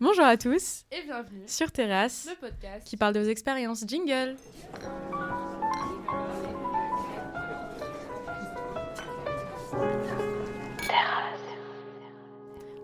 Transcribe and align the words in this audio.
Bonjour 0.00 0.24
à 0.24 0.36
tous 0.36 0.84
et 0.92 1.02
bienvenue 1.02 1.42
sur 1.46 1.72
Terrasse, 1.72 2.28
le 2.30 2.36
podcast 2.36 2.86
qui 2.86 2.96
parle 2.96 3.14
de 3.14 3.20
vos 3.20 3.28
expériences. 3.28 3.84
Jingle 3.86 4.36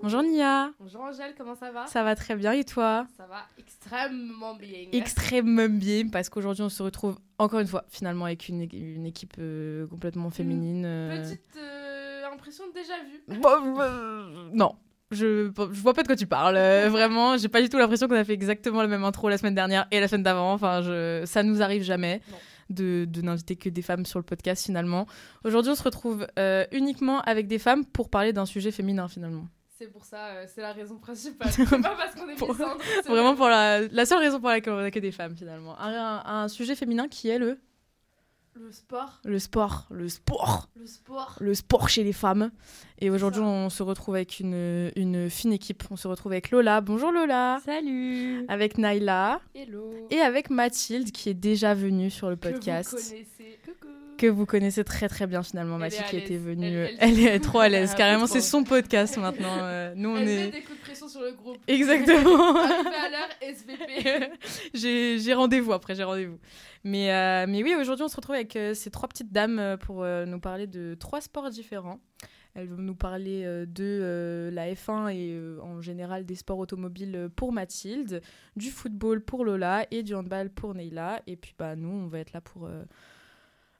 Bonjour 0.03 0.23
Nia 0.23 0.71
Bonjour 0.81 1.01
Angèle, 1.01 1.35
comment 1.37 1.55
ça 1.55 1.71
va? 1.71 1.87
Ça 1.87 2.03
va 2.03 2.15
très 2.15 2.37
bien 2.37 2.53
et 2.53 2.65
toi? 2.65 3.07
Ça 3.17 3.27
va 3.27 3.47
extrêmement 3.59 4.55
bien. 4.55 4.89
Extrêmement 4.93 5.69
bien 5.69 6.09
parce 6.09 6.29
qu'aujourd'hui 6.29 6.63
on 6.63 6.69
se 6.69 6.83
retrouve 6.83 7.19
encore 7.39 7.61
une 7.61 7.67
fois 7.67 7.85
finalement 7.89 8.27
avec 8.27 8.49
une, 8.49 8.69
une 8.73 9.07
équipe 9.07 9.35
euh, 9.39 9.87
complètement 9.87 10.31
féminine. 10.31 10.85
euh. 10.85 11.23
Petite 11.23 11.57
euh, 11.57 12.27
impression 12.31 12.65
de 12.69 12.73
déjà 12.75 12.95
vu. 13.05 13.41
Bon, 13.41 14.51
non, 14.53 14.77
je, 15.15 15.51
je 15.73 15.81
vois 15.81 15.95
pas 15.95 16.03
de 16.03 16.07
quoi 16.09 16.17
tu 16.17 16.27
parles. 16.27 16.57
euh, 16.57 16.89
vraiment, 16.91 17.37
j'ai 17.37 17.49
pas 17.49 17.63
du 17.63 17.69
tout 17.69 17.79
l'impression 17.79 18.09
qu'on 18.09 18.15
a 18.17 18.25
fait 18.25 18.33
exactement 18.35 18.83
la 18.83 18.89
même 18.89 19.05
intro 19.05 19.29
la 19.29 19.39
semaine 19.39 19.55
dernière 19.55 19.87
et 19.91 20.01
la 20.01 20.09
semaine 20.09 20.23
d'avant. 20.23 20.53
Enfin, 20.53 20.83
je, 20.83 21.23
ça 21.27 21.43
nous 21.43 21.63
arrive 21.63 21.83
jamais 21.83 22.21
Non. 22.31 22.37
de, 22.71 23.05
de 23.09 23.23
n'inviter 23.23 23.57
que 23.57 23.69
des 23.69 23.83
femmes 23.83 24.05
sur 24.07 24.19
le 24.19 24.25
podcast 24.25 24.65
finalement. 24.65 25.07
Aujourd'hui, 25.45 25.73
on 25.73 25.75
se 25.75 25.83
retrouve 25.83 26.27
euh, 26.39 26.65
uniquement 26.73 27.21
avec 27.23 27.47
des 27.47 27.59
femmes 27.59 27.85
pour 27.85 28.11
parler 28.11 28.33
d'un 28.33 28.47
sujet 28.47 28.71
féminin 28.71 29.09
finalement. 29.09 29.47
C'est 29.77 29.89
pour 29.93 30.05
ça, 30.05 30.27
euh, 30.29 30.45
c'est 30.47 30.61
la 30.61 30.73
raison 30.73 30.99
principale. 30.99 31.49
C'est 31.51 31.65
pas 31.83 31.97
parce 31.97 32.15
qu'on 32.15 32.29
est 32.29 32.37
Pour- 32.37 32.49
Mélissandre, 32.55 32.81
c'est 33.03 33.09
Vraiment 33.09 33.35
pour 33.35 33.49
la, 33.49 33.81
la 33.81 34.07
seule 34.07 34.21
raison 34.21 34.39
pour 34.39 34.49
laquelle 34.49 34.73
on 34.73 34.79
a 34.79 34.91
que 34.91 35.01
des 35.01 35.11
femmes 35.11 35.35
finalement. 35.37 35.79
Un, 35.81 35.93
un- 35.93 36.23
un 36.43 36.49
sujet 36.49 36.77
féminin 36.77 37.09
qui 37.09 37.29
est 37.29 37.39
le, 37.39 37.59
le 38.57 38.71
sport. 38.73 39.21
le 39.25 39.39
sport. 39.39 39.87
Le 39.91 40.09
sport 40.09 40.69
Le 40.77 40.87
sport. 40.87 41.37
le 41.41 41.55
sport 41.55 41.89
chez 41.89 42.05
les 42.05 42.13
femmes. 42.13 42.51
Et 43.01 43.11
aujourd'hui, 43.11 43.41
on 43.43 43.69
se 43.69 43.83
retrouve 43.83 44.15
avec 44.15 44.39
une, 44.41 44.91
une 44.97 45.29
fine 45.29 45.53
équipe. 45.53 45.83
On 45.91 45.97
se 45.97 46.07
retrouve 46.09 46.33
avec 46.33 46.51
Lola. 46.51 46.81
Bonjour 46.81 47.11
Lola. 47.13 47.61
Salut 47.65 48.45
Avec 48.49 48.79
Naila. 48.79 49.41
Hello. 49.55 49.91
Et 50.11 50.21
avec 50.21 50.51
Mathilde, 50.51 51.11
qui 51.11 51.29
est 51.31 51.35
déjà 51.35 51.75
venue 51.75 52.11
sur 52.11 52.31
le 52.31 52.37
Que 52.37 52.49
vous 52.49 52.55
podcast. 52.55 52.91
connaissez. 52.91 53.27
Coucou. 53.65 53.89
Que 54.17 54.29
vous 54.29 54.47
connaissez 54.47 54.85
très 54.85 55.09
très 55.09 55.27
bien 55.27 55.43
finalement, 55.43 55.75
Elle 55.75 55.81
Mathilde 55.81 56.07
qui 56.07 56.17
était 56.19 56.37
venue. 56.37 56.67
Elle- 56.67 56.97
Elle, 57.01 57.19
elle- 57.19 57.27
est 57.27 57.41
trop 57.41 57.59
à 57.59 57.69
l'aise, 57.69 57.95
carrément. 57.97 58.25
est 58.27 58.29
C'est 58.29 58.41
son 58.41 58.63
podcast 58.63 59.17
maintenant. 59.19 59.59
Euh, 59.63 59.93
nous, 59.97 60.11
on 60.11 60.17
Elle 60.17 60.25
met 60.27 60.33
est. 60.47 60.51
des 60.53 60.63
coups 60.63 60.79
de 60.79 60.83
pression 60.85 61.09
sur 61.09 61.21
le 61.23 61.33
groupe. 61.33 61.59
Exactement. 61.67 62.55
À 62.57 63.09
l'heure, 63.11 63.29
SVP. 63.43 64.31
j'ai 64.75 65.19
j'ai 65.19 65.35
rendez-vous 65.35 65.73
après, 65.73 65.97
j'ai 65.97 66.05
rendez-vous. 66.05 66.39
Mais, 66.85 67.13
euh, 67.13 67.47
mais 67.49 67.63
oui, 67.63 67.75
aujourd'hui, 67.81 68.05
on 68.05 68.09
se 68.09 68.17
retrouve 68.17 68.35
avec 68.35 68.55
euh, 68.57 68.75
ces 68.75 68.91
trois 68.91 69.09
petites 69.09 69.33
dames 69.33 69.59
euh, 69.59 69.77
pour 69.79 70.03
euh, 70.03 70.27
nous 70.27 70.39
parler 70.39 70.67
de 70.67 70.95
trois 71.01 71.21
sports 71.23 71.49
différents. 71.51 71.99
Elles 72.55 72.69
vont 72.69 72.77
nous 72.77 72.95
parler 72.95 73.43
de 73.67 74.49
la 74.53 74.73
F1 74.73 75.09
et 75.13 75.59
en 75.61 75.81
général 75.81 76.25
des 76.25 76.37
sports 76.37 76.59
automobiles 76.59 77.29
pour 77.35 77.53
Mathilde, 77.53 78.21
du 78.55 78.71
football 78.71 79.23
pour 79.25 79.45
Lola 79.45 79.87
et 79.91 80.05
du 80.05 80.15
handball 80.15 80.51
pour 80.51 80.73
Neila. 80.73 81.21
Et 81.27 81.35
puis 81.35 81.53
bah, 81.59 81.75
nous, 81.75 81.89
on 81.89 82.07
va 82.07 82.21
être 82.21 82.33
là 82.33 82.41
pour 82.41 82.69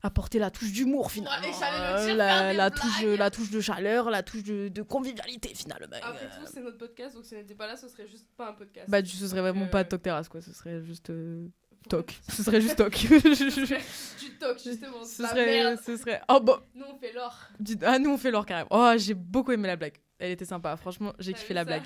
apporter 0.03 0.41
la 0.41 0.51
touche 0.51 0.73
d'humour 0.73 1.13
finalement. 1.13 1.47
Euh, 1.47 2.15
la, 2.53 2.71
touche, 2.71 3.03
la 3.05 3.31
touche 3.31 3.51
de 3.51 3.61
chaleur, 3.61 4.11
la 4.11 4.23
touche 4.25 4.43
de, 4.43 4.67
de 4.69 4.83
convivialité 4.83 5.53
finalement. 5.55 5.87
Après 6.03 6.27
tout, 6.27 6.45
c'est 6.53 6.61
notre 6.61 6.77
podcast, 6.79 7.15
donc 7.15 7.25
si 7.25 7.35
on 7.35 7.39
n'était 7.39 7.55
pas 7.55 7.69
là, 7.69 7.77
ce 7.77 7.87
serait 7.89 8.07
juste 8.09 8.27
pas 8.37 8.51
un 8.51 8.53
podcast. 8.55 8.91
bah, 8.91 9.05
ce 9.05 9.29
serait 9.29 9.41
vraiment 9.41 9.67
Euh, 9.67 9.71
pas 9.71 9.85
Talk 9.85 10.03
Terrasse 10.03 10.29
quoi, 10.29 10.41
ce 10.43 10.53
serait 10.53 10.83
juste 10.83 11.11
euh, 11.11 11.47
Talk. 11.89 12.19
Ce 12.29 12.43
serait 12.43 12.61
juste 12.61 12.77
Talk. 12.77 12.93
Tu 12.95 14.31
toques, 14.39 14.63
justement. 14.63 15.05
Ce 15.05 15.23
la 15.23 15.29
serait, 15.29 15.47
merde. 15.47 15.79
ce 15.85 15.97
serait. 15.97 16.21
Oh 16.29 16.41
bah. 16.41 16.63
Nous, 16.75 16.85
on 16.85 16.99
fait 16.99 17.13
l'or. 17.13 17.39
Ah, 17.83 17.99
nous 17.99 18.11
on 18.11 18.19
fait 18.19 18.31
l'or 18.31 18.47
carrément. 18.47 18.69
Oh, 18.71 18.93
j'ai 18.97 19.15
beaucoup 19.15 19.53
aimé 19.53 19.69
la 19.69 19.77
blague. 19.77 19.97
Elle 20.19 20.33
était 20.33 20.45
sympa. 20.45 20.77
Franchement, 20.77 21.13
j'ai 21.19 21.33
kiffé 21.33 21.55
la 21.55 21.63
ça 21.63 21.65
blague. 21.65 21.85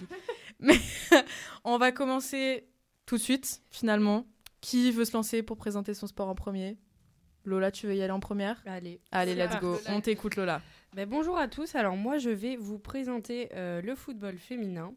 On 1.65 1.79
va 1.79 1.93
commencer 1.93 2.69
tout 3.07 3.17
de 3.17 3.23
suite, 3.23 3.63
finalement. 3.71 4.27
Qui 4.61 4.91
veut 4.91 5.05
se 5.05 5.13
lancer 5.13 5.43
pour 5.43 5.57
présenter 5.57 5.95
son 5.95 6.07
sport 6.07 6.29
en 6.29 6.35
premier? 6.35 6.79
Lola, 7.45 7.71
tu 7.71 7.87
veux 7.87 7.95
y 7.95 8.03
aller 8.03 8.13
en 8.13 8.21
première? 8.21 8.63
Allez. 8.67 9.01
Allez, 9.13 9.35
let's 9.35 9.59
go. 9.61 9.73
Lola. 9.73 9.97
On 9.97 10.01
t'écoute, 10.01 10.37
Lola. 10.37 10.61
Ben, 10.95 11.09
bonjour 11.09 11.39
à 11.39 11.49
tous. 11.49 11.75
Alors 11.75 11.97
moi 11.97 12.19
je 12.19 12.31
vais 12.31 12.57
vous 12.57 12.79
présenter 12.79 13.51
euh, 13.55 13.81
le 13.81 13.95
football 13.95 14.37
féminin. 14.37 14.93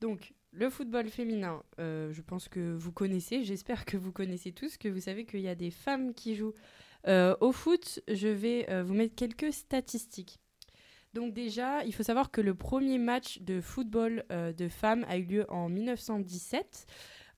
Donc 0.00 0.34
le 0.52 0.70
football 0.70 1.08
féminin, 1.08 1.62
euh, 1.78 2.12
je 2.12 2.22
pense 2.22 2.48
que 2.48 2.74
vous 2.74 2.92
connaissez, 2.92 3.44
j'espère 3.44 3.84
que 3.84 3.96
vous 3.96 4.12
connaissez 4.12 4.52
tous, 4.52 4.76
que 4.78 4.88
vous 4.88 5.00
savez 5.00 5.24
qu'il 5.24 5.40
y 5.40 5.48
a 5.48 5.54
des 5.54 5.70
femmes 5.70 6.14
qui 6.14 6.36
jouent 6.36 6.54
euh, 7.06 7.36
au 7.40 7.52
foot. 7.52 8.00
Je 8.08 8.28
vais 8.28 8.66
euh, 8.70 8.82
vous 8.82 8.94
mettre 8.94 9.14
quelques 9.14 9.52
statistiques. 9.52 10.38
Donc 11.14 11.32
déjà, 11.32 11.84
il 11.84 11.94
faut 11.94 12.02
savoir 12.02 12.30
que 12.30 12.40
le 12.40 12.54
premier 12.54 12.98
match 12.98 13.40
de 13.40 13.60
football 13.60 14.24
de 14.30 14.68
femmes 14.68 15.06
a 15.08 15.16
eu 15.16 15.22
lieu 15.22 15.46
en 15.48 15.70
1917. 15.70 16.86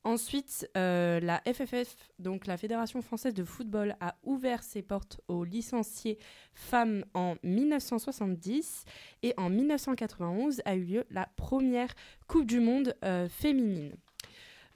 Ensuite, 0.03 0.67
euh, 0.79 1.21
la 1.21 1.43
FFF, 1.47 1.95
donc 2.19 2.47
la 2.47 2.57
Fédération 2.57 3.03
française 3.03 3.35
de 3.35 3.45
football, 3.45 3.97
a 4.01 4.17
ouvert 4.23 4.63
ses 4.63 4.81
portes 4.81 5.21
aux 5.29 5.45
licenciés 5.45 6.19
femmes 6.55 7.05
en 7.13 7.35
1970 7.43 8.85
et 9.23 9.35
en 9.37 9.51
1991 9.51 10.63
a 10.65 10.75
eu 10.75 10.85
lieu 10.85 11.05
la 11.11 11.29
première 11.37 11.95
Coupe 12.29 12.47
du 12.47 12.61
Monde 12.61 12.95
euh, 13.05 13.29
féminine. 13.29 13.95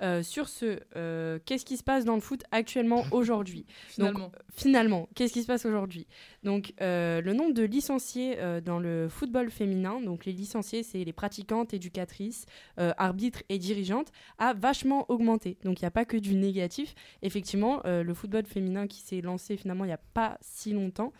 Euh, 0.02 0.24
sur 0.24 0.48
ce, 0.48 0.80
euh, 0.96 1.38
qu'est-ce 1.44 1.64
qui 1.64 1.76
se 1.76 1.84
passe 1.84 2.04
dans 2.04 2.16
le 2.16 2.20
foot 2.20 2.42
actuellement 2.50 3.04
aujourd'hui 3.12 3.64
Finalement. 3.88 4.32
Finalement, 4.52 5.08
qu'est-ce 5.14 5.32
qui 5.32 5.42
se 5.42 5.46
passe 5.46 5.66
aujourd'hui? 5.66 6.06
Donc, 6.42 6.74
euh, 6.80 7.20
le 7.20 7.32
nombre 7.32 7.54
de 7.54 7.62
licenciés 7.62 8.36
dans 8.64 8.78
le 8.78 9.08
football 9.08 9.50
féminin, 9.50 10.00
donc 10.00 10.24
les 10.24 10.32
licenciés, 10.32 10.82
c'est 10.82 11.02
les 11.04 11.12
pratiquantes, 11.12 11.74
éducatrices, 11.74 12.46
arbitres 12.76 13.42
et 13.48 13.58
dirigeantes, 13.58 14.10
a 14.38 14.52
vachement 14.52 15.06
augmenté. 15.10 15.58
Donc, 15.64 15.80
il 15.80 15.84
n'y 15.84 15.88
a 15.88 15.92
pas 15.92 16.04
que 16.04 16.16
du 16.16 16.34
négatif. 16.34 16.94
Effectivement, 17.22 17.80
le 17.84 18.14
football 18.14 18.46
féminin 18.46 18.86
qui 18.86 19.00
s'est 19.00 19.20
lancé 19.20 19.56
finalement 19.56 19.84
il 19.84 19.88
n'y 19.88 19.94
a 19.94 20.00
pas 20.14 20.38
si 20.40 20.72
longtemps 20.72 21.12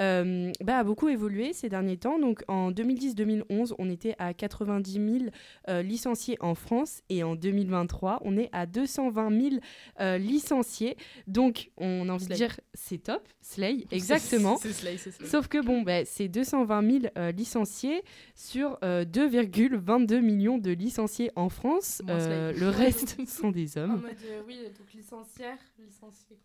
euh, 0.00 0.52
bah, 0.62 0.78
a 0.78 0.84
beaucoup 0.84 1.08
évolué 1.08 1.52
ces 1.52 1.68
derniers 1.68 1.96
temps. 1.96 2.18
Donc, 2.18 2.42
en 2.48 2.70
2010-2011, 2.70 3.74
on 3.78 3.90
était 3.90 4.14
à 4.18 4.34
90 4.34 4.92
000 4.92 5.04
euh, 5.68 5.82
licenciés 5.82 6.36
en 6.40 6.54
France 6.54 7.02
et 7.08 7.22
en 7.24 7.34
2023, 7.36 8.20
on 8.24 8.36
est 8.36 8.48
à 8.52 8.66
220 8.66 9.40
000 9.50 9.54
euh, 10.00 10.18
licenciés. 10.18 10.96
Donc, 11.26 11.70
on 11.76 12.08
a 12.08 12.12
envie 12.12 12.24
Slay. 12.26 12.34
de 12.34 12.38
dire 12.38 12.60
c'est 12.74 12.98
top, 12.98 13.26
Slay, 13.40 13.86
exactement. 13.90 14.56
C'est 14.56 14.72
Slay, 14.72 14.96
c'est 14.98 15.10
Slay. 15.10 15.26
Sauf 15.26 15.48
que 15.48 15.64
bon, 15.64 15.82
bah, 15.82 16.04
c'est 16.04 16.28
220 16.28 16.90
000 17.00 17.04
euh, 17.16 17.32
licenciés 17.32 18.02
sur 18.34 18.78
euh, 18.84 19.04
2,22 19.04 20.20
millions 20.20 20.58
de 20.58 20.70
licenciés 20.70 21.30
en 21.36 21.48
France. 21.48 22.02
Euh, 22.08 22.52
le 22.52 22.68
reste 22.68 23.16
sont 23.28 23.50
des 23.50 23.78
En 23.78 23.82
hommes. 23.82 24.02
mode, 24.02 24.10
euh, 24.24 24.42
oui, 24.46 24.58
donc 24.78 24.92
licenciaire, 24.92 25.58
licencié. 25.78 26.38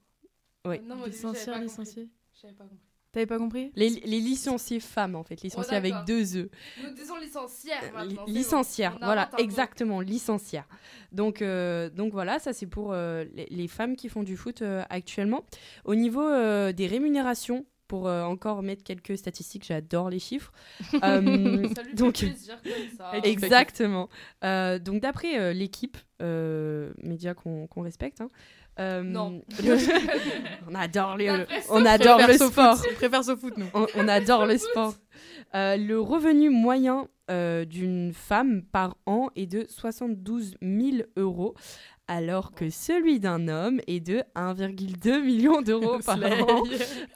Ouais. 0.66 0.82
Non, 0.88 0.96
moi, 0.96 1.08
j'avais 1.10 1.62
Licencié. 1.64 2.08
J'avais 2.42 2.54
pas 2.54 2.64
compris. 2.64 2.93
T'avais 3.14 3.26
pas 3.28 3.38
compris? 3.38 3.72
Les, 3.76 3.90
les 3.90 4.20
licenciés 4.20 4.80
femmes, 4.82 5.16
en 5.16 5.24
fait, 5.24 5.42
licenciés 5.44 5.78
avec 5.78 5.92
d'accord. 5.92 6.06
deux 6.06 6.36
E. 6.38 6.50
Nous 6.84 6.94
disons 6.96 7.16
licencière 7.18 7.80
maintenant. 7.94 8.04
Li- 8.04 8.10
c'est 8.10 8.16
bon. 8.26 8.26
licencière, 8.26 8.98
On 9.02 9.06
voilà, 9.06 9.30
exactement, 9.38 10.02
licencière. 10.02 10.68
Donc, 11.12 11.42
euh, 11.44 11.90
donc 11.92 12.12
voilà, 12.12 12.40
ça 12.40 12.54
c'est 12.54 12.66
pour 12.66 12.92
euh, 12.92 13.24
les, 13.36 13.46
les 13.52 13.68
femmes 13.68 13.96
qui 13.96 14.10
font 14.10 14.24
du 14.24 14.36
foot 14.36 14.62
euh, 14.64 14.84
actuellement. 14.90 15.46
Au 15.86 15.94
niveau 15.96 16.24
euh, 16.28 16.72
des 16.74 16.88
rémunérations, 16.88 17.66
pour 17.88 18.08
euh, 18.08 18.24
encore 18.24 18.64
mettre 18.64 18.84
quelques 18.84 19.16
statistiques, 19.18 19.66
j'adore 19.66 20.10
les 20.10 20.18
chiffres. 20.18 20.52
Euh, 20.96 21.68
Ça 21.76 21.84
lui 21.84 21.90
fait 21.90 21.94
donc, 21.96 22.16
plaisir 22.16 22.60
comme 22.64 22.98
ça. 22.98 23.12
Ex- 23.18 23.28
Exactement. 23.44 24.10
Euh, 24.44 24.80
donc 24.80 25.02
d'après 25.02 25.38
euh, 25.40 25.54
l'équipe, 25.54 25.98
euh, 26.22 26.92
média 27.04 27.36
qu'on 27.36 27.68
qu'on 27.68 27.82
respecte, 27.82 28.22
hein, 28.22 28.30
euh, 28.80 29.04
Non. 29.04 29.42
le- 29.64 29.78
on 30.70 30.76
adore, 30.76 31.18
les, 31.18 31.30
on 31.70 31.86
adore 31.86 32.20
le 32.28 32.34
sport. 32.38 32.78
On 32.92 32.96
préfère 32.96 33.24
ce 33.24 33.36
foot, 33.36 33.58
nous. 33.58 33.68
On, 33.74 33.86
on 33.96 34.08
adore 34.08 34.46
le 34.46 34.58
sport. 34.58 34.94
Euh, 35.56 35.78
le 35.78 36.00
revenu 36.02 36.50
moyen 36.50 37.08
euh, 37.30 37.64
d'une 37.64 38.12
femme 38.12 38.64
par 38.64 38.98
an 39.06 39.30
est 39.36 39.46
de 39.46 39.68
72 39.70 40.56
000 40.64 41.04
euros, 41.16 41.54
alors 42.08 42.52
que 42.54 42.70
celui 42.70 43.20
d'un 43.20 43.48
homme 43.48 43.80
est 43.88 44.00
de 44.02 44.24
1,2 44.36 45.22
million 45.24 45.62
d'euros 45.62 46.00
par 46.06 46.18
an. 46.18 46.64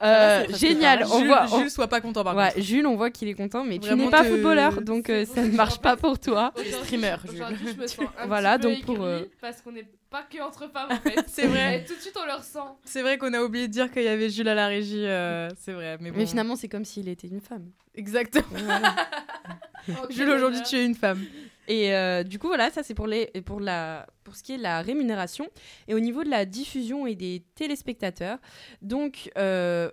Euh, 0.02 0.44
génial. 0.56 1.04
On 1.10 1.18
Jules, 1.18 1.26
voit, 1.28 1.46
on- 1.52 1.58
Jules, 1.58 1.70
sois 1.70 1.88
pas 1.88 2.00
content 2.00 2.24
par 2.24 2.34
Ouais, 2.36 2.48
contre. 2.52 2.60
Jules, 2.64 2.86
on 2.86 2.96
voit 2.96 3.10
qu'il 3.10 3.28
est 3.28 3.34
content, 3.34 3.64
mais 3.64 3.78
tu 3.78 3.86
Vraiment 3.88 4.04
n'es 4.06 4.10
pas 4.10 4.22
que- 4.24 4.30
footballeur, 4.30 4.80
donc 4.82 5.10
euh, 5.10 5.24
ça 5.26 5.42
ne 5.42 5.50
marche 5.50 5.78
pas 5.80 5.96
pour 5.96 6.18
toi. 6.18 6.52
Streamer, 6.84 7.16
Jules. 7.30 7.44
je 7.76 7.80
me 7.80 7.86
sens 7.86 8.06
un 8.18 8.26
Voilà, 8.26 8.58
petit 8.58 8.80
peu 8.80 8.86
donc 8.86 8.96
pour, 8.96 9.04
euh, 9.04 9.24
Parce 9.40 9.60
qu'on 9.60 9.72
n'est 9.72 9.86
pas 10.10 10.22
que 10.22 10.40
entre 10.42 10.70
femmes 10.72 10.88
en 10.90 10.96
fait. 11.00 11.22
C'est 11.26 11.46
vrai. 11.46 11.80
Et 11.80 11.84
tout 11.84 11.94
de 11.94 12.00
suite, 12.00 12.16
on 12.20 12.24
le 12.26 12.32
ressent. 12.38 12.78
C'est 12.84 13.02
vrai 13.02 13.18
qu'on 13.18 13.34
a 13.34 13.42
oublié 13.42 13.68
de 13.68 13.72
dire 13.72 13.90
qu'il 13.92 14.04
y 14.04 14.08
avait 14.08 14.30
Jules 14.30 14.48
à 14.48 14.54
la 14.54 14.68
régie. 14.68 15.04
euh, 15.06 15.48
c'est 15.58 15.72
vrai, 15.72 15.98
mais 16.00 16.10
bon. 16.10 16.16
Mais 16.18 16.24
finalement, 16.26 16.56
c'est 16.56 16.68
comme 16.68 16.86
s'il 16.86 17.08
était 17.08 17.28
une 17.28 17.40
femme. 17.42 17.66
Exactement. 17.94 18.46
Oh, 19.90 19.92
Jules, 20.10 20.30
aujourd'hui, 20.30 20.62
tu 20.62 20.76
es 20.76 20.84
une 20.84 20.94
femme. 20.94 21.22
Et 21.68 21.94
euh, 21.94 22.24
du 22.24 22.38
coup, 22.38 22.48
voilà, 22.48 22.70
ça 22.70 22.82
c'est 22.82 22.94
pour, 22.94 23.06
les, 23.06 23.26
pour, 23.44 23.60
la, 23.60 24.06
pour 24.24 24.34
ce 24.34 24.42
qui 24.42 24.54
est 24.54 24.58
de 24.58 24.62
la 24.62 24.80
rémunération. 24.82 25.46
Et 25.86 25.94
au 25.94 26.00
niveau 26.00 26.24
de 26.24 26.30
la 26.30 26.44
diffusion 26.44 27.06
et 27.06 27.14
des 27.14 27.44
téléspectateurs, 27.54 28.38
donc 28.82 29.30
euh, 29.38 29.90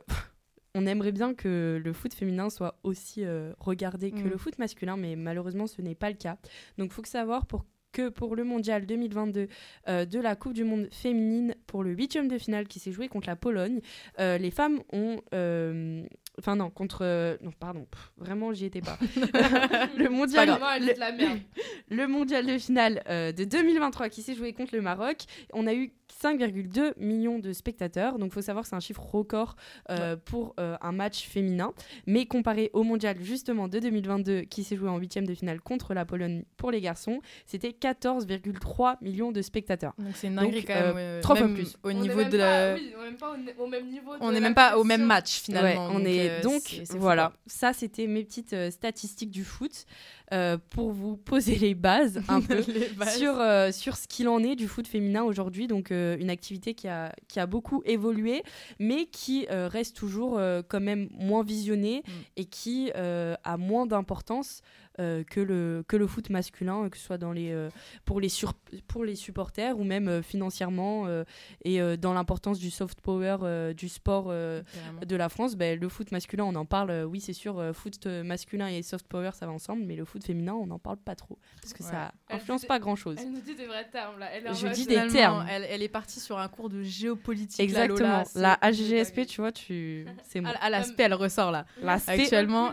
on 0.73 0.85
aimerait 0.87 1.11
bien 1.11 1.33
que 1.33 1.79
le 1.83 1.93
foot 1.93 2.13
féminin 2.13 2.49
soit 2.49 2.79
aussi 2.83 3.23
euh, 3.25 3.53
regardé 3.59 4.11
que 4.11 4.19
Mm. 4.23 4.29
le 4.29 4.37
foot 4.37 4.57
masculin, 4.57 4.97
mais 4.97 5.15
malheureusement 5.15 5.67
ce 5.67 5.81
n'est 5.81 5.95
pas 5.95 6.09
le 6.09 6.15
cas. 6.17 6.37
Donc 6.77 6.87
il 6.91 6.93
faut 6.93 7.01
que 7.01 7.07
savoir 7.09 7.45
pour 7.45 7.65
que 7.91 8.09
pour 8.09 8.35
le 8.35 8.43
mondial 8.43 8.85
2022 8.85 9.47
euh, 9.87 10.03
de 10.05 10.19
la 10.19 10.35
Coupe 10.35 10.51
du 10.53 10.65
Monde 10.65 10.89
féminine, 10.91 11.55
pour 11.65 11.81
le 11.81 11.91
huitième 11.91 12.27
de 12.27 12.37
finale 12.37 12.67
qui 12.67 12.79
s'est 12.79 12.91
joué 12.91 13.07
contre 13.07 13.29
la 13.29 13.37
Pologne, 13.37 13.79
euh, 14.19 14.37
les 14.37 14.51
femmes 14.51 14.81
ont. 14.91 15.21
euh, 15.33 16.03
Enfin 16.39 16.55
non, 16.55 16.69
contre... 16.69 16.99
euh, 17.01 17.37
non, 17.41 17.51
pardon, 17.51 17.85
pff, 17.89 18.11
vraiment 18.17 18.53
j'y 18.53 18.65
étais 18.65 18.81
pas. 18.81 18.97
le 19.97 20.09
mondial, 20.09 20.49
le 21.89 22.07
mondial 22.07 22.45
de 22.45 22.57
finale 22.57 23.03
euh, 23.09 23.31
de 23.31 23.43
2023 23.43 24.09
qui 24.09 24.21
s'est 24.21 24.35
joué 24.35 24.53
contre 24.53 24.75
le 24.75 24.81
Maroc. 24.81 25.25
On 25.53 25.67
a 25.67 25.73
eu 25.73 25.93
5,2 26.21 26.93
millions 26.97 27.39
de 27.39 27.53
spectateurs. 27.53 28.17
Donc, 28.19 28.31
il 28.31 28.33
faut 28.33 28.41
savoir 28.41 28.63
que 28.63 28.69
c'est 28.69 28.75
un 28.75 28.79
chiffre 28.79 29.01
record 29.03 29.55
euh, 29.89 30.15
pour 30.15 30.53
euh, 30.59 30.75
un 30.81 30.91
match 30.91 31.27
féminin. 31.27 31.73
Mais 32.07 32.25
comparé 32.25 32.69
au 32.73 32.83
mondial, 32.83 33.17
justement, 33.21 33.67
de 33.67 33.79
2022 33.79 34.41
qui 34.41 34.63
s'est 34.63 34.75
joué 34.75 34.89
en 34.89 34.97
huitième 34.97 35.25
de 35.25 35.33
finale 35.33 35.61
contre 35.61 35.93
la 35.93 36.05
Pologne 36.05 36.43
pour 36.57 36.71
les 36.71 36.81
garçons, 36.81 37.21
c'était 37.45 37.69
14,3 37.69 38.97
millions 39.01 39.31
de 39.31 39.41
spectateurs. 39.41 39.93
Donc 39.97 40.15
c'est 40.15 40.27
une 40.27 40.35
Donc, 40.35 40.45
dinguerie 40.45 40.65
quand 40.65 40.73
euh, 40.73 40.93
même. 40.93 41.15
ouais, 41.15 41.21
trois 41.21 41.35
fois 41.35 41.47
plus. 41.47 41.75
Au 41.83 41.89
On 41.89 41.93
niveau 41.93 42.17
même 42.17 42.29
de 42.29 42.37
pas- 42.37 42.69
la. 42.69 42.73
oui, 42.75 42.93
on 42.97 43.01
est 43.03 43.05
même 43.05 43.17
pas 43.17 43.31
au, 43.31 43.63
au 43.63 43.67
même 43.67 43.89
niveau. 43.89 44.11
On 44.19 44.31
n'est 44.31 44.39
même 44.39 44.55
pas 44.55 44.77
au 44.77 44.83
même 44.83 45.03
match 45.03 45.41
finalement. 45.41 45.87
Ouais, 45.87 45.93
on 45.95 46.05
est 46.05 46.29
euh, 46.29 46.41
donc 46.41 46.61
voilà, 46.91 47.33
ça 47.45 47.73
c'était 47.73 48.07
mes 48.07 48.23
petites 48.23 48.53
euh, 48.53 48.71
statistiques 48.71 49.31
du 49.31 49.43
foot 49.43 49.85
euh, 50.33 50.57
pour 50.71 50.91
vous 50.91 51.17
poser 51.17 51.55
les 51.55 51.75
bases 51.75 52.21
un 52.27 52.41
peu 52.41 52.63
bases. 52.97 53.17
sur, 53.17 53.39
euh, 53.39 53.71
sur 53.71 53.95
ce 53.95 54.07
qu'il 54.07 54.27
en 54.27 54.39
est 54.43 54.55
du 54.55 54.67
foot 54.67 54.87
féminin 54.87 55.23
aujourd'hui. 55.23 55.67
Donc, 55.67 55.91
euh, 55.91 56.17
une 56.19 56.29
activité 56.29 56.73
qui 56.73 56.87
a, 56.87 57.13
qui 57.27 57.39
a 57.39 57.45
beaucoup 57.45 57.81
évolué, 57.85 58.43
mais 58.79 59.05
qui 59.05 59.45
reste 59.49 59.95
toujours 59.95 60.39
quand 60.67 60.79
même 60.81 61.09
moins 61.11 61.43
visionnée 61.43 62.03
Mm. 62.05 62.11
et 62.37 62.45
qui 62.45 62.91
a 62.93 63.57
moins 63.57 63.85
d'importance 63.85 64.61
que, 64.97 65.39
le, 65.41 65.83
que 65.87 65.97
le 65.97 66.07
foot 66.07 66.29
masculin, 66.29 66.89
que 66.89 66.97
ce 66.97 67.03
soit 67.03 67.17
dans 67.17 67.31
les, 67.31 67.51
euh, 67.51 67.69
pour, 68.05 68.19
les 68.21 68.29
sur- 68.29 68.53
pour 68.87 69.03
les 69.03 69.15
supporters 69.15 69.77
ou 69.77 69.83
même 69.83 70.07
euh, 70.07 70.21
financièrement 70.21 71.05
euh, 71.07 71.23
et 71.63 71.81
euh, 71.81 71.97
dans 71.97 72.13
l'importance 72.13 72.59
du 72.59 72.69
soft 72.71 73.01
power 73.01 73.37
euh, 73.43 73.73
du 73.73 73.89
sport. 73.89 74.27
euh, 74.29 74.61
de 75.05 75.15
la 75.15 75.29
France, 75.29 75.55
ben, 75.55 75.79
le 75.79 75.89
foot 75.89 76.11
masculin, 76.11 76.43
on 76.45 76.55
en 76.55 76.65
parle, 76.65 76.89
euh, 76.91 77.03
oui, 77.03 77.19
c'est 77.19 77.33
sûr, 77.33 77.59
euh, 77.59 77.73
foot 77.73 78.05
euh, 78.05 78.23
masculin 78.23 78.67
et 78.67 78.81
soft 78.83 79.07
power, 79.07 79.31
ça 79.33 79.45
va 79.45 79.51
ensemble, 79.51 79.83
mais 79.85 79.95
le 79.95 80.05
foot 80.05 80.23
féminin, 80.23 80.53
on 80.53 80.65
n'en 80.67 80.79
parle 80.79 80.97
pas 80.97 81.15
trop, 81.15 81.37
parce 81.61 81.73
que 81.73 81.83
Ouais. 81.83 81.89
ça 81.89 82.13
Elle 82.29 82.37
influence 82.37 82.61
dit- 82.61 82.67
pas 82.67 82.79
grand-chose. 82.79 83.17
Elle 83.19 83.31
nous 83.31 83.41
dit 83.41 83.55
des 83.55 83.65
vrais 83.67 83.87
termes 83.89 84.19
là. 84.19 84.29
Elle 84.33 84.53
Je 84.55 84.67
dis 84.67 84.85
des 84.85 85.07
termes. 85.07 85.45
Elle, 85.49 85.65
elle 85.69 85.81
est 85.83 85.89
partie 85.89 86.19
sur 86.19 86.37
un 86.39 86.47
cours 86.47 86.69
de 86.69 86.81
géopolitique. 86.83 87.59
Exactement. 87.59 88.23
La, 88.35 88.57
Lola, 88.61 88.71
HGSP, 88.71 89.25
tu 89.25 89.41
vois, 89.41 89.51
tu... 89.51 90.05
c'est 90.23 90.39
moi. 90.41 90.51
À, 90.61 90.65
à 90.65 90.69
l'aspect, 90.69 91.03
elle 91.03 91.13
ressort 91.13 91.51
là. 91.51 91.65
Actuellement, 92.07 92.71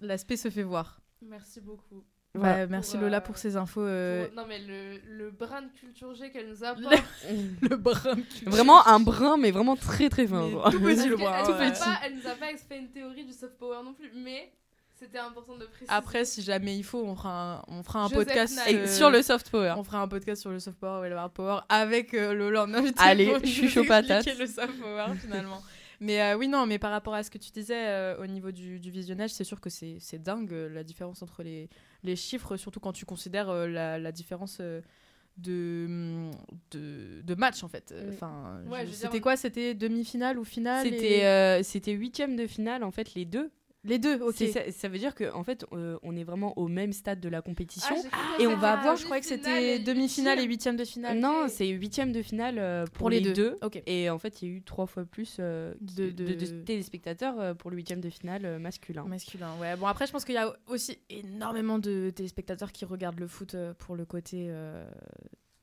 l'aspect 0.00 0.36
se 0.36 0.50
fait 0.50 0.62
voir. 0.62 1.00
Merci 1.28 1.60
beaucoup. 1.60 2.04
Voilà. 2.34 2.66
Bah, 2.66 2.66
merci 2.70 2.92
Pour, 2.92 3.00
Lola 3.02 3.16
euh, 3.16 3.20
pour 3.20 3.38
ces 3.38 3.56
infos. 3.56 3.80
euh, 3.80 4.26
Pour- 4.26 4.34
Non 4.34 4.44
mais 4.46 4.58
le, 4.58 4.98
le 5.16 5.30
brin 5.30 5.62
de 5.62 5.68
culture 5.78 6.14
G 6.14 6.30
qu'elle 6.30 6.48
nous 6.50 6.62
apporte. 6.64 6.94
Le 7.62 7.76
brin. 7.76 8.14
Vraiment 8.44 8.86
un 8.86 9.00
brin, 9.00 9.36
mais 9.38 9.50
vraiment 9.50 9.74
très 9.76 10.10
très 10.10 10.26
fin. 10.26 10.46
Tout 10.70 10.80
petit 10.80 11.08
le 11.08 11.16
ouais. 11.16 11.24
pas- 11.24 12.00
Elle 12.04 12.16
nous 12.16 12.26
a 12.26 12.34
pas 12.34 12.46
fait 12.68 12.78
une 12.78 12.90
théorie 12.90 13.24
du 13.24 13.32
soft 13.32 13.56
power 13.58 13.78
non 13.82 13.94
plus, 13.94 14.10
mais 14.14 14.52
c'était 14.98 15.18
important 15.18 15.56
de 15.56 15.64
préciser. 15.64 15.90
Après, 15.90 16.26
si 16.26 16.42
jamais 16.42 16.76
il 16.76 16.84
faut, 16.84 17.02
on 17.04 17.16
fera 17.16 17.54
un, 17.54 17.62
on 17.68 17.82
fera 17.82 18.00
un 18.04 18.08
Joseph 18.08 18.26
podcast 18.26 18.60
euh, 18.70 18.86
sur 18.86 19.08
le 19.10 19.22
soft 19.22 19.48
power. 19.50 19.74
On 19.78 19.84
fera 19.84 20.00
un 20.02 20.08
podcast 20.08 20.42
sur 20.42 20.50
le 20.50 20.58
soft 20.58 20.78
power 20.78 21.06
et 21.06 21.10
le 21.10 21.16
hard 21.16 21.32
power 21.32 21.60
avec 21.70 22.12
euh, 22.12 22.34
Lola 22.34 22.64
en 22.64 22.74
invité. 22.74 23.02
Allez, 23.02 23.32
je 23.44 23.46
suis 23.48 23.68
chaud 23.70 23.84
patate. 23.84 24.26
le 24.38 24.46
soft 24.46 24.78
power 24.78 25.06
finalement. 25.18 25.62
Mais 26.00 26.20
euh, 26.22 26.36
oui, 26.36 26.48
non, 26.48 26.66
mais 26.66 26.78
par 26.78 26.90
rapport 26.90 27.14
à 27.14 27.22
ce 27.22 27.30
que 27.30 27.38
tu 27.38 27.50
disais 27.50 27.86
euh, 27.88 28.16
au 28.22 28.26
niveau 28.26 28.50
du, 28.52 28.78
du 28.80 28.90
visionnage, 28.90 29.30
c'est 29.30 29.44
sûr 29.44 29.60
que 29.60 29.70
c'est 29.70 29.96
c'est 30.00 30.22
dingue 30.22 30.52
euh, 30.52 30.68
la 30.68 30.84
différence 30.84 31.22
entre 31.22 31.42
les, 31.42 31.68
les 32.02 32.16
chiffres, 32.16 32.56
surtout 32.56 32.80
quand 32.80 32.92
tu 32.92 33.04
considères 33.04 33.48
euh, 33.50 33.66
la, 33.68 33.98
la 33.98 34.12
différence. 34.12 34.58
euh, 34.60 34.80
de, 35.38 36.30
de, 36.70 37.20
de 37.22 37.34
match 37.34 37.62
en 37.62 37.68
fait. 37.68 37.94
Oui. 37.94 38.14
Enfin, 38.14 38.62
Ouais, 38.70 38.86
c'était 38.86 39.20
quoi? 39.20 39.36
C'était 39.36 39.74
demi-finale 39.74 40.38
ou 40.38 40.44
finale 40.44 40.86
C'était 40.86 41.18
et- 41.18 41.26
euh, 41.26 41.62
c'était 41.62 41.92
huitième 41.92 42.36
de 42.36 42.46
finale, 42.46 42.82
en 42.82 42.90
fait, 42.90 43.12
les 43.14 43.26
deux. 43.26 43.50
Les 43.86 43.98
deux. 43.98 44.20
Ok. 44.20 44.36
Ça, 44.52 44.70
ça 44.70 44.88
veut 44.88 44.98
dire 44.98 45.14
qu'en 45.14 45.34
en 45.40 45.44
fait, 45.44 45.64
euh, 45.72 45.98
on 46.02 46.16
est 46.16 46.24
vraiment 46.24 46.56
au 46.58 46.68
même 46.68 46.92
stade 46.92 47.20
de 47.20 47.28
la 47.28 47.40
compétition. 47.42 47.94
Ah, 48.12 48.36
Et 48.40 48.46
on 48.46 48.56
va 48.56 48.76
la 48.76 48.82
voir, 48.82 48.96
je 48.96 49.04
croyais 49.04 49.20
que 49.20 49.26
c'était 49.26 49.78
demi-finale 49.78 50.38
et 50.40 50.44
huitième. 50.44 50.76
de 50.76 50.84
finale. 50.84 51.18
non, 51.18 51.46
c'est 51.48 51.66
huitième 51.68 52.12
de 52.12 52.22
finale 52.22 52.56
euh, 52.58 52.84
pour, 52.86 52.98
pour 52.98 53.10
les, 53.10 53.20
deux. 53.20 53.56
Et 53.86 54.10
en 54.10 54.18
fait, 54.18 54.42
il 54.42 54.48
y 54.48 54.52
a 54.52 54.54
eu 54.56 54.62
trois 54.62 54.86
fois 54.86 55.04
plus 55.04 55.36
euh, 55.40 55.74
De- 55.80 56.10
de, 56.10 56.24
de- 56.24 56.34
de 56.34 56.62
téléspectateurs 56.64 57.56
pour 57.56 57.70
le 57.70 57.76
huitième 57.76 58.00
de 58.00 58.10
finale 58.10 58.58
masculin. 58.58 59.04
Masculin, 59.04 59.50
ouais. 59.60 59.76
Bon, 59.76 59.86
après, 59.86 60.06
je 60.06 60.12
pense 60.12 60.24
qu'il 60.24 60.34
y 60.34 60.38
a 60.38 60.52
aussi 60.66 60.98
énormément 61.10 61.78
de 61.78 62.10
téléspectateurs 62.10 62.72
qui 62.72 62.84
regardent 62.84 63.20
le 63.20 63.28
foot 63.28 63.56
pour 63.78 63.96
le 63.96 64.04
côté, 64.04 64.46
euh, 64.48 64.84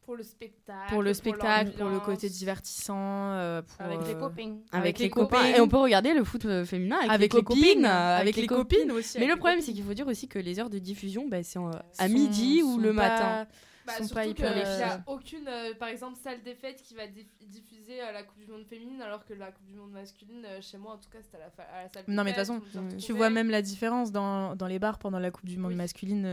Pour 0.06 0.16
le 0.16 0.24
spectacle. 0.24 0.90
pour 0.94 1.02
le 1.02 1.14
spectacle, 1.14 1.72
pour 1.78 1.88
le 1.90 2.00
côté 2.00 2.28
divertissant, 2.30 2.96
euh, 2.98 3.62
pour, 3.62 3.82
Avec 3.86 4.00
les 4.08 4.14
euh, 4.16 4.20
copines. 4.20 4.60
Avec, 4.72 5.00
les 5.00 5.06
les 5.06 5.10
copains. 5.10 5.38
copines. 5.38 5.56
Et 5.56 5.62
on 5.62 5.68
peut 5.68 5.78
regarder 5.78 6.14
le 6.14 6.24
foot 6.24 6.46
euh, 6.46 6.66
féminin 6.66 6.98
avec, 6.98 7.12
avec 7.12 7.34
les 7.34 7.40
les 7.40 7.44
copines. 7.46 7.64
copines, 7.64 7.86
avec 7.86 8.36
les 8.36 8.48
copines 8.48 8.92
aussi. 8.92 9.20
Mais 9.20 9.28
le 9.28 9.36
problème, 9.38 9.62
c'est 9.62 9.74
qu'il 9.74 9.84
faut 9.84 9.94
dire 9.94 10.08
aussi 10.08 10.28
que 10.28 10.40
les 10.40 10.60
heures 10.60 10.70
de 10.70 10.80
diffusion, 10.80 11.28
bah, 11.28 11.42
c'est 11.44 11.60
à 12.00 12.08
midi 12.08 12.62
ou 12.64 12.78
le 12.78 12.90
pas- 12.90 13.10
matin. 13.10 13.48
Bah, 13.86 13.92
sont 13.98 14.04
surtout 14.06 14.14
pas 14.16 14.26
hyper, 14.26 14.56
il 14.56 14.60
y 14.60 14.62
euh, 14.64 14.88
a 14.88 15.04
aucune, 15.08 15.46
euh, 15.46 15.74
par 15.78 15.90
exemple, 15.90 16.18
salle 16.24 16.42
des 16.42 16.56
fêtes 16.56 16.82
qui 16.82 16.94
va 16.96 17.06
diff- 17.06 17.28
diffuser 17.50 18.02
euh, 18.02 18.14
la 18.14 18.24
Coupe 18.24 18.40
du 18.40 18.50
Monde 18.50 18.64
féminine, 18.64 19.02
alors 19.02 19.26
que 19.26 19.34
la 19.34 19.52
Coupe 19.52 19.66
du 19.66 19.76
Monde 19.76 19.92
masculine, 19.92 20.46
euh, 20.46 20.62
chez 20.62 20.78
moi 20.78 20.94
en 20.94 20.98
tout 20.98 21.10
cas, 21.10 21.18
c'était 21.22 21.36
à 21.36 21.42
la, 21.42 21.50
fa- 21.50 21.64
à 21.64 21.84
la 21.84 21.90
salle 21.90 22.06
des 22.08 22.14
Non, 22.14 22.24
mais 22.24 22.32
de 22.32 22.38
toute 22.38 22.46
façon. 22.46 22.62
Tu 22.98 23.12
vois 23.12 23.30
même 23.30 23.50
la 23.50 23.62
différence 23.62 24.14
dans, 24.14 24.56
dans 24.56 24.68
les 24.68 24.80
bars 24.80 25.00
pendant 25.00 25.20
la 25.20 25.32
Coupe 25.32 25.44
du 25.48 25.58
Monde 25.58 25.72
Oui. 25.72 25.78
masculine. 25.78 26.26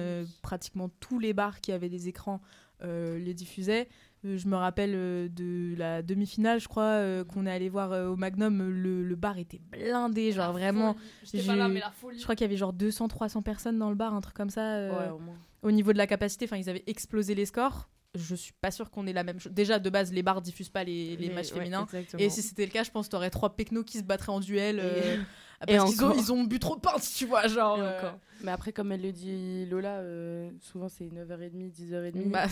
pratiquement 0.43 0.91
tous 1.01 1.19
les 1.19 1.33
bars 1.33 1.61
qui 1.61 1.73
avaient 1.73 1.89
des 1.89 2.07
écrans 2.07 2.41
les 2.83 3.35
diffusaient. 3.35 3.89
Euh, 4.27 4.37
je 4.37 4.49
me 4.49 4.57
rappelle 4.57 4.93
euh, 4.95 5.29
de 5.31 5.75
la 5.79 6.03
demi-finale, 6.03 6.61
je 6.61 6.69
crois, 6.69 6.83
euh, 6.85 7.25
qu'on 7.25 7.47
est 7.47 7.51
allé 7.51 7.69
voir 7.71 7.93
euh, 7.93 8.09
au 8.09 8.17
Magnum. 8.17 8.69
Le, 8.69 9.03
le 9.03 9.17
bar 9.17 9.39
était 9.39 9.61
blindé, 9.71 10.33
genre 10.33 10.47
La 10.47 10.53
vraiment. 10.53 10.95
folie. 11.25 11.47
Pas 11.47 11.57
là, 11.57 11.69
mais 11.69 11.81
la 11.81 11.91
folie. 11.91 12.19
Je 12.19 12.23
crois 12.25 12.35
qu'il 12.35 12.45
y 12.45 12.49
avait 12.51 12.57
genre 12.59 12.75
200-300 12.75 13.43
personnes 13.43 13.79
dans 13.79 13.89
le 13.89 13.95
bar, 13.97 14.13
un 14.15 14.21
truc 14.21 14.37
comme 14.37 14.51
ça. 14.51 14.75
euh, 14.77 14.91
Ouais, 15.07 15.11
au 15.11 15.19
moins. 15.19 15.37
au 15.63 15.71
niveau 15.71 15.93
de 15.95 15.99
la 15.99 16.07
capacité, 16.07 16.45
enfin, 16.45 16.59
ils 16.59 16.69
avaient 16.69 16.85
explosé 16.87 17.35
les 17.35 17.47
scores. 17.47 17.89
Je 18.17 18.35
suis 18.35 18.53
pas 18.61 18.71
sûre 18.73 18.91
qu'on 18.91 19.07
ait 19.07 19.13
la 19.13 19.23
même 19.25 19.39
chose. 19.39 19.53
Déjà, 19.53 19.79
de 19.79 19.89
base, 19.89 20.13
les 20.13 20.23
bars 20.25 20.43
diffusent 20.43 20.69
pas 20.69 20.83
les, 20.85 21.17
les 21.17 21.31
matchs 21.31 21.53
ouais, 21.53 21.59
féminins. 21.61 21.85
exactement. 21.85 22.23
Et 22.23 22.29
si 22.29 22.43
c'était 22.43 22.67
le 22.67 22.73
cas, 22.73 22.83
je 22.83 22.91
pense 22.91 23.07
que 23.07 23.13
t'aurais 23.13 23.31
trois 23.31 23.55
pecnos 23.57 23.85
qui 23.85 23.99
se 23.99 24.03
battraient 24.03 24.33
en 24.33 24.41
duel. 24.41 24.81
euh, 24.83 25.17
Et 25.69 25.77
parce 25.77 25.91
qu'ils 25.91 26.03
ont, 26.05 26.09
encore. 26.09 26.19
ils 26.19 26.33
ont 26.33 26.45
bu 26.45 26.59
trop 26.59 26.75
de 26.77 26.81
pintes, 26.81 27.07
tu 27.17 27.27
vois, 27.27 27.47
genre. 27.47 27.79
Et 27.79 27.83
euh. 27.83 28.11
Mais 28.43 28.51
après, 28.51 28.73
comme 28.73 28.91
elle 28.93 29.03
le 29.03 29.13
dit 29.13 29.67
Lola, 29.67 29.99
euh, 29.99 30.49
souvent 30.63 30.89
c'est 30.89 31.05
9h30, 31.05 31.71
10h30. 31.71 32.31
bah, 32.31 32.45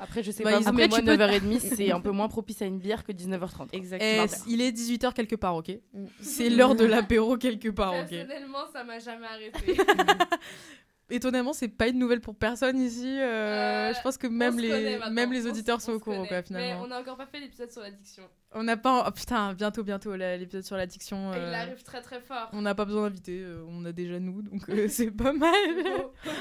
après, 0.00 0.22
je 0.22 0.30
sais 0.30 0.44
bah, 0.44 0.52
pas, 0.52 0.60
ils- 0.60 0.68
après, 0.68 0.72
mais 0.82 0.88
moi, 0.88 0.98
tu 1.00 1.04
peux- 1.04 1.16
9h30, 1.16 1.58
c'est 1.58 1.90
un 1.90 2.00
peu 2.00 2.12
moins 2.12 2.28
propice 2.28 2.62
à 2.62 2.66
une 2.66 2.78
bière 2.78 3.02
que 3.02 3.10
19h30. 3.10 3.68
eh, 3.72 3.76
Exactement. 3.76 4.26
il 4.46 4.60
est 4.60 4.70
18h 4.70 5.12
quelque 5.12 5.34
part, 5.34 5.56
ok 5.56 5.70
Mm. 5.92 6.04
C'est 6.20 6.48
l'heure 6.50 6.76
de 6.76 6.84
l'apéro 6.84 7.36
quelque 7.36 7.70
part, 7.70 7.94
ok 7.94 8.10
Personnellement, 8.10 8.66
ça 8.72 8.84
m'a 8.84 9.00
jamais 9.00 9.26
arrêté. 9.26 9.76
Étonnamment, 11.12 11.52
c'est 11.52 11.68
pas 11.68 11.88
une 11.88 11.98
nouvelle 11.98 12.20
pour 12.20 12.34
personne 12.34 12.80
ici. 12.80 13.18
euh, 13.20 13.90
Euh, 13.90 13.94
je 13.94 14.00
pense 14.02 14.16
que 14.16 14.26
même 14.26 14.58
les, 14.58 14.98
même 15.10 15.32
les 15.32 15.46
auditeurs 15.46 15.76
on 15.76 15.80
sont 15.80 15.92
au 15.92 16.00
courant, 16.00 16.24
quoi, 16.26 16.42
finalement. 16.42 16.82
Mais 16.82 16.88
on 16.88 16.90
a 16.90 17.00
encore 17.00 17.16
pas 17.16 17.26
fait 17.26 17.38
l'épisode 17.38 17.70
sur 17.70 17.82
l'addiction. 17.82 18.22
On 18.52 18.62
n'a 18.62 18.76
pas. 18.76 19.04
oh, 19.06 19.10
putain, 19.10 19.52
bientôt, 19.54 19.82
bientôt, 19.82 20.14
l'épisode 20.16 20.64
sur 20.64 20.76
l'addiction. 20.76 21.32
Il 21.34 21.38
euh, 21.38 21.54
arrive 21.54 21.82
très 21.82 22.00
très 22.00 22.20
fort. 22.20 22.48
On 22.52 22.62
n'a 22.62 22.74
pas 22.74 22.84
besoin 22.86 23.02
d'inviter, 23.02 23.40
euh, 23.42 23.62
on 23.68 23.84
a 23.84 23.92
déjà 23.92 24.18
nous, 24.18 24.42
donc 24.42 24.62
c'est 24.88 25.10
pas 25.10 25.32
mal. 25.32 25.54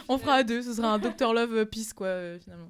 On 0.08 0.18
fera 0.18 0.36
à 0.36 0.44
deux, 0.44 0.62
ce 0.62 0.74
sera 0.74 0.94
un 0.94 1.00
Dr 1.00 1.34
Love 1.34 1.66
Peace, 1.66 1.94
quoi, 1.94 2.40
finalement. 2.40 2.70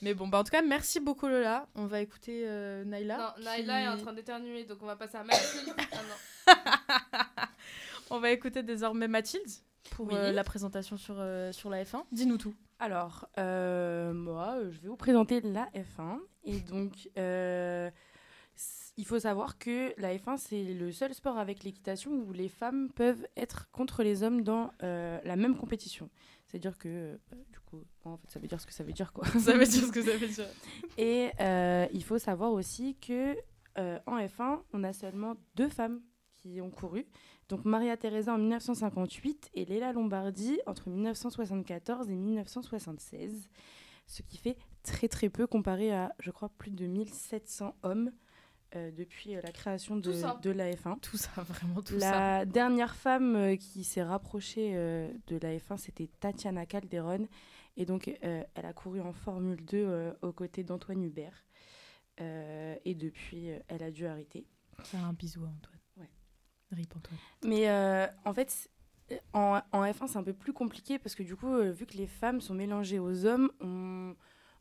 Mais 0.00 0.14
bon, 0.14 0.26
bah 0.26 0.38
en 0.38 0.44
tout 0.44 0.50
cas, 0.50 0.62
merci 0.62 0.98
beaucoup 1.00 1.28
Lola. 1.28 1.68
On 1.74 1.86
va 1.86 2.00
écouter 2.00 2.44
Naila. 2.86 3.18
Non, 3.18 3.24
qui- 3.36 3.44
Naila 3.44 3.80
est 3.82 3.88
en 3.88 3.98
train 3.98 4.12
d'éternuer, 4.12 4.64
donc 4.64 4.78
on 4.82 4.86
va 4.86 4.96
passer 4.96 5.16
à 5.18 5.22
Mathilde. 5.24 5.74
ah. 6.46 7.48
On 8.10 8.18
va 8.20 8.30
écouter 8.30 8.62
désormais 8.62 9.08
Mathilde 9.08 9.48
pour 9.90 10.06
Oui. 10.08 10.14
euh, 10.14 10.32
la 10.32 10.44
présentation 10.44 10.96
sur, 10.96 11.16
euh, 11.18 11.52
sur 11.52 11.70
la 11.70 11.84
F1. 11.84 12.02
Dis-nous 12.12 12.38
tout. 12.38 12.54
Alors, 12.78 13.28
euh, 13.38 14.12
moi, 14.12 14.56
je 14.70 14.80
vais 14.80 14.88
vous 14.88 14.96
présenter 14.96 15.40
la 15.40 15.68
F1. 15.74 16.18
Et 16.44 16.58
donc, 16.60 17.08
euh, 17.18 17.90
il 18.96 19.06
faut 19.06 19.18
savoir 19.20 19.58
que 19.58 19.94
la 20.00 20.14
F1, 20.16 20.36
c'est 20.36 20.64
le 20.74 20.92
seul 20.92 21.14
sport 21.14 21.38
avec 21.38 21.62
l'équitation 21.64 22.12
où 22.12 22.32
les 22.32 22.48
femmes 22.48 22.90
peuvent 22.90 23.26
être 23.36 23.70
contre 23.70 24.02
les 24.02 24.22
hommes 24.22 24.42
dans 24.42 24.70
euh, 24.82 25.18
la 25.24 25.36
même 25.36 25.56
compétition. 25.56 26.10
C'est-à-dire 26.46 26.76
que, 26.76 26.88
euh, 26.88 27.16
du 27.50 27.60
coup, 27.60 27.82
en 28.04 28.16
fait, 28.18 28.30
ça 28.30 28.38
veut 28.38 28.48
dire 28.48 28.60
ce 28.60 28.66
que 28.66 28.72
ça 28.74 28.84
veut 28.84 28.92
dire, 28.92 29.12
quoi. 29.12 29.24
ça 29.38 29.56
veut 29.56 29.64
dire 29.64 29.84
ce 29.86 29.92
que 29.92 30.02
ça 30.02 30.16
veut 30.16 30.28
dire. 30.28 30.46
Et 30.98 31.30
euh, 31.40 31.86
il 31.92 32.04
faut 32.04 32.18
savoir 32.18 32.52
aussi 32.52 32.96
que 32.96 33.36
euh, 33.78 33.98
en 34.06 34.18
F1, 34.18 34.60
on 34.72 34.84
a 34.84 34.92
seulement 34.92 35.36
deux 35.54 35.68
femmes 35.68 36.02
qui 36.36 36.60
ont 36.60 36.70
couru. 36.70 37.06
Donc 37.52 37.66
Maria 37.66 37.98
Teresa 37.98 38.32
en 38.32 38.38
1958 38.38 39.50
et 39.52 39.66
Léla 39.66 39.92
Lombardi 39.92 40.58
entre 40.64 40.88
1974 40.88 42.08
et 42.08 42.14
1976. 42.14 43.46
Ce 44.06 44.22
qui 44.22 44.38
fait 44.38 44.56
très 44.82 45.06
très 45.06 45.28
peu 45.28 45.46
comparé 45.46 45.92
à, 45.92 46.14
je 46.18 46.30
crois, 46.30 46.48
plus 46.48 46.70
de 46.70 46.86
1700 46.86 47.76
hommes 47.82 48.10
euh, 48.74 48.90
depuis 48.90 49.36
euh, 49.36 49.42
la 49.42 49.52
création 49.52 49.96
de, 49.96 50.14
de 50.40 50.50
la 50.50 50.70
F1. 50.72 50.98
Tout 51.00 51.18
ça, 51.18 51.30
vraiment 51.42 51.82
tout 51.82 52.00
ça. 52.00 52.10
La 52.10 52.46
dernière 52.46 52.94
femme 52.94 53.36
euh, 53.36 53.56
qui 53.56 53.84
s'est 53.84 54.02
rapprochée 54.02 54.70
euh, 54.74 55.12
de 55.26 55.36
la 55.36 55.54
F1, 55.54 55.76
c'était 55.76 56.08
Tatiana 56.20 56.64
Calderon. 56.64 57.28
Et 57.76 57.84
donc, 57.84 58.10
elle 58.22 58.46
a 58.54 58.72
couru 58.72 59.02
en 59.02 59.12
Formule 59.12 59.62
2 59.62 59.76
euh, 59.76 60.12
aux 60.22 60.32
côtés 60.32 60.64
d'Antoine 60.64 61.02
Hubert. 61.02 61.44
Et 62.18 62.94
depuis, 62.94 63.48
elle 63.68 63.82
a 63.82 63.90
dû 63.90 64.06
arrêter. 64.06 64.46
Faire 64.84 65.04
un 65.04 65.12
bisou 65.12 65.44
à 65.44 65.48
Antoine. 65.48 65.81
Mais 67.44 67.68
euh, 67.68 68.06
en 68.24 68.32
fait, 68.32 68.70
en, 69.32 69.60
en 69.72 69.84
F1, 69.84 70.06
c'est 70.08 70.18
un 70.18 70.22
peu 70.22 70.32
plus 70.32 70.52
compliqué 70.52 70.98
parce 70.98 71.14
que 71.14 71.22
du 71.22 71.36
coup, 71.36 71.52
euh, 71.52 71.70
vu 71.70 71.86
que 71.86 71.96
les 71.96 72.06
femmes 72.06 72.40
sont 72.40 72.54
mélangées 72.54 72.98
aux 72.98 73.26
hommes, 73.26 73.50
on 73.60 74.14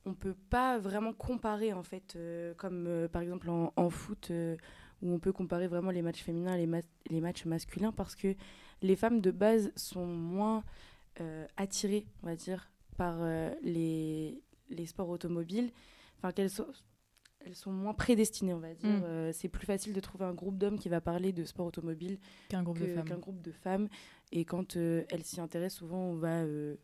on 0.04 0.16
peut 0.16 0.34
pas 0.50 0.80
vraiment 0.80 1.14
comparer 1.14 1.74
en 1.74 1.84
fait, 1.84 2.16
euh, 2.16 2.56
comme 2.56 3.08
par 3.12 3.22
exemple 3.22 3.50
en, 3.52 3.90
foot 3.92 4.32
où 5.04 5.14
on 5.14 5.20
peut 5.20 5.32
comparer 5.32 5.68
vraiment 5.68 5.92
les 5.92 6.02
matchs 6.02 6.24
féminins 6.24 6.56
et 6.56 6.58
les, 6.58 6.66
ma- 6.66 6.82
les 7.12 7.22
matchs 7.22 7.46
masculins 7.46 7.92
parce 7.92 8.16
que 8.16 8.34
les 8.82 8.96
femmes 8.96 9.22
de 9.22 9.30
base 9.30 9.72
sont 9.76 10.08
moins 10.08 10.64
attirées, 11.56 12.08
on 12.24 12.26
va 12.28 12.36
dire, 12.36 12.72
par 12.98 13.20
les, 13.62 14.42
les 14.72 14.86
sports 14.88 15.10
automobiles. 15.10 15.72
Enfin, 16.18 16.32
qu'elles 16.32 16.50
sont, 16.50 16.66
elles 17.46 17.56
sont 17.56 17.72
moins 17.72 17.94
prédestinées, 17.94 18.54
on 18.54 18.60
va 18.60 18.74
dire. 18.74 18.90
Mm. 18.90 19.04
Euh, 19.04 19.32
c'est 19.34 19.50
plus 19.50 19.66
facile 19.66 19.94
de 19.94 20.00
trouver 20.00 20.26
un 20.26 20.34
groupe 20.34 20.58
d'hommes 20.58 20.80
qui 20.80 20.90
va 20.90 21.02
parler 21.02 21.32
de 21.32 21.44
sport 21.44 21.66
automobile 21.66 22.18
Qu'un 22.50 22.64
groupe 22.64 22.80
de 22.80 22.88
femmes. 22.88 23.06
qu'un 23.06 23.18
groupe 23.18 23.42
de 23.42 23.52
femmes. 23.52 23.90
Et 24.32 24.46
quand 24.46 24.78
euh, 24.78 25.04
elles 25.10 25.24
s'y 25.24 25.42
intéressent, 25.42 25.80
souvent 25.80 26.00
on 26.00 26.16
va 26.16 26.42
euh, 26.44 26.76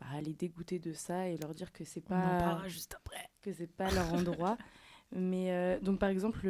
bah, 0.00 0.06
les 0.22 0.34
dégoûter 0.34 0.78
de 0.78 0.92
ça 0.92 1.28
et 1.28 1.36
leur 1.36 1.54
dire 1.54 1.72
que 1.72 1.84
c'est 1.84 2.00
pas 2.00 2.38
parlera 2.38 2.68
juste 2.68 2.94
après. 2.94 3.28
que 3.42 3.52
c'est 3.52 3.66
pas 3.66 3.90
leur 3.90 4.12
endroit. 4.12 4.56
Mais 5.12 5.80
donc 5.80 5.98
par 5.98 6.10
exemple, 6.10 6.46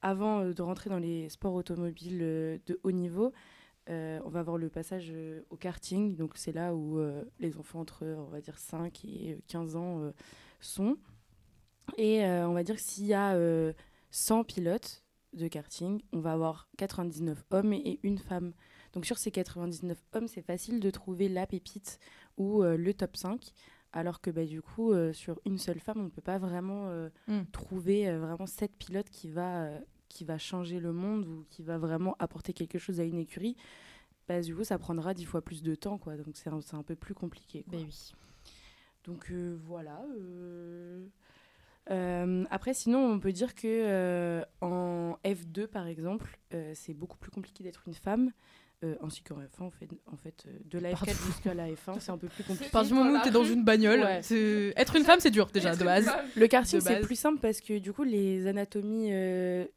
avant 0.00 0.46
de 0.46 0.62
rentrer 0.62 0.88
dans 0.88 0.98
les 0.98 1.28
sports 1.28 1.52
automobiles 1.52 2.20
de 2.20 2.80
haut 2.82 2.90
niveau, 2.90 3.34
on 3.86 4.28
va 4.30 4.40
avoir 4.40 4.56
le 4.56 4.70
passage 4.70 5.12
au 5.50 5.56
karting. 5.56 6.16
Donc 6.16 6.32
c'est 6.36 6.52
là 6.52 6.74
où 6.74 6.98
les 7.38 7.58
enfants 7.58 7.80
entre, 7.80 8.06
on 8.06 8.30
va 8.30 8.40
dire, 8.40 8.56
5 8.56 9.04
et 9.04 9.38
15 9.48 9.76
ans 9.76 10.10
sont. 10.58 10.96
Et 11.96 12.24
euh, 12.24 12.48
on 12.48 12.52
va 12.52 12.62
dire 12.62 12.76
que 12.76 12.80
s'il 12.82 13.06
y 13.06 13.14
a 13.14 13.34
euh, 13.34 13.72
100 14.10 14.44
pilotes 14.44 15.04
de 15.32 15.48
karting, 15.48 16.00
on 16.12 16.20
va 16.20 16.32
avoir 16.32 16.68
99 16.78 17.44
hommes 17.50 17.72
et, 17.72 17.98
une 18.02 18.18
femme. 18.18 18.52
Donc 18.92 19.04
sur 19.04 19.18
ces 19.18 19.30
99 19.30 19.98
hommes, 20.14 20.28
c'est 20.28 20.42
facile 20.42 20.80
de 20.80 20.90
trouver 20.90 21.28
la 21.28 21.46
pépite 21.46 21.98
ou 22.36 22.62
euh, 22.62 22.76
le 22.76 22.94
top 22.94 23.16
5. 23.16 23.52
Alors 23.92 24.20
que 24.20 24.30
bah, 24.30 24.44
du 24.44 24.60
coup, 24.60 24.92
euh, 24.92 25.12
sur 25.12 25.40
une 25.46 25.56
seule 25.58 25.80
femme, 25.80 25.98
on 26.00 26.04
ne 26.04 26.08
peut 26.10 26.20
pas 26.22 26.38
vraiment 26.38 26.88
euh, 26.88 27.08
Mm. 27.26 27.40
trouver 27.52 28.08
euh, 28.08 28.18
vraiment 28.20 28.46
cette 28.46 28.76
pilote 28.76 29.08
qui 29.10 29.28
va, 29.30 29.64
euh, 29.64 29.78
qui 30.08 30.24
va 30.24 30.36
changer 30.38 30.78
le 30.78 30.92
monde 30.92 31.26
ou 31.26 31.46
qui 31.50 31.62
va 31.62 31.78
vraiment 31.78 32.14
apporter 32.18 32.52
quelque 32.52 32.78
chose 32.78 33.00
à 33.00 33.04
une 33.04 33.18
écurie. 33.18 33.56
Bah, 34.28 34.42
du 34.42 34.54
coup, 34.54 34.62
ça 34.64 34.78
prendra 34.78 35.14
dix 35.14 35.24
fois 35.24 35.40
plus 35.40 35.62
de 35.62 35.74
temps. 35.74 35.96
Quoi. 35.96 36.16
Donc 36.18 36.36
c'est 36.36 36.50
un, 36.50 36.60
un 36.72 36.82
peu 36.82 36.96
plus 36.96 37.14
compliqué. 37.14 37.62
quoi. 37.62 37.78
Ben 37.78 37.86
oui. 37.86 38.12
Donc 39.04 39.30
euh, 39.30 39.58
voilà. 39.64 40.02
Euh. 41.90 42.44
Après, 42.50 42.74
sinon, 42.74 43.04
on 43.04 43.18
peut 43.18 43.32
dire 43.32 43.54
que 43.54 43.66
euh, 43.66 44.44
en 44.60 45.16
F2, 45.24 45.66
par 45.66 45.86
exemple, 45.86 46.38
euh, 46.54 46.72
c'est 46.74 46.94
beaucoup 46.94 47.16
plus 47.18 47.30
compliqué 47.30 47.64
d'être 47.64 47.82
une 47.86 47.94
femme. 47.94 48.32
ainsi 49.02 49.22
qu'en 49.22 49.36
F1, 49.36 49.64
en 49.64 49.70
fait, 49.70 49.88
en 50.12 50.16
fait 50.16 50.46
de 50.66 50.78
la 50.78 50.90
F4 50.92 51.06
Pardon. 51.06 51.12
jusqu'à 51.26 51.54
la 51.54 51.68
F1, 51.68 51.98
c'est 51.98 52.10
un 52.10 52.18
peu 52.18 52.28
plus 52.28 52.44
compliqué. 52.44 52.66
À 52.66 52.70
partir 52.70 52.94
du 52.94 53.02
moment 53.02 53.18
où 53.18 53.22
t'es 53.24 53.32
dans 53.32 53.44
une 53.44 53.64
bagnole, 53.64 54.00
Ouais. 54.00 54.72
être 54.76 54.94
une 54.96 55.04
femme, 55.04 55.18
c'est 55.20 55.32
dur 55.32 55.46
déjà 55.52 55.74
de 55.74 55.84
base. 55.84 56.08
Le 56.36 56.46
karting, 56.46 56.80
c'est 56.80 57.00
plus 57.00 57.16
simple 57.18 57.40
parce 57.40 57.60
que 57.60 57.78
du 57.78 57.92
coup, 57.92 58.04
les 58.04 58.46
anatomies 58.46 59.10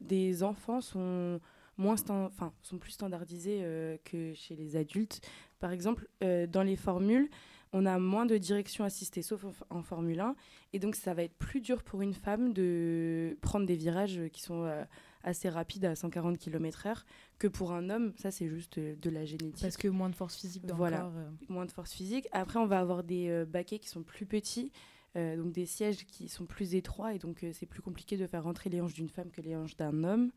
des 0.00 0.42
enfants 0.42 0.80
sont, 0.80 1.40
moins 1.78 1.96
enfin, 2.08 2.52
sont 2.62 2.78
plus 2.78 2.92
standardisées 2.92 3.98
que 4.04 4.34
chez 4.34 4.54
les 4.54 4.76
adultes. 4.76 5.20
Par 5.58 5.72
exemple, 5.72 6.06
dans 6.20 6.62
les 6.62 6.76
formules, 6.76 7.28
on 7.72 7.86
a 7.86 7.98
moins 7.98 8.26
de 8.26 8.36
direction 8.38 8.84
assistée, 8.84 9.22
sauf 9.22 9.44
en, 9.70 9.82
Formule 9.82 10.20
1. 10.20 10.34
Et 10.72 10.78
donc, 10.78 10.94
ça 10.94 11.14
va 11.14 11.22
être 11.22 11.34
plus 11.36 11.60
dur 11.60 11.82
pour 11.82 12.02
une 12.02 12.14
femme 12.14 12.52
de 12.52 13.36
prendre 13.40 13.66
des 13.66 13.76
virages 13.76 14.20
qui 14.32 14.42
sont 14.42 14.64
euh, 14.64 14.84
assez 15.24 15.48
rapides 15.48 15.84
à 15.86 15.94
140 15.94 16.36
km/h 16.38 17.04
que 17.38 17.48
pour 17.48 17.72
un 17.72 17.88
homme. 17.90 18.12
Ça, 18.16 18.30
c'est 18.30 18.48
juste 18.48 18.78
euh, 18.78 18.94
de 19.00 19.10
la 19.10 19.24
génétique 19.24 19.62
Parce 19.62 19.76
que 19.76 19.88
moins 19.88 20.10
de 20.10 20.14
force 20.14 20.36
physique 20.36 20.66
dans 20.66 20.76
Voilà. 20.76 20.98
le 20.98 21.02
corps. 21.04 21.12
euh. 21.16 21.30
moins 21.48 21.64
de 21.66 21.72
force 21.72 21.92
physique. 21.92 22.28
Après, 22.32 22.58
on 22.58 22.66
va 22.66 22.78
avoir 22.78 23.02
des 23.04 23.44
baquets 23.46 23.78
qui 23.78 23.88
sont 23.88 24.02
plus 24.02 24.26
petits, 24.26 24.70
donc 25.14 25.52
des 25.52 25.66
sièges 25.66 26.04
qui 26.06 26.28
sont 26.28 26.46
plus 26.46 26.74
étroits, 26.74 27.12
et 27.14 27.18
donc 27.18 27.44
c'est 27.52 27.66
plus 27.66 27.82
compliqué 27.82 28.16
de 28.16 28.26
faire 28.26 28.44
rentrer 28.44 28.70
les 28.70 28.80
hanches 28.80 28.94
d'une 28.94 29.08
femme 29.10 29.30
que 29.30 29.40
les 29.42 29.54
hanches 29.56 29.76
d'un 29.76 30.04
homme. 30.04 30.30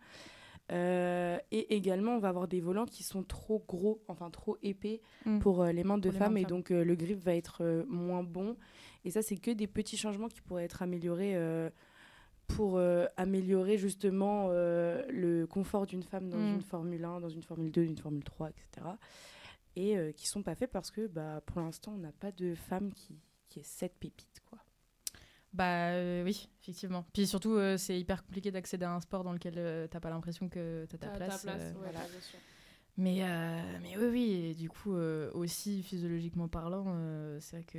Euh, 0.71 1.37
et 1.51 1.75
également, 1.75 2.15
on 2.15 2.19
va 2.19 2.29
avoir 2.29 2.47
des 2.47 2.59
volants 2.59 2.85
qui 2.85 3.03
sont 3.03 3.21
trop 3.23 3.63
gros, 3.67 4.01
enfin 4.07 4.29
trop 4.31 4.57
épais 4.63 5.01
Mm. 5.25 5.39
pour 5.39 5.61
euh, 5.61 5.71
les 5.71 5.83
mains 5.83 5.97
de 5.99 6.09
femmes, 6.09 6.37
et 6.37 6.41
femmes. 6.41 6.49
donc 6.49 6.71
euh, 6.71 6.83
le 6.83 6.95
grip 6.95 7.19
va 7.19 7.35
être 7.35 7.85
moins 7.87 8.23
bon. 8.23 8.55
Et 9.03 9.11
ça, 9.11 9.21
c'est 9.21 9.37
que 9.37 9.51
des 9.51 9.67
petits 9.67 9.97
changements 9.97 10.27
qui 10.27 10.41
pourraient 10.41 10.63
être 10.65 10.81
améliorés 10.81 11.35
pour 12.47 12.79
améliorer 13.17 13.77
justement 13.77 14.49
le 14.49 15.45
confort 15.45 15.85
d'une 15.85 16.01
femme 16.03 16.29
dans 16.29 16.37
Mm. 16.37 16.53
une 16.55 16.61
Formule 16.61 17.05
1, 17.05 17.19
dans 17.19 17.29
une 17.29 17.43
Formule 17.43 17.71
2, 17.71 17.83
une 17.83 17.97
Formule 17.97 18.23
3, 18.23 18.49
etc. 18.49 18.87
Et 19.75 19.95
qui 20.15 20.27
sont 20.27 20.41
pas 20.41 20.55
faits 20.55 20.71
parce 20.71 20.89
que 20.89 21.05
bah, 21.05 21.41
pour 21.45 21.61
l'instant, 21.61 21.93
on 21.95 21.99
n'a 21.99 22.11
pas 22.13 22.31
de 22.31 22.55
femme 22.55 22.91
qui, 22.93 23.19
qui 23.49 23.59
est 23.59 23.65
cette 23.65 23.95
pépite. 23.99 24.41
Bah 25.55 25.91
euh, 25.91 26.23
oui, 26.25 26.49
effectivement. 26.61 27.05
Puis 27.13 27.25
surtout, 27.27 27.53
euh, 27.53 27.77
c'est 27.77 27.97
hyper 27.97 28.25
compliqué 28.25 28.51
d'accéder 28.51 28.83
à 28.83 28.93
un 28.93 28.99
sport 28.99 29.23
dans 29.23 29.31
lequel 29.31 29.53
euh, 29.57 29.87
t'as 29.87 30.01
pas 30.01 30.09
l'impression 30.09 30.49
que 30.49 30.85
t'as 30.89 30.97
ta 30.97 31.09
place. 31.11 31.43
ta 31.43 31.51
place, 31.51 31.71
ouais, 31.71 31.77
voilà. 31.79 31.99
bien 31.99 32.19
sûr. 32.19 32.39
Mais, 32.97 33.21
mais 33.81 33.97
oui, 33.97 34.07
oui, 34.11 34.31
et 34.31 34.53
du 34.53 34.69
coup, 34.69 34.93
aussi 34.93 35.83
physiologiquement 35.83 36.47
parlant, 36.47 36.85
c'est 37.41 37.57
vrai 37.57 37.63
que 37.65 37.77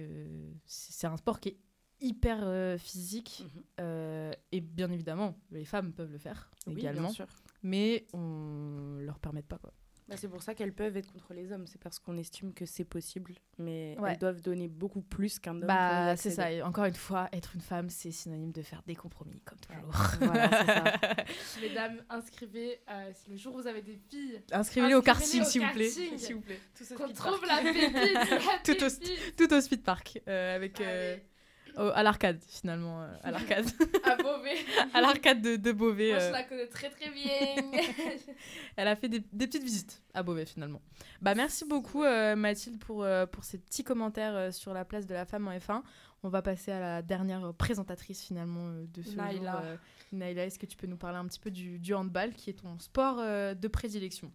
c'est 0.67 1.07
un 1.07 1.17
sport 1.17 1.41
qui 1.41 1.51
est 1.51 1.59
hyper 2.01 2.79
physique. 2.79 3.45
euh, 3.81 4.31
et 4.53 4.61
bien 4.61 4.91
évidemment, 4.91 5.35
les 5.51 5.65
femmes 5.65 5.93
peuvent 5.93 6.13
le 6.13 6.19
faire 6.19 6.51
Oui, 6.67 6.75
également. 6.79 7.03
bien 7.03 7.11
sûr. 7.11 7.27
Mais 7.63 8.07
on 8.13 8.99
leur 9.01 9.19
permet 9.19 9.43
pas, 9.43 9.57
quoi. 9.59 9.73
Bah, 10.09 10.15
c'est 10.17 10.29
pour 10.29 10.41
ça 10.41 10.55
qu'elles 10.55 10.73
peuvent 10.73 10.97
être 10.97 11.13
contre 11.13 11.35
les 11.35 11.51
hommes. 11.51 11.67
C'est 11.67 11.81
parce 11.81 11.99
qu'on 11.99 12.17
estime 12.17 12.53
que 12.55 12.65
c'est 12.65 12.85
possible. 12.85 13.35
Mais 13.59 13.97
Ouais. 13.99 14.13
elles 14.13 14.19
doivent 14.19 14.41
donner 14.41 14.69
beaucoup 14.69 15.01
plus 15.03 15.41
qu'un 15.41 15.57
homme. 15.57 15.67
Bah, 15.67 16.17
c'est 16.17 16.31
ça. 16.31 16.53
Et 16.53 16.63
encore 16.63 16.85
une 16.85 16.95
fois, 16.95 17.29
être 17.33 17.57
une 17.57 17.61
femme, 17.61 17.91
c'est 17.91 18.13
synonyme 18.13 18.53
de 18.53 18.63
faire 18.63 18.83
des 18.87 18.95
compromis, 18.95 19.41
comme 19.45 19.59
toujours. 19.59 19.93
Voilà, 20.21 20.49
c'est 20.51 20.67
ça. 20.73 21.61
Mesdames, 21.61 22.03
inscrivez. 22.09 22.81
euh, 22.89 23.11
si 23.15 23.31
le 23.31 23.37
jour 23.37 23.55
où 23.57 23.61
vous 23.63 23.67
avez 23.67 23.83
des 23.83 23.97
filles, 24.09 24.41
Inscrivez-les 24.53 24.95
au 24.95 25.03
karting, 25.03 25.43
au 25.43 25.45
s'il 25.45 25.63
vous 25.67 25.73
plaît. 25.73 25.89
S'il 25.91 26.35
vous 26.37 26.41
plaît. 26.41 26.61
qu'on 26.97 27.09
trouve 27.13 27.45
la 27.47 27.59
pépite. 27.63 27.93
la 27.95 28.59
Tout 28.65 28.85
au-. 28.85 29.37
Tout 29.37 29.55
au 29.55 29.61
speed 29.61 29.83
park, 29.83 30.21
euh, 30.29 30.55
avec 30.55 30.81
euh, 30.81 31.15
Allez, 31.15 31.23
au- 31.77 31.91
à 31.95 32.03
l'arcade 32.03 32.41
finalement, 32.49 33.03
euh, 33.03 33.09
à 33.23 33.31
l'arcade, 33.31 33.67
à 34.05 34.17
Beauvais. 34.17 34.57
à 34.95 35.01
l'arcade 35.01 35.41
de, 35.43 35.57
de 35.57 35.73
Beauvais. 35.73 36.11
Moi, 36.13 36.21
euh, 36.23 36.27
je 36.29 36.33
la 36.33 36.43
connais 36.45 36.67
très 36.67 36.91
très 36.91 37.11
bien. 37.11 37.25
Elle 38.77 38.89
a 38.89 38.97
fait 38.97 39.09
des, 39.09 39.21
des 39.33 39.47
petites 39.47 39.63
visites 39.63 40.03
à 40.15 40.23
Beauvais 40.23 40.47
finalement. 40.47 40.81
Bah 41.23 41.35
merci 41.35 41.65
beaucoup 41.65 42.03
euh, 42.05 42.37
Mathilde 42.37 42.79
pour, 42.79 43.03
euh, 43.05 43.27
pour 43.27 43.45
ces 43.45 43.59
petits 43.59 43.85
commentaires 43.85 44.35
euh, 44.35 44.51
sur 44.51 44.73
la 44.75 44.85
place 44.85 45.07
de 45.07 45.15
la 45.15 45.25
femme 45.25 45.49
en 45.49 45.53
F1. 45.53 45.83
On 46.23 46.29
va 46.29 46.43
passer 46.43 46.73
à 46.73 46.81
la 46.81 47.03
dernière 47.03 47.53
présentatrice 47.55 48.23
finalement 48.25 48.69
euh, 48.69 48.87
de 48.89 49.03
ce 49.03 49.15
Naïla. 49.17 49.53
jour. 49.53 49.61
euh. 49.65 49.77
Naïla, 50.13 50.45
est-ce 50.47 50.59
que 50.59 50.67
tu 50.67 50.77
peux 50.77 50.87
nous 50.87 50.97
parler 50.97 51.19
un 51.19 51.27
petit 51.27 51.39
peu 51.41 51.51
du, 51.51 51.79
du 51.79 51.95
handball 51.95 52.33
qui 52.33 52.51
est 52.51 52.55
ton 52.63 52.79
sport 52.79 53.19
euh, 53.21 53.55
de 53.55 53.69
prédilection? 53.69 54.33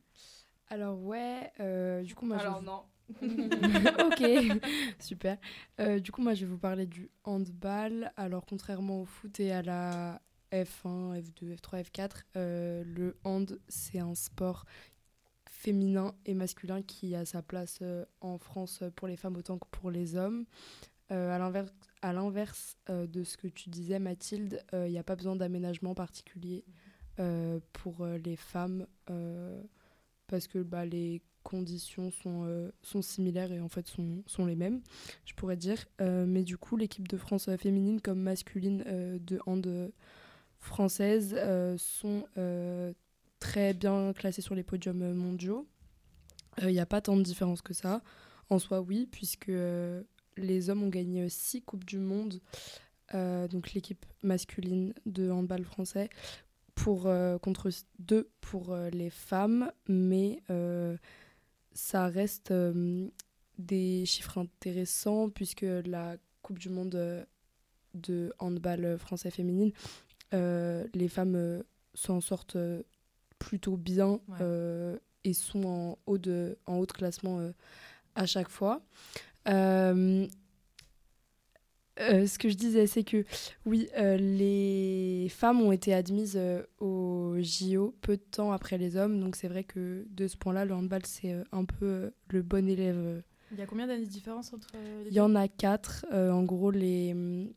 Alors 0.70 0.98
ouais, 1.02 1.52
euh, 1.60 2.02
du 2.04 2.16
coup 2.16 2.26
moi 2.26 2.38
Alors 2.38 2.60
je... 2.62 2.66
non. 2.66 2.84
Ok, 3.20 4.60
super. 5.00 5.38
Euh, 5.80 6.00
du 6.00 6.12
coup 6.12 6.22
moi 6.22 6.34
je 6.34 6.46
vais 6.46 6.52
vous 6.52 6.58
parler 6.58 6.86
du 6.86 7.10
handball. 7.24 8.12
Alors 8.18 8.46
contrairement 8.46 9.02
au 9.02 9.06
foot 9.06 9.40
et 9.40 9.52
à 9.52 9.62
la 9.62 10.22
F1, 10.52 11.22
F2, 11.22 11.58
F3, 11.58 11.84
F4, 11.84 12.12
euh, 12.36 12.84
le 12.86 13.18
hand 13.24 13.60
c'est 13.68 14.00
un 14.00 14.16
sport 14.16 14.66
féminin 15.62 16.16
et 16.26 16.34
masculin 16.34 16.82
qui 16.82 17.14
a 17.16 17.24
sa 17.24 17.44
place 17.44 17.80
euh, 17.84 18.04
en 18.20 18.40
France 18.40 18.84
pour 18.96 19.08
les 19.08 19.16
femmes 19.16 19.38
autant 19.38 19.60
que 19.60 19.68
pour 19.70 19.92
les 19.92 20.16
hommes. 20.16 20.46
Euh, 21.12 21.30
à 22.02 22.14
l'inverse, 22.14 22.78
de 22.88 23.24
ce 23.24 23.36
que 23.38 23.48
tu 23.48 23.70
disais 23.70 24.00
Mathilde, 24.00 24.64
il 24.74 24.90
n'y 24.92 24.98
a 24.98 25.04
pas 25.04 25.18
besoin 25.18 25.36
d'aménagement 25.36 25.94
particulier 25.94 26.64
euh, 27.20 27.60
pour 27.74 28.06
les 28.06 28.38
femmes 28.38 28.88
parce 30.28 30.48
que 30.48 30.60
bah, 30.60 30.86
les 30.86 31.22
conditions 31.44 32.12
sont, 32.12 32.44
euh, 32.46 32.72
sont 32.82 33.02
similaires 33.02 33.52
et 33.52 33.60
en 33.60 33.70
fait 33.70 33.88
sont, 33.88 34.46
les 34.46 34.56
mêmes, 34.56 34.82
je 35.26 35.34
pourrais 35.34 35.58
dire. 35.58 35.86
Euh, 36.00 36.26
mais 36.28 36.44
du 36.44 36.58
coup, 36.58 36.78
l'équipe 36.78 37.08
de 37.08 37.18
France 37.18 37.48
euh, 37.48 37.58
féminine 37.58 38.02
comme 38.02 38.20
masculine 38.20 38.84
de 39.20 39.40
hand 39.46 39.92
française 40.60 41.36
sont 41.78 42.26
très 43.40 43.74
bien 43.74 44.14
classées 44.14 44.42
sur 44.42 44.56
les 44.56 44.64
podiums 44.64 45.14
mondiaux. 45.14 45.68
Il 46.62 46.68
n'y 46.68 46.80
a 46.80 46.86
pas 46.86 47.02
tant 47.02 47.18
de 47.18 47.24
différence 47.24 47.62
que 47.62 47.74
ça. 47.74 48.02
En 48.50 48.60
soi, 48.60 48.82
oui, 48.82 49.08
puisque 49.12 49.52
les 50.38 50.70
hommes 50.70 50.84
ont 50.84 50.90
gagné 50.90 51.28
6 51.30 51.64
Coupes 51.64 51.86
du 51.86 51.98
Monde, 51.98 52.40
donc 53.14 53.74
l'équipe 53.74 54.06
masculine 54.22 54.94
de 55.06 55.32
handball 55.32 55.64
français, 55.64 56.10
contre 57.42 57.70
deux 58.00 58.30
pour 58.42 58.76
les 58.92 59.10
femmes, 59.10 59.72
ça 61.74 62.08
reste 62.08 62.52
euh, 62.52 63.08
des 63.58 64.06
chiffres 64.06 64.38
intéressants 64.40 65.30
puisque 65.30 65.66
la 65.86 66.18
Coupe 66.42 66.60
du 66.60 66.70
Monde 66.70 66.96
euh, 66.96 67.24
de 67.94 68.34
handball 68.40 68.98
français 68.98 69.32
féminine, 69.32 69.72
euh, 70.34 70.88
les 70.94 71.08
femmes 71.08 71.36
euh, 71.36 71.62
s'en 71.94 72.22
sortent 72.22 72.56
euh, 72.56 72.82
plutôt 73.40 73.78
bien 73.78 74.20
Ouais. 74.28 74.38
euh, 74.42 74.98
et 75.24 75.34
sont 75.34 75.66
en 75.66 75.98
haut 76.08 76.18
de, 76.18 76.58
en 76.66 76.78
haut 76.78 76.86
de 76.86 76.92
classement 76.92 77.40
euh, 77.40 77.52
à 78.16 78.26
chaque 78.26 78.50
fois. 78.50 78.82
Euh, 79.48 80.28
euh, 82.00 82.26
ce 82.26 82.40
que 82.40 82.50
je 82.50 82.56
disais, 82.56 82.88
c'est 82.88 83.04
que 83.04 83.26
oui, 83.66 83.88
euh, 83.98 84.18
les 84.18 85.28
femmes 85.30 85.62
ont 85.62 85.72
été 85.72 85.94
admises 85.94 86.36
euh, 86.38 86.64
au 86.80 87.31
JO 87.42 87.96
peu 88.02 88.18
de 88.18 88.22
temps 88.22 88.52
après 88.52 88.78
les 88.78 88.96
hommes, 88.98 89.20
donc 89.20 89.36
c'est 89.36 89.48
vrai 89.48 89.64
que 89.64 90.06
de 90.10 90.28
ce 90.28 90.38
point-là, 90.38 90.66
le 90.66 90.74
handball, 90.74 91.06
c'est 91.06 91.34
euh, 91.34 91.44
un 91.52 91.66
peu 91.66 91.86
euh, 91.86 92.10
le 92.30 92.42
bon 92.42 92.68
élève. 92.68 92.98
euh. 92.98 93.22
Il 93.52 93.58
y 93.60 93.62
a 93.62 93.66
combien 93.66 93.88
d'années 93.88 94.06
de 94.06 94.10
différence 94.10 94.54
entre 94.54 94.70
les 95.04 95.10
Il 95.10 95.14
y 95.14 95.20
en 95.20 95.36
a 95.36 95.48
quatre. 95.48 96.06
en 96.12 96.44
gros, 96.44 96.72
les, 96.72 97.12
hum, 97.12 97.52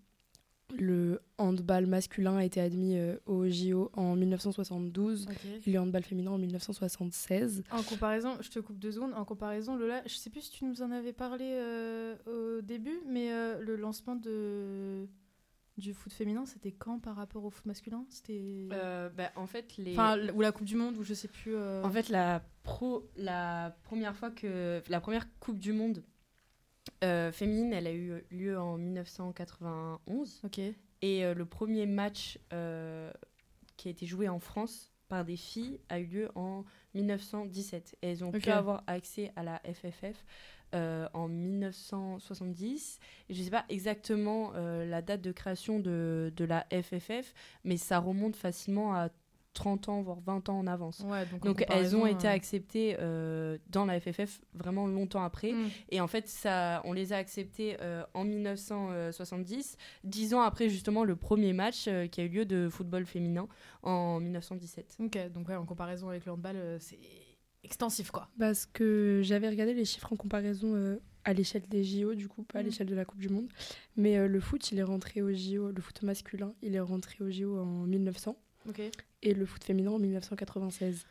le 0.77 1.21
handball 1.39 1.87
masculin 1.87 2.37
a 2.39 2.45
été 2.45 2.61
admis 2.61 2.97
euh, 2.99 3.17
au 3.27 3.47
JO 3.49 3.91
en 3.93 4.17
1972 4.17 5.27
deux 5.27 5.33
Ok. 5.33 5.39
et 5.67 5.71
le 5.71 5.79
handball 5.79 6.03
féminin 6.03 6.33
en 6.33 6.39
1976. 6.39 7.63
En 7.71 7.83
comparaison, 7.83 8.37
je 8.41 8.51
te 8.51 8.59
coupe 8.59 8.79
deux 8.79 8.91
secondes. 8.93 9.13
En 9.15 9.25
comparaison, 9.25 9.77
Lola, 9.77 10.03
je 10.07 10.15
sais 10.17 10.31
plus 10.31 10.41
si 10.43 10.51
tu 10.51 10.65
nous 10.65 10.83
en 10.83 10.91
avais 10.91 11.13
parlé 11.13 11.45
euh, 11.49 12.17
au 12.27 12.61
début, 12.61 13.01
mais 13.07 13.33
euh, 13.33 13.61
le 13.61 13.77
lancement 13.77 14.17
de 14.17 15.07
du 15.77 15.93
foot 15.95 16.13
féminin, 16.13 16.47
c'était 16.47 16.73
quand 16.73 17.01
par 17.01 17.17
rapport 17.17 17.45
au 17.45 17.51
foot 17.51 17.67
masculin? 17.67 18.05
C'était 18.09 18.69
Euh, 18.73 19.09
bah, 19.11 19.33
en 19.37 19.47
fait, 19.47 19.77
les... 19.77 19.93
enfin 19.93 20.19
ou 20.35 20.41
la 20.41 20.53
Coupe 20.53 20.67
du 20.67 20.77
Monde 20.77 20.97
ou 20.97 21.03
je 21.03 21.15
sais 21.15 21.29
plus. 21.29 21.55
euh, 21.57 21.83
En 21.83 21.91
fait, 21.91 22.09
la, 22.11 22.45
pro, 22.63 23.09
la 23.17 23.77
première 23.83 24.15
fois 24.17 24.31
que. 24.31 24.83
La 24.89 25.01
première 25.01 25.27
Coupe 25.41 25.59
du 25.59 25.73
Monde 25.73 26.05
euh, 27.03 27.33
féminine, 27.33 27.73
elle 27.73 27.87
a 27.87 27.93
eu 27.93 28.25
lieu 28.31 28.59
en 28.59 28.79
1991. 28.79 30.41
ok. 30.45 30.61
Et 31.03 31.35
le 31.35 31.45
premier 31.45 31.87
match 31.87 32.39
qui 33.77 33.89
a 33.89 33.91
été 33.91 34.07
joué 34.07 34.29
en 34.29 34.39
France 34.39 34.91
par 35.09 35.25
des 35.25 35.37
filles 35.37 35.81
a 35.91 35.99
eu 36.01 36.07
lieu 36.07 36.29
en 36.35 36.65
1917. 36.95 37.97
Et 38.03 38.11
elles 38.13 38.25
ont 38.25 38.33
pu 38.33 38.49
avoir 38.51 38.83
accès 38.87 39.33
à 39.37 39.43
la 39.43 39.61
FFF 39.71 40.25
euh, 40.75 41.07
en 41.15 41.29
1970. 41.29 42.99
Et 43.29 43.35
je 43.35 43.39
ne 43.39 43.45
sais 43.45 43.51
pas 43.51 43.65
exactement 43.69 44.53
euh, 44.55 44.85
la 44.85 45.03
date 45.03 45.21
de 45.21 45.31
création 45.31 45.79
de, 45.79 46.33
de 46.35 46.45
la 46.45 46.67
FFF, 46.71 47.33
mais 47.63 47.77
ça 47.77 47.99
remonte 47.99 48.35
facilement 48.35 48.95
à 48.95 49.09
30 49.53 49.89
ans, 49.89 50.03
voire 50.03 50.19
20 50.19 50.49
ans 50.49 50.59
en 50.59 50.67
avance. 50.67 51.05
Ouais, 51.07 51.25
donc, 51.27 51.45
en 51.45 51.49
Donc 51.51 51.65
elles 51.69 51.95
ont 51.95 52.07
été 52.07 52.27
euh, 52.27 52.33
acceptées 52.33 52.97
dans 53.71 53.87
la 53.87 54.01
FFF 54.01 54.41
vraiment 54.53 54.89
longtemps 54.89 55.23
après. 55.23 55.53
mm. 55.53 55.71
Et 55.91 56.01
en 56.01 56.09
fait, 56.09 56.29
ça, 56.29 56.83
on 56.85 56.93
les 56.93 57.13
a 57.13 57.19
acceptées 57.19 57.77
en 58.15 58.25
1970, 58.25 59.77
dix 60.03 60.35
ans 60.35 60.41
après 60.41 60.69
justement 60.69 61.05
le 61.05 61.15
premier 61.15 61.53
match 61.53 61.89
qui 62.11 62.21
a 62.21 62.25
eu 62.25 62.29
lieu 62.29 62.45
de 62.47 62.69
football 62.69 63.07
féminin 63.07 63.47
en 63.85 64.19
1917. 64.19 64.97
Ok, 65.05 65.31
donc 65.31 65.49
ouais, 65.49 65.55
en 65.55 65.67
comparaison 65.67 66.09
avec 66.09 66.27
le 66.27 66.33
handball, 66.33 66.57
c'est 66.81 66.99
extensif 67.65 68.11
quoi. 68.11 68.29
Parce 68.39 68.67
que 68.67 69.21
j'avais 69.23 69.49
regardé 69.49 69.75
les 69.75 69.85
chiffres 69.85 70.13
en 70.13 70.17
comparaison 70.17 70.75
euh, 70.75 70.97
à 71.25 71.33
l'échelle 71.33 71.63
des 71.69 71.83
JO, 71.85 72.15
du 72.15 72.29
coup, 72.29 72.43
pas 72.43 72.59
à 72.59 72.63
Mm. 72.63 72.67
l'échelle 72.67 72.87
de 72.87 72.95
la 72.95 73.05
Coupe 73.05 73.19
du 73.21 73.29
Monde. 73.31 73.49
Mais 73.97 74.19
euh, 74.19 74.29
le 74.29 74.41
foot, 74.41 74.71
il 74.73 74.79
est 74.79 74.83
rentré 74.83 75.23
au 75.23 75.33
JO, 75.33 75.71
le 75.71 75.81
foot 75.81 76.03
masculin, 76.03 76.53
il 76.63 76.75
est 76.75 76.81
rentré 76.81 77.17
au 77.25 77.31
JO 77.31 77.59
en 77.59 77.87
1900 77.87 78.37
Ok. 78.69 78.81
et 79.23 79.35
le 79.35 79.47
foot 79.47 79.65
féminin 79.65 79.91
en 79.93 79.99
1996. 79.99 81.07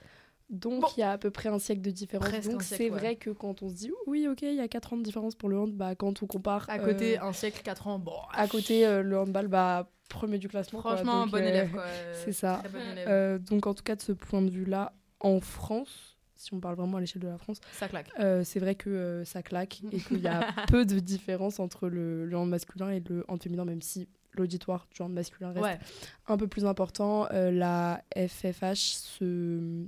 Donc 0.50 0.82
Bon. 0.82 0.88
il 0.98 1.00
y 1.00 1.04
a 1.04 1.12
à 1.14 1.18
peu 1.18 1.32
près 1.32 1.50
un 1.50 1.58
siècle 1.58 1.82
de 1.82 1.90
différence. 1.90 2.28
Presque 2.28 2.52
Donc 2.52 2.62
un 2.62 2.64
c'est 2.64 2.84
ouais. 2.84 2.90
vrai 2.90 3.16
que 3.16 3.30
quand 3.32 3.64
on 3.64 3.70
se 3.70 3.74
dit 3.76 3.92
oui, 4.06 4.28
ok, 4.28 4.42
il 4.44 4.56
y 4.56 4.60
a 4.60 4.68
4 4.68 4.94
ans 4.94 4.98
de 4.98 5.02
différence 5.04 5.34
pour 5.36 5.50
le 5.50 5.58
hand, 5.58 5.74
bah, 5.74 5.96
quand 5.96 6.22
on 6.22 6.28
compare 6.28 6.70
À 6.70 6.78
côté, 6.80 7.18
euh, 7.18 7.24
un 7.24 7.34
siècle, 7.34 7.62
4 7.64 7.88
ans, 7.88 7.98
bon. 7.98 8.12
à 8.34 8.48
côté 8.48 8.86
euh, 8.86 9.02
le 9.02 9.18
handball, 9.18 9.48
bah, 9.48 9.90
premier 10.10 10.38
du 10.38 10.48
classement. 10.50 10.82
quoi. 10.82 10.96
Franchement, 10.98 11.24
Donc, 11.24 11.32
bon 11.32 11.38
euh, 11.38 11.48
élève 11.48 11.72
quoi. 11.72 11.86
c'est 12.26 12.34
ça. 12.34 12.62
Bon 12.72 13.40
donc 13.50 13.66
en 13.66 13.74
tout 13.74 13.84
cas 13.84 13.96
de 13.96 14.02
ce 14.02 14.12
point 14.12 14.42
de 14.44 14.52
vue-là, 14.52 14.94
en 15.22 15.40
France, 15.40 16.13
si 16.44 16.54
on 16.54 16.60
parle 16.60 16.76
vraiment 16.76 16.98
à 16.98 17.00
l'échelle 17.00 17.22
de 17.22 17.28
la 17.28 17.38
France, 17.38 17.60
Ça 17.74 17.88
claque. 17.88 18.10
euh, 18.20 18.44
c'est 18.44 18.60
vrai 18.60 18.76
que 18.76 18.90
euh, 18.90 19.26
ça 19.26 19.42
claque 19.44 19.82
et 19.92 20.00
qu'il 20.00 20.20
y 20.20 20.28
a 20.28 20.42
peu 20.68 20.86
de 20.86 21.00
différence 21.00 21.60
entre 21.60 21.88
le, 21.90 22.26
le 22.26 22.38
hand 22.38 22.50
masculin 22.50 22.90
et 22.92 23.00
le 23.02 23.24
hand 23.28 23.42
féminin, 23.42 23.66
même 23.66 23.82
si 23.82 24.08
l'auditoire 24.34 24.88
du 24.92 25.02
hand 25.02 25.14
masculin 25.14 25.52
reste 25.52 25.64
Ouais. 25.66 25.80
un 26.28 26.38
peu 26.38 26.48
plus 26.48 26.66
important. 26.66 27.28
Euh, 27.32 27.52
la 27.52 28.04
FFH 28.16 28.76
se, 28.96 29.88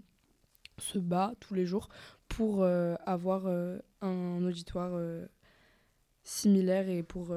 se 0.78 1.00
bat 1.00 1.34
tous 1.40 1.54
les 1.54 1.66
jours 1.66 1.90
pour 2.28 2.64
avoir 2.66 3.46
un 4.02 4.44
auditoire 4.44 5.00
similaire 6.24 6.90
et 6.90 7.04
pour 7.04 7.34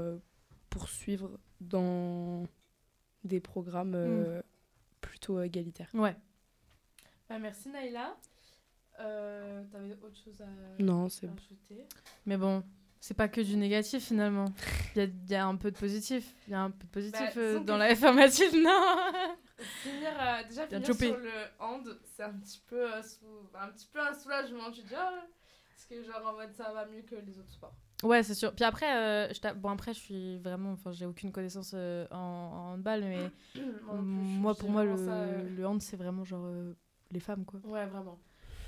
poursuivre 0.71 1.39
dans 1.61 2.47
des 3.25 3.41
programmes 3.41 3.95
euh, 3.95 4.41
plutôt 5.01 5.41
égalitaires. 5.43 5.91
Ouais. 5.95 6.17
Bah, 7.29 7.39
merci 7.39 7.69
Naïla. 7.69 8.17
Euh, 9.01 9.63
T'avais 9.71 9.93
autre 10.03 10.17
chose 10.25 10.41
à 10.41 10.83
Non, 10.83 11.09
c'est 11.09 11.29
Mais 12.27 12.37
bon, 12.37 12.63
c'est 13.01 13.15
pas 13.15 13.29
que 13.29 13.41
du 13.41 13.57
négatif 13.57 14.05
finalement. 14.07 14.47
Il 14.95 14.99
y 14.99 15.05
a, 15.05 15.05
il 15.05 15.31
y 15.31 15.35
a 15.35 15.47
un 15.47 15.57
peu 15.57 15.71
de 15.71 15.79
positif. 15.79 16.35
Il 16.47 16.53
y 16.53 16.55
a 16.55 16.63
un 16.63 16.71
peu 16.71 16.85
de 16.85 16.91
positif 16.91 17.21
Bah, 17.21 17.41
euh, 17.41 17.61
dans 17.61 17.75
que- 17.75 17.79
la 17.79 17.95
F1 17.95 18.13
non 18.63 19.37
Finir, 19.83 20.11
euh, 20.21 20.43
déjà 20.49 20.67
Bien 20.67 20.79
finir 20.81 20.87
chopé. 20.87 21.07
sur 21.09 21.17
le 21.19 21.31
hand, 21.61 21.99
c'est 22.05 22.23
un 22.23 22.33
petit 22.33 22.61
peu 22.67 22.93
euh, 22.95 23.01
un 23.61 23.69
petit 23.71 23.89
peu 23.93 24.01
un 24.01 24.15
soulagement. 24.15 24.71
Tu 24.73 24.83
dis 24.83 24.95
ah, 24.97 25.13
parce 25.75 25.85
que 25.89 26.03
genre 26.05 26.27
en 26.27 26.35
mode 26.35 26.53
ça 26.55 26.73
va 26.73 26.87
mieux 26.87 27.03
que 27.03 27.15
les 27.17 27.39
autres 27.39 27.51
sports. 27.51 27.75
Ouais, 28.05 28.23
c'est 28.23 28.35
sûr. 28.35 28.55
Puis 28.55 28.65
après, 28.65 28.97
euh, 28.97 29.33
je 29.33 29.55
bon 29.55 29.71
après, 29.71 29.93
je 29.93 29.99
suis 29.99 30.39
vraiment, 30.39 30.71
enfin, 30.73 30.93
j'ai 30.93 31.07
aucune 31.07 31.33
connaissance 31.33 31.73
euh, 31.75 32.07
en, 32.13 32.17
en 32.17 32.75
handball, 32.75 33.01
mais 33.03 33.31
Moi, 33.83 34.55
plus, 34.55 34.61
pour 34.61 34.71
moi, 34.71 34.85
le, 34.85 34.91
vraiment 34.91 35.05
ça, 35.07 35.13
euh, 35.13 35.57
le 35.57 35.67
hand, 35.67 35.83
c'est 35.83 35.97
vraiment 35.97 36.23
genre 36.25 36.45
euh, 36.47 36.75
les 37.11 37.19
femmes, 37.21 37.45
quoi. 37.45 37.59
Ouais, 37.65 37.87
vraiment. 37.87 38.19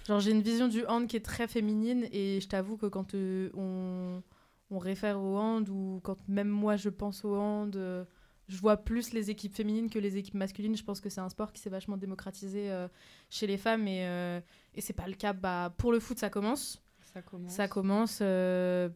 Genre, 0.06 0.20
j'ai 0.20 0.30
une 0.32 0.42
vision 0.42 0.68
du 0.68 0.84
hand 0.86 1.06
qui 1.06 1.16
est 1.16 1.24
très 1.24 1.46
féminine, 1.46 2.06
et 2.12 2.40
je 2.40 2.48
t'avoue 2.48 2.76
que 2.76 2.86
quand 2.86 3.14
euh, 3.14 3.50
on, 3.54 4.22
on 4.70 4.78
réfère 4.78 5.20
au 5.20 5.36
hand, 5.36 5.68
ou 5.68 6.00
quand 6.02 6.16
même 6.26 6.48
moi 6.48 6.76
je 6.76 6.88
pense 6.88 7.24
au 7.24 7.36
hand, 7.36 7.76
euh, 7.76 8.04
je 8.48 8.56
vois 8.56 8.78
plus 8.78 9.12
les 9.12 9.30
équipes 9.30 9.54
féminines 9.54 9.88
que 9.90 9.98
les 9.98 10.16
équipes 10.16 10.34
masculines. 10.34 10.76
Je 10.76 10.82
pense 10.82 11.00
que 11.00 11.08
c'est 11.10 11.20
un 11.20 11.28
sport 11.28 11.52
qui 11.52 11.60
s'est 11.60 11.70
vachement 11.70 11.96
démocratisé 11.96 12.70
euh, 12.70 12.88
chez 13.28 13.46
les 13.46 13.58
femmes, 13.58 13.86
et, 13.86 14.40
et 14.74 14.80
c'est 14.80 14.92
pas 14.94 15.06
le 15.06 15.14
cas. 15.14 15.32
Bah, 15.32 15.72
pour 15.76 15.92
le 15.92 16.00
foot, 16.00 16.18
ça 16.18 16.30
commence. 16.30 16.82
Ça 17.14 17.22
commence. 17.22 17.52
Ça 17.52 17.68
commence 17.68 18.18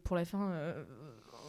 pour 0.05 0.17
la 0.17 0.25
fin. 0.25 0.75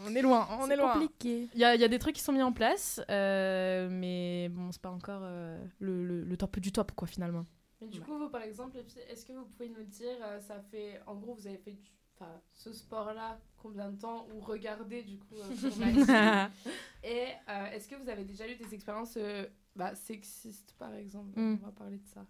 on 0.06 0.16
est 0.16 0.22
loin, 0.22 0.48
on 0.60 0.70
est, 0.70 0.76
loin. 0.76 0.94
compliqué. 0.94 1.50
Il 1.54 1.60
y 1.60 1.62
y 1.62 1.64
a 1.84 1.88
des 1.88 2.00
trucs 2.00 2.16
qui 2.16 2.22
sont 2.22 2.34
mis 2.34 2.42
en 2.42 2.52
place, 2.52 3.02
euh, 3.10 3.88
mais 3.92 4.50
bon, 4.50 4.72
c'est 4.72 4.82
pas 4.82 4.90
encore 4.92 5.22
euh, 5.24 5.58
le, 5.80 6.04
le, 6.06 6.24
le 6.24 6.38
top 6.38 6.60
du 6.60 6.72
top, 6.72 6.92
quoi, 6.92 7.08
finalement. 7.08 7.46
Mais 7.82 7.88
du 7.88 8.00
Ouais. 8.00 8.06
coup, 8.06 8.18
vous, 8.18 8.30
par 8.30 8.42
exemple, 8.42 8.78
est-ce 9.10 9.26
que 9.26 9.34
vous 9.34 9.46
pouvez 9.46 9.70
nous 9.70 9.84
dire, 9.84 10.16
euh, 10.24 10.40
ça 10.40 10.60
fait, 10.62 11.00
en 11.08 11.16
gros, 11.16 11.34
vous 11.34 11.46
avez 11.48 11.58
fait 11.58 11.74
du- 11.74 11.92
enfin, 12.16 12.32
ce 12.54 12.72
sport-là 12.72 13.40
combien 13.58 13.90
de 13.92 14.00
temps 14.00 14.28
ou 14.34 14.40
regardé 14.40 15.04
du 15.04 15.18
coup 15.20 15.36
euh, 15.36 15.50
Et 17.04 17.28
euh, 17.50 17.66
est-ce 17.74 17.88
que 17.88 17.96
vous 17.96 18.10
avez 18.10 18.24
déjà 18.24 18.48
eu 18.48 18.56
des 18.56 18.74
expériences 18.74 19.18
euh, 19.18 19.46
bah, 19.76 19.94
sexistes, 19.96 20.74
par 20.80 20.94
exemple? 20.94 21.38
Mm. 21.40 21.60
On 21.62 21.66
va 21.66 21.72
parler 21.72 21.98
de 21.98 22.08
ça. 22.08 22.26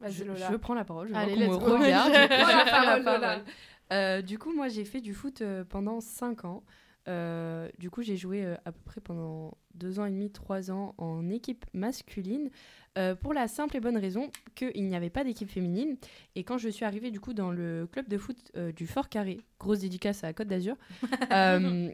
Vas-y, 0.00 0.12
Je, 0.12 0.24
Lola. 0.24 0.50
je 0.50 0.56
prends 0.56 0.74
la 0.74 0.84
parole, 0.84 1.08
je 1.08 1.14
Allez, 1.14 1.34
vois 1.46 1.58
qu'on 1.58 1.64
let's 1.64 1.70
me 1.72 1.76
go. 1.78 1.82
regarde. 1.84 2.12
Je 2.14 2.26
prends 2.42 2.54
la 2.54 2.64
parole, 2.70 3.02
Lola. 3.04 3.44
Euh, 3.92 4.22
du 4.22 4.38
coup, 4.38 4.52
moi, 4.54 4.68
j'ai 4.68 4.84
fait 4.84 5.00
du 5.00 5.14
foot 5.14 5.42
euh, 5.42 5.64
pendant 5.64 6.00
5 6.00 6.44
ans. 6.44 6.62
Euh, 7.08 7.68
du 7.78 7.90
coup, 7.90 8.02
j'ai 8.02 8.16
joué 8.16 8.44
euh, 8.44 8.54
à 8.64 8.72
peu 8.72 8.80
près 8.84 9.00
pendant 9.00 9.56
2 9.74 9.98
ans 9.98 10.04
et 10.06 10.10
demi, 10.10 10.30
3 10.30 10.70
ans 10.70 10.94
en 10.98 11.28
équipe 11.28 11.64
masculine, 11.74 12.50
euh, 12.98 13.14
pour 13.14 13.32
la 13.32 13.48
simple 13.48 13.76
et 13.76 13.80
bonne 13.80 13.96
raison 13.96 14.30
qu'il 14.54 14.86
n'y 14.86 14.96
avait 14.96 15.10
pas 15.10 15.24
d'équipe 15.24 15.50
féminine. 15.50 15.96
Et 16.34 16.44
quand 16.44 16.58
je 16.58 16.68
suis 16.68 16.84
arrivée 16.84 17.10
du 17.10 17.20
coup 17.20 17.32
dans 17.32 17.50
le 17.50 17.88
club 17.90 18.08
de 18.08 18.18
foot 18.18 18.36
euh, 18.56 18.72
du 18.72 18.86
Fort 18.86 19.08
Carré, 19.08 19.40
grosse 19.58 19.80
dédicace 19.80 20.24
à 20.24 20.28
la 20.28 20.32
Côte 20.32 20.48
d'Azur, 20.48 20.76
euh, 21.32 21.90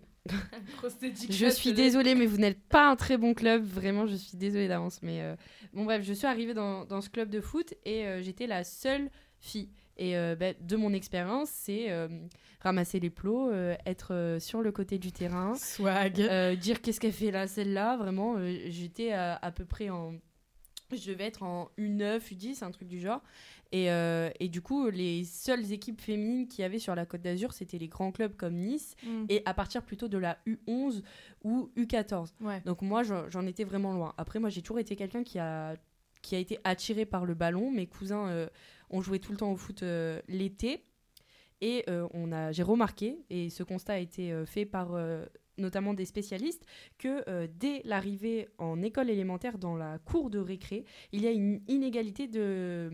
je 1.30 1.48
suis 1.48 1.72
désolée, 1.72 2.14
mais 2.14 2.26
vous 2.26 2.38
n'êtes 2.38 2.60
pas 2.60 2.88
un 2.88 2.96
très 2.96 3.16
bon 3.16 3.34
club. 3.34 3.64
Vraiment, 3.64 4.06
je 4.06 4.16
suis 4.16 4.36
désolée 4.36 4.68
d'avance. 4.68 5.00
Mais 5.02 5.22
bon, 5.72 5.84
bref, 5.84 6.02
je 6.02 6.12
suis 6.12 6.26
arrivée 6.26 6.54
dans, 6.54 6.84
dans 6.84 7.00
ce 7.00 7.10
club 7.10 7.30
de 7.30 7.40
foot 7.40 7.74
et 7.84 8.04
j'étais 8.22 8.46
la 8.48 8.64
seule 8.64 9.08
fille. 9.38 9.68
Et 9.98 10.16
euh, 10.16 10.36
bah, 10.38 10.52
de 10.60 10.76
mon 10.76 10.92
expérience, 10.92 11.48
c'est 11.50 11.90
euh, 11.90 12.08
ramasser 12.60 13.00
les 13.00 13.10
plots, 13.10 13.50
euh, 13.50 13.74
être 13.86 14.36
sur 14.40 14.60
le 14.60 14.70
côté 14.70 14.98
du 14.98 15.10
terrain, 15.10 15.54
Swag. 15.54 16.20
dire 16.58 16.82
qu'est-ce 16.82 17.00
qu'elle 17.00 17.12
fait 17.12 17.30
là, 17.30 17.46
celle-là. 17.46 17.96
Vraiment, 17.96 18.36
j'étais 18.68 19.12
à, 19.12 19.38
à 19.40 19.50
peu 19.50 19.64
près 19.64 19.88
en. 19.90 20.14
Je 20.92 21.10
devais 21.10 21.24
être 21.24 21.42
en 21.42 21.70
U9, 21.78 22.20
U10, 22.20 22.62
un 22.62 22.70
truc 22.70 22.86
du 22.88 23.00
genre. 23.00 23.22
Et, 23.72 23.90
euh, 23.90 24.30
et 24.38 24.48
du 24.48 24.60
coup, 24.62 24.88
les 24.90 25.24
seules 25.24 25.72
équipes 25.72 26.00
féminines 26.00 26.46
qu'il 26.46 26.62
y 26.62 26.64
avait 26.64 26.78
sur 26.78 26.94
la 26.94 27.04
Côte 27.06 27.22
d'Azur, 27.22 27.52
c'était 27.52 27.78
les 27.78 27.88
grands 27.88 28.12
clubs 28.12 28.36
comme 28.36 28.54
Nice 28.54 28.94
Mm. 29.02 29.24
et 29.28 29.42
à 29.44 29.54
partir 29.54 29.82
plutôt 29.82 30.08
de 30.08 30.18
la 30.18 30.38
U11 30.46 31.02
ou 31.42 31.70
U14. 31.76 32.32
Ouais. 32.40 32.60
Donc 32.64 32.82
moi, 32.82 33.02
j'en 33.02 33.46
étais 33.46 33.64
vraiment 33.64 33.92
loin. 33.92 34.14
Après, 34.18 34.38
moi, 34.38 34.48
j'ai 34.50 34.62
toujours 34.62 34.78
été 34.78 34.94
quelqu'un 34.96 35.24
qui 35.24 35.38
a, 35.38 35.74
qui 36.22 36.36
a 36.36 36.38
été 36.38 36.58
attiré 36.64 37.04
par 37.06 37.24
le 37.24 37.34
ballon. 37.34 37.70
Mes 37.70 37.86
cousins 37.86 38.28
euh, 38.28 38.48
ont 38.90 39.02
joué 39.02 39.18
tout 39.18 39.32
le 39.32 39.38
temps 39.38 39.50
au 39.52 39.56
foot 39.56 39.82
euh, 39.82 40.20
l'été. 40.28 40.84
Et 41.60 41.84
euh, 41.88 42.06
on 42.12 42.32
a, 42.32 42.52
j'ai 42.52 42.62
remarqué, 42.62 43.18
et 43.30 43.48
ce 43.48 43.62
constat 43.62 43.94
a 43.94 43.98
été 43.98 44.44
fait 44.44 44.66
par 44.66 44.90
notamment 45.58 45.94
des 45.94 46.04
spécialistes, 46.04 46.64
que 46.98 47.28
euh, 47.28 47.46
dès 47.58 47.82
l'arrivée 47.84 48.48
en 48.58 48.82
école 48.82 49.10
élémentaire 49.10 49.58
dans 49.58 49.76
la 49.76 49.98
cour 49.98 50.30
de 50.30 50.38
récré, 50.38 50.84
il 51.12 51.22
y 51.22 51.26
a 51.26 51.30
une 51.30 51.60
inégalité 51.68 52.26
de, 52.26 52.90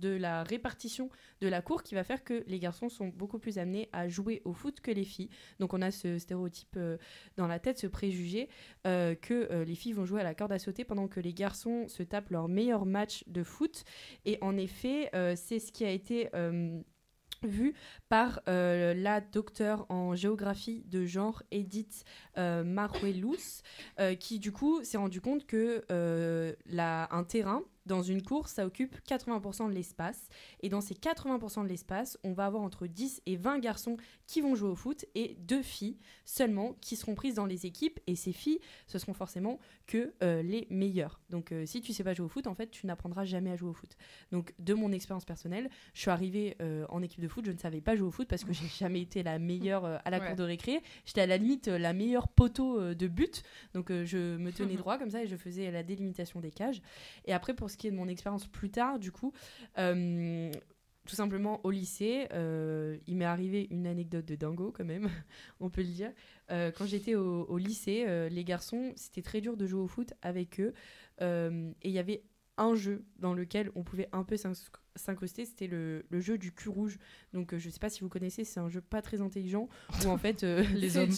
la 0.00 0.42
répartition 0.42 1.10
de 1.40 1.48
la 1.48 1.62
cour 1.62 1.82
qui 1.82 1.94
va 1.94 2.04
faire 2.04 2.24
que 2.24 2.44
les 2.46 2.58
garçons 2.58 2.88
sont 2.88 3.08
beaucoup 3.08 3.38
plus 3.38 3.58
amenés 3.58 3.88
à 3.92 4.08
jouer 4.08 4.42
au 4.44 4.52
foot 4.52 4.80
que 4.80 4.90
les 4.90 5.04
filles. 5.04 5.30
Donc 5.58 5.74
on 5.74 5.82
a 5.82 5.90
ce 5.90 6.18
stéréotype 6.18 6.76
euh, 6.76 6.96
dans 7.36 7.46
la 7.46 7.58
tête, 7.58 7.78
ce 7.78 7.86
préjugé 7.86 8.48
euh, 8.86 9.14
que 9.14 9.64
les 9.64 9.74
filles 9.74 9.92
vont 9.92 10.04
jouer 10.04 10.20
à 10.20 10.24
la 10.24 10.34
corde 10.34 10.52
à 10.52 10.58
sauter 10.58 10.84
pendant 10.84 11.08
que 11.08 11.20
les 11.20 11.32
garçons 11.32 11.88
se 11.88 12.02
tapent 12.02 12.30
leur 12.30 12.48
meilleur 12.48 12.86
match 12.86 13.24
de 13.26 13.42
foot. 13.42 13.84
Et 14.24 14.38
en 14.40 14.56
effet, 14.56 15.10
c'est 15.36 15.58
ce 15.58 15.72
qui 15.72 15.84
a 15.84 15.90
été 15.90 16.28
vu 17.42 17.74
par 18.08 18.40
euh, 18.48 18.94
la 18.94 19.20
docteure 19.20 19.86
en 19.90 20.14
géographie 20.14 20.84
de 20.86 21.04
genre 21.06 21.42
Edith 21.50 22.04
euh, 22.38 22.64
Maruelus, 22.64 23.62
euh, 24.00 24.14
qui 24.14 24.38
du 24.38 24.52
coup 24.52 24.82
s'est 24.84 24.98
rendu 24.98 25.20
compte 25.20 25.46
que 25.46 25.84
euh, 25.90 26.54
la- 26.66 27.08
un 27.12 27.24
terrain 27.24 27.62
dans 27.86 28.02
une 28.02 28.22
course, 28.22 28.52
ça 28.52 28.66
occupe 28.66 28.96
80% 29.08 29.68
de 29.68 29.72
l'espace. 29.74 30.28
Et 30.60 30.68
dans 30.68 30.80
ces 30.80 30.94
80% 30.94 31.62
de 31.62 31.68
l'espace, 31.68 32.18
on 32.24 32.32
va 32.32 32.46
avoir 32.46 32.62
entre 32.62 32.86
10 32.86 33.22
et 33.26 33.36
20 33.36 33.58
garçons 33.60 33.96
qui 34.26 34.40
vont 34.40 34.54
jouer 34.54 34.68
au 34.68 34.74
foot 34.74 35.04
et 35.14 35.36
deux 35.40 35.62
filles 35.62 35.96
seulement 36.24 36.74
qui 36.80 36.96
seront 36.96 37.14
prises 37.14 37.34
dans 37.36 37.46
les 37.46 37.64
équipes. 37.66 38.00
Et 38.06 38.16
ces 38.16 38.32
filles, 38.32 38.58
ce 38.86 38.98
seront 38.98 39.14
forcément 39.14 39.58
que 39.86 40.12
euh, 40.22 40.42
les 40.42 40.66
meilleures. 40.70 41.20
Donc 41.30 41.52
euh, 41.52 41.64
si 41.64 41.80
tu 41.80 41.92
sais 41.92 42.02
pas 42.04 42.12
jouer 42.12 42.26
au 42.26 42.28
foot, 42.28 42.46
en 42.46 42.54
fait, 42.54 42.70
tu 42.70 42.86
n'apprendras 42.86 43.24
jamais 43.24 43.50
à 43.52 43.56
jouer 43.56 43.70
au 43.70 43.74
foot. 43.74 43.96
Donc 44.32 44.52
de 44.58 44.74
mon 44.74 44.90
expérience 44.92 45.24
personnelle, 45.24 45.70
je 45.94 46.00
suis 46.00 46.10
arrivée 46.10 46.56
euh, 46.60 46.84
en 46.88 47.02
équipe 47.02 47.20
de 47.20 47.28
foot, 47.28 47.44
je 47.46 47.52
ne 47.52 47.58
savais 47.58 47.80
pas 47.80 47.94
jouer 47.96 48.08
au 48.08 48.10
foot 48.10 48.26
parce 48.28 48.42
que 48.44 48.52
j'ai 48.52 48.66
jamais 48.78 49.00
été 49.02 49.22
la 49.22 49.38
meilleure 49.38 49.84
à 50.04 50.10
la 50.10 50.18
Ouais. 50.18 50.26
cour 50.28 50.36
de 50.36 50.42
récré. 50.44 50.82
J'étais 51.04 51.20
à 51.20 51.26
la 51.26 51.36
limite 51.36 51.68
la 51.68 51.92
meilleure 51.92 52.26
poteau 52.28 52.94
de 52.94 53.06
but. 53.06 53.42
Donc 53.74 53.92
je 53.92 54.36
me 54.38 54.50
tenais 54.50 54.76
droit 54.76 54.98
comme 54.98 55.10
ça 55.10 55.22
et 55.22 55.26
je 55.26 55.36
faisais 55.36 55.70
la 55.70 55.82
délimitation 55.82 56.40
des 56.40 56.50
cages. 56.50 56.80
Et 57.26 57.32
après, 57.32 57.54
pour 57.54 57.70
ce 57.70 57.75
qui 57.76 57.86
est 57.88 57.90
de 57.90 57.96
mon 57.96 58.08
expérience 58.08 58.46
plus 58.46 58.70
tard, 58.70 58.98
du 58.98 59.12
coup, 59.12 59.32
euh, 59.78 60.50
tout 61.06 61.14
simplement 61.14 61.60
au 61.64 61.70
lycée, 61.70 62.26
euh, 62.32 62.98
il 63.06 63.16
m'est 63.16 63.24
arrivé 63.24 63.68
une 63.70 63.86
anecdote 63.86 64.24
de 64.24 64.34
dingo 64.34 64.72
quand 64.72 64.84
même, 64.84 65.08
on 65.60 65.70
peut 65.70 65.82
le 65.82 65.88
dire. 65.88 66.12
Euh, 66.50 66.72
quand 66.76 66.86
j'étais 66.86 67.14
au, 67.14 67.44
au 67.44 67.58
lycée, 67.58 68.04
euh, 68.08 68.28
les 68.28 68.42
garçons, 68.44 68.92
c'était 68.96 69.22
très 69.22 69.40
dur 69.40 69.56
de 69.56 69.66
jouer 69.66 69.80
au 69.80 69.86
foot 69.86 70.12
avec 70.22 70.58
eux. 70.60 70.72
Et 71.20 71.88
il 71.88 71.92
y 71.92 71.98
avait 71.98 72.22
un 72.58 72.74
jeu 72.74 73.04
dans 73.18 73.34
lequel 73.34 73.70
on 73.74 73.84
pouvait 73.84 74.08
un 74.12 74.24
peu 74.24 74.34
s'inc- 74.36 74.70
s'incruster, 74.96 75.44
c'était 75.44 75.66
le, 75.66 76.04
le 76.08 76.20
jeu 76.20 76.38
du 76.38 76.52
cul 76.52 76.70
rouge. 76.70 76.98
Donc 77.32 77.54
je 77.56 77.70
sais 77.70 77.78
pas 77.78 77.90
si 77.90 78.00
vous 78.00 78.08
connaissez, 78.08 78.44
c'est 78.44 78.60
un 78.60 78.68
jeu 78.68 78.80
pas 78.80 79.02
très 79.02 79.20
intelligent 79.20 79.68
où 80.04 80.08
en 80.08 80.16
fait 80.18 80.42
les 80.74 80.96
hommes. 80.96 81.10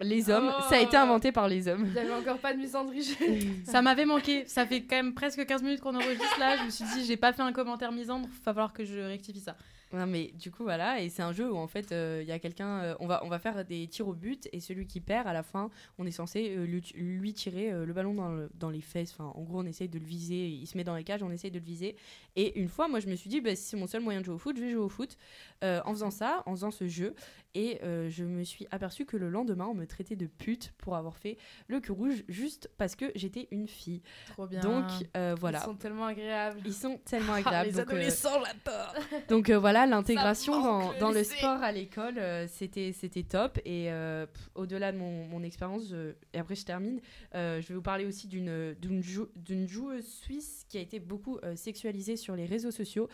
Les 0.00 0.30
hommes, 0.30 0.52
Oh. 0.56 0.62
ça 0.68 0.76
a 0.76 0.78
été 0.80 0.96
inventé 0.96 1.32
par 1.32 1.48
les 1.48 1.66
hommes. 1.68 1.84
Il 1.86 1.92
n'y 1.92 1.98
avait 1.98 2.12
encore 2.14 2.38
pas 2.38 2.52
de 2.52 2.58
misandrie. 2.58 3.16
Ça 3.64 3.82
m'avait 3.82 4.04
manqué. 4.04 4.44
Ça 4.46 4.64
fait 4.66 4.82
quand 4.82 4.96
même 4.96 5.14
presque 5.14 5.44
15 5.44 5.62
minutes 5.62 5.80
qu'on 5.80 5.94
enregistre 5.94 6.38
là. 6.38 6.56
Je 6.58 6.64
me 6.64 6.70
suis 6.70 6.84
dit, 6.94 7.04
j'ai 7.04 7.16
pas 7.16 7.32
fait 7.32 7.42
un 7.42 7.52
commentaire 7.52 7.90
misandre. 7.92 8.28
Va 8.44 8.52
falloir 8.52 8.72
que 8.72 8.84
je 8.84 8.98
rectifie 9.00 9.40
ça. 9.40 9.56
Non 9.92 10.06
mais 10.06 10.32
du 10.38 10.50
coup 10.50 10.64
voilà 10.64 11.00
et 11.00 11.08
c'est 11.08 11.22
un 11.22 11.32
jeu 11.32 11.50
où 11.50 11.56
en 11.56 11.66
fait 11.66 11.92
euh, 11.92 12.20
il 12.22 12.28
y 12.28 12.32
a 12.32 12.38
quelqu'un 12.38 12.80
euh, 12.80 12.94
on 13.00 13.06
va 13.06 13.24
on 13.24 13.28
va 13.28 13.38
faire 13.38 13.64
des 13.64 13.86
tirs 13.88 14.06
au 14.08 14.12
but 14.12 14.46
et 14.52 14.60
celui 14.60 14.86
qui 14.86 15.00
perd 15.00 15.26
à 15.26 15.32
la 15.32 15.42
fin 15.42 15.70
on 15.98 16.04
est 16.04 16.10
censé 16.10 16.54
euh, 16.56 16.66
lui, 16.66 16.82
lui 16.94 17.32
tirer 17.32 17.72
euh, 17.72 17.86
le 17.86 17.92
ballon 17.94 18.12
dans, 18.12 18.28
le- 18.28 18.50
dans 18.54 18.68
les 18.68 18.82
fesses 18.82 19.12
enfin 19.12 19.32
en 19.34 19.42
gros 19.44 19.60
on 19.60 19.66
essaye 19.66 19.88
de 19.88 19.98
le 19.98 20.04
viser 20.04 20.46
il 20.48 20.66
se 20.66 20.76
met 20.76 20.84
dans 20.84 20.94
les 20.94 21.04
cages 21.04 21.22
on 21.22 21.30
essaye 21.30 21.50
de 21.50 21.58
le 21.58 21.64
viser 21.64 21.96
et 22.36 22.58
une 22.60 22.68
fois 22.68 22.86
moi 22.88 23.00
je 23.00 23.06
me 23.08 23.14
suis 23.16 23.30
dit 23.30 23.40
bah, 23.40 23.56
si 23.56 23.62
c'est 23.64 23.76
mon 23.78 23.86
seul 23.86 24.02
moyen 24.02 24.20
de 24.20 24.26
jouer 24.26 24.34
au 24.34 24.38
foot 24.38 24.56
je 24.58 24.62
vais 24.62 24.70
jouer 24.70 24.80
au 24.82 24.90
foot 24.90 25.16
euh, 25.64 25.80
en 25.86 25.92
faisant 25.92 26.10
ça 26.10 26.42
en 26.44 26.50
faisant 26.52 26.70
ce 26.70 26.86
jeu 26.86 27.14
et 27.54 27.80
euh, 27.82 28.10
je 28.10 28.24
me 28.24 28.44
suis 28.44 28.66
aperçu 28.70 29.06
que 29.06 29.16
le 29.16 29.30
lendemain 29.30 29.66
on 29.70 29.74
me 29.74 29.86
traitait 29.86 30.16
de 30.16 30.26
pute 30.26 30.74
pour 30.76 30.96
avoir 30.96 31.16
fait 31.16 31.38
le 31.66 31.80
cul 31.80 31.92
rouge 31.92 32.24
juste 32.28 32.70
parce 32.76 32.94
que 32.94 33.06
j'étais 33.14 33.48
une 33.52 33.66
fille 33.66 34.02
Trop 34.34 34.46
bien. 34.46 34.60
donc 34.60 34.84
euh, 35.16 35.34
voilà 35.40 35.60
Ils 35.60 35.64
sont 35.64 35.74
tellement 35.76 36.04
agréables. 36.04 36.60
ils 36.66 36.74
sont 36.74 36.98
tellement 37.06 37.32
agréables 37.34 37.68
les 37.70 37.72
donc, 37.76 37.88
euh, 37.88 37.92
adolescents, 37.92 38.42
j'adore. 38.44 38.94
donc 39.30 39.48
euh, 39.50 39.58
voilà, 39.80 39.96
l'intégration 39.96 40.62
dans, 40.62 40.92
le 40.92 40.98
dans 41.00 41.10
le 41.10 41.18
lycée. 41.20 41.36
sport 41.36 41.62
à 41.62 41.72
l'école, 41.72 42.18
euh, 42.18 42.46
c'était 42.48 42.92
c'était 42.92 43.22
top. 43.22 43.58
Et 43.64 43.90
euh, 43.92 44.26
au-delà 44.54 44.92
de 44.92 44.98
mon, 44.98 45.26
mon 45.26 45.42
expérience, 45.42 45.92
et 46.32 46.38
après 46.38 46.54
je 46.54 46.64
termine, 46.64 47.00
euh, 47.34 47.60
je 47.60 47.68
vais 47.68 47.74
vous 47.74 47.82
parler 47.82 48.04
aussi 48.06 48.26
d'une 48.28 48.74
d'une 48.74 49.02
jou- 49.02 49.30
d'une 49.36 49.66
joueuse 49.68 50.06
suisse 50.06 50.64
qui 50.68 50.78
a 50.78 50.80
été 50.80 51.00
beaucoup 51.00 51.38
sexualisée 51.54 52.16
sur 52.16 52.34
les 52.36 52.46
réseaux 52.46 52.70
sociaux. 52.70 53.08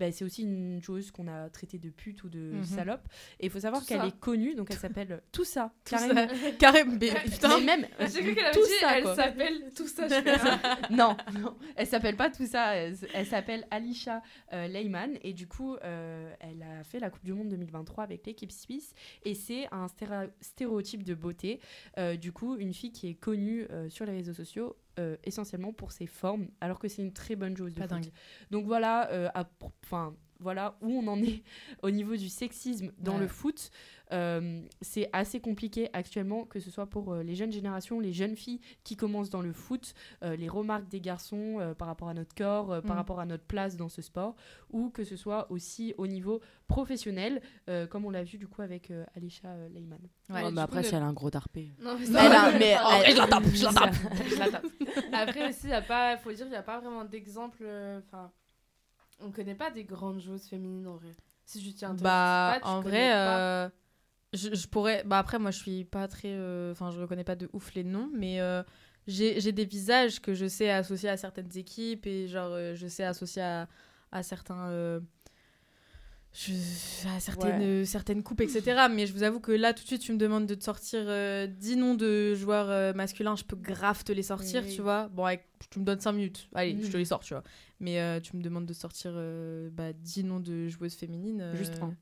Euh, 0.00 0.06
bah, 0.06 0.12
c'est 0.12 0.24
aussi 0.24 0.42
une 0.42 0.80
joueuse 0.82 1.10
qu'on 1.10 1.26
a 1.28 1.48
traitée 1.50 1.78
de 1.78 1.90
pute 1.90 2.22
ou 2.24 2.28
de 2.28 2.52
Mhm. 2.54 2.64
salope. 2.64 3.08
Et 3.40 3.46
il 3.46 3.50
faut 3.50 3.60
savoir 3.60 3.84
qu'elle 3.84 4.04
est 4.04 4.18
connue, 4.18 4.54
donc 4.54 4.68
elle 4.70 4.76
s'appelle 4.78 5.22
Tout 5.32 5.44
ça, 5.44 5.72
carrément. 5.84 6.26
Mais 7.00 7.14
putain. 7.24 7.58
Mais 7.60 7.64
même 7.64 7.86
J'ai 8.00 8.20
cru 8.22 8.34
qu'elle 8.34 8.46
avait 8.46 8.60
dit 8.60 8.68
ça, 8.80 8.98
elle 8.98 9.14
s'appelle 9.16 9.72
tout 9.74 9.86
ça. 9.88 10.06
Ah. 10.10 10.78
non, 10.90 11.16
non, 11.40 11.56
elle 11.76 11.86
s'appelle 11.86 12.16
pas 12.16 12.30
tout 12.30 12.46
ça. 12.46 12.74
Elle, 12.76 12.96
elle 13.14 13.26
s'appelle 13.26 13.66
Alisha 13.70 14.22
euh, 14.52 14.66
Leyman 14.68 15.18
et 15.22 15.32
du 15.32 15.46
coup, 15.46 15.76
euh, 15.76 16.32
elle 16.40 16.62
a 16.62 16.84
fait 16.84 16.98
la 16.98 17.10
Coupe 17.10 17.24
du 17.24 17.32
Monde 17.32 17.48
2023 17.48 18.04
avec 18.04 18.26
l'équipe 18.26 18.52
suisse 18.52 18.94
et 19.24 19.34
c'est 19.34 19.66
un 19.72 19.86
stéréotype 20.40 21.02
de 21.02 21.14
beauté. 21.14 21.60
Euh, 21.98 22.16
du 22.16 22.32
coup, 22.32 22.56
une 22.56 22.72
fille 22.74 22.92
qui 22.92 23.08
est 23.08 23.14
connue 23.14 23.66
euh, 23.70 23.88
sur 23.88 24.04
les 24.06 24.12
réseaux 24.12 24.34
sociaux 24.34 24.76
euh, 24.98 25.16
essentiellement 25.24 25.72
pour 25.72 25.92
ses 25.92 26.06
formes, 26.06 26.48
alors 26.60 26.78
que 26.78 26.88
c'est 26.88 27.02
une 27.02 27.12
très 27.12 27.36
bonne 27.36 27.56
joueuse 27.56 27.74
de 27.74 27.78
Pas 27.80 27.88
foot. 27.88 28.02
dingue. 28.02 28.12
Donc 28.50 28.66
voilà, 28.66 29.10
euh, 29.12 29.28
enfin 29.84 30.14
voilà 30.38 30.76
où 30.82 30.90
on 30.90 31.06
en 31.06 31.22
est 31.22 31.42
au 31.82 31.90
niveau 31.90 32.16
du 32.16 32.28
sexisme 32.28 32.92
dans 32.98 33.14
Ouais. 33.14 33.20
le 33.20 33.28
foot. 33.28 33.70
Euh, 34.12 34.62
c'est 34.82 35.10
assez 35.12 35.40
compliqué 35.40 35.90
actuellement, 35.92 36.44
que 36.44 36.60
ce 36.60 36.70
soit 36.70 36.86
pour 36.86 37.12
euh, 37.12 37.22
les 37.24 37.34
jeunes 37.34 37.50
générations, 37.50 37.98
les 37.98 38.12
jeunes 38.12 38.36
filles 38.36 38.60
qui 38.84 38.96
commencent 38.96 39.30
dans 39.30 39.42
le 39.42 39.52
foot, 39.52 39.94
euh, 40.22 40.36
les 40.36 40.48
remarques 40.48 40.88
des 40.88 41.00
garçons 41.00 41.56
euh, 41.58 41.74
par 41.74 41.88
rapport 41.88 42.08
à 42.08 42.14
notre 42.14 42.34
corps, 42.34 42.70
euh, 42.72 42.80
par 42.80 42.94
Mm. 42.94 42.98
rapport 42.98 43.18
à 43.20 43.26
notre 43.26 43.42
place 43.44 43.76
dans 43.76 43.88
ce 43.88 44.02
sport, 44.02 44.36
ou 44.70 44.90
que 44.90 45.02
ce 45.02 45.16
soit 45.16 45.50
aussi 45.50 45.92
au 45.98 46.06
niveau 46.06 46.40
professionnel, 46.68 47.42
euh, 47.68 47.86
comme 47.88 48.04
on 48.04 48.10
l'a 48.10 48.22
vu 48.22 48.38
du 48.38 48.46
coup 48.46 48.62
avec 48.62 48.90
euh, 48.92 49.04
Alisha 49.16 49.48
euh, 49.48 49.68
Leyman. 49.70 49.98
Ouais, 50.30 50.50
mais 50.52 50.60
après, 50.60 50.82
le- 50.82 50.88
si 50.88 50.94
elle 50.94 51.02
a 51.02 51.06
un 51.06 51.12
gros 51.12 51.30
tarpé. 51.30 51.72
Non, 51.80 51.96
mais 51.98 52.04
elle- 52.04 52.12
vrai, 52.14 53.10
je 53.10 53.16
la 53.16 53.26
tape, 53.26 53.44
je 53.52 53.64
la 53.64 53.72
tape. 53.72 53.94
Je 54.28 54.38
la 54.38 54.48
tape. 54.50 54.66
Après 55.12 55.48
aussi, 55.48 55.60
il 55.64 55.70
y 55.70 55.72
a 55.72 55.82
pas, 55.82 56.16
faut 56.16 56.32
dire, 56.32 56.46
il 56.46 56.50
n'y 56.50 56.56
a 56.56 56.62
pas 56.62 56.78
vraiment 56.78 57.04
d'exemple. 57.04 57.58
euh, 57.62 57.98
Enfin, 58.06 58.30
on 59.20 59.30
connaît 59.32 59.54
pas 59.54 59.70
des 59.70 59.84
grandes 59.84 60.20
joueuses 60.20 60.46
féminines 60.46 60.86
en 60.86 60.94
vrai. 60.96 61.10
Si 61.44 61.60
je 61.64 61.70
tiens 61.70 61.94
Bah, 61.94 62.58
en 62.62 62.80
vrai, 62.80 63.10
euh, 63.14 63.68
je, 64.32 64.54
je 64.54 64.66
pourrais. 64.68 65.02
Bah, 65.04 65.18
après, 65.18 65.38
moi, 65.38 65.50
je 65.50 65.58
suis 65.58 65.84
pas 65.84 66.08
très. 66.08 66.28
euh, 66.32 66.72
Enfin, 66.72 66.90
je 66.90 67.00
reconnais 67.00 67.24
pas 67.24 67.36
de 67.36 67.48
ouf 67.52 67.74
les 67.74 67.84
noms, 67.84 68.10
mais 68.14 68.40
euh, 68.40 68.62
j'ai 69.06 69.52
des 69.52 69.64
visages 69.64 70.20
que 70.20 70.34
je 70.34 70.46
sais 70.46 70.70
associer 70.70 71.08
à 71.08 71.16
certaines 71.16 71.56
équipes 71.56 72.06
et 72.06 72.26
genre, 72.28 72.50
euh, 72.52 72.74
je 72.74 72.86
sais 72.86 73.04
associer 73.04 73.42
à, 73.42 73.68
à 74.12 74.22
certains. 74.22 74.68
je- 76.32 77.08
à 77.08 77.18
certaines, 77.20 77.84
certaines 77.86 78.22
coupes, 78.22 78.42
etc. 78.42 78.88
Mais 78.90 79.06
je 79.06 79.12
vous 79.14 79.22
avoue 79.22 79.40
que 79.40 79.52
là, 79.52 79.72
tout 79.72 79.82
de 79.82 79.86
suite, 79.86 80.02
tu 80.02 80.12
me 80.12 80.18
demandes 80.18 80.44
de 80.46 80.54
te 80.54 80.64
sortir 80.64 81.00
euh, 81.06 81.46
10 81.46 81.76
noms 81.76 81.94
de 81.94 82.34
joueurs 82.34 82.94
masculins, 82.94 83.36
je 83.36 83.44
peux 83.44 83.56
grave 83.56 84.04
te 84.04 84.12
les 84.12 84.22
sortir, 84.24 84.62
Oui. 84.66 84.74
tu 84.74 84.82
vois. 84.82 85.08
Bon, 85.08 85.24
avec- 85.24 85.46
tu 85.70 85.78
me 85.78 85.84
donnes 85.84 86.00
5 86.00 86.12
minutes, 86.12 86.48
allez, 86.54 86.76
je 86.82 86.88
te 86.88 86.92
Mhm. 86.92 86.98
les 86.98 87.04
sors, 87.06 87.20
tu 87.20 87.32
vois. 87.32 87.42
Mais 87.80 88.20
tu 88.20 88.36
me 88.36 88.42
demandes 88.42 88.66
de 88.66 88.74
sortir 88.74 89.12
bah, 89.72 89.92
10 89.94 90.24
noms 90.24 90.40
de 90.40 90.68
joueuses 90.68 90.94
féminines. 90.96 91.52
Juste 91.54 91.82
un. 91.82 91.94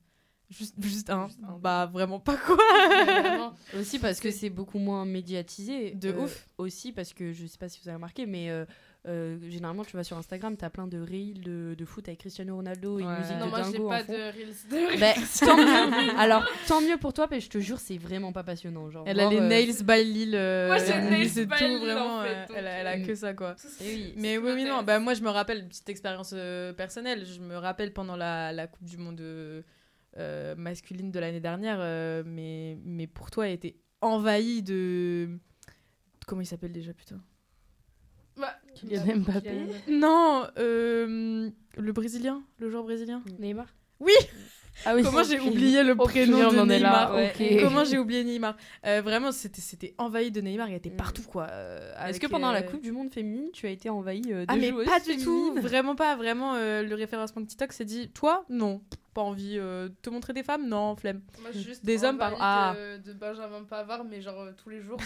Juste, 0.50 0.74
juste 0.80 1.10
un. 1.10 1.26
Juste 1.28 1.40
un. 1.48 1.58
Bah, 1.58 1.90
vraiment 1.92 2.20
pas 2.20 2.36
quoi. 2.36 2.56
Vraiment. 3.06 3.54
Aussi 3.78 3.98
parce 3.98 4.20
que 4.20 4.30
c'est 4.30 4.50
beaucoup 4.50 4.78
moins 4.78 5.04
médiatisé. 5.04 5.92
De 5.92 6.10
Euh, 6.10 6.24
ouf. 6.24 6.46
Aussi 6.58 6.92
parce 6.92 7.12
que 7.14 7.32
je 7.32 7.46
sais 7.46 7.58
pas 7.58 7.68
si 7.68 7.80
vous 7.82 7.88
avez 7.88 7.96
remarqué, 7.96 8.26
mais 8.26 8.50
euh, 8.50 8.64
euh, 9.08 9.38
généralement 9.50 9.84
tu 9.84 9.96
vas 9.96 10.04
sur 10.04 10.16
Instagram, 10.16 10.56
t'as 10.56 10.70
plein 10.70 10.86
de 10.86 10.98
reels 11.00 11.40
de, 11.42 11.74
de 11.76 11.84
foot 11.84 12.06
avec 12.08 12.20
Cristiano 12.20 12.54
Ronaldo 12.56 12.98
et 13.00 13.04
Ouais. 13.04 13.18
musique 13.18 13.36
Non, 13.38 13.46
de 13.46 13.50
moi, 13.50 13.62
j'ai 13.64 13.72
dingo 13.72 13.86
en 13.86 13.90
pas 13.90 14.04
fond. 14.04 14.12
de 14.12 14.18
reels. 14.18 14.54
De 14.70 15.00
Ben, 15.00 15.14
tant 15.40 15.56
mieux. 15.56 16.18
Alors, 16.18 16.44
tant 16.68 16.80
mieux 16.82 16.98
pour 16.98 17.12
toi, 17.14 17.26
mais 17.30 17.40
je 17.40 17.48
te 17.50 17.58
jure, 17.58 17.80
c'est 17.80 17.98
vraiment 17.98 18.32
pas 18.32 18.44
passionnant. 18.44 18.90
Genre, 18.90 19.04
Elle 19.06 19.20
a 19.20 19.28
les 19.30 19.38
euh, 19.38 19.48
nails 19.48 19.82
by 19.82 20.04
Lille. 20.04 20.34
euh, 20.36 20.68
Moi, 20.68 20.78
j'ai 20.78 21.00
nails 21.00 21.28
c'est 21.30 21.46
by 21.46 21.56
tout, 21.56 21.64
Lille, 21.64 21.78
vraiment. 21.78 22.18
en 22.18 22.22
fait, 22.22 22.46
donc, 22.48 22.56
elle, 22.56 22.66
a, 22.66 22.70
elle 22.70 22.86
a 22.86 23.00
que 23.00 23.14
ça, 23.14 23.32
quoi. 23.34 23.56
eh 23.80 23.84
oui. 23.94 24.14
Mais 24.18 24.38
oui, 24.38 24.52
oui, 24.54 24.64
non. 24.64 24.82
Bah, 24.82 24.98
moi, 25.00 25.14
je 25.14 25.22
me 25.22 25.30
rappelle, 25.30 25.60
une 25.60 25.68
petite 25.68 25.88
expérience 25.88 26.32
euh, 26.36 26.72
personnelle. 26.74 27.24
Je 27.26 27.40
me 27.40 27.56
rappelle 27.56 27.92
pendant 27.92 28.16
la, 28.16 28.52
la 28.52 28.66
Coupe 28.66 28.84
du 28.84 28.98
Monde 28.98 29.20
euh, 30.16 30.54
masculine 30.54 31.10
de 31.10 31.18
l'année 31.18 31.40
dernière, 31.40 31.78
euh, 31.80 32.22
mais, 32.24 32.78
mais 32.84 33.06
pour 33.06 33.30
toi, 33.30 33.46
elle 33.48 33.54
était 33.54 33.76
envahie 34.00 34.62
de. 34.62 35.38
Comment 36.26 36.40
il 36.42 36.46
s'appelle 36.46 36.72
déjà, 36.72 36.92
putain 36.94 37.20
Bah, 38.36 38.54
Kylian 38.74 39.18
Mbappé. 39.18 39.66
Non, 39.88 40.46
euh, 40.58 41.50
le 41.76 41.92
Brésilien, 41.92 42.42
le 42.58 42.70
joueur 42.70 42.84
brésilien. 42.84 43.22
Neymar. 43.38 43.74
Ah 44.84 44.94
oui, 44.94 45.02
Comment 45.02 45.22
j'ai 45.22 45.38
oublié 45.40 45.82
le 45.82 45.94
prénom 45.96 46.38
de 46.50 46.56
on 46.56 46.60
en 46.62 46.68
est 46.68 46.78
là, 46.78 47.10
Neymar. 47.38 47.60
Comment 47.62 47.84
j'ai 47.84 47.98
oublié 47.98 48.24
Neymar 48.24 48.56
Euh, 48.86 49.00
Vraiment, 49.02 49.30
c'était 49.32 49.60
c'était 49.60 49.94
envahi 49.98 50.30
de 50.30 50.40
Neymar. 50.40 50.68
Il 50.68 50.74
était 50.74 50.90
Mm. 50.90 50.96
partout, 50.96 51.22
quoi. 51.22 51.46
euh, 51.50 52.06
Est-ce 52.06 52.20
que 52.20 52.26
pendant 52.26 52.50
la 52.52 52.60
euh, 52.60 52.62
Coupe 52.62 52.82
du 52.82 52.92
Monde 52.92 53.12
féminine, 53.12 53.50
tu 53.52 53.66
as 53.66 53.70
été 53.70 53.88
envahie 53.90 54.32
euh, 54.32 54.40
de 54.46 54.46
Ah 54.48 54.56
mais 54.56 54.68
joueuses 54.70 54.86
pas 54.86 55.00
du 55.00 55.16
tout, 55.16 55.54
vraiment 55.60 55.94
pas, 55.96 56.16
vraiment 56.16 56.54
euh, 56.56 56.82
le 56.82 56.94
référencement 56.94 57.42
de 57.42 57.46
TikTok 57.46 57.72
s'est 57.72 57.84
dit 57.84 58.08
toi 58.10 58.44
non, 58.50 58.82
Pas 59.14 59.22
envie 59.22 59.56
euh, 59.58 59.88
de 59.88 59.94
te 60.02 60.10
montrer 60.10 60.32
des 60.32 60.42
femmes? 60.42 60.68
Non, 60.68 60.96
flemme. 60.96 61.20
Moi, 61.40 61.50
je 61.52 61.58
suis 61.58 61.68
juste 61.68 61.84
Des 61.84 62.02
hommes 62.04 62.18
par- 62.18 62.36
ah. 62.40 62.74
de, 62.76 62.96
de 62.98 63.12
Benjamin 63.12 63.62
Pavard, 63.62 64.04
mais 64.04 64.20
genre 64.20 64.40
euh, 64.40 64.52
tous 64.60 64.70
les 64.70 64.82
jours. 64.82 64.98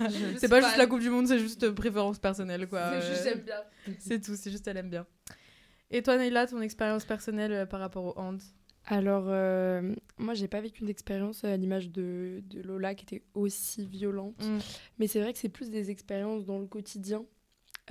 C'est 0.38 0.48
pas 0.48 0.60
juste 0.60 0.76
la 0.76 0.86
Coupe 0.86 1.00
du 1.00 1.10
Monde, 1.10 1.26
c'est 1.26 1.38
juste 1.40 1.64
euh, 1.64 1.72
préférence 1.72 2.18
personnelle, 2.18 2.68
quoi. 2.68 3.00
C'est 3.00 3.06
juste 3.08 3.26
Euh, 3.26 3.30
j'aime 3.30 3.40
bien. 3.40 3.96
C'est 3.98 4.20
tout, 4.20 4.34
c'est 4.36 4.50
juste 4.52 4.66
elle 4.68 4.76
aime 4.76 4.90
bien. 4.90 5.04
Et 5.90 6.02
toi, 6.02 6.16
Naïla, 6.16 6.46
ton 6.46 6.60
expérience 6.60 7.04
personnelle 7.04 7.52
euh, 7.52 7.66
par 7.66 7.80
rapport 7.80 8.04
au 8.04 8.18
hand? 8.20 8.40
Alors, 8.86 9.24
euh, 9.28 9.94
moi, 10.16 10.34
j'ai 10.34 10.46
pas 10.48 10.60
vécu 10.60 10.84
d'expérience 10.84 11.42
à 11.44 11.56
l'image 11.56 11.90
de, 11.90 12.42
de 12.48 12.62
Lola 12.62 12.94
qui 12.94 13.04
était 13.04 13.22
aussi 13.34 13.84
violente. 13.86 14.40
Mm. 14.44 14.58
Mais 14.98 15.06
c'est 15.08 15.20
vrai 15.20 15.32
que 15.32 15.38
c'est 15.38 15.48
plus 15.48 15.70
des 15.70 15.90
expériences 15.90 16.44
dans 16.46 16.58
le 16.60 16.66
quotidien, 16.66 17.24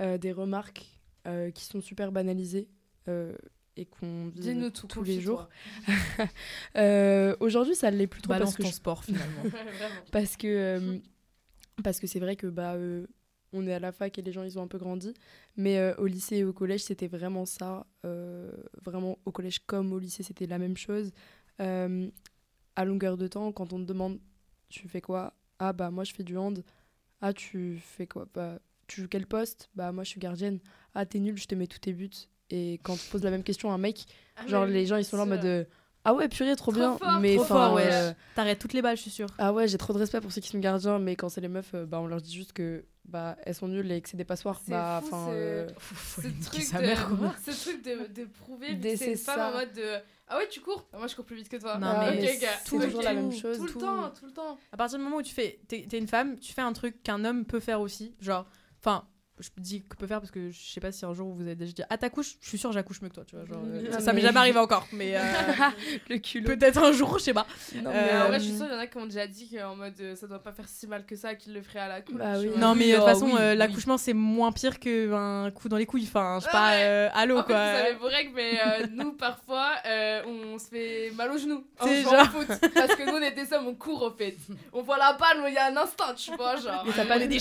euh, 0.00 0.16
des 0.18 0.32
remarques 0.32 0.86
euh, 1.26 1.50
qui 1.50 1.64
sont 1.64 1.80
super 1.82 2.12
banalisées 2.12 2.68
euh, 3.08 3.34
et 3.76 3.84
qu'on 3.84 4.28
vit 4.28 4.70
tout. 4.72 4.86
tous 4.86 5.02
les 5.02 5.20
jours. 5.20 5.48
Euh, 6.76 7.36
Aujourd'hui, 7.40 7.74
ça 7.74 7.90
l'est 7.90 8.06
plus 8.06 8.22
trop 8.22 8.30
Balance 8.30 8.50
parce 8.50 8.56
que 8.56 8.62
ton 8.62 8.68
je- 8.68 8.74
sport, 8.74 9.04
finalement. 9.04 9.42
Parce 10.12 10.36
que 10.36 10.46
euh, 10.46 10.98
parce 11.82 12.00
que 12.00 12.06
c'est 12.06 12.20
vrai 12.20 12.36
que 12.36 12.46
bah 12.46 12.72
euh, 12.74 13.06
on 13.52 13.66
est 13.66 13.72
à 13.74 13.78
la 13.78 13.92
fac 13.92 14.18
et 14.18 14.22
les 14.22 14.32
gens 14.32 14.42
ils 14.42 14.58
ont 14.58 14.62
un 14.62 14.66
peu 14.66 14.78
grandi. 14.78 15.14
Mais 15.56 15.78
euh, 15.78 15.94
au 15.96 16.06
lycée 16.06 16.36
et 16.38 16.44
au 16.44 16.52
collège 16.52 16.84
c'était 16.84 17.06
vraiment 17.06 17.46
ça 17.46 17.86
euh, 18.04 18.50
vraiment 18.84 19.18
au 19.24 19.32
collège 19.32 19.60
comme 19.66 19.92
au 19.92 19.98
lycée 19.98 20.22
c'était 20.22 20.46
la 20.46 20.58
même 20.58 20.76
chose. 20.76 21.10
Euh, 21.60 22.08
à 22.74 22.84
longueur 22.84 23.16
de 23.16 23.26
temps 23.28 23.50
quand 23.52 23.72
on 23.72 23.78
te 23.78 23.84
demande 23.84 24.18
tu 24.68 24.88
fais 24.88 25.00
quoi? 25.00 25.32
Ah 25.58 25.72
bah 25.72 25.90
moi 25.90 26.04
je 26.04 26.12
fais 26.12 26.24
du 26.24 26.36
hand. 26.36 26.62
Ah 27.22 27.32
tu 27.32 27.78
fais 27.82 28.06
quoi? 28.06 28.26
Bah 28.34 28.58
tu 28.86 29.00
joues 29.00 29.08
quel 29.08 29.26
poste? 29.26 29.70
Bah 29.74 29.90
moi 29.92 30.04
je 30.04 30.10
suis 30.10 30.20
gardienne. 30.20 30.58
Ah 30.94 31.06
t'es 31.06 31.18
nul 31.18 31.38
je 31.38 31.46
te 31.46 31.54
mets 31.54 31.66
tous 31.66 31.78
tes 31.78 31.92
buts. 31.92 32.10
Et 32.50 32.74
quand 32.82 32.96
tu 32.96 33.08
poses 33.10 33.22
la 33.24 33.30
même 33.30 33.42
question 33.42 33.70
à 33.70 33.74
un 33.74 33.78
mec 33.78 34.04
Ah, 34.36 34.46
genre 34.46 34.66
les 34.66 34.86
gens 34.86 34.96
ils 34.96 35.04
sont 35.04 35.16
là 35.16 35.22
en 35.22 35.26
mode 35.26 35.66
ah 36.04 36.14
ouais 36.14 36.28
purée 36.28 36.54
trop, 36.54 36.70
Trop 36.70 36.80
bien. 36.80 36.96
fort, 36.98 37.20
mais 37.20 37.34
trop 37.34 37.42
enfin 37.42 37.54
fort, 37.54 37.74
ouais. 37.74 37.90
euh, 37.92 38.12
T'arrêtes 38.36 38.60
toutes 38.60 38.74
les 38.74 38.80
balles, 38.82 38.96
je 38.96 39.02
suis 39.02 39.10
sûre. 39.10 39.26
ah 39.38 39.52
ouais, 39.52 39.66
j'ai 39.66 39.76
trop 39.76 39.92
de 39.92 39.98
respect 39.98 40.20
pour 40.20 40.30
ceux 40.30 40.40
qui 40.40 40.46
sont 40.50 40.60
gardiens, 40.60 41.00
mais 41.00 41.16
quand 41.16 41.28
c'est 41.28 41.40
les 41.40 41.48
meufs, 41.48 41.74
bah, 41.74 42.00
on 42.00 42.06
leur 42.06 42.20
dit 42.20 42.32
juste 42.32 42.52
que 42.52 42.84
bah, 43.08 43.36
elles 43.44 43.54
sont 43.54 43.68
nulles 43.68 43.90
et 43.92 44.00
que 44.00 44.08
c'est 44.08 44.16
des 44.16 44.24
passoires. 44.24 44.60
Bah, 44.68 45.00
enfin, 45.02 45.26
c'est- 45.28 45.34
euh, 45.34 45.68
ce 46.22 46.48
truc, 46.50 46.62
sa 46.62 46.80
de, 46.80 46.86
mère, 46.86 47.08
quoi. 47.08 47.34
ce 47.46 47.50
truc 47.70 47.84
de, 47.84 48.06
de 48.12 48.24
prouver 48.26 48.74
Des- 48.74 48.92
que 48.92 48.96
c'est 48.96 49.10
une 49.12 49.16
c'est 49.16 49.24
femme 49.24 49.36
ça. 49.38 49.48
en 49.48 49.52
mode 49.52 49.72
de 49.72 49.82
Ah 50.28 50.36
ouais, 50.38 50.48
tu 50.48 50.60
cours? 50.60 50.86
Bah, 50.92 50.98
Moi, 50.98 51.06
je 51.06 51.14
cours 51.16 51.24
plus 51.24 51.36
vite 51.36 51.48
que 51.48 51.56
toi. 51.56 51.78
Non, 51.78 51.86
Ah, 51.88 52.10
mais 52.10 52.16
ok, 52.18 52.22
mais 52.24 52.38
gars. 52.38 52.48
c'est 52.64 52.76
toujours 52.78 53.02
la 53.02 53.14
même 53.14 53.32
chose. 53.32 53.56
Tout 53.58 53.64
le 53.64 53.70
tout. 53.72 53.78
temps, 53.80 54.10
tout 54.10 54.26
le 54.26 54.32
temps. 54.32 54.58
À 54.72 54.76
partir 54.76 54.98
du 54.98 55.04
moment 55.04 55.16
où 55.18 55.22
tu 55.22 55.34
fais, 55.34 55.60
t'es 55.68 55.86
t'es 55.88 55.98
une 55.98 56.08
femme, 56.08 56.38
tu 56.38 56.52
fais 56.52 56.62
un 56.62 56.72
truc 56.72 57.02
qu'un 57.02 57.24
homme 57.24 57.44
peut 57.44 57.60
faire 57.60 57.80
aussi. 57.80 58.14
Genre, 58.20 58.46
enfin, 58.80 59.06
je 59.38 59.50
dis 59.58 59.82
que 59.82 59.96
peut 59.96 60.06
faire 60.06 60.20
parce 60.20 60.30
que 60.30 60.50
je 60.50 60.58
sais 60.58 60.80
pas 60.80 60.92
si 60.92 61.04
un 61.04 61.12
jour 61.12 61.32
vous 61.32 61.42
avez 61.42 61.54
déjà 61.54 61.72
dit 61.72 61.82
Ah, 61.90 61.98
t'accouches 61.98 62.36
Je 62.40 62.48
suis 62.48 62.58
sûre, 62.58 62.72
j'accouche 62.72 63.02
mieux 63.02 63.08
que 63.10 63.14
toi, 63.14 63.24
tu 63.26 63.36
vois. 63.36 63.44
Genre, 63.44 63.62
euh, 63.66 63.92
ça, 63.92 64.00
ça 64.00 64.12
m'est 64.12 64.16
mais- 64.16 64.26
jamais 64.26 64.38
arrivé 64.38 64.58
encore, 64.58 64.86
mais 64.92 65.16
euh, 65.16 65.20
le 66.08 66.18
culot. 66.18 66.46
peut-être 66.46 66.78
un 66.82 66.92
jour, 66.92 67.18
je 67.18 67.24
sais 67.24 67.34
pas. 67.34 67.46
Non, 67.74 67.90
Euh, 67.90 67.92
Mais 67.92 68.20
en 68.22 68.26
vrai, 68.28 68.36
Euh, 68.36 68.38
je 68.38 68.44
suis 68.44 68.56
sûre, 68.56 68.66
il 68.66 68.72
y 68.72 68.76
en 68.76 68.78
a 68.78 68.86
qui 68.86 68.96
ont 68.98 69.04
déjà 69.06 69.26
dit 69.26 69.50
qu'en 69.54 69.76
mode 69.76 69.94
euh, 70.00 70.14
ça 70.16 70.26
doit 70.26 70.42
pas 70.42 70.52
faire 70.52 70.68
si 70.68 70.86
mal 70.86 71.04
que 71.04 71.16
ça, 71.16 71.34
qu'ils 71.34 71.52
le 71.54 71.62
feraient 71.62 71.80
à 71.80 71.88
la 71.88 72.00
cool. 72.02 72.16
Bah 72.18 72.38
oui. 72.38 72.50
Non, 72.56 72.74
mais 72.74 72.88
de 72.88 72.94
toute 72.94 73.02
oh, 73.04 73.06
façon, 73.06 73.26
oui, 73.26 73.36
euh, 73.38 73.50
oui. 73.52 73.56
l'accouchement 73.58 73.98
c'est 73.98 74.14
moins 74.14 74.52
pire 74.52 74.78
qu'un 74.78 75.50
coup 75.50 75.68
dans 75.68 75.76
les 75.76 75.86
couilles. 75.86 76.04
Enfin, 76.06 76.38
je 76.40 76.44
sais 76.46 76.50
pas, 76.50 76.72
euh, 76.74 77.08
allô 77.14 77.38
En 77.38 77.42
fait, 77.42 77.52
quoi. 77.52 77.72
vous 77.72 77.78
avez 77.86 77.94
vos 77.94 78.06
règles, 78.06 78.32
mais 78.34 78.58
euh, 78.58 78.86
nous, 78.92 79.12
parfois, 79.12 79.72
euh, 79.86 80.22
on 80.26 80.58
se 80.58 80.68
fait 80.68 81.12
mal 81.14 81.30
aux 81.30 81.38
genoux 81.38 81.64
en 81.78 81.86
genre- 81.86 82.30
foot. 82.30 82.46
Parce 82.74 82.94
que 82.96 83.04
nous, 83.04 83.16
on 83.16 83.26
des 83.36 83.52
hommes, 83.52 83.66
on 83.68 83.74
court 83.74 84.02
au 84.02 84.10
fait. 84.10 84.36
On 84.72 84.82
voit 84.82 84.98
la 84.98 85.12
balle, 85.14 85.42
mais 85.42 85.50
il 85.50 85.54
y 85.54 85.58
a 85.58 85.66
un 85.66 85.76
instinct, 85.76 86.14
tu 86.14 86.34
vois, 86.36 86.56
genre. 86.56 86.84
Mais 86.86 86.92
t'as 86.94 87.04
pas 87.04 87.16
On 87.16 87.20
est 87.20 87.28
des 87.28 87.38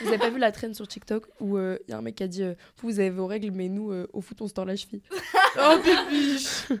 Vous 0.00 0.08
avez 0.08 0.18
pas 0.18 0.30
vu 0.30 0.38
la 0.38 0.50
traîne 0.52 0.74
sur 0.74 0.86
TikTok 0.88 1.19
où 1.40 1.58
il 1.58 1.78
y 1.88 1.92
a 1.92 1.98
un 1.98 2.02
mec 2.02 2.14
qui 2.16 2.22
a 2.22 2.28
dit 2.28 2.42
euh, 2.42 2.54
Vous, 2.78 2.88
vous 2.90 3.00
avez 3.00 3.10
vos 3.10 3.26
règles, 3.26 3.50
mais 3.52 3.68
nous, 3.68 3.92
euh, 3.92 4.06
au 4.12 4.20
foot, 4.20 4.40
on 4.42 4.48
se 4.48 4.54
tord 4.54 4.64
la 4.64 4.76
cheville. 4.76 5.02
Oh, 5.58 5.76
bibiche 5.82 6.66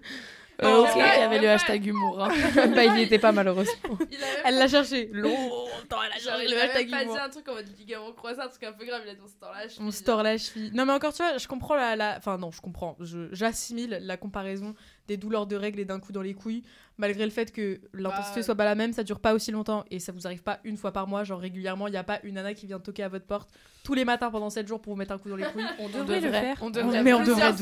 Euh, 0.62 0.66
Oh, 0.76 0.82
ok, 0.82 0.90
il 0.94 0.98
y 0.98 1.02
avait 1.22 1.38
le 1.38 1.48
hashtag 1.48 1.86
humour. 1.86 2.22
hein. 2.22 2.28
bah, 2.76 2.84
il 2.84 2.98
y 2.98 3.02
était 3.04 3.18
pas, 3.18 3.32
malheureusement. 3.32 3.96
Il 4.10 4.18
Elle 4.44 4.58
l'a 4.58 4.68
cherché. 4.68 5.06
Longtemps, 5.10 6.02
elle 6.04 6.12
a 6.12 6.18
cherché 6.22 6.44
il 6.44 6.50
le 6.50 6.60
a 6.60 6.64
hashtag 6.64 6.82
même 6.82 6.90
pas 6.90 7.02
humour. 7.04 7.14
dit 7.14 7.20
un 7.22 7.28
truc 7.30 7.48
en 7.48 7.54
mode 7.54 7.78
ligament 7.78 8.12
croisé, 8.12 8.42
un 8.42 8.48
truc 8.48 8.64
un 8.64 8.72
peu 8.74 8.84
grave, 8.84 9.00
il 9.06 9.08
a 9.08 9.14
dit 9.14 9.20
on 9.24 9.26
se 9.26 9.36
tord 9.40 9.52
la 9.54 9.68
cheville. 9.68 9.86
On 9.86 9.90
se 9.90 10.02
tord 10.02 10.22
la 10.22 10.36
cheville. 10.36 10.70
Non, 10.74 10.84
mais 10.84 10.92
encore, 10.92 11.14
tu 11.14 11.22
vois, 11.22 11.38
je 11.38 11.48
comprends 11.48 11.76
la. 11.76 11.96
la- 11.96 12.16
Enfin, 12.18 12.36
non, 12.36 12.50
je 12.50 12.60
comprends. 12.60 12.94
Je- 13.00 13.28
J'assimile 13.32 14.00
la 14.02 14.18
comparaison 14.18 14.74
des 15.10 15.16
douleurs 15.16 15.48
de 15.48 15.56
règles 15.56 15.80
et 15.80 15.84
d'un 15.84 15.98
coup 15.98 16.12
dans 16.12 16.22
les 16.22 16.34
couilles, 16.34 16.62
malgré 16.96 17.24
le 17.24 17.32
fait 17.32 17.50
que 17.50 17.80
l'intensité 17.92 18.40
Bah, 18.40 18.42
soit 18.44 18.54
pas 18.54 18.64
la 18.64 18.76
même, 18.76 18.92
ça 18.92 19.02
dure 19.02 19.18
pas 19.18 19.34
aussi 19.34 19.50
longtemps 19.50 19.84
et 19.90 19.98
ça 19.98 20.12
vous 20.12 20.24
arrive 20.24 20.44
pas 20.44 20.60
une 20.62 20.76
fois 20.76 20.92
par 20.92 21.08
mois, 21.08 21.24
genre 21.24 21.40
régulièrement. 21.40 21.88
Il 21.88 21.94
y 21.94 21.96
a 21.96 22.04
pas 22.04 22.20
une 22.22 22.34
nana 22.34 22.54
qui 22.54 22.66
vient 22.66 22.78
toquer 22.78 23.02
à 23.02 23.08
votre 23.08 23.26
porte 23.26 23.50
tous 23.82 23.94
les 23.94 24.04
matins 24.04 24.30
pendant 24.30 24.50
7 24.50 24.68
jours 24.68 24.80
pour 24.80 24.92
vous 24.92 24.98
mettre 24.98 25.10
un 25.10 25.18
coup 25.18 25.28
dans 25.28 25.34
les 25.34 25.46
couilles. 25.46 25.64
On 25.80 25.88
devrait 25.88 26.20
le 26.20 26.30
faire. 26.30 26.56
On 26.60 26.70
devrait. 26.70 26.84
devrait. 26.86 27.02
Mais 27.02 27.12
on 27.12 27.24
devrait 27.24 27.52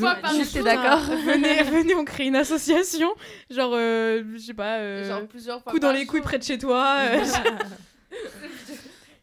t'es 0.45 0.61
d'accord 0.61 0.99
venez, 1.25 1.63
venez, 1.63 1.95
on 1.95 2.05
crée 2.05 2.27
une 2.27 2.35
association. 2.35 3.09
Genre, 3.49 3.71
euh, 3.73 4.21
je 4.33 4.37
sais 4.37 4.53
pas, 4.53 4.77
euh, 4.77 5.07
Genre 5.07 5.27
plusieurs 5.27 5.63
fois 5.63 5.71
coup 5.71 5.79
dans 5.79 5.91
les 5.91 6.05
couilles 6.05 6.21
près 6.21 6.37
de 6.37 6.43
chez 6.43 6.59
toi. 6.59 6.97
euh, 6.99 7.23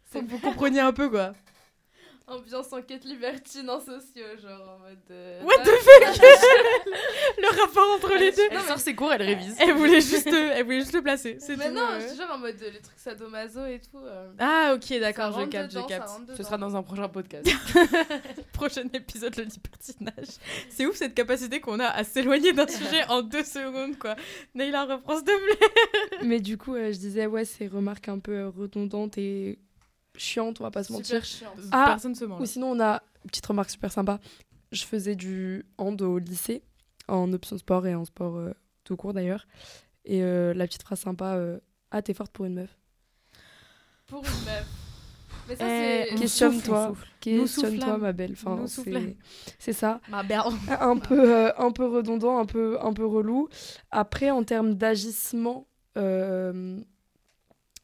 faut 0.07 0.21
que 0.21 0.29
vous 0.29 0.41
compreniez 0.41 0.81
un 0.81 0.93
peu 0.93 1.09
quoi. 1.09 1.33
Ambiance 2.29 2.73
enquête 2.73 3.05
libertine 3.05 3.71
en 3.71 3.79
sociaux, 3.79 4.25
genre 4.43 4.61
en 4.77 4.79
mode. 4.81 4.99
euh, 5.13 5.41
What 5.45 5.59
the 5.63 5.71
ah, 6.05 6.13
Le 7.39 7.61
rapport 7.61 7.89
entre 7.95 8.15
les 8.19 8.33
deux. 8.33 8.43
Elle 8.51 8.61
sort 8.63 8.81
ses 8.81 8.97
cours, 8.97 9.13
elle 9.13 9.23
révise. 9.23 9.55
Elle 9.61 9.75
voulait 9.75 10.01
juste, 10.01 10.27
euh, 10.27 10.51
elle 10.57 10.65
voulait 10.65 10.81
juste 10.81 10.93
le 10.95 11.03
placer. 11.03 11.37
C'est 11.39 11.57
Mais 11.57 11.69
tout, 11.69 11.75
non, 11.75 11.83
euh. 11.89 12.01
je 12.01 12.09
suis 12.09 12.17
genre 12.17 12.33
en 12.33 12.39
mode 12.39 12.57
euh, 12.61 12.71
les 12.71 12.81
trucs 12.81 12.99
sadomaso 12.99 13.65
et 13.67 13.81
tout. 13.81 13.99
euh, 14.05 14.33
Ah 14.41 14.73
ok 14.75 14.99
d'accord, 14.99 15.39
je 15.39 15.47
capte, 15.47 15.73
je 15.73 15.79
capte. 15.87 16.11
Ce 16.37 16.43
sera 16.43 16.59
dans 16.59 16.75
un 16.75 16.83
prochain 16.83 17.09
podcast. 17.09 17.47
Prochain 18.53 18.89
épisode, 18.93 19.37
le 19.37 19.45
libertinage. 19.45 20.35
C'est 20.69 20.85
ouf 20.87 20.97
cette 20.97 21.15
capacité 21.15 21.61
qu'on 21.61 21.79
a 21.79 21.87
à 21.87 22.03
s'éloigner 22.03 22.53
d'un 22.53 22.67
sujet 22.67 23.05
en 23.09 23.23
deux 23.23 23.45
secondes 23.45 23.99
quoi. 23.99 24.17
Naïla 24.55 24.85
reprend 24.87 25.15
s'il 25.17 25.27
te 25.27 25.45
plaît. 25.45 26.19
Mais 26.25 26.41
du 26.41 26.59
coup, 26.59 26.75
euh, 26.75 26.93
je 26.93 26.99
disais, 26.99 27.27
ouais, 27.27 27.45
ces 27.45 27.69
remarques 27.69 28.09
un 28.09 28.19
peu 28.19 28.49
redondantes 28.49 29.17
et 29.19 29.61
chiantes, 30.19 30.61
on 30.61 30.65
va 30.65 30.71
pas 30.71 30.85
se 30.85 30.93
mentir. 30.93 31.07
Super 31.07 31.25
chiant. 31.25 31.53
Ah, 31.73 31.85
Personne 31.89 32.15
se 32.15 32.25
ment. 32.25 32.39
Ou 32.41 32.47
sinon, 32.47 32.71
on 32.73 32.81
a 32.81 33.03
une 33.25 33.31
petite 33.31 33.47
remarque 33.47 33.71
super 33.71 33.91
sympa. 33.93 34.21
Je 34.73 34.85
faisais 34.85 35.15
du 35.17 35.65
hand 35.79 36.01
au 36.03 36.19
lycée, 36.19 36.63
en 37.09 37.33
option 37.33 37.57
sport 37.59 37.87
et 37.87 37.95
en 37.95 38.05
sport 38.05 38.37
euh, 38.37 38.53
tout 38.85 38.97
court 38.97 39.13
d'ailleurs. 39.13 39.47
Et 40.05 40.23
euh, 40.23 40.55
la 40.55 40.67
petite 40.67 40.83
phrase 40.83 41.01
sympa 41.01 41.35
euh, 41.37 41.59
Ah, 41.91 42.03
t'es 42.03 42.15
forte 42.15 42.33
pour 42.33 42.45
une 42.45 42.55
meuf. 42.55 42.77
Pour 44.07 44.23
une 44.25 44.31
meuf. 44.45 44.67
Mais 45.49 45.57
ça, 45.57 45.65
Eh, 45.69 46.15
Questionne-toi. 46.17 46.95
Questionne-toi, 47.21 47.99
ma 47.99 48.13
belle. 48.13 48.33
Enfin, 48.33 48.67
c'est- 48.67 49.73
ça. 49.73 50.01
Ma 50.09 50.23
un 50.81 50.97
peu, 50.97 51.33
euh, 51.35 51.53
un 51.59 51.71
peu 51.71 51.87
redondant, 51.87 52.39
un 52.39 52.47
peu, 52.47 52.79
un 52.81 52.93
peu 52.93 53.07
relou. 53.07 53.49
Après, 53.93 54.31
en 54.31 54.43
termes 54.43 54.75
d'agissement, 54.75 55.69
euh, 55.97 56.81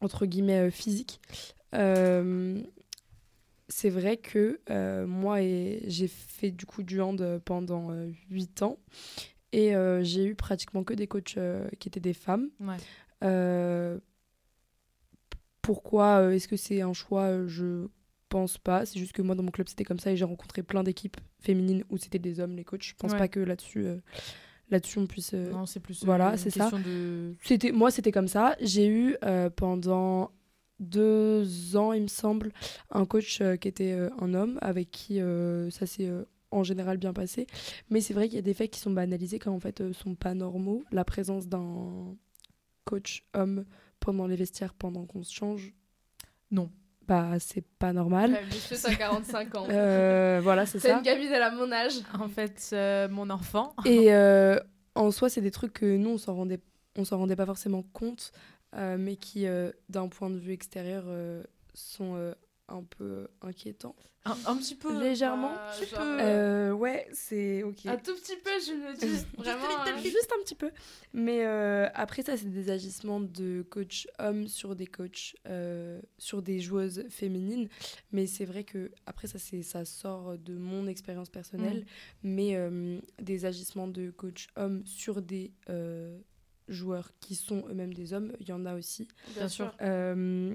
entre 0.00 0.26
guillemets, 0.26 0.68
euh, 0.68 0.70
physique, 0.70 1.20
euh, 1.30 1.34
c'est 3.68 3.90
vrai 3.90 4.16
que 4.18 4.60
euh, 4.70 5.06
moi, 5.06 5.38
j'ai 5.40 6.08
fait 6.08 6.50
du 6.50 6.66
coup 6.66 6.82
du 6.82 7.00
hand 7.00 7.40
pendant 7.44 7.90
8 8.30 8.62
ans. 8.62 8.78
Et 9.52 9.74
euh, 9.76 10.02
j'ai 10.02 10.24
eu 10.24 10.34
pratiquement 10.34 10.82
que 10.84 10.94
des 10.94 11.06
coachs 11.06 11.36
euh, 11.36 11.68
qui 11.78 11.88
étaient 11.88 12.00
des 12.00 12.14
femmes. 12.14 12.48
Ouais. 12.60 12.76
Euh, 13.22 13.98
pourquoi 15.60 16.20
euh, 16.22 16.30
est-ce 16.32 16.48
que 16.48 16.56
c'est 16.56 16.80
un 16.80 16.92
choix? 16.92 17.24
Euh, 17.24 17.46
Je 17.48 17.86
pense 18.28 18.56
pas. 18.58 18.86
C'est 18.86 18.98
juste 18.98 19.12
que 19.12 19.20
moi, 19.22 19.34
dans 19.34 19.42
mon 19.42 19.50
club, 19.50 19.68
c'était 19.68 19.84
comme 19.84 19.98
ça 19.98 20.10
et 20.10 20.16
j'ai 20.16 20.24
rencontré 20.24 20.62
plein 20.62 20.82
d'équipes 20.82 21.18
féminines 21.40 21.84
où 21.90 21.98
c'était 21.98 22.18
des 22.18 22.40
hommes, 22.40 22.56
les 22.56 22.64
coachs. 22.64 22.82
Je 22.82 22.94
pense 22.94 23.12
Ouais. 23.12 23.18
pas 23.18 23.28
que 23.28 23.40
là-dessus, 23.40 23.84
euh, 23.84 23.98
là-dessus, 24.70 24.98
on 24.98 25.06
puisse. 25.06 25.32
euh, 25.34 25.50
Non, 25.52 25.66
c'est 25.66 25.80
plus. 25.80 26.02
euh, 26.02 26.06
voilà, 26.06 26.36
c'est 26.38 26.48
ça. 26.50 26.70
de. 26.70 27.34
C'était 27.42 27.72
moi, 27.72 27.90
c'était 27.90 28.10
comme 28.12 28.28
ça. 28.28 28.56
J'ai 28.60 28.88
eu 28.88 29.16
euh, 29.22 29.50
pendant 29.50 30.30
deux 30.82 31.76
ans, 31.76 31.92
il 31.92 32.02
me 32.02 32.08
semble, 32.08 32.52
un 32.90 33.04
coach 33.06 33.40
euh, 33.40 33.56
qui 33.56 33.68
était 33.68 33.92
euh, 33.92 34.10
un 34.20 34.34
homme 34.34 34.58
avec 34.60 34.90
qui 34.90 35.20
euh, 35.20 35.70
ça 35.70 35.86
s'est 35.86 36.06
euh, 36.08 36.24
en 36.50 36.62
général 36.64 36.98
bien 36.98 37.12
passé. 37.12 37.46
Mais 37.90 38.00
c'est 38.00 38.14
vrai 38.14 38.26
qu'il 38.28 38.36
y 38.36 38.38
a 38.38 38.42
des 38.42 38.54
faits 38.54 38.70
qui 38.70 38.80
sont 38.80 38.90
banalisés 38.90 39.38
quand 39.38 39.52
en 39.52 39.60
fait 39.60 39.80
euh, 39.80 39.92
sont 39.92 40.14
pas 40.14 40.34
normaux. 40.34 40.82
La 40.92 41.04
présence 41.04 41.46
d'un 41.48 42.14
coach 42.84 43.24
homme 43.34 43.64
pendant 44.00 44.26
les 44.26 44.36
vestiaires 44.36 44.74
pendant 44.74 45.06
qu'on 45.06 45.22
se 45.22 45.32
change. 45.32 45.72
Non. 46.50 46.70
Bah 47.08 47.32
c'est 47.40 47.64
pas 47.78 47.92
normal. 47.92 48.38
Monsieur, 48.46 48.76
t'as 48.80 48.94
45 48.94 49.54
ans. 49.56 49.66
Euh, 49.70 50.40
voilà, 50.42 50.66
c'est 50.66 50.78
C'est 50.78 50.88
ça. 50.88 50.96
une 50.98 51.02
gamine, 51.02 51.30
elle 51.32 51.42
a 51.42 51.50
mon 51.50 51.70
âge. 51.72 51.94
En 52.18 52.28
fait, 52.28 52.70
euh, 52.72 53.08
mon 53.08 53.28
enfant. 53.30 53.74
Et 53.84 54.12
euh, 54.14 54.58
en 54.94 55.10
soi, 55.10 55.28
c'est 55.28 55.40
des 55.40 55.50
trucs 55.50 55.72
que 55.72 55.96
nous, 55.96 56.10
on 56.10 56.18
s'en 56.18 56.34
rendait, 56.34 56.60
on 56.96 57.04
s'en 57.04 57.18
rendait 57.18 57.34
pas 57.36 57.46
forcément 57.46 57.82
compte, 57.92 58.30
euh, 58.32 58.38
mais 58.74 59.16
qui, 59.16 59.46
euh, 59.46 59.70
d'un 59.88 60.08
point 60.08 60.30
de 60.30 60.38
vue 60.38 60.52
extérieur, 60.52 61.04
euh, 61.06 61.42
sont 61.74 62.14
euh, 62.16 62.34
un 62.68 62.82
peu 62.82 63.28
inquiétant. 63.40 63.94
Un, 64.24 64.36
un 64.46 64.56
petit 64.56 64.76
peu. 64.76 65.00
Légèrement. 65.00 65.50
Bah, 65.52 65.72
petit 65.76 65.90
genre, 65.90 65.98
peu. 65.98 66.18
Euh, 66.20 66.70
ouais, 66.70 67.08
c'est 67.12 67.64
ok. 67.64 67.86
Un 67.86 67.96
tout 67.96 68.14
petit 68.14 68.36
peu, 68.36 68.50
je 68.64 68.72
me 68.72 68.96
dis. 68.96 69.26
Vraiment. 69.36 69.64
hein. 69.84 69.96
Juste 70.00 70.32
un 70.38 70.40
petit 70.44 70.54
peu. 70.54 70.70
Mais 71.12 71.44
euh, 71.44 71.88
après 71.94 72.22
ça, 72.22 72.36
c'est 72.36 72.48
des 72.48 72.70
agissements 72.70 73.18
de 73.18 73.62
coach 73.68 74.06
hommes 74.20 74.46
sur 74.46 74.76
des 74.76 74.86
coachs, 74.86 75.34
euh, 75.48 76.00
sur 76.18 76.40
des 76.40 76.60
joueuses 76.60 77.04
féminines. 77.10 77.68
Mais 78.12 78.28
c'est 78.28 78.44
vrai 78.44 78.62
que 78.62 78.92
après 79.06 79.26
ça, 79.26 79.40
c'est 79.40 79.62
ça 79.62 79.84
sort 79.84 80.38
de 80.38 80.54
mon 80.56 80.86
expérience 80.86 81.28
personnelle. 81.28 81.84
Mais 82.22 82.54
euh, 82.54 83.00
des 83.20 83.44
agissements 83.44 83.88
de 83.88 84.12
coach 84.12 84.46
hommes 84.54 84.86
sur 84.86 85.20
des 85.20 85.50
euh, 85.68 86.16
joueurs 86.68 87.10
qui 87.20 87.34
sont 87.34 87.64
eux-mêmes 87.68 87.94
des 87.94 88.12
hommes, 88.12 88.32
il 88.40 88.48
y 88.48 88.52
en 88.52 88.64
a 88.66 88.74
aussi. 88.74 89.08
Bien 89.34 89.48
sûr. 89.48 89.74
Euh, 89.80 90.54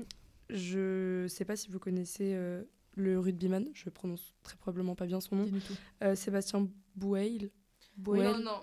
je 0.49 1.25
sais 1.27 1.45
pas 1.45 1.55
si 1.55 1.69
vous 1.69 1.79
connaissez 1.79 2.33
euh, 2.35 2.63
le 2.95 3.19
rugbyman, 3.19 3.67
je 3.73 3.89
prononce 3.89 4.33
très 4.43 4.55
probablement 4.57 4.95
pas 4.95 5.05
bien 5.05 5.19
son 5.19 5.35
nom. 5.35 5.43
Dis 5.43 5.51
du 5.51 5.59
tout. 5.61 5.73
Euh, 6.03 6.15
Sébastien 6.15 6.67
Bouail. 6.95 7.51
Non, 8.05 8.39
non. 8.39 8.59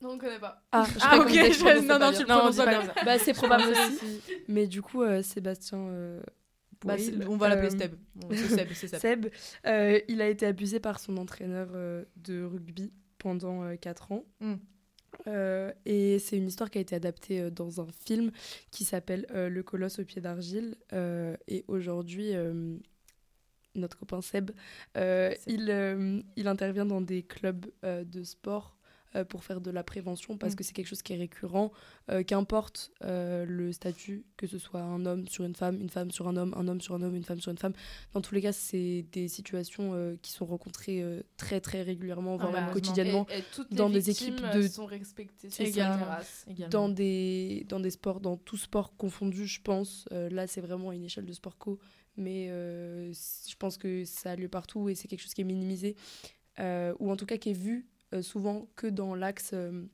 Non, 0.00 0.10
on 0.12 0.18
connaît 0.18 0.38
pas. 0.38 0.62
Ah, 0.72 0.86
Ah, 1.00 1.18
ok, 1.18 1.28
je- 1.28 1.80
non, 1.80 1.86
pas 1.88 1.98
non, 1.98 2.12
tu 2.12 2.20
le 2.20 2.26
prononces 2.26 2.58
on 2.58 2.64
pas 2.64 2.82
bien. 2.82 2.92
Bah, 3.04 3.18
c'est 3.18 3.32
probable 3.32 3.64
aussi. 3.64 4.20
Mais 4.46 4.66
du 4.66 4.80
coup, 4.80 5.02
euh, 5.02 5.22
Sébastien 5.22 5.78
euh, 5.78 6.20
Bah, 6.84 6.94
on 7.28 7.36
va 7.36 7.48
l'appeler 7.48 7.82
euh. 7.82 7.88
Bon, 8.14 8.28
Seb, 8.32 8.68
c'est 8.74 8.86
Seb. 8.88 9.00
Seb, 9.00 9.26
euh, 9.66 10.00
il 10.08 10.22
a 10.22 10.28
été 10.28 10.46
abusé 10.46 10.78
par 10.78 11.00
son 11.00 11.16
entraîneur 11.16 11.68
euh, 11.74 12.04
de 12.16 12.44
rugby 12.44 12.92
pendant 13.18 13.76
4 13.76 14.12
ans. 14.12 14.24
Mm. 14.40 14.54
Euh, 15.26 15.72
et 15.84 16.18
c'est 16.18 16.36
une 16.36 16.46
histoire 16.46 16.70
qui 16.70 16.78
a 16.78 16.80
été 16.80 16.94
adaptée 16.94 17.40
euh, 17.40 17.50
dans 17.50 17.80
un 17.80 17.88
film 18.04 18.30
qui 18.70 18.84
s'appelle 18.84 19.26
euh, 19.32 19.48
Le 19.48 19.62
colosse 19.62 19.98
au 19.98 20.04
pied 20.04 20.20
d'argile. 20.20 20.76
Et 21.48 21.64
aujourd'hui, 21.68 22.32
notre 23.74 23.98
copain 23.98 24.20
Seb. 24.20 24.50
Il, 24.96 26.24
il 26.36 26.48
intervient 26.48 26.86
dans 26.86 27.00
des 27.00 27.22
clubs 27.22 27.66
de 27.82 28.22
sport 28.24 28.77
euh, 29.14 29.24
pour 29.24 29.42
faire 29.44 29.60
de 29.60 29.70
la 29.70 29.82
prévention 29.82 30.36
parce 30.36 30.52
Mm. 30.52 30.56
que 30.56 30.64
c'est 30.64 30.72
quelque 30.74 30.86
chose 30.86 31.02
qui 31.02 31.12
est 31.12 31.16
récurrent, 31.16 31.72
euh, 32.10 32.22
qu'importe 32.22 32.90
euh, 33.04 33.44
le 33.46 33.72
statut, 33.72 34.24
que 34.36 34.46
ce 34.46 34.58
soit 34.58 34.80
un 34.82 35.06
homme 35.06 35.26
sur 35.28 35.44
une 35.44 35.54
femme, 35.54 35.80
une 35.80 35.88
femme 35.90 36.10
sur 36.10 36.28
un 36.28 36.36
homme, 36.36 36.52
un 36.56 36.68
homme 36.68 36.80
sur 36.80 36.94
un 36.94 37.02
homme, 37.02 37.14
une 37.16 37.24
femme 37.24 37.40
sur 37.40 37.50
une 37.50 37.58
femme. 37.58 37.72
Dans 38.12 38.20
tous 38.20 38.34
les 38.34 38.42
cas, 38.42 38.52
c'est 38.52 39.06
des 39.12 39.28
situations 39.28 39.92
euh, 39.94 40.16
qui 40.22 40.32
sont 40.32 40.46
rencontrées 40.46 41.02
euh, 41.02 41.22
très 41.36 41.60
très 41.60 41.82
régulièrement, 41.82 42.36
voire 42.36 42.52
même 42.52 42.70
quotidiennement, 42.72 43.26
Et, 43.30 43.38
et 43.38 43.44
toutes 43.54 43.72
dans 43.72 43.88
les 43.88 43.94
des 43.94 44.10
équipes 44.10 44.40
de- 44.54 44.68
sont 44.68 44.86
respectées 44.86 45.48
C'est 45.50 45.66
sur. 45.66 45.74
Également. 45.74 46.06
dans 46.70 46.88
des, 46.88 47.64
dans 47.68 47.80
des 47.80 47.90
sports, 47.90 48.20
dans 48.20 48.36
tout 48.36 48.56
sport 48.56 48.96
confondu, 48.96 49.46
je 49.46 49.60
pense. 49.62 50.06
Euh, 50.12 50.28
là, 50.30 50.46
c'est 50.46 50.60
vraiment 50.60 50.90
à 50.90 50.94
une 50.94 51.04
échelle 51.04 51.24
de 51.26 51.32
sport 51.32 51.56
co, 51.58 51.78
mais 52.16 52.48
euh, 52.50 53.12
je 53.12 53.54
pense 53.56 53.76
que 53.78 54.04
ça 54.04 54.32
a 54.32 54.36
lieu 54.36 54.48
partout 54.48 54.88
et 54.88 54.94
c'est 54.94 55.08
quelque 55.08 55.20
chose 55.20 55.32
qui 55.34 55.40
est 55.40 55.44
minimisé, 55.44 55.96
euh, 56.58 56.92
ou 56.98 57.10
en 57.10 57.16
tout 57.16 57.26
cas 57.26 57.36
qui 57.38 57.50
est 57.50 57.58
vu 57.58 57.86
souvent 58.22 58.68
que 58.76 58.86
dans 58.86 59.14
l'axe 59.14 59.50
euh, 59.54 59.84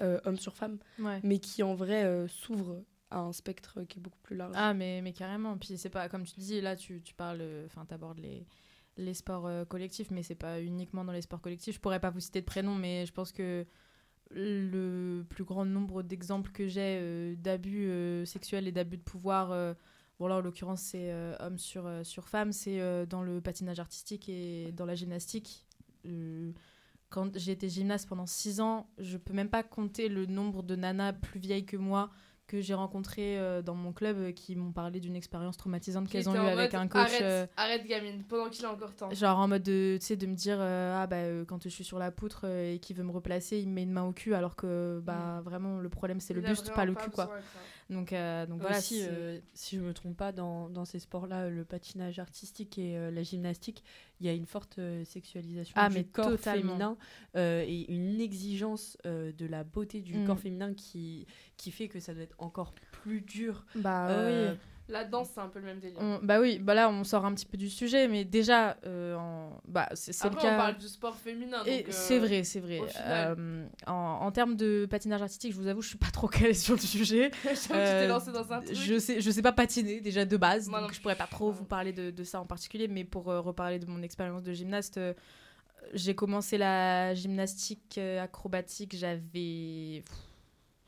euh, 0.00 0.20
homme 0.24 0.38
sur 0.38 0.56
femme, 0.56 0.78
Ouais. 0.98 1.20
mais 1.22 1.38
qui 1.38 1.62
en 1.62 1.74
vrai 1.74 2.04
euh, 2.04 2.26
s'ouvre 2.28 2.82
à 3.10 3.18
un 3.20 3.32
spectre 3.32 3.82
qui 3.84 3.98
est 3.98 4.02
beaucoup 4.02 4.20
plus 4.22 4.36
large. 4.36 4.52
Ah, 4.56 4.72
mais, 4.72 5.00
mais 5.02 5.12
carrément. 5.12 5.58
Puis 5.58 5.76
c'est 5.76 5.90
pas, 5.90 6.08
comme 6.08 6.24
tu 6.24 6.38
dis, 6.38 6.60
là, 6.60 6.76
tu, 6.76 7.02
tu 7.02 7.12
parles, 7.14 7.42
enfin, 7.66 7.84
t'abordes 7.84 8.18
les, 8.20 8.46
les 8.96 9.14
sports 9.14 9.46
euh, 9.46 9.64
collectifs, 9.64 10.10
mais 10.10 10.22
c'est 10.22 10.34
pas 10.36 10.60
uniquement 10.62 11.04
dans 11.04 11.12
les 11.12 11.22
sports 11.22 11.40
collectifs. 11.40 11.74
Je 11.74 11.80
pourrais 11.80 12.00
pas 12.00 12.10
vous 12.10 12.20
citer 12.20 12.40
de 12.40 12.46
prénoms, 12.46 12.76
mais 12.76 13.06
je 13.06 13.12
pense 13.12 13.32
que 13.32 13.66
le 14.30 15.24
plus 15.28 15.42
grand 15.44 15.64
nombre 15.64 16.02
d'exemples 16.04 16.52
que 16.52 16.68
j'ai 16.68 16.98
euh, 17.00 17.34
d'abus 17.36 17.88
euh, 17.88 18.24
sexuels 18.24 18.68
et 18.68 18.72
d'abus 18.72 18.96
de 18.98 19.02
pouvoir, 19.02 19.50
euh, 19.50 19.74
bon 20.20 20.28
là 20.28 20.36
en 20.36 20.40
l'occurrence 20.40 20.80
c'est 20.82 21.10
euh, 21.10 21.34
homme 21.40 21.58
sur, 21.58 21.84
euh, 21.86 22.04
sur 22.04 22.28
femme, 22.28 22.52
c'est 22.52 22.80
euh, 22.80 23.06
dans 23.06 23.22
le 23.24 23.40
patinage 23.40 23.80
artistique 23.80 24.28
et 24.28 24.70
dans 24.72 24.86
la 24.86 24.94
gymnastique. 24.94 25.66
Quand 27.10 27.36
j'ai 27.36 27.52
été 27.52 27.68
gymnaste 27.68 28.08
pendant 28.08 28.26
6 28.26 28.60
ans, 28.60 28.88
je 28.98 29.16
peux 29.16 29.32
même 29.32 29.50
pas 29.50 29.62
compter 29.62 30.08
le 30.08 30.26
nombre 30.26 30.62
de 30.62 30.76
nanas 30.76 31.12
plus 31.12 31.40
vieilles 31.40 31.66
que 31.66 31.76
moi 31.76 32.10
que 32.46 32.60
j'ai 32.60 32.74
rencontrées 32.74 33.38
euh, 33.38 33.62
dans 33.62 33.76
mon 33.76 33.92
club 33.92 34.16
euh, 34.18 34.32
qui 34.32 34.56
m'ont 34.56 34.72
parlé 34.72 34.98
d'une 34.98 35.14
expérience 35.14 35.56
traumatisante 35.56 36.08
qu'elles 36.08 36.28
ont 36.28 36.34
eue 36.34 36.38
avec 36.38 36.74
un 36.74 36.88
coach. 36.88 37.02
Arrête, 37.02 37.22
euh, 37.22 37.46
arrête 37.56 37.86
gamine, 37.86 38.24
pendant 38.24 38.48
qu'il 38.50 38.64
a 38.64 38.72
encore 38.72 38.92
temps. 38.92 39.08
Genre 39.12 39.38
en 39.38 39.46
mode 39.46 39.62
de, 39.62 39.98
de 39.98 40.26
me 40.26 40.34
dire, 40.34 40.56
euh, 40.58 41.00
ah 41.00 41.06
bah 41.06 41.44
quand 41.46 41.62
je 41.62 41.68
suis 41.68 41.84
sur 41.84 42.00
la 42.00 42.10
poutre 42.10 42.46
et 42.46 42.80
qu'il 42.80 42.96
veut 42.96 43.04
me 43.04 43.12
replacer, 43.12 43.58
il 43.58 43.68
me 43.68 43.74
met 43.74 43.82
une 43.84 43.92
main 43.92 44.02
au 44.02 44.12
cul 44.12 44.34
alors 44.34 44.56
que 44.56 45.00
bah 45.04 45.40
vraiment 45.44 45.78
le 45.78 45.88
problème 45.88 46.18
c'est 46.18 46.34
le 46.34 46.40
buste, 46.40 46.74
pas 46.74 46.84
le 46.84 46.94
cul 46.94 47.10
quoi. 47.10 47.30
Donc, 47.90 48.12
euh, 48.12 48.46
donc 48.46 48.60
voilà, 48.60 48.78
Aussi, 48.78 49.00
c'est- 49.00 49.08
euh, 49.08 49.40
si 49.52 49.76
je 49.76 49.80
me 49.82 49.92
trompe 49.92 50.16
pas, 50.16 50.30
dans, 50.32 50.70
dans 50.70 50.84
ces 50.84 51.00
sports-là, 51.00 51.48
le 51.50 51.64
patinage 51.64 52.20
artistique 52.20 52.78
et 52.78 52.96
euh, 52.96 53.10
la 53.10 53.22
gymnastique, 53.24 53.82
il 54.20 54.26
y 54.26 54.28
a 54.28 54.32
une 54.32 54.46
forte 54.46 54.78
euh, 54.78 55.04
sexualisation 55.04 55.74
Ah, 55.76 55.88
du 55.88 55.96
mais 55.96 56.04
corps 56.04 56.30
totalement. 56.30 56.68
féminin 56.74 56.96
euh, 57.36 57.64
et 57.66 57.92
une 57.92 58.20
exigence 58.20 58.96
euh, 59.06 59.32
de 59.32 59.44
la 59.44 59.64
beauté 59.64 60.00
du 60.02 60.18
Mm. 60.18 60.24
corps 60.24 60.38
féminin 60.38 60.72
qui, 60.72 61.26
qui 61.56 61.72
fait 61.72 61.88
que 61.88 61.98
ça 62.00 62.14
doit 62.14 62.22
être 62.22 62.36
encore 62.38 62.74
plus 62.92 63.20
dur. 63.22 63.66
bah 63.74 64.06
Euh, 64.08 64.52
oui. 64.52 64.58
La 64.90 65.04
danse, 65.04 65.30
c'est 65.34 65.40
un 65.40 65.48
peu 65.48 65.58
le 65.60 65.66
même 65.66 65.78
délire. 65.78 65.98
On- 66.00 66.18
bah 66.22 66.40
oui, 66.40 66.58
bah 66.58 66.74
là 66.74 66.88
on 66.90 67.04
sort 67.04 67.24
un 67.24 67.32
petit 67.34 67.46
peu 67.46 67.56
du 67.56 67.70
sujet, 67.70 68.08
mais 68.08 68.24
déjà, 68.24 68.76
euh, 68.86 69.14
en... 69.14 69.60
bah, 69.66 69.88
c'est 69.94 70.12
le 70.24 70.34
cas. 70.36 70.54
on 70.54 70.56
parle 70.58 70.78
du 70.78 70.88
sport 70.88 71.16
féminin. 71.16 71.62
Et 71.64 71.84
euh, 71.84 71.86
c'est 71.90 72.18
vrai, 72.18 72.44
c'est 72.44 72.60
vrai. 72.60 72.80
Euh, 73.06 73.66
en, 73.86 73.92
en 73.92 74.32
termes 74.32 74.56
de 74.56 74.86
patinage 74.90 75.22
artistique, 75.22 75.52
je 75.52 75.56
vous 75.56 75.66
avoue, 75.68 75.82
je 75.82 75.88
suis 75.88 75.98
pas 75.98 76.10
trop 76.10 76.26
calée 76.28 76.54
sur 76.54 76.74
le 76.74 76.80
sujet. 76.80 77.30
Dans 77.70 78.52
un 78.52 78.60
truc. 78.62 78.76
Je 78.76 78.98
sais, 78.98 79.20
je 79.20 79.30
sais 79.30 79.42
pas 79.42 79.52
patiner 79.52 80.00
déjà 80.00 80.24
de 80.24 80.36
base, 80.36 80.68
Moi 80.68 80.80
non 80.80 80.86
donc 80.86 80.94
je 80.94 81.00
pourrais 81.00 81.16
pas 81.16 81.26
trop 81.26 81.50
vous 81.50 81.64
parler 81.64 81.92
de, 81.92 82.10
de 82.10 82.24
ça 82.24 82.40
en 82.40 82.46
particulier, 82.46 82.88
mais 82.88 83.04
pour 83.04 83.24
reparler 83.24 83.78
de 83.78 83.86
mon 83.86 84.02
expérience 84.02 84.42
de 84.42 84.52
gymnaste, 84.52 84.98
j'ai 85.94 86.14
commencé 86.14 86.58
la 86.58 87.14
gymnastique 87.14 87.98
acrobatique, 87.98 88.96
j'avais. 88.96 90.02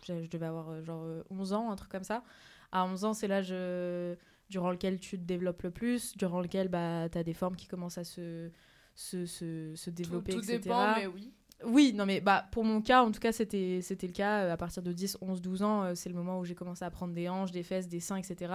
Je 0.07 0.29
devais 0.29 0.47
avoir 0.47 0.83
genre 0.83 1.03
euh, 1.05 1.23
11 1.31 1.53
ans, 1.53 1.71
un 1.71 1.77
truc 1.77 1.91
comme 1.91 2.03
ça. 2.05 2.23
À 2.73 2.85
11 2.85 3.05
ans, 3.05 3.15
c'est 3.15 3.29
l'âge 3.29 3.49
euh, 3.51 4.17
durant 4.51 4.71
lequel 4.71 4.99
tu 4.99 5.19
te 5.19 5.25
développes 5.25 5.63
le 5.63 5.71
plus, 5.71 6.17
durant 6.17 6.41
lequel 6.41 6.69
bah, 6.69 7.09
tu 7.11 7.19
as 7.19 7.23
des 7.23 7.35
formes 7.35 7.57
qui 7.57 7.67
commencent 7.67 7.99
à 7.99 8.05
se, 8.05 8.51
se, 8.95 9.27
se, 9.27 9.75
se 9.75 9.91
développer, 9.91 10.33
tout 10.33 10.41
etc. 10.41 10.59
dépend, 10.59 10.95
mais 10.97 11.07
oui. 11.07 11.33
Oui, 11.65 11.93
non 11.95 12.07
mais 12.07 12.21
bah 12.21 12.47
pour 12.51 12.65
mon 12.65 12.81
cas, 12.81 13.03
en 13.03 13.13
tout 13.13 13.21
cas, 13.21 13.33
c'était 13.33 13.81
le 13.81 14.13
cas 14.13 14.41
euh, 14.41 14.53
à 14.53 14.57
partir 14.57 14.83
de 14.83 14.93
10, 14.93 15.19
11, 15.21 15.41
12 15.41 15.63
ans, 15.63 15.83
euh, 15.83 15.93
c'est 15.95 16.09
le 16.09 16.15
moment 16.15 16.41
où 16.41 16.45
j'ai 16.45 16.55
commencé 16.55 16.85
à 16.85 16.91
prendre 16.91 17.15
des 17.15 17.29
hanches, 17.29 17.53
des 17.53 17.63
fesses, 17.63 17.89
des 17.89 18.01
seins, 18.01 18.17
etc. 18.17 18.53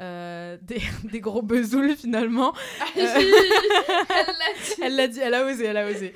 Euh, 0.00 0.56
des, 0.62 0.80
des 1.12 1.20
gros 1.20 1.42
besouls 1.42 1.94
finalement. 1.96 2.54
Elle 2.96 3.04
l'a 3.04 3.18
dit. 3.20 4.82
Elle 4.82 4.96
l'a 4.96 5.08
dit, 5.08 5.20
elle 5.20 5.34
a 5.34 5.46
osé, 5.46 5.64
elle 5.64 5.76
a 5.76 5.90
osé. 5.90 6.14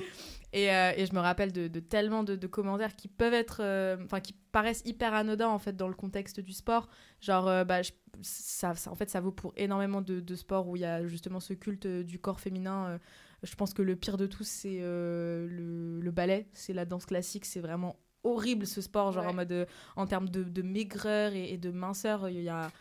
Et, 0.53 0.71
euh, 0.71 0.91
et 0.95 1.05
je 1.07 1.13
me 1.13 1.19
rappelle 1.19 1.51
de, 1.51 1.67
de 1.67 1.79
tellement 1.79 2.23
de, 2.23 2.35
de 2.35 2.47
commentaires 2.47 2.95
qui 2.95 3.07
peuvent 3.07 3.33
être, 3.33 3.57
euh, 3.61 3.97
enfin 4.05 4.19
qui 4.19 4.33
paraissent 4.51 4.83
hyper 4.85 5.13
anodins 5.13 5.49
en 5.49 5.57
fait 5.59 5.75
dans 5.75 5.87
le 5.87 5.95
contexte 5.95 6.39
du 6.39 6.53
sport. 6.53 6.87
Genre, 7.21 7.47
euh, 7.47 7.63
bah, 7.65 7.81
je- 7.81 7.91
ça, 8.21 8.75
ça- 8.75 8.91
en 8.91 8.95
fait, 8.95 9.09
ça 9.09 9.19
vaut 9.19 9.31
pour 9.31 9.51
énormément 9.57 10.01
de, 10.01 10.19
de 10.19 10.35
sports 10.35 10.67
où 10.69 10.75
il 10.75 10.83
y 10.83 10.85
a 10.85 11.05
justement 11.07 11.39
ce 11.39 11.53
culte 11.53 11.87
du 11.87 12.19
corps 12.19 12.39
féminin. 12.39 12.99
je 13.41 13.55
pense 13.55 13.73
que 13.73 13.81
le 13.81 13.95
pire 13.95 14.15
de 14.17 14.27
tous, 14.27 14.47
c'est 14.47 14.77
euh, 14.81 15.47
le, 15.49 15.99
le 15.99 16.11
ballet, 16.11 16.47
c'est 16.53 16.71
la 16.73 16.85
danse 16.85 17.05
classique, 17.07 17.45
c'est 17.45 17.59
vraiment 17.59 17.97
horrible 18.23 18.65
ce 18.67 18.79
sport, 18.81 19.11
genre 19.11 19.23
Ouais. 19.25 19.31
en 19.31 19.33
mode 19.33 19.67
en 19.97 20.05
termes 20.07 20.29
de, 20.29 20.43
de 20.43 20.61
maigreur 20.61 21.33
et, 21.33 21.51
et 21.51 21.57
de 21.57 21.71
minceur, 21.71 22.29
il 22.29 22.41
y 22.41 22.47
a 22.49 22.71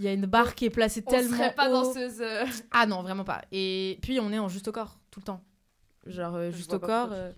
il 0.00 0.04
y 0.04 0.08
a 0.08 0.12
une 0.12 0.26
barre 0.26 0.56
qui 0.56 0.64
est 0.64 0.70
placée 0.70 1.04
On 1.06 1.10
tellement 1.10 1.36
serait 1.36 1.54
pas 1.54 1.68
haut. 1.68 1.84
danseuse. 1.84 2.20
Ah 2.72 2.86
non, 2.86 3.02
vraiment 3.02 3.22
pas. 3.24 3.42
Et 3.52 3.98
puis 4.02 4.18
on 4.18 4.32
est 4.32 4.38
en 4.40 4.48
juste 4.48 4.66
au 4.66 4.72
corps 4.72 4.98
tout 5.12 5.20
le 5.20 5.24
temps. 5.26 5.40
Genre 6.06 6.34
euh, 6.36 6.50
juste 6.50 6.72
au 6.74 6.78
corps. 6.78 7.08
euh. 7.12 7.32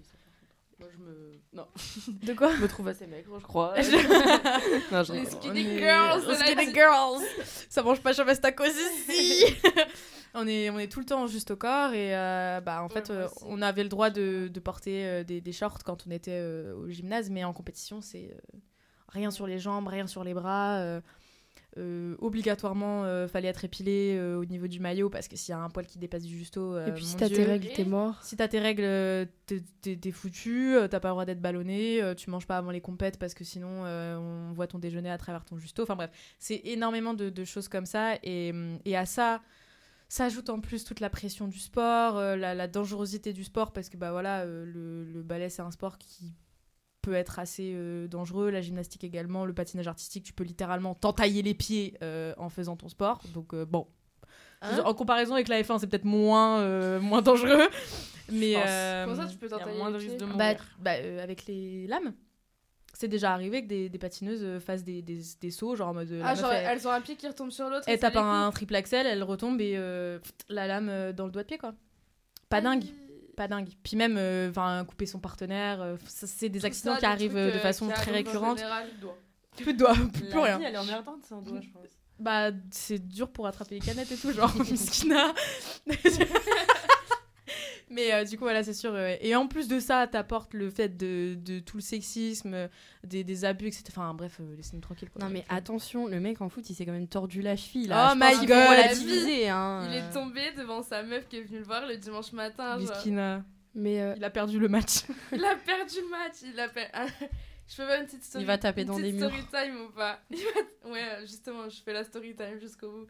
Moi, 0.78 0.88
je 0.92 0.98
me. 1.02 1.32
Non. 1.52 1.66
De 2.22 2.34
quoi 2.34 2.54
Je 2.54 2.60
me 2.62 2.68
trouve 2.68 2.88
assez 2.88 3.06
maigre, 3.06 3.38
je 3.38 3.44
crois. 3.44 3.74
non, 4.92 5.02
je 5.02 5.12
Les 5.12 5.20
rigole. 5.20 5.32
skinny 5.32 5.66
On 5.78 6.30
est- 6.30 6.34
skinny 6.36 6.74
girls. 6.74 7.22
Ça 7.70 7.82
mange 7.82 8.00
pas 8.00 8.12
chavastacos 8.12 8.64
ici. 8.66 9.44
on 10.34 10.46
est 10.46 10.68
on 10.68 10.78
est 10.78 10.88
tout 10.92 11.00
le 11.00 11.06
temps 11.06 11.26
juste 11.26 11.50
au 11.52 11.56
corps 11.56 11.94
et 11.94 12.14
euh, 12.14 12.60
bah 12.60 12.82
en 12.82 12.88
Ouais, 12.88 12.92
fait 12.94 13.08
moi 13.08 13.18
euh, 13.22 13.26
aussi. 13.26 13.44
on 13.46 13.62
avait 13.62 13.82
le 13.84 13.88
droit 13.88 14.10
de, 14.10 14.48
de 14.48 14.60
porter 14.60 15.06
euh, 15.06 15.24
des, 15.24 15.40
des 15.40 15.52
shorts 15.52 15.78
quand 15.82 16.06
on 16.06 16.10
était 16.10 16.32
euh, 16.38 16.74
au 16.76 16.90
gymnase 16.90 17.30
mais 17.30 17.42
en 17.44 17.54
compétition 17.54 18.02
c'est 18.02 18.32
euh, 18.34 18.58
rien 19.08 19.30
sur 19.30 19.46
les 19.46 19.58
jambes, 19.58 19.88
rien 19.88 20.06
sur 20.06 20.24
les 20.24 20.34
bras. 20.34 20.76
euh, 20.80 21.00
euh, 21.78 22.16
obligatoirement, 22.20 23.04
euh, 23.04 23.28
fallait 23.28 23.48
être 23.48 23.64
épilé 23.64 24.16
euh, 24.18 24.36
au 24.38 24.44
niveau 24.44 24.66
du 24.66 24.80
maillot 24.80 25.10
parce 25.10 25.28
que 25.28 25.36
s'il 25.36 25.52
y 25.52 25.54
a 25.54 25.58
un 25.58 25.68
poil 25.68 25.86
qui 25.86 25.98
dépasse 25.98 26.22
du 26.22 26.36
justo, 26.36 26.78
Et 26.78 26.92
puis 26.92 27.04
si 27.04 27.16
t'as 27.16 27.28
tes 27.28 27.44
règles, 27.44 27.68
t'es 27.74 27.84
mort. 27.84 28.22
Si 28.22 28.36
t'as 28.36 28.48
tes 28.48 28.58
règles, 28.60 29.28
t'es- 29.46 30.10
foutu, 30.12 30.74
t'as 30.90 31.00
pas 31.00 31.08
le 31.08 31.12
droit 31.12 31.24
d'être 31.24 31.40
ballonné, 31.40 32.00
tu 32.16 32.30
manges 32.30 32.46
pas 32.46 32.56
avant 32.58 32.70
les 32.70 32.80
compètes 32.80 33.18
parce 33.18 33.34
que 33.34 33.44
sinon 33.44 33.84
on 33.84 34.52
voit 34.54 34.66
ton 34.66 34.78
déjeuner 34.78 35.10
à 35.10 35.18
travers 35.18 35.44
ton 35.44 35.58
justo. 35.58 35.82
Enfin 35.82 35.96
bref, 35.96 36.10
c'est 36.38 36.60
énormément 36.64 37.14
de, 37.14 37.28
de 37.30 37.44
choses 37.44 37.68
comme 37.68 37.86
ça. 37.86 38.14
Et, 38.22 38.52
et 38.84 38.96
à 38.96 39.04
ça 39.06 39.42
s'ajoute 40.08 40.50
en 40.50 40.60
plus 40.60 40.84
toute 40.84 41.00
la 41.00 41.10
pression 41.10 41.48
du 41.48 41.58
sport, 41.58 42.20
la, 42.20 42.54
la 42.54 42.68
dangerosité 42.68 43.32
du 43.32 43.42
sport 43.44 43.72
parce 43.72 43.88
que 43.88 43.96
bah 43.96 44.12
voilà, 44.12 44.44
le, 44.44 45.04
le 45.04 45.22
ballet 45.22 45.48
c'est 45.48 45.62
un 45.62 45.70
sport 45.72 45.98
qui 45.98 46.32
peut 47.06 47.14
être 47.14 47.38
assez 47.38 47.70
euh, 47.72 48.08
dangereux, 48.08 48.50
la 48.50 48.60
gymnastique 48.60 49.04
également, 49.04 49.44
le 49.44 49.52
patinage 49.52 49.86
artistique, 49.86 50.24
tu 50.24 50.32
peux 50.32 50.42
littéralement 50.42 50.96
t'entailler 50.96 51.40
les 51.40 51.54
pieds 51.54 51.94
euh, 52.02 52.34
en 52.36 52.48
faisant 52.48 52.74
ton 52.74 52.88
sport. 52.88 53.20
Donc 53.32 53.54
euh, 53.54 53.64
bon, 53.64 53.86
Hein 54.60 54.82
en 54.84 54.94
comparaison 54.94 55.34
avec 55.34 55.46
la 55.46 55.62
F1, 55.62 55.78
c'est 55.78 55.86
peut-être 55.86 56.04
moins, 56.04 56.98
moins 56.98 57.22
dangereux. 57.22 57.68
Mais 58.32 58.54
Comment 59.04 59.22
ça, 59.22 59.26
tu 59.30 59.36
peux 59.36 59.48
t'entailler 59.48 59.78
moins 59.78 59.92
de 59.92 59.98
de. 59.98 60.36
Bah, 60.36 60.54
bah, 60.80 60.94
euh, 60.94 61.22
avec 61.22 61.46
les 61.46 61.86
lames. 61.86 62.12
C'est 62.92 63.08
déjà 63.08 63.32
arrivé 63.34 63.62
que 63.62 63.68
des, 63.68 63.88
des 63.88 63.98
patineuses 63.98 64.60
fassent 64.64 64.82
des, 64.82 65.02
des, 65.02 65.20
des 65.40 65.50
sauts, 65.50 65.76
genre 65.76 65.90
en 65.90 65.94
mode. 65.94 66.08
Ah, 66.24 66.30
meuf, 66.30 66.40
genre, 66.40 66.50
elle, 66.50 66.66
elles 66.66 66.88
ont 66.88 66.90
un 66.90 67.02
pied 67.02 67.14
qui 67.14 67.28
retombe 67.28 67.50
sur 67.50 67.68
l'autre. 67.68 67.84
elle 67.86 68.00
tape 68.00 68.16
un, 68.16 68.50
triple 68.50 68.74
axel, 68.74 69.06
elle 69.06 69.22
retombe 69.22 69.60
et 69.60 69.74
euh, 69.76 70.18
la 70.48 70.66
lame 70.66 71.12
dans 71.12 71.26
le 71.26 71.30
doigt 71.30 71.42
de 71.42 71.46
pied, 71.46 71.58
quoi. 71.58 71.74
Pas 72.48 72.60
dingue. 72.60 72.84
Pas 73.36 73.48
dingue. 73.48 73.68
Puis 73.82 73.96
même, 73.96 74.16
euh, 74.18 74.48
enfin, 74.50 74.84
couper 74.88 75.04
son 75.06 75.18
partenaire, 75.20 75.82
euh, 75.82 75.96
c'est 76.06 76.48
des 76.48 76.58
Tout 76.60 76.66
accidents 76.66 76.92
ça, 76.94 76.96
qui 77.00 77.02
des 77.02 77.12
arrivent 77.12 77.30
trucs, 77.32 77.42
euh, 77.42 77.52
de 77.52 77.58
façon 77.58 77.88
très 77.88 78.10
récurrente. 78.10 78.58
général, 78.58 78.86
doigt. 79.00 79.18
Plus 79.56 79.72
de 79.74 79.78
doigts, 79.78 79.94
plus 80.12 80.28
La 80.28 80.42
rien. 80.42 80.58
vie, 80.58 80.64
elle 80.64 80.74
est 80.74 80.78
emmerdante 80.78 81.24
sans 81.24 81.40
doigt, 81.40 81.60
je 81.62 81.68
pense. 81.70 81.86
Bah, 82.18 82.50
c'est 82.70 82.98
dur 82.98 83.30
pour 83.30 83.46
attraper 83.46 83.76
les 83.76 83.80
canettes 83.80 84.10
et 84.12 84.16
tout, 84.16 84.32
genre, 84.32 84.54
Miskina. 84.70 85.32
Mais 87.96 88.12
euh, 88.12 88.24
du 88.24 88.36
coup, 88.36 88.44
voilà, 88.44 88.62
c'est 88.62 88.74
sûr. 88.74 88.94
euh, 88.94 89.16
et 89.20 89.34
en 89.34 89.46
plus 89.48 89.66
de 89.68 89.80
ça, 89.80 90.06
t'apportes 90.06 90.52
le 90.54 90.68
fait 90.70 90.96
de, 90.96 91.34
de 91.34 91.58
tout 91.60 91.78
le 91.78 91.82
sexisme, 91.82 92.52
euh, 92.54 92.68
des, 93.04 93.24
des 93.24 93.44
abus, 93.44 93.66
etc. 93.68 93.84
Enfin, 93.88 94.12
bref, 94.14 94.36
euh, 94.40 94.54
laissez-nous 94.56 94.82
tranquille. 94.82 95.08
Quoi. 95.10 95.22
Non 95.22 95.30
mais 95.30 95.44
attention, 95.48 96.06
le 96.06 96.20
mec 96.20 96.40
en 96.42 96.48
foot, 96.50 96.68
il 96.70 96.74
s'est 96.74 96.84
quand 96.86 96.92
même 96.92 97.08
tordu 97.08 97.40
la 97.42 97.56
cheville 97.56 97.86
Oh 97.86 97.88
là. 97.88 98.14
Je 98.14 98.40
my 98.40 98.46
God. 98.46 98.68
relativiser, 98.68 99.48
hein. 99.48 99.88
Il 99.90 99.96
est 99.96 100.10
tombé 100.12 100.42
devant 100.56 100.82
sa 100.82 101.02
meuf 101.02 101.26
qui 101.26 101.38
est 101.38 101.42
venue 101.42 101.58
le 101.58 101.64
voir 101.64 101.86
le 101.86 101.96
dimanche 101.96 102.32
matin. 102.32 102.76
Mais 103.74 104.00
euh, 104.00 104.14
Il 104.16 104.24
a 104.24 104.30
perdu 104.30 104.58
le 104.58 104.68
match. 104.68 105.04
Il 105.32 105.44
a 105.44 105.54
perdu 105.56 105.96
le 106.02 106.08
match. 106.10 106.34
Il 106.44 106.58
a 106.60 106.68
per- 106.68 106.88
Je 107.68 107.76
peux 107.76 107.86
faire 107.86 108.00
une 108.00 108.06
petite 108.06 108.24
story. 108.24 108.44
Il 108.44 108.46
va 108.46 108.58
taper 108.58 108.82
une 108.82 108.86
dans 108.88 108.96
petite 108.96 109.12
des 109.16 109.20
murs. 109.20 109.28
story 109.30 109.64
time 109.66 109.80
ou 109.82 109.90
pas? 109.90 110.20
Va- 110.30 110.90
Ouais, 110.90 111.20
justement, 111.22 111.68
je 111.68 111.82
fais 111.82 111.92
la 111.92 112.04
story 112.04 112.34
time 112.36 112.58
jusqu'au 112.60 112.90
bout. 112.90 113.06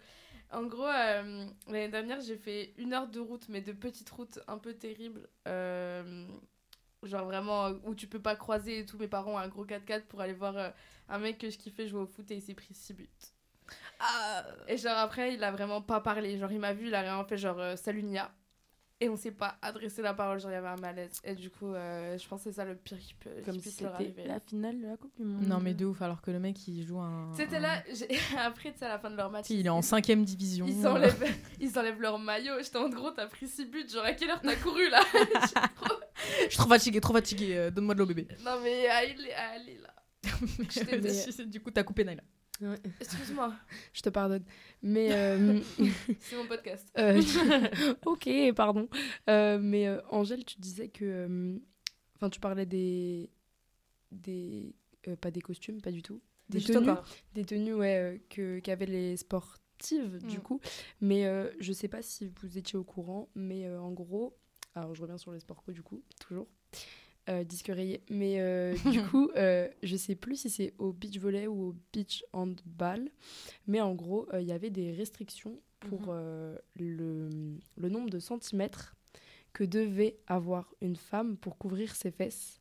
En 0.53 0.63
gros, 0.65 0.87
euh, 0.87 1.47
l'année 1.67 1.89
dernière, 1.89 2.21
j'ai 2.21 2.37
fait 2.37 2.73
une 2.79 2.93
heure 2.93 3.09
de 3.09 3.21
route, 3.21 3.49
mais 3.49 3.61
de 3.61 3.73
petite 3.73 4.09
route 4.11 4.39
un 4.47 4.59
peu 4.59 4.75
terrible. 4.75 5.29
Euh, 5.49 6.27
genre 7.03 7.25
vraiment 7.25 7.69
où 7.85 7.95
tu 7.95 8.07
peux 8.07 8.21
pas 8.21 8.37
croiser 8.37 8.81
et 8.81 8.87
tout. 8.87 8.99
Mes 8.99 9.09
parents 9.09 9.35
ont 9.35 9.39
un 9.39 9.49
gros 9.49 9.65
4x4 9.65 10.07
pour 10.07 10.21
aller 10.21 10.33
voir 10.33 10.57
euh, 10.57 10.71
un 11.09 11.19
mec 11.19 11.39
que 11.39 11.51
je 11.51 11.59
kiffais 11.59 11.87
jouer 11.89 12.01
au 12.01 12.07
foot 12.07 12.31
et 12.31 12.37
il 12.37 12.43
s'est 12.43 12.55
pris 12.55 12.75
6 12.75 12.95
buts. 12.95 13.09
Et 14.69 14.77
genre 14.77 14.99
après, 14.99 15.35
il 15.35 15.45
a 15.45 15.51
vraiment 15.51 15.83
pas 15.83 16.01
parlé. 16.01 16.39
Genre 16.39 16.53
il 16.53 16.61
m'a 16.61 16.73
vu, 16.73 16.89
il 16.89 16.95
a 16.95 17.01
rien 17.01 17.25
fait, 17.25 17.37
genre 17.37 17.59
euh, 17.59 17.77
salut 17.77 18.03
Nia. 18.03 18.33
Et 18.99 19.11
on 19.11 19.17
s'est 19.17 19.31
pas 19.33 19.59
adressé 19.61 20.01
la 20.01 20.15
parole, 20.15 20.41
genre 20.41 20.51
il 20.51 20.55
y 20.55 20.57
avait 20.57 20.69
un 20.69 20.77
malaise. 20.77 21.21
Et 21.23 21.35
du 21.35 21.51
coup, 21.51 21.75
euh, 21.75 22.17
je 22.17 22.27
pense 22.27 22.43
que 22.43 22.51
c'est 22.51 22.57
ça 22.57 22.65
le 22.65 22.75
pire 22.77 22.99
qui 22.99 23.13
peut 23.13 23.29
Comme 23.45 23.57
qui 23.57 23.61
si 23.65 23.71
c'était 23.73 23.85
arriver. 23.85 24.25
la 24.27 24.41
finale 24.41 24.81
de 24.81 24.87
la 24.87 24.97
Coupe 24.97 25.15
du 25.19 25.23
Monde. 25.23 25.47
non, 25.47 25.61
mais 25.61 25.75
de 25.75 25.85
ouf, 25.85 26.01
alors 26.01 26.23
que 26.23 26.31
le 26.31 26.39
mec, 26.39 26.67
il 26.67 26.83
joue 26.83 26.99
un. 26.99 27.31
C'était 27.37 27.57
un- 27.57 27.61
là, 27.61 27.83
j'ai- 27.93 28.09
après, 28.39 28.73
tu 28.73 28.79
sais, 28.79 28.87
à 28.87 28.89
la 28.89 28.99
fin 28.99 29.11
de 29.11 29.17
leur 29.17 29.31
match. 29.31 29.51
Il 29.51 29.67
est 29.67 29.69
en 29.69 29.83
cinquième 29.83 30.25
division. 30.25 30.65
Ils 30.67 30.87
enlèvent, 30.87 31.23
ils 31.61 31.79
enlèvent 31.79 32.01
leur 32.01 32.19
maillot. 32.19 32.55
J'étais 32.63 32.79
en 32.79 32.89
gros, 32.89 33.11
t'as 33.11 33.27
pris 33.27 33.47
6 33.49 33.67
buts. 33.67 33.87
Genre, 33.87 34.03
à 34.03 34.13
quelle 34.15 34.31
heure 34.31 34.41
t'as 34.41 34.57
couru 34.57 34.89
là? 34.89 35.03
Je 36.45 36.49
suis 36.49 36.57
trop 36.57 36.69
fatiguée, 36.69 37.01
trop 37.03 37.13
fatiguée. 37.13 37.55
euh, 37.57 37.71
Donne-moi 37.71 37.95
de 37.95 37.99
l'eau, 37.99 38.07
bébé. 38.07 38.27
Non, 38.45 38.59
mais 38.63 38.87
allez, 38.89 39.15
allez 39.33 39.79
là. 39.79 39.93
Déçue. 40.99 41.47
du 41.47 41.61
coup, 41.61 41.71
t'as 41.71 41.83
coupé 41.85 42.03
Naila. 42.03 42.23
Excuse-moi, 43.01 43.55
je 43.93 44.03
te 44.03 44.09
pardonne. 44.09 44.45
Mais 44.83 45.13
euh, 45.13 45.61
c'est 46.21 46.37
mon 46.37 46.47
podcast. 46.47 46.89
euh, 46.99 47.21
ok, 48.05 48.29
pardon. 48.55 48.89
Euh, 49.29 49.59
mais 49.61 49.89
Angèle, 50.11 50.45
tu 50.45 50.59
disais 50.61 50.89
que, 50.89 51.59
enfin, 52.17 52.31
tu 52.31 52.41
parlais 52.41 52.67
des, 52.67 53.31
des, 54.13 54.75
pas 55.21 55.31
des 55.31 55.41
costumes, 55.41 55.81
pas 55.81 55.93
du 55.93 56.03
tout, 56.03 56.21
des 56.49 56.61
tenues, 56.61 56.91
des 57.35 57.45
tenues, 57.45 57.75
ouais, 57.75 58.23
que 58.31 58.59
qu'avaient 58.61 58.87
les 58.87 59.17
sportives 59.17 59.63
du 60.27 60.39
Mm. 60.39 60.43
coup. 60.43 60.61
Mais 61.01 61.25
je 61.61 61.73
sais 61.73 61.89
pas 61.89 62.01
si 62.03 62.33
vous 62.41 62.57
étiez 62.57 62.79
au 62.79 62.85
courant, 62.85 63.29
mais 63.35 63.69
en 63.77 63.93
gros, 63.93 64.37
alors 64.75 64.95
je 64.95 65.03
reviens 65.03 65.19
sur 65.19 65.33
les 65.33 65.41
sports 65.41 65.63
co 65.63 65.73
du 65.73 65.83
coup, 65.83 66.03
toujours. 66.21 66.49
Euh, 67.29 67.43
disque 67.43 67.67
rayé. 67.69 68.03
Mais 68.09 68.39
euh, 68.41 68.75
du 68.85 69.03
coup, 69.03 69.31
euh, 69.37 69.69
je 69.83 69.97
sais 69.97 70.15
plus 70.15 70.37
si 70.37 70.49
c'est 70.51 70.75
au 70.79 70.93
beach 70.93 71.19
volley 71.19 71.47
ou 71.49 71.71
au 71.71 71.75
beach 71.93 72.25
handball. 72.33 73.09
Mais 73.67 73.81
en 73.81 73.95
gros, 73.95 74.29
euh, 74.33 74.41
il 74.41 74.47
y 74.47 74.53
avait 74.53 74.71
des 74.71 74.93
restrictions 74.93 75.61
pour 75.81 76.03
Mhm. 76.03 76.07
euh, 76.11 76.57
le, 76.77 77.29
le 77.77 77.89
nombre 77.89 78.11
de 78.11 78.19
centimètres 78.21 78.95
que 79.53 79.65
devait 79.65 80.19
avoir 80.29 80.73
une 80.81 80.97
femme 80.97 81.37
pour 81.37 81.59
couvrir 81.59 81.97
ses 81.97 82.11
fesses. 82.13 82.61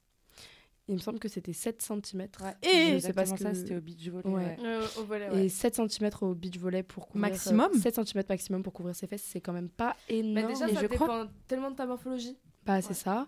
Il 0.88 0.96
me 0.96 1.00
semble 1.00 1.18
que 1.20 1.28
c'était 1.28 1.54
7 1.54 1.82
cm. 1.82 2.28
Et 2.62 2.94
je 2.94 3.00
sais 3.00 3.14
pas 3.14 3.26
ce 3.26 3.36
ça, 3.38 3.50
que- 3.52 3.56
c'était 3.56 3.76
au 3.76 3.82
beach 3.82 4.08
volley. 4.08 4.28
Ouais. 4.30 4.34
ouais. 4.46 4.58
Euh, 4.64 4.88
au 5.00 5.04
volet, 5.04 5.30
ouais. 5.30 5.46
Et 5.46 5.50
7 5.50 5.76
cm 5.76 6.10
au 6.22 6.34
beach 6.36 6.58
volley 6.58 6.84
pour 6.84 7.08
couvrir. 7.08 7.30
Maximum? 7.32 7.72
7 7.74 7.96
cm 8.06 8.24
maximum 8.30 8.64
pour 8.64 8.74
couvrir 8.74 8.96
ses 8.96 9.06
fesses, 9.08 9.24
c'est 9.24 9.42
quand 9.42 9.54
même 9.54 9.70
pas 9.70 9.96
énorme. 10.10 10.34
Mais 10.48 10.54
déjà, 10.54 10.68
Et 10.70 10.74
ça 10.74 10.82
je 10.82 10.88
dépend 10.88 11.06
crois 11.06 11.28
tellement 11.48 11.72
de 11.72 11.76
ta 11.76 11.86
morphologie. 11.86 12.38
Bah, 12.66 12.82
c'est 12.82 12.90
Ouais. 12.90 12.94
ça. 12.96 13.28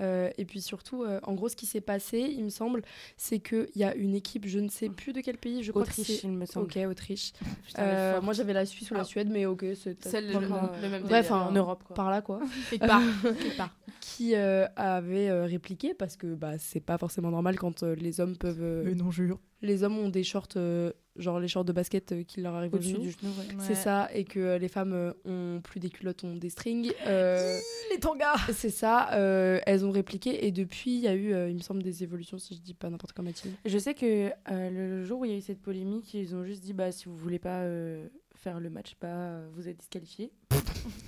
Euh, 0.00 0.30
et 0.38 0.44
puis 0.44 0.60
surtout, 0.60 1.02
euh, 1.02 1.18
en 1.24 1.34
gros, 1.34 1.48
ce 1.48 1.56
qui 1.56 1.66
s'est 1.66 1.80
passé, 1.80 2.18
il 2.36 2.44
me 2.44 2.50
semble, 2.50 2.82
c'est 3.16 3.38
qu'il 3.40 3.68
y 3.76 3.84
a 3.84 3.94
une 3.94 4.14
équipe, 4.14 4.46
je 4.46 4.58
ne 4.60 4.68
sais 4.68 4.88
plus 4.88 5.12
de 5.12 5.20
quel 5.20 5.36
pays, 5.38 5.62
je 5.62 5.70
crois 5.72 5.84
que 5.84 5.90
Autriche, 5.90 6.06
c'est... 6.20 6.26
il 6.26 6.30
me 6.32 6.46
semble. 6.46 6.66
Ok, 6.66 6.76
Autriche. 6.88 7.32
Putain, 7.66 7.82
Euh, 7.82 8.20
moi, 8.20 8.32
j'avais 8.32 8.52
la 8.52 8.64
Suisse 8.66 8.90
ou 8.90 8.94
la 8.94 9.00
Ah. 9.00 9.04
Suède, 9.04 9.28
mais 9.30 9.46
ok, 9.46 9.64
c'est 9.74 10.20
le, 10.20 10.38
même 10.40 11.02
Bref, 11.02 11.26
délire. 11.28 11.34
hein, 11.34 11.46
en 11.48 11.52
Europe, 11.52 11.82
quoi. 11.84 11.94
par 11.96 12.10
là, 12.10 12.22
quoi. 12.22 12.40
Quelque 12.70 12.86
part. 12.86 13.02
Quelque 13.22 13.56
part. 13.56 13.74
Qui 14.00 14.34
euh, 14.34 14.66
avait 14.76 15.28
euh, 15.28 15.44
répliqué, 15.44 15.94
parce 15.94 16.16
que 16.16 16.34
bah, 16.34 16.58
c'est 16.58 16.80
pas 16.80 16.98
forcément 16.98 17.30
normal 17.30 17.56
quand 17.58 17.82
euh, 17.82 17.94
les 17.94 18.20
hommes 18.20 18.36
peuvent... 18.36 18.62
euh, 18.62 18.82
Mais 18.84 18.94
non, 18.94 19.10
jure. 19.10 19.38
les 19.62 19.82
hommes 19.84 19.98
ont 19.98 20.08
des 20.08 20.22
shorts, 20.24 20.48
euh, 20.56 20.92
genre 21.16 21.40
les 21.40 21.48
shorts 21.48 21.64
de 21.64 21.72
basket 21.72 22.12
euh, 22.12 22.22
qui 22.22 22.40
leur 22.40 22.54
arrivent 22.54 22.74
Au-dessus 22.74 22.98
du 22.98 23.10
genou, 23.10 23.30
ouais. 23.38 23.56
C'est 23.58 23.74
ça, 23.74 24.08
et 24.14 24.24
que 24.24 24.38
euh, 24.40 24.58
les 24.58 24.68
femmes 24.68 24.92
euh, 24.92 25.12
ont 25.24 25.60
plus 25.60 25.80
des 25.80 25.90
culottes, 25.90 26.24
ont 26.24 26.36
des 26.36 26.50
strings. 26.50 26.92
euh, 27.06 27.58
Les 27.92 27.98
tangas 27.98 28.36
c'est 28.52 28.70
ça, 28.70 29.12
euh, 29.14 29.60
elles 29.66 29.84
ont 29.84 29.90
répliqué, 29.90 30.46
et 30.46 30.52
depuis, 30.52 30.94
il 30.94 31.00
y 31.00 31.08
a 31.08 31.14
eu, 31.14 31.32
euh, 31.32 31.48
il 31.50 31.56
me 31.56 31.60
semble, 31.62 31.82
des 31.82 32.02
évolutions, 32.02 32.38
si 32.38 32.54
je 32.54 32.60
dis 32.60 32.74
pas 32.74 32.90
n'importe 32.90 33.12
quoi, 33.12 33.24
Mathilde. 33.24 33.54
Je 33.64 33.78
sais 33.78 33.94
que 33.94 34.30
euh, 34.50 34.70
le 34.70 35.04
jour 35.04 35.20
où 35.20 35.24
il 35.24 35.30
y 35.32 35.34
a 35.34 35.38
eu 35.38 35.40
cette 35.40 35.60
polémique, 35.60 36.14
ils 36.14 36.34
ont 36.34 36.44
juste 36.44 36.62
dit 36.62 36.72
bah 36.72 36.92
si 36.92 37.06
vous 37.06 37.16
voulez 37.16 37.38
pas 37.38 37.62
euh, 37.62 38.06
faire 38.40 38.60
le 38.60 38.70
match, 38.70 38.94
bah 39.00 39.08
euh, 39.08 39.48
vous 39.54 39.68
êtes 39.68 39.76
disqualifié. 39.78 40.32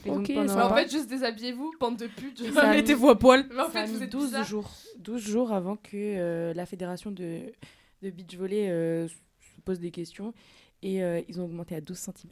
Ok, 0.06 0.32
pendant- 0.34 0.60
en 0.70 0.74
fait, 0.74 0.90
juste 0.90 1.08
déshabillez-vous, 1.08 1.72
bande 1.80 1.96
de 1.96 2.06
mis- 2.06 2.52
Mettez-vous 2.76 3.08
à 3.10 3.18
poil. 3.18 3.46
Mais 3.50 3.60
en 3.60 3.64
ça 3.66 3.70
fait, 3.70 3.78
a 3.80 3.86
vous 3.86 3.96
mis 3.98 4.02
êtes 4.04 4.12
12 4.12 4.24
bizarres. 4.26 4.44
jours, 4.44 4.70
12 4.98 5.20
jours 5.22 5.52
avant 5.52 5.76
que 5.76 5.90
euh, 5.94 6.52
la 6.54 6.66
fédération 6.66 7.10
de, 7.10 7.40
de 8.02 8.10
beach 8.10 8.36
volley 8.36 8.68
euh, 8.68 9.08
se 9.08 9.60
pose 9.64 9.78
des 9.80 9.90
questions 9.90 10.34
et 10.82 11.02
euh, 11.02 11.20
ils 11.28 11.40
ont 11.40 11.44
augmenté 11.44 11.74
à 11.74 11.80
12 11.80 11.96
cm. 11.96 12.30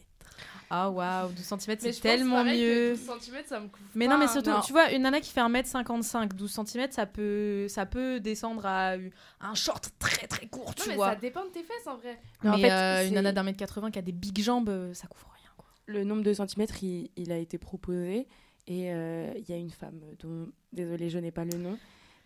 Ah 0.71 0.91
waouh, 0.91 1.29
12 1.33 1.45
cm, 1.45 1.77
Mais 1.83 1.93
c'est 1.93 2.01
tellement 2.01 2.37
pareil 2.37 2.61
que 2.61 2.91
mieux. 2.91 2.97
12 2.97 3.07
cm, 3.21 3.37
ça 3.47 3.61
me 3.61 3.69
couvre 3.69 3.85
Mais 3.95 4.07
pas, 4.07 4.13
non, 4.15 4.19
mais 4.19 4.29
surtout, 4.29 4.51
non. 4.51 4.61
tu 4.61 4.73
vois, 4.73 4.91
une 4.93 5.03
nana 5.03 5.21
qui 5.21 5.31
fait 5.31 5.41
1m55, 5.41 6.29
12 6.35 6.51
cm, 6.67 6.91
ça 6.91 7.07
peut, 7.07 7.67
ça 7.69 7.87
peut 7.87 8.21
descendre 8.21 8.67
à 8.67 8.95
un 9.41 9.55
short 9.55 9.91
très 9.99 10.27
très 10.27 10.47
court, 10.47 10.67
Non, 10.67 10.73
tu 10.83 10.89
mais 10.91 10.97
vois. 10.97 11.11
ça 11.11 11.17
dépend 11.17 11.45
de 11.45 11.51
tes 11.51 11.63
fesses 11.63 11.87
en 11.87 11.97
vrai. 11.97 12.19
Mais 12.43 12.51
Mais 12.51 12.57
en 12.57 12.59
fait, 12.59 12.71
euh, 12.71 13.09
une 13.09 13.15
nana 13.15 13.33
d'un 13.33 13.43
mètre 13.45 13.59
80 13.59 13.91
qui 13.91 13.99
a 13.99 14.03
des 14.03 14.13
big 14.13 14.39
jambes, 14.41 14.69
euh, 14.69 14.93
ça 14.95 15.07
couvre 15.07 15.29
rien, 15.41 15.51
quoi. 15.57 15.67
Le 15.87 16.05
nombre 16.05 16.23
de 16.23 16.33
centimètres, 16.35 16.83
il, 16.85 17.11
il 17.17 17.33
a 17.33 17.39
été 17.39 17.57
proposé 17.59 18.27
et 18.67 18.93
euh, 18.93 19.33
il 19.37 19.49
y 19.49 19.53
a 19.53 19.57
une 19.57 19.71
femme 19.71 19.99
dont, 20.19 20.49
désolée, 20.73 21.09
je 21.09 21.19
n'ai 21.19 21.31
pas 21.31 21.47
le 21.47 21.57
nom, 21.57 21.79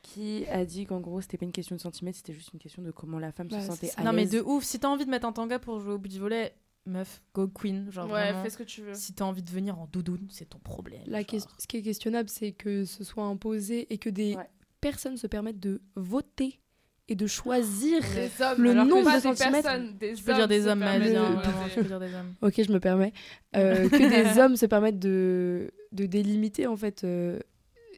qui 0.02 0.44
a 0.48 0.64
dit 0.64 0.84
qu'en 0.84 0.98
gros, 0.98 1.20
c'était 1.20 1.36
pas 1.38 1.44
une 1.44 1.52
question 1.52 1.76
de 1.76 1.80
centimètres, 1.80 2.16
c'était 2.18 2.32
juste 2.32 2.50
une 2.52 2.58
question 2.58 2.82
de 2.82 2.90
comment 2.90 3.20
la 3.20 3.30
femme 3.30 3.46
Bah, 3.46 3.60
se 3.60 3.66
c'est 3.66 3.86
sentait 3.86 3.92
à 3.96 4.02
Non, 4.02 4.12
mais 4.12 4.22
l'aise. 4.22 4.32
de 4.32 4.40
ouf, 4.40 4.64
si 4.64 4.80
t'as 4.80 4.88
envie 4.88 5.04
de 5.04 5.10
mettre 5.10 5.26
un 5.28 5.32
tanga 5.32 5.60
pour 5.60 5.78
jouer 5.78 5.92
au 5.92 5.98
beach 5.98 6.16
volley, 6.16 6.52
meuf, 6.86 7.22
go 7.34 7.48
queen. 7.48 7.90
Genre 7.90 8.06
Ouais, 8.06 8.10
vraiment. 8.30 8.42
fais 8.42 8.50
ce 8.50 8.58
que 8.58 8.62
tu 8.62 8.82
veux. 8.82 8.94
Si 8.94 9.12
t'as 9.14 9.24
envie 9.24 9.42
de 9.42 9.50
venir 9.50 9.78
en 9.78 9.86
doudoune, 9.86 10.26
c'est 10.30 10.48
ton 10.48 10.58
problème. 10.58 11.02
La 11.06 11.20
ce 11.22 11.66
qui 11.66 11.76
est 11.76 11.82
questionnable, 11.82 12.28
c'est 12.28 12.52
que 12.52 12.84
ce 12.84 13.04
soit 13.04 13.24
imposé 13.24 13.92
et 13.92 13.98
que 13.98 14.10
des 14.10 14.36
Ouais. 14.36 14.48
personnes 14.80 15.16
se 15.16 15.26
permettent 15.26 15.60
de 15.60 15.80
voter 15.94 16.60
et 17.08 17.14
de 17.14 17.26
choisir. 17.26 18.00
Des 18.14 18.30
hommes, 18.42 18.62
Le 18.62 18.70
alors 18.70 18.84
que 18.84 18.90
nombre 18.90 19.14
de 19.14 19.20
centimètres. 19.20 19.94
des 19.98 20.14
Je 20.16 20.22
peux 20.22 20.34
dire 20.34 20.48
des 20.48 20.66
hommes, 20.66 20.78
ma 20.80 20.86
permettent 20.92 21.08
vie, 21.08 21.14
de 21.14 21.18
voter. 21.20 21.34
vraiment, 21.48 21.68
je 21.68 21.74
peux 21.74 21.82
dire 21.84 22.00
des 22.00 22.14
hommes. 22.14 22.34
Ok, 22.42 22.62
je 22.66 22.72
me 22.72 22.80
permets. 22.80 23.12
Euh, 23.56 23.88
que 23.90 24.32
des 24.34 24.40
hommes 24.40 24.56
se 24.56 24.66
permettent 24.66 24.98
de, 25.00 25.70
de 25.92 26.06
délimiter, 26.06 26.66
en 26.66 26.76
fait, 26.76 27.04
euh, 27.04 27.38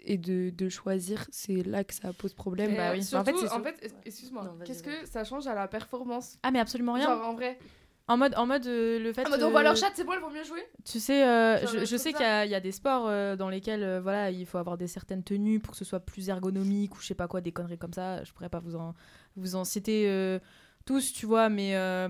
et 0.07 0.19
de, 0.19 0.51
de 0.51 0.69
choisir, 0.69 1.27
c'est 1.31 1.63
là 1.63 1.85
que 1.85 1.95
ça 1.95 2.13
pose 2.13 2.35
problème. 2.35 2.75
Bah 2.77 2.93
oui. 2.93 3.03
Surtout, 3.03 3.31
En 3.47 3.63
fait, 3.63 3.91
en 3.91 3.91
excuse-moi, 4.05 4.57
qu'est-ce 4.65 4.83
que 4.83 5.07
ça 5.07 5.25
change 5.25 5.47
à 5.47 5.55
la 5.55 5.69
performance? 5.69 6.37
Ah, 6.43 6.51
mais 6.51 6.59
absolument 6.59 6.95
rien. 6.95 7.05
Genre 7.07 7.27
en 7.29 7.35
vrai, 7.35 7.59
En 8.07 8.19
mode, 8.19 8.35
en 8.37 8.45
mode 8.47 8.67
euh, 8.67 8.99
le 8.99 9.13
fait. 9.15 9.27
en 9.27 9.31
mode 9.31 9.43
on 9.43 9.51
voit 9.51 9.61
euh, 9.61 9.65
leur 9.65 9.77
chat, 9.77 9.91
c'est 9.95 10.05
bon, 10.05 10.13
elles 10.13 10.21
vont 10.21 10.31
mieux 10.31 10.45
jouer 10.45 10.63
Tu 10.85 11.01
sais, 11.01 11.27
euh, 11.27 11.59
Genre, 11.67 11.85
je, 11.87 11.97
sais 11.97 12.13
qu'il 12.13 12.21
y, 12.21 12.25
a- 12.29 12.45
il 12.45 12.51
y 12.51 12.55
a 12.55 12.61
des 12.61 12.73
sports 12.73 13.07
euh, 13.09 13.35
dans 13.35 13.49
lesquels 13.49 13.83
euh, 13.83 14.01
voilà, 14.03 14.31
il 14.31 14.45
faut 14.45 14.59
avoir 14.59 14.77
des 14.77 14.89
certaines 14.89 15.23
tenues 15.25 15.59
pour 15.59 15.73
que 15.73 15.79
ce 15.79 15.87
soit 15.87 16.01
plus 16.01 16.29
ergonomique 16.29 16.95
ou 16.97 17.01
je 17.01 17.07
sais 17.07 17.15
pas 17.15 17.29
quoi, 17.29 17.41
des 17.41 17.53
conneries 17.53 17.79
comme 17.79 17.95
ça. 17.95 18.23
Je 18.25 18.33
pourrais 18.35 18.51
pas 18.51 18.61
vous 18.61 18.77
en, 18.77 18.95
vous 19.37 19.57
en 19.57 19.65
citer 19.65 20.05
euh, 20.09 20.39
tous, 20.85 21.15
tu 21.15 21.25
vois, 21.25 21.49
mais 21.49 21.77
euh, 21.77 22.09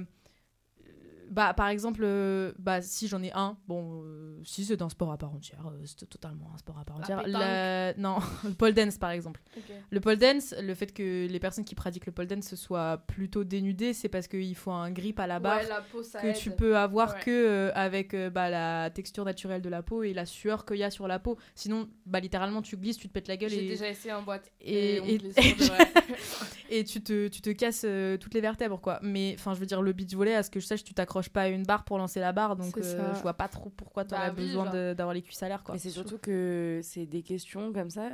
bah, 1.31 1.55
par 1.55 1.69
exemple, 1.69 2.03
euh, 2.05 2.53
bah, 2.59 2.81
si 2.83 3.09
j'en 3.09 3.23
ai 3.23 3.33
un, 3.33 3.57
bon, 3.69 4.03
euh, 4.05 4.39
si 4.45 4.65
c'est 4.65 4.83
un 4.83 4.89
sport 4.89 5.11
à 5.13 5.19
part 5.19 5.33
entière, 5.35 5.67
euh, 5.67 5.81
c'est 5.85 6.09
totalement 6.09 6.51
un 6.55 6.59
sport 6.59 6.79
à 6.79 6.85
part 6.85 6.97
entière. 6.99 7.27
La- 7.27 7.95
Non, 7.95 8.19
le 8.45 8.53
pole 8.55 8.73
dance 8.75 8.99
par 8.99 9.11
exemple. 9.11 9.41
Le 9.91 10.01
pole 10.01 10.17
dance, 10.17 10.55
le 10.61 10.75
fait 10.75 10.93
que 10.93 11.27
les 11.27 11.41
personnes 11.41 11.65
qui 11.65 11.75
pratiquent 11.75 12.07
le 12.07 12.13
pole 12.13 12.27
dance 12.27 12.55
soient 12.55 12.99
plutôt 13.07 13.45
dénudées, 13.45 13.93
c'est 13.93 14.09
parce 14.09 14.29
qu'il 14.29 14.55
faut 14.57 14.71
un 14.73 14.91
grip 14.91 15.19
à 15.21 15.27
la 15.27 15.39
barre 15.41 15.59
Ouais, 15.61 15.69
la 15.69 15.81
peau, 15.81 16.03
ça 16.03 16.21
que 16.21 16.27
aide. 16.29 16.37
tu 16.37 16.51
peux 16.51 16.77
avoir 16.77 17.15
Ouais. 17.15 17.21
que 17.25 17.71
avec 17.75 18.15
bah, 18.33 18.51
la 18.51 18.91
texture 18.91 19.25
naturelle 19.25 19.63
de 19.63 19.69
la 19.69 19.83
peau 19.83 20.03
et 20.03 20.13
la 20.15 20.27
sueur 20.27 20.65
qu'il 20.67 20.77
y 20.79 20.83
a 20.85 20.91
sur 20.91 21.07
la 21.09 21.19
peau. 21.19 21.37
Sinon, 21.55 21.89
bah, 22.07 22.21
littéralement, 22.21 22.63
tu 22.63 22.77
glisses, 22.77 22.97
tu 22.99 23.09
te 23.09 23.13
pètes 23.13 23.29
la 23.29 23.37
gueule 23.37 23.51
J'ai 23.51 23.65
et, 23.65 23.69
déjà 23.69 23.89
essayé 23.89 24.13
en 24.15 24.23
boîte. 24.23 24.51
et- 24.61 25.01
tu 26.85 27.03
te, 27.03 27.29
tu 27.29 27.41
te 27.41 27.51
casses 27.51 27.87
toutes 28.21 28.35
les 28.35 28.41
vertèbres, 28.41 28.81
quoi. 28.81 28.99
Mais 29.03 29.35
enfin, 29.39 29.55
je 29.55 29.61
veux 29.61 29.67
dire, 29.67 29.83
le 29.83 29.93
beach 29.93 30.13
volley, 30.15 30.35
à 30.35 30.43
ce 30.43 30.51
que 30.51 30.61
je 30.61 30.67
sache, 30.67 30.83
tu 30.85 30.95
t'accroches 30.95 31.14
pas 31.31 31.43
à 31.43 31.49
une 31.49 31.63
barre 31.65 31.85
pour 31.85 31.99
lancer 31.99 32.21
la 32.21 32.33
barre, 32.33 32.57
donc 32.57 32.77
euh, 32.79 33.15
je 33.15 33.21
vois 33.23 33.35
pas 33.35 33.49
trop 33.49 33.71
pourquoi 33.71 34.05
tu 34.05 34.11
Bah 34.11 34.31
oui, 34.37 34.47
besoin 34.47 34.95
d'avoir 34.95 35.15
les 35.15 35.23
cuisses 35.23 35.43
à 35.43 35.49
l'air, 35.49 35.63
quoi. 35.63 35.75
Mais 35.75 35.79
c'est 35.79 35.91
surtout 35.91 36.19
que 36.19 36.81
c'est 36.83 37.07
des 37.07 37.23
questions 37.23 37.73
comme 37.73 37.91
ça. 37.91 38.11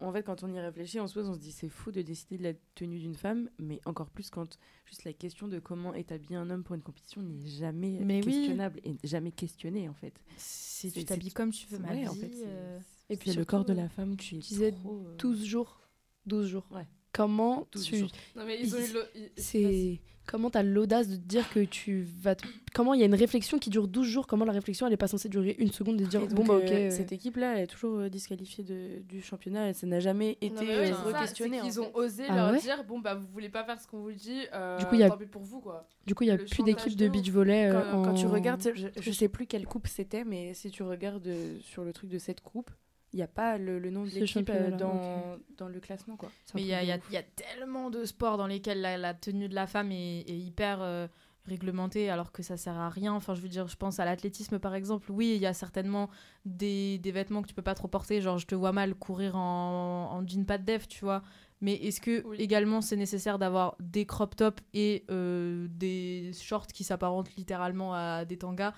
En 0.00 0.12
fait, 0.12 0.24
quand 0.24 0.42
on 0.42 0.52
y 0.52 0.58
réfléchit, 0.58 0.98
on 0.98 1.06
se 1.06 1.14
pose, 1.14 1.28
on 1.28 1.34
se 1.34 1.38
dit 1.38 1.52
c'est 1.52 1.68
fou 1.68 1.92
de 1.92 2.02
décider 2.02 2.36
de 2.36 2.42
la 2.42 2.52
tenue 2.74 2.98
d'une 2.98 3.14
femme, 3.14 3.48
mais 3.60 3.80
encore 3.84 4.10
plus 4.10 4.30
quand 4.30 4.58
juste 4.84 5.04
la 5.04 5.12
question 5.12 5.46
de 5.46 5.60
comment 5.60 5.94
est 5.94 6.10
habillé 6.10 6.34
un 6.34 6.50
homme 6.50 6.64
pour 6.64 6.74
une 6.74 6.82
compétition 6.82 7.22
n'est 7.22 7.46
jamais 7.46 7.98
Mais 8.02 8.16
oui. 8.16 8.32
questionnable 8.32 8.80
et 8.84 8.96
jamais 9.04 9.30
questionnée 9.30 9.88
en 9.88 9.94
fait. 9.94 10.12
Si 10.36 10.90
tu 10.90 11.04
t'habilles 11.04 11.30
comme 11.32 11.52
tu 11.52 11.68
veux, 11.68 11.78
ma 11.78 11.94
vie. 11.94 12.08
en 12.08 12.14
fait, 12.14 12.32
c'est- 12.34 12.44
euh, 12.46 12.78
Et 13.10 13.16
puis 13.16 13.32
le 13.32 13.44
corps 13.44 13.64
de 13.64 13.72
euh, 13.72 13.76
la 13.76 13.88
femme 13.88 14.16
qui 14.16 14.34
est 14.34 14.38
disais 14.40 14.72
trop, 14.72 15.04
euh, 15.06 15.16
12 15.18 15.44
jours. 15.44 15.80
12 16.26 16.48
jours. 16.48 16.66
Ouais. 16.72 16.88
Comment 17.12 17.68
12 17.70 17.84
tu. 17.84 17.96
jours. 17.98 18.10
Non, 18.34 18.44
mais 18.44 18.60
ils 18.60 18.74
ont 18.74 18.78
eu. 18.80 18.92
le- 18.92 19.06
ils- 19.14 19.30
C'est. 19.36 20.00
Comment 20.26 20.50
t'as 20.50 20.62
l'audace 20.62 21.08
de 21.08 21.16
te 21.16 21.20
dire 21.20 21.48
que 21.50 21.60
tu 21.64 22.02
vas. 22.22 22.34
te- 22.36 22.46
Comment 22.74 22.94
il 22.94 23.00
y 23.00 23.02
a 23.02 23.06
une 23.06 23.14
réflexion 23.14 23.58
qui 23.58 23.68
dure 23.70 23.88
12 23.88 24.06
jours 24.06 24.26
Comment 24.26 24.44
la 24.44 24.52
réflexion 24.52 24.86
elle 24.86 24.92
est 24.92 24.96
pas 24.96 25.08
censée 25.08 25.28
durer 25.28 25.56
une 25.58 25.72
seconde 25.72 26.00
et 26.00 26.04
se 26.04 26.08
dire 26.10 26.22
Et 26.22 26.28
bon 26.28 26.44
bah 26.44 26.54
euh, 26.54 26.62
ok. 26.64 26.72
euh, 26.72 26.90
Cette 26.90 27.12
équipe-là, 27.12 27.56
elle 27.56 27.64
est 27.64 27.66
toujours 27.66 27.98
euh, 27.98 28.08
disqualifiée 28.08 28.62
de, 28.64 29.00
du 29.02 29.20
championnat 29.20 29.68
et 29.70 29.72
ça 29.74 29.86
n'a 29.86 30.00
jamais 30.00 30.38
été 30.40 30.76
euh, 30.76 30.94
re-questionné. 30.94 31.60
en 31.60 31.66
ont 31.66 31.90
osé 31.94 32.24
Ah 32.28 32.36
leur 32.36 32.50
ouais 32.52 32.60
dire 32.60 32.84
bon 32.84 33.00
bah 33.00 33.14
vous 33.14 33.26
voulez 33.26 33.48
pas 33.50 33.64
faire 33.64 33.80
ce 33.80 33.86
qu'on 33.86 33.98
vous 33.98 34.12
dit 34.12 34.42
euh, 34.54 34.78
Du 34.78 34.86
coup, 34.86 34.94
il 34.94 35.00
y 35.00 35.04
a- 35.04 35.10
tant 35.10 35.18
pis 35.18 35.26
pour 35.26 35.42
vous 35.42 35.60
quoi 35.60 35.86
Du 36.06 36.14
coup 36.14 36.22
il 36.24 36.28
y 36.28 36.30
a 36.30 36.36
le 36.36 36.44
plus 36.44 36.62
d'équipe 36.62 36.96
de 36.96 37.08
beach 37.08 37.28
volley 37.30 37.66
euh, 37.70 37.82
quand, 37.90 38.02
quand 38.02 38.14
tu 38.14 38.26
regardes, 38.26 38.62
je, 38.74 38.86
je 38.98 39.10
sais 39.12 39.28
plus 39.28 39.46
quelle 39.46 39.66
coupe 39.66 39.86
c'était, 39.88 40.24
mais 40.24 40.54
si 40.54 40.70
tu 40.70 40.82
regardes 40.82 41.28
sur 41.60 41.84
le 41.84 41.92
truc 41.92 42.08
de 42.08 42.18
cette 42.18 42.40
coupe, 42.40 42.70
il 43.12 43.16
n'y 43.16 43.22
a 43.22 43.26
pas 43.28 43.58
le, 43.58 43.78
le 43.78 43.90
nom 43.90 44.04
de 44.04 44.10
l'équipe 44.10 44.48
euh, 44.50 44.70
dans, 44.76 45.36
dans 45.58 45.68
le 45.68 45.80
classement. 45.80 46.16
quoi. 46.16 46.30
Mais 46.54 46.62
il 46.62 46.66
y, 46.68 46.74
a- 46.74 46.78
truc 46.98 47.02
il 47.10 47.14
y 47.14 47.16
a- 47.16 47.20
y 47.20 47.24
tellement 47.36 47.90
de 47.90 48.04
sports 48.04 48.36
dans 48.38 48.46
lesquels 48.46 48.80
la, 48.80 48.96
la 48.96 49.14
tenue 49.14 49.48
de 49.48 49.54
la 49.54 49.66
femme 49.66 49.92
est, 49.92 50.20
est 50.20 50.38
hyper 50.38 50.78
euh, 50.80 51.06
réglementée 51.44 52.08
alors 52.08 52.32
que 52.32 52.42
ça 52.42 52.56
sert 52.56 52.76
à 52.78 52.88
rien. 52.88 53.12
Enfin, 53.12 53.34
je 53.34 53.40
veux 53.40 53.48
dire, 53.48 53.66
je 53.68 53.76
pense 53.76 54.00
à 54.00 54.04
l'athlétisme 54.04 54.58
par 54.58 54.74
exemple. 54.74 55.10
Oui, 55.12 55.32
il 55.36 55.42
y 55.42 55.46
a 55.46 55.52
certainement 55.54 56.08
des, 56.44 56.98
des 56.98 57.12
vêtements 57.12 57.42
que 57.42 57.48
tu 57.48 57.54
peux 57.54 57.62
pas 57.62 57.74
trop 57.74 57.88
porter. 57.88 58.20
Genre, 58.20 58.38
je 58.38 58.46
te 58.46 58.54
vois 58.54 58.72
mal 58.72 58.94
courir 58.94 59.36
en, 59.36 60.10
en 60.12 60.26
jean 60.26 60.44
pas 60.46 60.58
de 60.58 60.64
def, 60.64 60.88
tu 60.88 61.04
vois. 61.04 61.22
Mais 61.60 61.74
est-ce 61.74 62.00
que 62.00 62.24
Oui. 62.26 62.38
également 62.38 62.80
c'est 62.80 62.96
nécessaire 62.96 63.38
d'avoir 63.38 63.76
des 63.78 64.04
crop 64.06 64.34
tops 64.34 64.62
et 64.74 65.04
euh, 65.10 65.68
des 65.70 66.32
shorts 66.40 66.66
qui 66.68 66.82
s'apparentent 66.82 67.34
littéralement 67.36 67.94
à 67.94 68.24
des 68.24 68.36
tangas? 68.38 68.72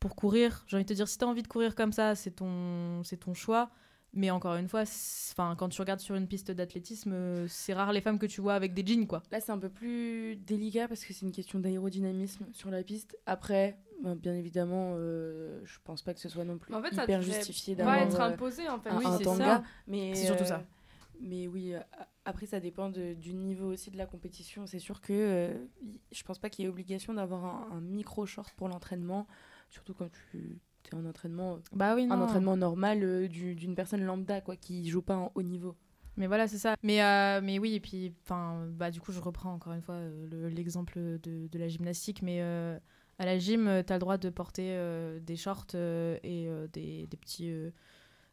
Pour 0.00 0.14
courir 0.16 0.64
J'ai 0.66 0.76
envie 0.76 0.84
de 0.84 0.88
te 0.88 0.94
dire, 0.94 1.08
si 1.08 1.18
tu 1.18 1.24
as 1.24 1.28
envie 1.28 1.42
de 1.42 1.48
courir 1.48 1.74
comme 1.74 1.92
ça, 1.92 2.14
c'est 2.14 2.30
ton, 2.32 3.02
c'est 3.04 3.16
ton 3.18 3.34
choix. 3.34 3.70
Mais 4.12 4.30
encore 4.30 4.54
une 4.56 4.68
fois, 4.68 4.82
enfin, 5.32 5.54
quand 5.58 5.68
tu 5.68 5.80
regardes 5.82 6.00
sur 6.00 6.14
une 6.14 6.26
piste 6.26 6.50
d'athlétisme, 6.50 7.12
euh, 7.12 7.46
c'est 7.48 7.74
rare 7.74 7.92
les 7.92 8.00
femmes 8.00 8.18
que 8.18 8.24
tu 8.24 8.40
vois 8.40 8.54
avec 8.54 8.72
des 8.72 8.86
jeans, 8.86 9.06
quoi. 9.06 9.22
Là, 9.30 9.40
c'est 9.40 9.52
un 9.52 9.58
peu 9.58 9.68
plus 9.68 10.36
délicat 10.36 10.88
parce 10.88 11.04
que 11.04 11.12
c'est 11.12 11.26
une 11.26 11.32
question 11.32 11.58
d'aérodynamisme 11.58 12.46
sur 12.52 12.70
la 12.70 12.82
piste. 12.82 13.18
Après, 13.26 13.78
ben, 14.02 14.14
bien 14.14 14.34
évidemment, 14.34 14.94
euh, 14.96 15.60
je 15.64 15.78
pense 15.84 16.00
pas 16.02 16.14
que 16.14 16.20
ce 16.20 16.30
soit 16.30 16.44
non 16.44 16.56
plus 16.56 16.72
en 16.74 16.82
fait 16.82 16.94
ça 16.94 17.02
hyper 17.04 17.20
devrait 17.20 17.34
justifié 17.34 17.74
pas 17.76 17.84
d'avoir 17.84 17.96
être 17.98 18.20
euh, 18.20 18.32
imposé 18.32 18.68
en 18.68 18.78
fait 18.80 18.88
un, 18.90 18.96
Oui, 18.98 19.04
c'est 19.18 19.24
tanga. 19.24 19.44
ça. 19.44 19.62
Mais, 19.86 20.14
C'est 20.14 20.26
surtout 20.26 20.44
euh, 20.44 20.46
ça. 20.46 20.64
Mais 21.20 21.46
oui, 21.46 21.74
euh, 21.74 21.80
a- 21.98 22.08
après, 22.24 22.46
ça 22.46 22.58
dépend 22.60 22.88
de- 22.88 23.14
du 23.14 23.34
niveau 23.34 23.66
aussi 23.72 23.90
de 23.90 23.98
la 23.98 24.06
compétition. 24.06 24.66
C'est 24.66 24.78
sûr 24.78 25.00
que 25.02 25.12
euh, 25.12 25.54
je 26.12 26.22
pense 26.22 26.38
pas 26.38 26.48
qu'il 26.48 26.64
y 26.64 26.66
ait 26.66 26.70
obligation 26.70 27.12
d'avoir 27.12 27.44
un, 27.44 27.68
un 27.72 27.80
micro-short 27.80 28.50
pour 28.56 28.68
l'entraînement, 28.68 29.26
surtout 29.70 29.94
quand 29.94 30.08
tu 30.30 30.58
es 30.92 30.94
en 30.94 31.04
entraînement, 31.04 31.58
Bah 31.72 31.94
oui, 31.94 32.06
un 32.10 32.20
entraînement 32.20 32.56
normal 32.56 33.02
euh, 33.02 33.28
du- 33.28 33.54
d'une 33.54 33.74
personne 33.74 34.02
lambda 34.04 34.40
quoi, 34.40 34.56
qui 34.56 34.88
joue 34.88 35.02
pas 35.02 35.16
en 35.16 35.32
haut 35.34 35.42
niveau. 35.42 35.74
Mais 36.16 36.26
voilà, 36.26 36.48
c'est 36.48 36.58
ça. 36.58 36.76
Mais, 36.82 37.02
euh, 37.02 37.40
mais 37.42 37.58
oui, 37.58 37.74
et 37.74 37.80
puis, 37.80 38.14
enfin, 38.24 38.66
bah, 38.70 38.90
du 38.90 39.00
coup, 39.00 39.12
je 39.12 39.20
reprends 39.20 39.52
encore 39.52 39.74
une 39.74 39.82
fois 39.82 39.96
euh, 39.96 40.26
le- 40.30 40.48
l'exemple 40.48 40.94
de, 40.98 41.46
de 41.48 41.58
la 41.58 41.68
gymnastique. 41.68 42.22
Mais 42.22 42.40
euh, 42.40 42.78
à 43.18 43.26
la 43.26 43.38
gym, 43.38 43.82
tu 43.86 43.92
as 43.92 43.96
le 43.96 44.00
droit 44.00 44.16
de 44.16 44.30
porter 44.30 44.68
euh, 44.70 45.20
des 45.20 45.36
shorts 45.36 45.66
euh, 45.74 46.16
et 46.22 46.48
euh, 46.48 46.68
des, 46.72 47.06
des 47.06 47.16
petits. 47.16 47.50
euh, 47.50 47.70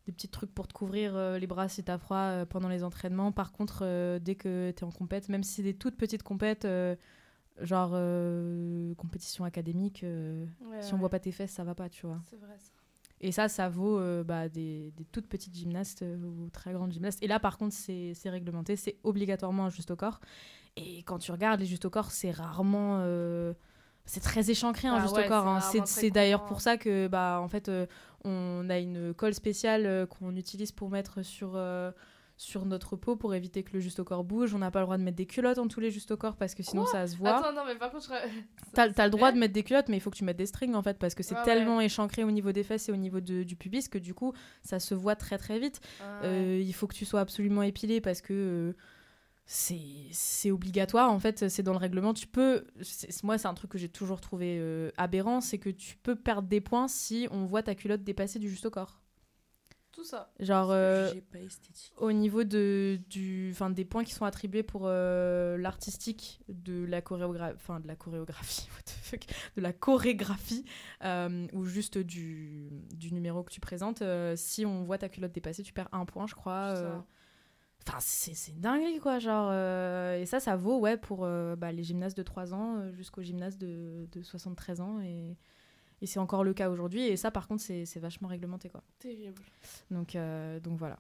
des 0.06 0.12
petits 0.12 0.28
trucs 0.28 0.54
pour 0.54 0.68
te 0.68 0.74
couvrir 0.74 1.16
euh, 1.16 1.40
les 1.40 1.48
bras 1.48 1.70
si 1.70 1.82
t'as 1.82 1.98
froid 1.98 2.18
euh, 2.18 2.46
pendant 2.46 2.68
les 2.68 2.84
entraînements. 2.84 3.32
Par 3.32 3.54
contre, 3.54 3.84
euh, 3.84 4.20
dès 4.20 4.36
que 4.36 4.72
t'es 4.72 4.84
en 4.84 4.92
compète, 4.92 5.30
même 5.30 5.44
si 5.44 5.54
c'est 5.54 5.64
des 5.64 5.74
toutes 5.76 5.96
petites 5.96 6.24
compètes, 6.24 6.66
euh, 6.66 6.98
genre 7.62 7.92
euh, 7.94 8.94
compétition 8.96 9.46
académique, 9.46 10.04
euh, 10.04 10.46
Ouais, 10.62 10.82
si 10.82 10.94
on 10.94 10.98
ouais. 10.98 11.02
voit 11.02 11.10
pas 11.10 11.20
tes 11.20 11.32
fesses, 11.32 11.52
ça 11.52 11.64
va 11.64 11.76
pas, 11.76 11.90
tu 11.90 12.06
vois. 12.06 12.22
c'est 12.30 12.38
vrai 12.38 12.58
ça 12.58 12.72
Et 13.22 13.32
ça, 13.32 13.48
ça 13.48 13.70
vaut 13.70 14.00
euh, 14.00 14.24
bah, 14.24 14.50
des, 14.50 14.92
des 14.98 15.06
toutes 15.06 15.28
petites 15.28 15.56
gymnastes 15.56 16.04
ou 16.04 16.50
très 16.50 16.74
grandes 16.74 16.92
gymnastes. 16.92 17.22
Et 17.24 17.28
là, 17.28 17.40
par 17.40 17.58
contre, 17.58 17.74
c'est 17.76 18.14
réglementé, 18.26 18.76
c'est 18.76 18.98
obligatoirement 19.04 19.66
un 19.66 19.70
juste 19.70 19.92
au 19.92 19.96
corps. 19.96 20.20
Et 20.76 21.04
quand 21.04 21.20
tu 21.20 21.32
regardes 21.32 21.60
les 21.60 21.66
justes 21.68 21.86
au 21.86 21.90
corps, 21.90 22.12
c'est 22.12 22.32
rarement. 22.32 23.00
c'est 24.06 24.20
très 24.20 24.50
échancré 24.52 24.88
un 24.90 24.98
Ah 24.98 25.02
juste 25.02 25.16
ouais, 25.16 25.26
au 25.26 25.28
corps. 25.30 25.44
c'est 25.44 25.50
hein. 25.50 25.60
C'est 25.62 25.82
très 25.82 25.86
c'est 25.86 26.12
d'ailleurs 26.12 26.44
pour 26.46 26.62
ça 26.62 26.78
que, 26.78 27.08
bah, 27.08 27.40
en 27.42 27.48
fait, 27.48 27.70
euh, 27.70 27.86
on 28.26 28.70
a 28.70 28.80
une 28.80 29.14
colle 29.14 29.34
spéciale 29.34 29.86
euh, 29.86 30.06
qu'on 30.06 30.36
utilise 30.36 30.72
pour 30.72 30.90
mettre 30.90 31.22
sur. 31.24 31.54
euh, 31.56 31.92
sur 32.36 32.66
notre 32.66 32.96
peau 32.96 33.16
pour 33.16 33.36
éviter 33.36 33.64
que 33.64 33.74
le 33.74 33.80
juste 33.80 34.00
au 34.00 34.04
corps 34.04 34.24
bouge. 34.24 34.54
On 34.56 34.58
n'a 34.60 34.72
pas 34.72 34.80
le 34.80 34.86
droit 34.86 34.98
de 34.98 35.04
mettre 35.04 35.18
des 35.18 35.26
culottes 35.28 35.60
en 35.60 35.68
tous 35.68 35.80
les 35.80 35.92
justes 35.92 36.12
au 36.12 36.18
corps 36.18 36.36
parce 36.36 36.56
que 36.56 36.64
sinon 36.64 36.86
ça 36.86 37.06
se 37.08 37.16
voit. 37.16 37.38
attends 37.38 37.54
non 37.54 37.62
mais 37.66 37.76
par 37.76 37.92
contre. 37.92 38.12
T'as 38.74 38.88
le 38.88 39.10
droit 39.12 39.32
de 39.32 39.38
mettre 39.38 39.54
des 39.54 39.64
culottes, 39.64 39.88
mais 39.88 39.98
il 39.98 40.00
faut 40.00 40.10
que 40.10 40.18
tu 40.18 40.24
mettes 40.24 40.38
des 40.38 40.48
strings 40.48 40.74
en 40.74 40.82
fait, 40.82 40.98
parce 40.98 41.14
que 41.16 41.22
c'est 41.24 41.36
ouais. 41.36 41.44
tellement 41.44 41.80
échancré 41.80 42.24
au 42.24 42.32
niveau 42.32 42.52
des 42.52 42.64
fesses 42.64 42.90
et 42.90 42.92
au 42.92 42.96
niveau 42.98 43.20
de- 43.22 43.44
du 43.44 43.56
pubis 43.56 43.88
que 43.88 43.98
du 44.00 44.14
coup 44.14 44.34
ça 44.64 44.80
se 44.80 44.94
voit 44.96 45.16
très 45.16 45.38
très 45.38 45.60
vite. 45.60 45.80
Ah, 46.02 46.22
Euh, 46.24 46.60
il 46.62 46.74
faut 46.74 46.88
que 46.88 46.96
tu 46.96 47.06
sois 47.06 47.20
absolument 47.22 47.62
épilé 47.62 48.02
parce 48.02 48.22
que 48.22 48.34
euh, 48.34 48.74
c'est 49.46 49.78
c'est 50.12 50.52
obligatoire 50.52 51.12
en 51.12 51.20
fait, 51.20 51.50
c'est 51.50 51.64
dans 51.64 51.74
le 51.74 51.78
règlement. 51.78 52.14
Tu 52.14 52.28
peux, 52.28 52.66
moi 53.24 53.38
c'est 53.38 53.48
un 53.48 53.54
truc 53.54 53.72
que 53.72 53.78
j'ai 53.78 53.90
toujours 53.90 54.22
trouvé 54.22 54.58
euh, 54.60 54.90
aberrant, 54.98 55.42
c'est 55.42 55.58
que 55.60 55.70
tu 55.70 55.98
peux 55.98 56.16
perdre 56.16 56.48
des 56.48 56.62
points 56.62 56.88
si 56.88 57.28
on 57.30 57.46
voit 57.46 57.62
ta 57.62 57.76
culotte 57.76 58.04
dépasser 58.04 58.40
du 58.40 58.50
juste 58.50 58.66
au 58.66 58.72
corps. 58.72 59.02
Tout 59.94 60.04
ça 60.04 60.32
Genre. 60.40 60.70
euh, 60.72 61.12
au 61.98 62.12
niveau 62.12 62.44
de, 62.44 63.00
du, 63.10 63.50
enfin, 63.52 63.70
des 63.70 63.86
points 63.86 64.04
qui 64.04 64.14
sont 64.14 64.26
attribués 64.26 64.64
pour 64.64 64.84
euh, 64.86 65.58
l'artistique 65.58 66.42
de 66.50 66.84
la 66.86 67.02
chorégraphie, 67.02 67.56
enfin 67.56 67.80
de 67.80 67.88
la 67.88 67.96
chorégraphie, 67.96 68.68
what 68.76 68.82
the 68.86 68.90
fuck, 68.90 69.22
de 69.56 69.62
la 69.62 69.72
chorégraphie, 69.72 70.66
euh, 71.04 71.48
ou 71.54 71.64
juste 71.66 71.98
du, 71.98 72.70
du 72.96 73.14
numéro 73.14 73.44
que 73.44 73.52
tu 73.52 73.60
présentes, 73.62 74.02
euh, 74.02 74.36
si 74.36 74.66
on 74.66 74.84
voit 74.84 74.98
ta 74.98 75.10
culotte 75.10 75.32
dépasser, 75.32 75.64
tu 75.64 75.74
perds 75.74 75.90
un 75.94 76.06
point, 76.06 76.28
je 76.28 76.36
crois. 76.36 76.74
Enfin, 77.86 77.98
c'est 78.00 78.60
dinguerie, 78.60 79.00
quoi, 79.00 79.20
genre. 79.20 79.50
euh, 79.52 80.18
et 80.20 80.26
ça, 80.26 80.40
ça 80.40 80.56
vaut, 80.56 80.80
ouais, 80.80 80.96
pour 80.98 81.26
euh, 81.26 81.56
bah, 81.58 81.72
les 81.74 81.84
gymnastes 81.84 82.16
de 82.18 82.24
3 82.24 82.54
ans 82.54 82.92
jusqu'aux 82.94 83.22
gymnastes 83.22 83.60
de, 83.60 84.08
de 84.12 84.22
73 84.22 84.80
ans. 84.82 85.02
Et, 85.02 85.38
et 86.04 86.06
c'est 86.06 86.20
encore 86.20 86.44
le 86.44 86.54
cas 86.54 86.70
aujourd'hui. 86.70 87.04
Et 87.08 87.18
ça, 87.18 87.32
par 87.32 87.48
contre, 87.48 87.64
c'est 87.64 87.86
c'est 87.86 88.00
vachement 88.00 88.28
réglementé, 88.28 88.70
quoi. 88.70 88.84
terrible 89.00 89.42
Donc, 89.90 90.16
euh, 90.16 90.60
donc 90.60 90.78
voilà. 90.78 91.00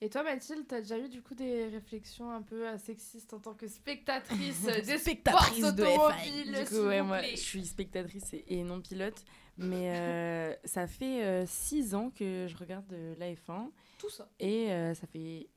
et 0.00 0.10
toi 0.10 0.22
Mathilde 0.24 0.66
t'as 0.66 0.80
déjà 0.80 0.98
eu 0.98 1.08
du 1.08 1.22
coup 1.22 1.34
des 1.34 1.66
réflexions 1.68 2.30
un 2.30 2.42
peu 2.42 2.68
euh, 2.68 2.76
sexistes 2.78 3.32
en 3.32 3.38
tant 3.38 3.54
que 3.54 3.68
spectatrice 3.68 4.66
euh, 4.68 4.80
des 4.84 4.98
Spectatrice 4.98 5.58
sports 5.58 5.72
de 5.72 6.62
Du 6.62 6.68
coup, 6.68 6.86
ouais, 6.88 7.00
moi, 7.02 7.22
je 7.22 7.36
suis 7.36 7.64
spectatrice 7.64 8.34
et, 8.34 8.44
et 8.48 8.62
non 8.64 8.80
pilote. 8.82 9.24
Mais 9.56 9.94
euh, 9.94 10.54
ça 10.64 10.86
fait 10.88 11.24
euh, 11.24 11.44
six 11.46 11.94
ans 11.94 12.10
que 12.10 12.46
je 12.48 12.56
regarde 12.56 12.92
euh, 12.92 13.14
la 13.18 13.32
F1 13.32 13.70
tout 13.98 14.10
ça 14.10 14.28
et 14.40 14.72
euh, 14.72 14.92
ça 14.94 15.06
fait 15.06 15.48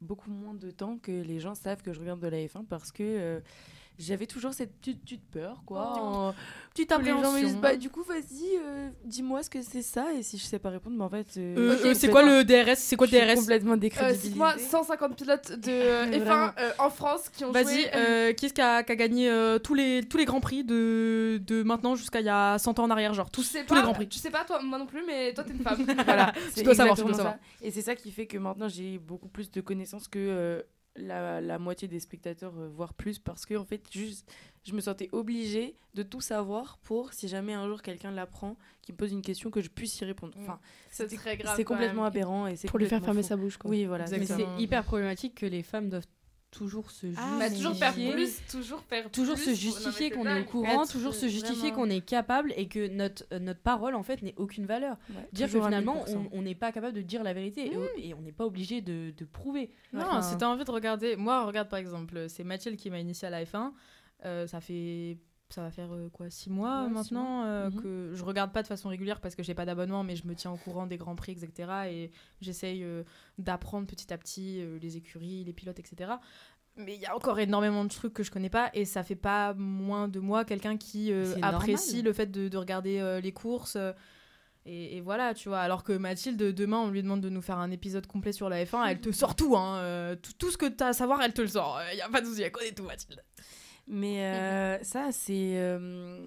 beaucoup 0.00 0.30
moins 0.30 0.54
de 0.54 0.70
temps 0.70 0.96
que 0.98 1.12
les 1.12 1.38
gens 1.38 1.54
savent 1.54 1.82
que 1.82 1.92
je 1.92 2.00
regarde 2.00 2.20
de 2.20 2.28
la 2.28 2.38
F1 2.38 2.64
parce 2.66 2.90
que 2.90 3.02
euh, 3.02 3.40
j'avais 3.98 4.26
toujours 4.26 4.52
cette 4.54 4.72
petite, 4.78 5.00
petite 5.02 5.22
peur, 5.30 5.62
quoi. 5.66 5.92
Oh. 5.96 6.00
en- 6.00 6.34
Petite 6.74 6.90
les 6.90 7.04
gens 7.10 7.18
me 7.18 7.24
appréhension. 7.26 7.46
disent, 7.46 7.56
bah, 7.58 7.76
du 7.76 7.90
coup, 7.90 8.02
vas-y, 8.02 8.56
euh, 8.58 8.88
dis-moi 9.04 9.42
ce 9.42 9.50
que 9.50 9.60
c'est 9.60 9.82
ça. 9.82 10.06
Et 10.14 10.22
si 10.22 10.38
je 10.38 10.44
sais 10.44 10.58
pas 10.58 10.70
répondre, 10.70 10.96
bah, 10.96 11.04
en 11.04 11.10
fait. 11.10 11.26
euh, 11.36 11.54
Euh, 11.72 11.78
je 11.82 11.88
euh, 11.88 11.94
c'est 11.94 12.08
quoi 12.08 12.22
le 12.22 12.44
DRS 12.44 12.76
C'est 12.78 12.96
quoi 12.96 13.06
je 13.06 13.12
le 13.12 13.18
suis 13.18 13.26
DRS 13.28 13.38
complètement 13.40 13.72
Euh, 13.74 13.76
décrédibilisée. 13.76 14.28
Cite-moi 14.28 14.54
150 14.58 15.14
pilotes 15.16 15.52
de 15.52 15.60
euh, 15.70 16.06
F1 16.06 16.18
Vraiment. 16.20 16.50
euh, 16.58 16.70
en 16.78 16.88
France 16.88 17.28
qui 17.28 17.44
ont 17.44 17.52
Vas-y, 17.52 17.82
joué. 17.82 17.90
euh, 17.94 18.32
qui 18.32 18.46
est-ce 18.46 18.54
qui 18.54 18.62
a, 18.62 18.82
qui 18.82 18.90
a 18.92 18.96
gagné 18.96 19.28
euh, 19.28 19.58
tous, 19.58 19.74
les, 19.74 20.02
tous 20.08 20.16
les 20.16 20.24
grands 20.24 20.40
prix 20.40 20.64
de, 20.64 21.38
de 21.46 21.62
maintenant 21.62 21.94
jusqu'à 21.94 22.20
il 22.20 22.26
y 22.26 22.30
a 22.30 22.58
100 22.58 22.78
ans 22.78 22.84
en 22.84 22.90
arrière 22.90 23.12
Genre 23.12 23.30
Tu 23.30 23.40
tous, 23.42 23.42
sais 23.42 23.66
tous 23.66 23.74
les 23.74 23.82
grands 23.82 23.92
prix. 23.92 24.08
Tu 24.08 24.18
sais 24.18 24.30
pas, 24.30 24.44
toi, 24.44 24.62
moi 24.62 24.78
non 24.78 24.86
plus, 24.86 25.04
mais 25.06 25.34
toi, 25.34 25.44
t'es 25.44 25.52
une 25.52 25.60
femme. 25.60 25.84
Voilà, 26.06 26.32
Tu 26.34 26.40
c'est 26.54 26.62
dois 26.62 26.74
savoir, 26.74 26.96
tu 26.96 27.04
dois 27.04 27.12
ça. 27.14 27.38
Et 27.60 27.70
c'est 27.70 27.82
ça 27.82 27.94
qui 27.94 28.10
fait 28.10 28.26
que 28.26 28.38
maintenant 28.38 28.68
j'ai 28.68 28.96
beaucoup 28.98 29.28
plus 29.28 29.50
de 29.50 29.60
connaissances 29.60 30.08
que 30.08 30.18
euh, 30.18 30.62
la, 30.96 31.40
la 31.40 31.58
moitié 31.58 31.88
des 31.88 32.00
spectateurs, 32.00 32.52
euh, 32.58 32.68
voire 32.68 32.94
plus, 32.94 33.18
parce 33.18 33.46
que 33.46 33.54
en 33.54 33.64
fait, 33.64 33.82
juste, 33.90 34.30
je 34.64 34.74
me 34.74 34.80
sentais 34.80 35.08
obligée 35.12 35.76
de 35.94 36.02
tout 36.02 36.20
savoir 36.20 36.78
pour, 36.82 37.12
si 37.12 37.28
jamais 37.28 37.54
un 37.54 37.66
jour 37.66 37.82
quelqu'un 37.82 38.10
l'apprend, 38.10 38.56
qui 38.82 38.92
me 38.92 38.96
pose 38.96 39.12
une 39.12 39.22
question, 39.22 39.50
que 39.50 39.60
je 39.60 39.68
puisse 39.68 40.00
y 40.00 40.04
répondre. 40.04 40.34
Enfin, 40.40 40.60
C'est 40.90 41.06
très 41.08 41.36
grave. 41.36 41.54
c'est 41.56 41.64
complètement 41.64 42.02
même. 42.02 42.08
aberrant 42.12 42.46
et 42.46 42.56
c'est 42.56 42.68
Pour 42.68 42.78
lui 42.78 42.86
faire 42.86 43.02
fermer 43.02 43.22
sa 43.22 43.36
bouche, 43.36 43.56
quoi. 43.56 43.70
Oui, 43.70 43.84
voilà. 43.86 44.04
Mais 44.10 44.26
c'est 44.26 44.46
hyper 44.58 44.84
problématique 44.84 45.34
que 45.36 45.46
les 45.46 45.62
femmes 45.62 45.88
doivent 45.88 46.06
toujours 46.52 46.90
se 46.92 47.06
justifier. 47.08 47.32
Ah, 47.34 47.38
Bah, 47.40 47.50
toujours 47.50 47.74
faire 47.74 47.92
plus, 47.94 48.40
toujours 48.48 48.80
faire 48.82 49.10
toujours 49.10 49.34
plus. 49.34 49.44
se 49.46 49.54
justifier 49.54 50.10
qu'on 50.10 50.26
est 50.26 50.42
au 50.42 50.44
courant, 50.44 50.82
Être, 50.84 50.92
toujours 50.92 51.12
se 51.14 51.26
justifier 51.26 51.70
vraiment- 51.70 51.74
qu'on 51.84 51.90
est 51.90 52.00
capable 52.02 52.52
et 52.56 52.68
que 52.68 52.86
notre, 52.86 53.24
euh, 53.32 53.40
notre 53.40 53.60
parole 53.60 53.96
en 53.96 54.02
fait 54.04 54.22
n'ait 54.22 54.34
aucune 54.36 54.66
valeur. 54.66 54.96
Ouais, 55.10 55.26
Dire 55.32 55.50
que 55.50 55.60
finalement 55.60 56.04
1000%. 56.06 56.28
on 56.30 56.42
n'est 56.42 56.54
pas 56.54 56.70
capable 56.70 56.94
de 56.94 57.02
dire 57.02 57.24
la 57.24 57.32
vérité 57.32 57.72
et- 57.96 58.08
et, 58.10 58.14
on 58.14 58.20
n'est 58.20 58.30
pas 58.32 58.46
obligé 58.46 58.80
de, 58.82 59.12
de 59.16 59.24
prouver. 59.24 59.70
Non, 59.92 60.02
Enfin, 60.02 60.22
si 60.22 60.36
t'as 60.36 60.46
envie 60.46 60.64
de 60.64 60.70
regarder. 60.70 61.16
Moi, 61.16 61.44
regarde 61.44 61.68
par 61.68 61.78
exemple, 61.80 62.28
c'est 62.28 62.44
Mathilde 62.44 62.76
qui 62.76 62.90
m'a 62.90 63.00
initié 63.00 63.26
à 63.26 63.30
la 63.30 63.44
F1. 63.44 63.72
Euh, 64.24 64.46
ça 64.46 64.60
fait. 64.60 65.18
Ça 65.52 65.60
va 65.62 65.70
faire 65.70 65.92
euh, 65.92 66.08
quoi, 66.08 66.30
six 66.30 66.48
mois 66.50 66.82
Ouais, 66.84 66.88
six 66.88 66.94
maintenant 66.94 67.44
euh, 67.44 67.68
Mhm. 67.70 67.82
que 67.82 68.10
je 68.14 68.24
regarde 68.24 68.52
pas 68.52 68.62
de 68.62 68.66
façon 68.68 68.88
régulière 68.88 69.20
parce 69.20 69.34
que 69.34 69.42
j'ai 69.42 69.54
pas 69.54 69.66
d'abonnement, 69.66 70.02
mais 70.02 70.16
je 70.16 70.26
me 70.26 70.34
tiens 70.34 70.50
au 70.50 70.56
courant 70.56 70.86
des 70.86 70.96
grands 70.96 71.14
prix, 71.16 71.32
etc. 71.32 71.70
Et 71.90 72.10
j'essaye 72.40 72.82
euh, 72.84 73.02
d'apprendre 73.38 73.86
petit 73.86 74.12
à 74.12 74.18
petit 74.18 74.60
euh, 74.60 74.78
les 74.80 74.96
écuries, 74.96 75.44
les 75.44 75.52
pilotes, 75.52 75.78
etc. 75.78 76.12
Mais 76.76 76.94
il 76.94 77.00
y 77.02 77.06
a 77.06 77.14
encore 77.14 77.38
énormément 77.38 77.84
de 77.84 77.90
trucs 77.90 78.14
que 78.14 78.22
je 78.22 78.30
connais 78.30 78.48
pas 78.48 78.70
et 78.72 78.86
ça 78.86 79.02
fait 79.02 79.14
pas 79.14 79.52
moins 79.52 80.08
de 80.08 80.20
moi 80.20 80.46
quelqu'un 80.46 80.78
qui 80.78 81.12
normal. 81.12 81.54
apprécie 81.54 82.00
le 82.00 82.14
fait 82.14 82.30
de, 82.30 82.48
de 82.48 82.56
regarder 82.56 83.20
les 83.22 83.32
courses. 83.32 83.76
et, 84.64 84.96
et 84.96 85.00
voilà, 85.02 85.34
tu 85.34 85.50
vois. 85.50 85.58
Alors 85.60 85.84
que 85.84 85.92
Mathilde, 85.92 86.38
demain, 86.54 86.78
on 86.78 86.88
lui 86.88 87.02
demande 87.02 87.20
de 87.20 87.28
nous 87.28 87.42
faire 87.42 87.58
un 87.58 87.70
épisode 87.70 88.06
complet 88.06 88.32
sur 88.32 88.48
la 88.48 88.64
F1, 88.64 88.86
elle 88.88 89.02
te 89.02 89.12
sort 89.12 89.36
tout, 89.36 89.54
hein. 89.54 90.16
tout, 90.22 90.32
tout 90.38 90.50
ce 90.50 90.56
que 90.56 90.64
t'as 90.64 90.88
à 90.88 90.92
savoir, 90.94 91.20
elle 91.20 91.34
te 91.34 91.42
le 91.42 91.48
sort. 91.48 91.78
Il 91.92 91.98
y 91.98 92.00
a 92.00 92.08
pas 92.08 92.22
de 92.22 92.26
souci, 92.26 92.40
elle 92.40 92.52
connaît 92.52 92.72
tout, 92.72 92.84
Mathilde. 92.84 93.22
Mais 93.92 94.24
euh, 94.24 94.82
ça, 94.82 95.12
c'est 95.12 95.52
euh, 95.58 96.26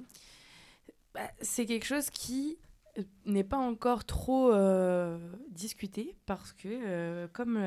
bah, 1.13 1.29
c'est 1.41 1.65
quelque 1.65 1.85
chose 1.85 2.09
qui 2.11 2.57
euh, 2.97 3.03
n'est 3.25 3.43
pas 3.43 3.57
encore 3.57 4.05
trop 4.05 4.53
euh, 4.53 5.17
discuté 5.49 6.15
parce 6.27 6.53
que, 6.53 7.25
comme 7.33 7.59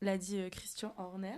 l'a 0.00 0.18
dit 0.18 0.50
Christian 0.50 0.94
Horner, 0.96 1.36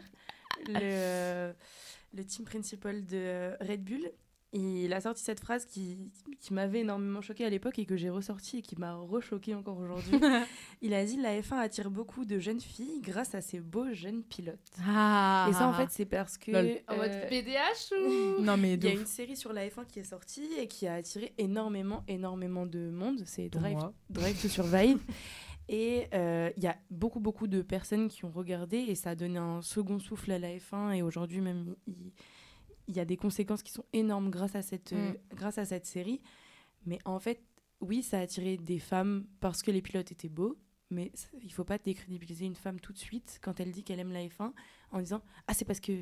le, 0.69 1.53
le 2.15 2.25
team 2.25 2.45
principal 2.45 3.05
de 3.05 3.53
Red 3.61 3.85
Bull, 3.85 4.11
il 4.53 4.93
a 4.93 5.01
sorti 5.01 5.23
cette 5.23 5.41
phrase 5.41 5.67
qui, 5.67 6.11
qui 6.41 6.55
m'avait 6.55 6.81
énormément 6.81 7.21
choquée 7.21 7.45
à 7.45 7.51
l'époque 7.51 7.79
et 7.79 7.85
que 7.85 7.97
j'ai 7.97 8.11
ressortie 8.11 8.59
et 8.59 8.63
qui 8.63 8.77
m'a 8.77 8.95
rechoquée 8.95 9.55
encore 9.55 9.79
aujourd'hui. 9.79 10.13
il 10.83 10.95
a 10.95 11.05
dit 11.05 11.17
La 11.17 11.41
F1 11.41 11.57
attire 11.57 11.91
beaucoup 11.91 12.25
de 12.25 12.39
jeunes 12.39 12.61
filles 12.61 13.01
grâce 13.01 13.35
à 13.35 13.41
ses 13.41 13.61
beaux 13.61 13.93
jeunes 13.93 14.23
pilotes. 14.23 14.59
Ah, 14.87 15.47
et 15.51 15.53
ça, 15.53 15.69
en 15.69 15.73
fait, 15.73 15.91
c'est 15.91 16.07
parce 16.07 16.39
que. 16.39 16.53
Lol. 16.53 16.79
En 16.89 16.97
mode 16.97 17.11
euh, 17.11 17.29
BDH 17.29 18.39
ou 18.39 18.41
Non, 18.43 18.57
mais 18.57 18.75
il 18.75 18.85
y 18.85 18.89
a 18.89 18.93
une 18.93 19.07
série 19.07 19.37
sur 19.37 19.53
la 19.53 19.67
F1 19.67 19.87
qui 19.87 19.99
est 19.99 20.05
sortie 20.05 20.49
et 20.59 20.69
qui 20.69 20.87
a 20.87 20.95
attiré 20.95 21.35
énormément, 21.39 22.05
énormément 22.09 22.67
de 22.67 22.91
monde. 22.91 23.23
C'est 23.27 23.49
Drive. 23.49 23.79
Drive 24.11 24.41
to 24.41 24.49
Survive. 24.49 24.99
Et 25.69 26.07
euh, 26.15 26.51
il 26.57 26.63
y 26.63 26.69
a 26.69 26.77
beaucoup, 26.91 27.19
beaucoup 27.19 27.49
de 27.49 27.61
personnes 27.61 28.09
qui 28.09 28.25
ont 28.25 28.31
regardé 28.31 28.77
et 28.77 28.95
ça 28.95 29.11
a 29.11 29.15
donné 29.17 29.39
un 29.39 29.63
second 29.63 29.99
souffle 29.99 30.31
à 30.31 30.39
la 30.39 30.57
F1. 30.57 30.95
Et 30.95 31.03
aujourd'hui, 31.03 31.41
même, 31.41 31.75
il, 31.89 32.13
il 32.89 32.97
y 32.97 33.01
a 33.01 33.05
des 33.05 33.17
conséquences 33.17 33.63
qui 33.63 33.73
sont 33.73 33.85
énormes 33.93 34.31
grâce 34.31 34.55
à 34.55 34.63
cette, 34.63 34.93
euh, 34.93 35.13
Mm. 35.13 35.17
grâce 35.37 35.59
à 35.59 35.65
cette 35.65 35.87
série. 35.87 36.21
Mais 36.85 36.99
en 37.05 37.19
fait, 37.19 37.43
oui, 37.81 38.03
ça 38.03 38.19
a 38.19 38.23
attiré 38.23 38.57
des 38.57 38.79
femmes 38.79 39.27
parce 39.41 39.63
que 39.63 39.71
les 39.71 39.83
pilotes 39.83 40.13
étaient 40.13 40.29
beaux. 40.29 40.57
Mais 40.89 41.11
il 41.43 41.53
faut 41.53 41.65
pas 41.65 41.79
décrédibiliser 41.79 42.45
une 42.47 42.55
femme 42.55 42.79
tout 42.79 42.93
de 42.93 42.99
suite 42.99 43.41
quand 43.43 43.59
elle 43.59 43.73
dit 43.73 43.83
qu'elle 43.83 43.99
aime 43.99 44.13
la 44.13 44.25
F1 44.25 44.53
en 44.93 45.01
disant 45.01 45.21
Ah, 45.49 45.53
c'est 45.55 45.65
parce 45.65 45.81
que 45.81 45.93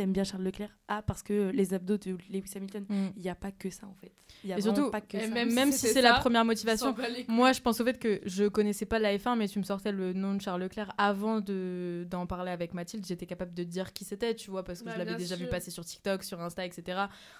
t'aimes 0.00 0.12
bien 0.12 0.24
Charles 0.24 0.44
Leclerc? 0.44 0.70
Ah, 0.88 1.02
parce 1.02 1.22
que 1.22 1.50
les 1.50 1.74
abdos 1.74 1.98
de 1.98 2.16
Lewis 2.30 2.50
Hamilton. 2.56 2.86
Mm. 2.88 3.08
Il 3.16 3.22
n'y 3.22 3.28
a 3.28 3.34
pas 3.34 3.52
que 3.52 3.68
ça 3.68 3.86
en 3.86 3.92
fait. 3.92 4.12
Il 4.44 4.48
y 4.48 4.52
a 4.54 4.58
Et 4.58 4.62
surtout, 4.62 4.90
pas 4.90 5.02
que 5.02 5.18
et 5.18 5.20
ça. 5.20 5.28
même 5.28 5.52
Même, 5.52 5.72
si 5.72 5.88
c'est 5.88 6.00
la 6.00 6.14
première 6.14 6.42
On 6.42 6.46
motivation. 6.46 6.94
Moi, 7.28 7.52
je 7.52 7.60
pense 7.60 7.80
au 7.80 7.84
fait 7.84 7.98
que 7.98 8.20
je 8.24 8.48
connaissais 8.48 8.86
pas 8.86 8.98
la 8.98 9.14
F1, 9.14 9.36
mais 9.36 9.46
tu 9.46 9.58
me 9.58 9.64
sortais 9.64 9.92
le 9.92 10.14
nom 10.14 10.34
de 10.34 10.40
Charles 10.40 10.62
Leclerc 10.62 10.94
avant 10.96 11.40
de 11.40 12.06
d'en 12.10 12.26
parler 12.26 12.50
avec 12.50 12.72
Mathilde. 12.72 13.04
J'étais 13.06 13.26
capable 13.26 13.52
de 13.52 13.62
dire 13.62 13.92
qui 13.92 14.04
c'était, 14.06 14.34
tu 14.34 14.50
vois, 14.50 14.64
parce 14.64 14.80
que 14.80 14.86
Bah, 14.86 14.92
je 14.94 14.98
l'avais 14.98 15.16
déjà 15.16 15.36
vu 15.36 15.46
passer 15.48 15.70
sur 15.70 15.84
TikTok, 15.84 16.24
sur 16.24 16.40
Insta, 16.40 16.64
etc. 16.64 16.98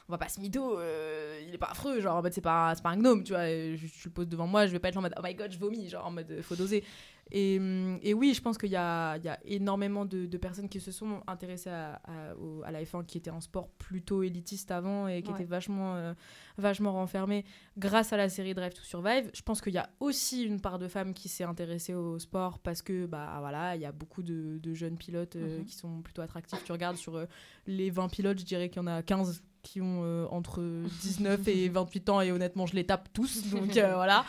On 0.09 0.13
va 0.13 0.19
pas 0.19 0.29
se 0.29 0.39
mytho, 0.39 0.79
euh, 0.79 1.41
il 1.49 1.55
est 1.55 1.59
pas 1.59 1.69
affreux, 1.71 2.01
genre 2.01 2.17
en 2.17 2.23
mode 2.23 2.35
c'est 2.35 2.43
pas, 2.43 2.75
c'est 2.75 2.83
pas 2.83 2.91
un 2.91 2.97
gnome, 2.99 3.25
tu 3.25 3.33
vois. 3.33 3.47
Je, 3.47 3.77
je 3.77 4.05
le 4.05 4.11
pose 4.11 4.29
devant 4.29 4.47
moi, 4.47 4.67
je 4.67 4.73
vais 4.73 4.79
pas 4.79 4.89
être 4.89 4.99
en 4.99 5.03
mode 5.03 5.15
oh 5.17 5.23
my 5.25 5.35
god, 5.35 5.51
je 5.51 5.59
vomis, 5.59 5.89
genre 5.89 6.07
en 6.07 6.11
mode 6.11 6.41
faut 6.43 6.57
doser. 6.57 6.85
Et, 7.33 7.59
hum, 7.59 7.99
et 8.03 8.13
oui, 8.15 8.35
je 8.35 8.41
pense 8.43 8.59
qu'il 8.59 8.71
y 8.71 8.77
a, 8.77 9.17
il 9.19 9.25
y 9.25 9.29
a 9.29 9.39
énormément 9.45 10.05
de, 10.05 10.27
de 10.27 10.37
personnes 10.39 10.69
qui 10.69 10.81
se 10.81 10.91
sont 10.93 11.23
intéressées 11.27 11.71
à, 11.71 12.01
à, 12.05 12.35
au- 12.37 12.63
à 12.65 12.71
la 12.71 12.83
F1, 12.83 13.05
qui 13.07 13.19
était 13.19 13.31
un 13.31 13.41
sport 13.41 13.69
plutôt 13.79 14.23
élitiste 14.23 14.71
avant 14.71 15.07
et 15.09 15.23
qui 15.23 15.31
Ouais. 15.31 15.37
était 15.37 15.45
vachement, 15.45 15.95
euh, 15.97 16.13
vachement 16.59 16.93
renfermé 16.93 17.45
grâce 17.79 18.13
à 18.13 18.17
la 18.17 18.29
série 18.29 18.55
Drive 18.55 18.75
to 18.75 18.83
Survive. 18.83 19.31
Je 19.33 19.43
pense 19.43 19.61
qu'il 19.61 19.73
y 19.75 19.79
a 19.79 19.89
aussi 20.01 20.43
une 20.45 20.61
part 20.61 20.79
de 20.79 20.89
femmes 20.89 21.15
qui 21.15 21.29
s'est 21.29 21.45
intéressée 21.45 21.95
au 21.95 22.19
sport 22.19 22.59
parce 22.59 22.83
que 22.83 23.07
bah 23.07 23.37
voilà, 23.41 23.77
il 23.77 23.83
y 23.83 23.87
a 23.87 23.93
beaucoup 23.93 24.23
de, 24.23 24.59
de 24.59 24.75
jeunes 24.75 24.97
pilotes 24.97 25.37
euh, 25.37 25.59
Mhm. 25.59 25.65
qui 25.65 25.75
sont 25.75 26.03
plutôt 26.03 26.23
attractifs. 26.23 26.63
Tu 26.65 26.73
regardes 26.73 26.97
sur 26.97 27.17
euh, 27.17 27.27
les 27.67 27.91
20 27.91 28.09
pilotes, 28.09 28.39
je 28.41 28.45
dirais 28.45 28.69
qu'il 28.69 28.83
y 28.83 28.85
en 28.85 28.89
a 28.89 29.03
15 29.03 29.43
qui 29.63 29.81
ont 29.81 30.01
euh, 30.05 30.27
entre 30.31 30.61
19 31.03 31.47
et 31.49 31.69
28 31.71 32.09
ans 32.09 32.21
et 32.23 32.33
honnêtement, 32.33 32.67
je 32.67 32.75
les 32.75 32.85
tape 32.87 33.09
tous. 33.13 33.45
Donc 33.51 33.77
euh, 33.77 33.95
voilà. 33.95 34.25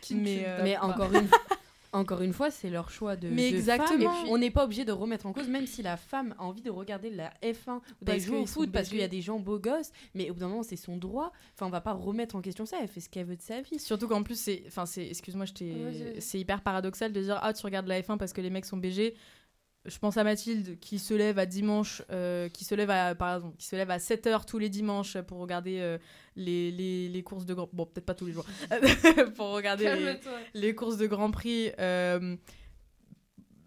Qui 0.00 0.16
Mais, 0.16 0.42
euh. 0.46 0.60
Mais 0.64 0.76
encore 0.76 1.12
une 1.14 1.28
encore 1.92 2.22
une 2.22 2.32
fois, 2.32 2.50
c'est 2.50 2.70
leur 2.70 2.90
choix 2.90 3.16
de, 3.16 3.28
Mais 3.28 3.50
de 3.50 3.56
exactement. 3.56 3.88
femme. 3.88 4.00
Et 4.00 4.22
puis- 4.24 4.30
on 4.32 4.38
n'est 4.38 4.50
pas 4.50 4.64
obligé 4.64 4.84
de 4.84 4.92
remettre 4.92 5.26
en 5.26 5.32
cause, 5.32 5.48
même 5.48 5.66
si 5.66 5.82
la 5.82 5.96
femme 5.96 6.34
a 6.38 6.42
envie 6.44 6.62
de 6.62 6.70
regarder 6.70 7.10
la 7.10 7.30
F1 7.42 7.76
ou 8.00 8.04
d'aller 8.04 8.20
jouer 8.20 8.38
au 8.38 8.46
foot 8.46 8.70
parce 8.72 8.88
qu'il 8.88 8.98
y 8.98 9.02
a 9.02 9.08
des 9.08 9.20
gens 9.20 9.38
beaux 9.38 9.58
gosses, 9.58 9.90
mais 10.14 10.30
au 10.30 10.34
bout 10.34 10.40
d'un 10.40 10.48
moment, 10.48 10.62
c'est 10.62 10.76
son 10.76 10.96
droit. 10.96 11.32
Enfin, 11.54 11.66
on 11.66 11.70
va 11.70 11.80
pas 11.80 11.92
remettre 11.92 12.34
en 12.34 12.40
question 12.40 12.64
ça. 12.66 12.78
Elle 12.80 12.88
fait 12.88 13.00
ce 13.00 13.08
qu'elle 13.08 13.26
veut 13.26 13.36
de 13.36 13.42
sa 13.42 13.60
vie. 13.60 13.78
Surtout 13.78 14.08
qu'en 14.08 14.22
plus, 14.22 14.38
c'est, 14.38 14.62
enfin, 14.66 14.86
c'est, 14.86 15.06
excuse-moi, 15.06 15.44
je 15.44 15.52
t'ai- 15.52 16.20
c'est 16.20 16.38
hyper 16.40 16.62
paradoxal 16.62 17.12
de 17.12 17.20
dire 17.20 17.38
ah 17.42 17.52
tu 17.52 17.64
regardes 17.66 17.86
la 17.86 18.00
F1 18.00 18.16
parce 18.16 18.32
que 18.32 18.40
les 18.40 18.50
mecs 18.50 18.64
sont 18.64 18.76
BG. 18.78 19.14
Je 19.84 19.98
pense 19.98 20.16
à 20.16 20.22
Mathilde 20.22 20.78
qui 20.78 20.98
se 21.00 21.12
lève 21.12 21.38
à 21.40 21.46
dimanche, 21.46 22.02
euh, 22.10 22.48
qui 22.48 22.64
se 22.64 22.74
lève 22.74 22.90
à 22.90 23.14
par 23.16 23.36
exemple, 23.36 23.56
qui 23.56 23.66
se 23.66 23.74
lève 23.74 23.90
à 23.90 23.98
7h 23.98 24.44
tous 24.44 24.58
les 24.58 24.68
dimanches 24.68 25.20
pour 25.22 25.38
regarder 25.38 25.80
euh, 25.80 25.98
les, 26.36 26.70
les, 26.70 27.08
les 27.08 27.22
courses 27.24 27.46
de 27.46 27.54
grand 27.54 27.68
bon 27.72 27.86
peut-être 27.86 28.06
pas 28.06 28.14
tous 28.14 28.26
les 28.26 28.32
jours 28.32 28.46
pour 29.34 29.48
regarder 29.48 29.92
les, 29.94 30.20
les 30.54 30.74
courses 30.74 30.98
de 30.98 31.06
Grand 31.06 31.30
Prix. 31.32 31.72
euh, 31.80 32.36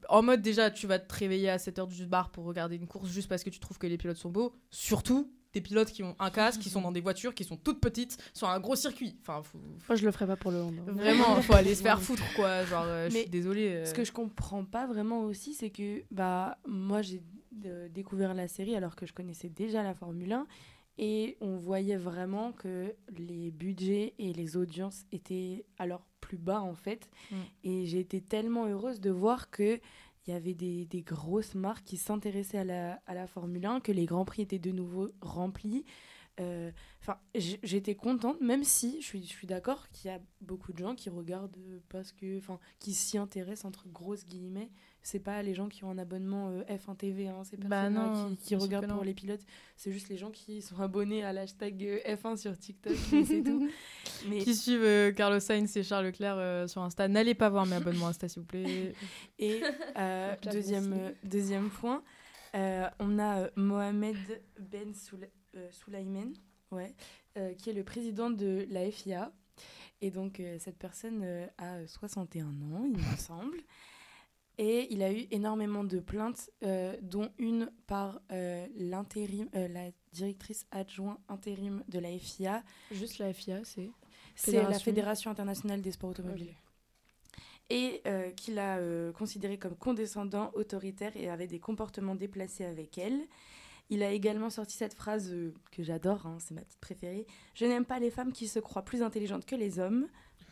en 0.07 0.22
mode 0.22 0.41
déjà, 0.41 0.72
tu 0.72 0.88
vas 0.88 0.99
te 0.99 1.13
réveiller 1.16 1.49
à 1.49 1.57
7h 1.57 1.88
du 1.88 2.05
bar 2.05 2.32
pour 2.32 2.45
regarder 2.45 2.76
une 2.76 2.88
course 2.88 3.09
juste 3.09 3.28
parce 3.28 3.43
que 3.43 3.49
tu 3.49 3.59
trouves 3.59 3.78
que 3.78 3.88
les 3.88 3.97
pilotes 3.97 4.18
sont 4.18 4.30
beaux. 4.30 4.53
Surtout 4.70 5.35
des 5.56 5.62
pilotes 5.62 5.89
qui 5.91 6.03
ont 6.03 6.16
un 6.20 6.30
casque, 6.30 6.60
qui 6.62 6.70
sont 6.70 6.82
dans 6.82 6.91
des 6.91 6.99
voitures, 7.01 7.34
qui 7.34 7.43
sont 7.45 7.56
toutes 7.58 7.80
petites, 7.80 8.18
sur 8.34 8.47
un 8.49 8.60
gros 8.60 8.76
circuit. 8.76 9.16
Enfin, 9.22 9.41
faut- 9.41 9.58
Moi, 9.89 9.95
je 9.95 10.06
le 10.06 10.12
ferais 10.12 10.28
pas 10.28 10.36
pour 10.36 10.51
le 10.51 10.62
hand. 10.62 10.76
hein. 10.80 10.91
vraiment, 10.91 11.41
faut 11.41 11.53
aller 11.53 11.74
se 11.74 11.82
faire 11.82 11.99
foutre, 12.01 12.24
quoi. 12.36 12.66
Genre, 12.66 12.84
euh, 12.86 13.08
je 13.10 13.14
Mais 13.14 13.22
suis 13.22 13.30
désolée. 13.30 13.70
euh. 13.70 13.86
Ce 13.86 13.93
que 13.93 14.03
je 14.03 14.12
comprends 14.12 14.66
pas 14.66 14.86
vraiment 14.86 15.22
aussi, 15.24 15.53
c'est 15.53 15.70
que 15.70 16.03
bah 16.12 16.58
moi 16.68 17.01
j'ai 17.01 17.22
euh, 17.66 17.88
découvert 17.89 18.34
la 18.34 18.47
série 18.49 18.76
alors 18.76 18.95
que 18.97 19.06
je 19.06 19.14
connaissais 19.14 19.49
déjà 19.49 19.82
la 19.82 19.93
Formule 19.95 20.34
1 20.34 20.45
et 20.97 21.38
on 21.41 21.56
voyait 21.58 21.97
vraiment 21.97 22.51
que 22.51 22.93
les 23.18 23.51
budgets 23.51 24.14
et 24.20 24.34
les 24.34 24.58
audiences 24.58 25.06
étaient 25.12 25.66
alors 25.78 26.06
plus 26.22 26.38
bas 26.38 26.62
en 26.62 26.74
fait. 26.76 27.10
Mm. 27.32 27.36
Et 27.64 27.86
j'ai 27.86 27.99
été 27.99 28.20
tellement 28.22 28.66
heureuse 28.68 28.99
de 28.99 29.10
voir 29.12 29.49
que 29.49 29.80
il 30.28 30.34
y 30.34 30.38
avait 30.38 30.53
des, 30.53 30.88
grosses 31.05 31.55
marques 31.55 31.86
qui 31.86 31.97
s'intéressaient 31.97 32.57
à 32.57 32.63
la, 32.63 33.01
à 33.05 33.13
la 33.13 33.28
Formule 33.28 33.65
1, 33.65 33.80
que 33.80 33.91
les 33.91 34.05
grands 34.05 34.26
prix 34.26 34.41
étaient 34.41 34.59
de 34.59 34.71
nouveau 34.71 35.11
remplis. 35.21 35.86
Euh, 36.40 36.72
Enfin, 37.08 37.20
j'étais 37.36 37.94
contente, 37.94 38.42
même 38.42 38.64
si 38.64 39.00
je 39.00 39.06
suis, 39.06 39.22
je 39.22 39.28
suis 39.28 39.46
d'accord 39.46 39.88
qu'il 39.90 40.10
y 40.10 40.14
a 40.14 40.20
beaucoup 40.42 40.74
de 40.74 40.80
gens 40.80 40.96
qui 40.96 41.12
regardent 41.12 41.56
parce 41.88 42.12
que, 42.12 42.40
enfin, 42.40 42.58
qui 42.80 42.96
s'y 42.96 43.20
intéressent 43.20 43.66
entre 43.66 43.88
grosses 43.90 44.26
guillemets. 44.26 44.72
C'est 45.04 45.20
pas 45.20 45.44
les 45.44 45.54
gens 45.54 45.70
qui 45.70 45.84
ont 45.84 45.92
un 45.92 46.00
abonnement 46.00 46.50
euh, 46.50 46.64
F1 46.64 46.98
TV, 46.98 47.28
hein, 47.28 47.44
ces 47.44 47.58
Bah 47.58 47.92
qui, 48.30 48.38
qui 48.38 48.56
regardent 48.56 48.88
pour 48.88 49.04
les 49.04 49.14
pilotes. 49.14 49.46
C'est 49.76 49.92
juste 49.92 50.10
les 50.10 50.18
gens 50.18 50.32
qui 50.32 50.64
sont 50.64 50.80
abonnés 50.80 51.24
à 51.24 51.32
l'hashtag 51.32 51.84
euh, 51.84 52.16
F1 52.16 52.38
sur 52.38 52.58
TikTok, 52.58 52.96
c'est 52.96 53.44
tout. 53.44 53.70
Mais 54.28 54.40
Qui 54.40 54.56
suivent 54.56 54.82
euh, 54.82 55.12
Carlos 55.12 55.40
Sainz 55.40 55.78
et 55.78 55.84
Charles 55.84 56.06
Leclerc 56.06 56.68
sur 56.68 56.82
Insta. 56.82 57.08
N'allez 57.08 57.36
pas 57.36 57.50
voir 57.50 57.68
mes 57.68 57.76
abonnements 57.76 58.08
Insta, 58.08 58.28
s'il 58.28 58.42
vous 58.42 58.48
plaît. 58.48 58.94
Et 59.38 59.62
deuxième, 60.52 61.14
deuxième 61.24 61.70
point, 61.70 62.02
on 62.56 63.20
a 63.20 63.48
Mohamed 63.56 64.18
Ben 64.60 64.92
euh, 65.14 65.28
Soulaimen, 65.72 66.34
ouais, 66.72 66.93
euh, 67.38 67.53
qui 67.53 67.70
est 67.70 67.74
le 67.74 67.84
président 67.84 68.30
de 68.30 68.66
la 68.70 68.89
FIA. 68.91 69.32
Et 70.01 70.12
donc, 70.12 70.39
euh, 70.39 70.58
cette 70.60 70.78
personne 70.78 71.22
euh, 71.24 71.47
a 71.58 71.86
61 71.88 72.45
ans, 72.47 72.86
il 72.86 72.97
me 72.97 73.16
semble. 73.18 73.58
Et 74.58 74.88
il 74.93 75.03
a 75.03 75.12
eu 75.12 75.26
énormément 75.32 75.84
de 75.84 75.99
plaintes, 75.99 76.49
euh, 76.64 76.95
dont 77.01 77.30
une 77.39 77.70
par 77.88 78.22
euh, 78.32 78.66
l'intérim, 78.78 79.49
euh, 79.53 79.68
la 79.68 79.91
directrice 80.14 80.66
adjointe 80.72 81.20
intérim 81.28 81.84
de 81.89 81.99
la 81.99 82.18
FIA, 82.18 82.64
Juste 82.91 83.18
la 83.20 83.34
FIA, 83.34 83.66
c'est. 83.66 83.89
c'est 84.36 84.53
la 84.64 84.80
Fédération. 84.80 85.30
Internationale 85.30 85.82
des 85.82 85.91
sports 85.91 86.12
automobiles. 86.12 86.56
et 87.70 88.01
euh, 88.06 88.32
qu'il 88.32 88.58
a 88.60 88.78
euh, 88.78 89.12
considéré 89.12 89.58
comme 89.58 89.76
condescendant, 89.76 90.51
autoritaire 90.53 91.18
et 91.18 91.28
avait 91.30 91.47
des 91.47 91.60
comportements 91.60 92.16
déplacés 92.16 92.64
avec 92.64 92.97
elle. 92.97 93.28
Il 93.90 94.02
a 94.02 94.12
également 94.12 94.50
sorti 94.50 94.76
cette 94.76 94.94
phrase 94.96 95.32
euh, 95.32 95.54
que 95.72 95.84
j'adore, 95.84 96.26
hein, 96.26 96.38
c'est 96.40 96.54
ma 96.56 96.62
petite 96.62 96.80
préférée. 96.80 97.28
Je 97.54 97.66
n'aime 97.66 97.86
pas 97.86 98.00
les 98.00 98.10
femmes 98.10 98.32
qui 98.32 98.48
se 98.48 98.60
croient 98.60 98.82
plus 98.84 99.04
intelligentes 99.04 99.46
que 99.46 99.56
les 99.56 99.78
hommes, 99.80 100.08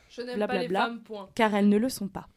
Je 0.09 0.21
n'aime 0.21 0.45
pas 0.45 0.59
les 0.59 0.69
femmes, 0.69 1.01
point. 1.01 1.29
car 1.33 1.55
elles 1.55 1.69
ne 1.69 1.77
le 1.77 1.89
sont 1.89 2.07
pas. 2.07 2.27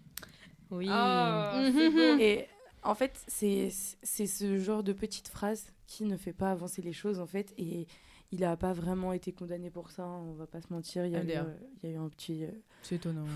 Oui. 0.70 0.86
Ah, 0.90 1.62
beau. 1.72 2.18
Et 2.18 2.46
en 2.82 2.94
fait, 2.94 3.20
c'est 3.28 3.68
c'est 4.02 4.26
ce 4.26 4.58
genre 4.58 4.82
de 4.82 4.92
petite 4.94 5.28
phrase 5.28 5.66
qui 5.86 6.04
ne 6.04 6.16
fait 6.16 6.32
pas 6.32 6.50
avancer 6.50 6.80
les 6.82 6.92
choses, 6.94 7.20
en 7.20 7.26
fait. 7.26 7.52
Et 7.58 7.86
il 8.32 8.40
n'a 8.40 8.56
pas 8.56 8.72
vraiment 8.72 9.12
été 9.12 9.32
condamné 9.32 9.70
pour 9.70 9.90
ça, 9.90 10.02
hein, 10.04 10.18
on 10.26 10.32
va 10.32 10.46
pas 10.46 10.60
se 10.62 10.72
mentir. 10.72 11.04
Il 11.06 11.12
y 11.12 11.16
a, 11.16 11.20
eu, 11.20 11.26
LDR. 11.26 11.44
euh, 11.46 11.54
il 11.82 11.88
y 11.90 11.92
a 11.92 11.96
eu 11.96 11.98
un 11.98 12.08
petit. 12.08 12.44
euh, 12.44 12.50
C'est 12.82 12.96
étonnant. 12.96 13.26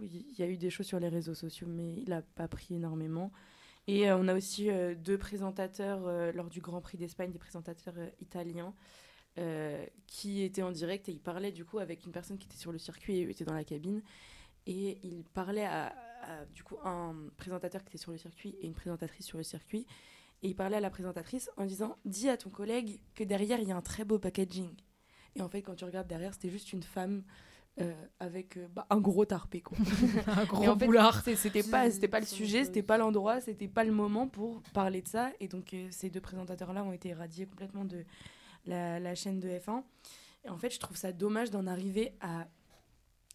oui, 0.00 0.26
il 0.32 0.38
y 0.38 0.42
a 0.42 0.48
eu 0.48 0.56
des 0.56 0.70
choses 0.70 0.86
sur 0.86 0.98
les 0.98 1.08
réseaux 1.08 1.34
sociaux, 1.34 1.66
mais 1.68 1.92
il 1.98 2.08
n'a 2.08 2.22
pas 2.22 2.48
pris 2.48 2.74
énormément. 2.74 3.30
Et 3.86 4.08
euh, 4.08 4.16
on 4.16 4.28
a 4.28 4.34
aussi 4.34 4.70
euh, 4.70 4.94
deux 4.94 5.18
présentateurs 5.18 6.06
euh, 6.06 6.32
lors 6.32 6.48
du 6.48 6.60
Grand 6.60 6.80
Prix 6.80 6.98
d'Espagne, 6.98 7.30
des 7.30 7.38
présentateurs 7.38 7.94
italiens, 8.20 8.74
qui 10.06 10.42
étaient 10.42 10.60
en 10.60 10.72
direct 10.72 11.08
et 11.08 11.12
ils 11.12 11.22
parlaient 11.22 11.52
du 11.52 11.64
coup 11.64 11.78
avec 11.78 12.04
une 12.04 12.12
personne 12.12 12.36
qui 12.36 12.46
était 12.46 12.58
sur 12.58 12.70
le 12.70 12.76
circuit 12.76 13.16
et 13.16 13.24
eux 13.24 13.30
étaient 13.30 13.46
dans 13.46 13.54
la 13.54 13.64
cabine. 13.64 14.02
Et 14.66 14.98
ils 15.02 15.24
parlaient 15.24 15.64
à, 15.64 15.94
à, 16.22 16.44
du 16.52 16.62
coup 16.62 16.76
un 16.84 17.14
présentateur 17.38 17.82
qui 17.82 17.88
était 17.88 17.98
sur 17.98 18.12
le 18.12 18.18
circuit 18.18 18.54
et 18.60 18.66
une 18.66 18.74
présentatrice 18.74 19.24
sur 19.24 19.38
le 19.38 19.44
circuit. 19.44 19.86
Et 20.42 20.48
il 20.48 20.54
parlait 20.54 20.76
à 20.76 20.80
la 20.80 20.90
présentatrice 20.90 21.50
en 21.56 21.64
disant 21.64 21.96
Dis 22.04 22.28
à 22.28 22.36
ton 22.36 22.50
collègue 22.50 23.00
que 23.14 23.24
derrière 23.24 23.58
il 23.58 23.68
y 23.68 23.72
a 23.72 23.76
un 23.76 23.80
très 23.80 24.04
beau 24.04 24.18
packaging. 24.18 24.68
Et 25.34 25.40
en 25.40 25.48
fait, 25.48 25.62
quand 25.62 25.76
tu 25.76 25.86
regardes 25.86 26.08
derrière, 26.08 26.34
c'était 26.34 26.50
juste 26.50 26.74
une 26.74 26.82
femme 26.82 27.24
euh, 27.80 27.94
avec 28.20 28.58
euh, 28.58 28.68
bah, 28.68 28.86
un 28.90 29.00
gros 29.00 29.24
tarpé. 29.24 29.62
Quoi. 29.62 29.78
Un 30.26 30.44
gros 30.44 30.68
en 30.68 30.78
fait, 30.78 30.84
boulard. 30.84 31.22
C'était 31.24 31.62
pas, 31.62 31.90
c'était 31.90 32.06
pas 32.08 32.20
le 32.20 32.26
sujet, 32.26 32.64
c'était 32.64 32.82
pas 32.82 32.98
l'endroit, 32.98 33.40
c'était 33.40 33.68
pas 33.68 33.82
le 33.82 33.92
moment 33.92 34.28
pour 34.28 34.60
parler 34.74 35.00
de 35.00 35.08
ça. 35.08 35.30
Et 35.40 35.48
donc, 35.48 35.72
euh, 35.72 35.88
ces 35.90 36.10
deux 36.10 36.20
présentateurs-là 36.20 36.84
ont 36.84 36.92
été 36.92 37.08
éradiés 37.08 37.46
complètement 37.46 37.86
de 37.86 38.04
la, 38.66 39.00
la 39.00 39.14
chaîne 39.14 39.40
de 39.40 39.48
F1. 39.48 39.82
Et 40.44 40.50
en 40.50 40.58
fait, 40.58 40.68
je 40.68 40.80
trouve 40.80 40.98
ça 40.98 41.12
dommage 41.12 41.50
d'en 41.50 41.66
arriver 41.66 42.12
à 42.20 42.46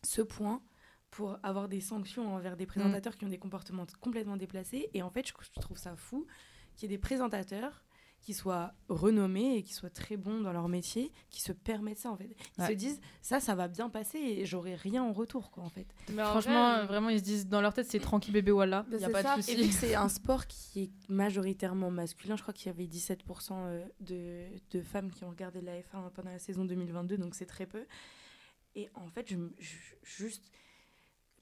ce 0.04 0.22
point 0.22 0.62
pour 1.10 1.40
avoir 1.42 1.68
des 1.68 1.82
sanctions 1.82 2.36
envers 2.36 2.58
des 2.58 2.68
présentateurs 2.68 3.16
qui 3.16 3.26
ont 3.26 3.30
des 3.30 3.40
comportements 3.40 3.88
complètement 4.02 4.38
déplacés. 4.38 4.92
Et 4.94 5.02
en 5.02 5.10
fait, 5.10 5.28
je, 5.28 5.34
je 5.56 5.60
trouve 5.60 5.78
ça 5.78 5.96
fou 5.96 6.28
qu'il 6.76 6.92
y 6.92 6.94
ait 6.94 6.98
des 6.98 7.02
présentateurs 7.02 7.84
qui 8.22 8.34
soient 8.34 8.74
renommés 8.90 9.56
et 9.58 9.64
qui 9.64 9.74
soient 9.74 9.90
très 9.90 10.18
bons 10.18 10.42
dans 10.42 10.52
leur 10.52 10.68
métier, 10.68 11.14
qui 11.30 11.42
se 11.42 11.54
permettent 11.54 12.00
ça 12.00 12.12
en 12.12 12.18
fait. 12.18 12.36
Ils 12.58 12.62
Ouais. 12.62 12.68
se 12.70 12.74
disent 12.74 13.00
ça, 13.22 13.40
ça 13.40 13.56
va 13.56 13.68
bien 13.70 13.90
passer 13.90 14.18
et 14.20 14.46
j'aurai 14.46 14.76
rien 14.76 15.02
en 15.04 15.14
retour 15.14 15.50
quoi 15.50 15.64
en 15.64 15.70
fait. 15.70 15.88
Mais 16.12 16.22
en 16.24 16.32
Franchement, 16.32 16.74
vrai, 16.74 16.82
euh, 16.82 16.86
vraiment, 16.88 17.10
ils 17.10 17.20
se 17.20 17.24
disent 17.24 17.48
dans 17.48 17.62
leur 17.62 17.74
tête, 17.74 17.88
c'est 17.90 18.00
tranquille 18.00 18.34
bébé, 18.34 18.52
voilà. 18.52 18.82
Bah, 18.84 18.98
Il 18.98 19.02
y 19.02 19.04
a 19.04 19.08
c'est 19.08 19.14
pas 19.14 19.24
ça. 19.24 19.38
de 19.38 19.42
souci. 19.42 19.72
c'est 19.72 19.96
un 19.96 20.10
sport 20.10 20.46
qui 20.48 20.82
est 20.84 20.92
majoritairement 21.10 21.90
masculin, 21.90 22.36
je 22.36 22.42
crois 22.42 22.54
qu'il 22.54 22.68
y 22.68 22.70
avait 22.70 22.86
17% 22.86 23.52
euh, 23.54 23.86
de, 24.02 24.48
de 24.72 24.82
femmes 24.82 25.10
qui 25.12 25.24
ont 25.24 25.30
regardé 25.30 25.62
la 25.62 25.80
F1 25.80 26.12
pendant 26.14 26.32
la 26.32 26.40
saison 26.40 26.66
2022, 26.66 27.18
donc 27.18 27.34
c'est 27.34 27.46
très 27.46 27.66
peu. 27.66 27.86
Et 28.76 28.90
en 28.96 29.08
fait, 29.10 29.30
je, 29.30 29.38
me- 29.38 29.54
je- 29.58 29.76
juste 30.04 30.52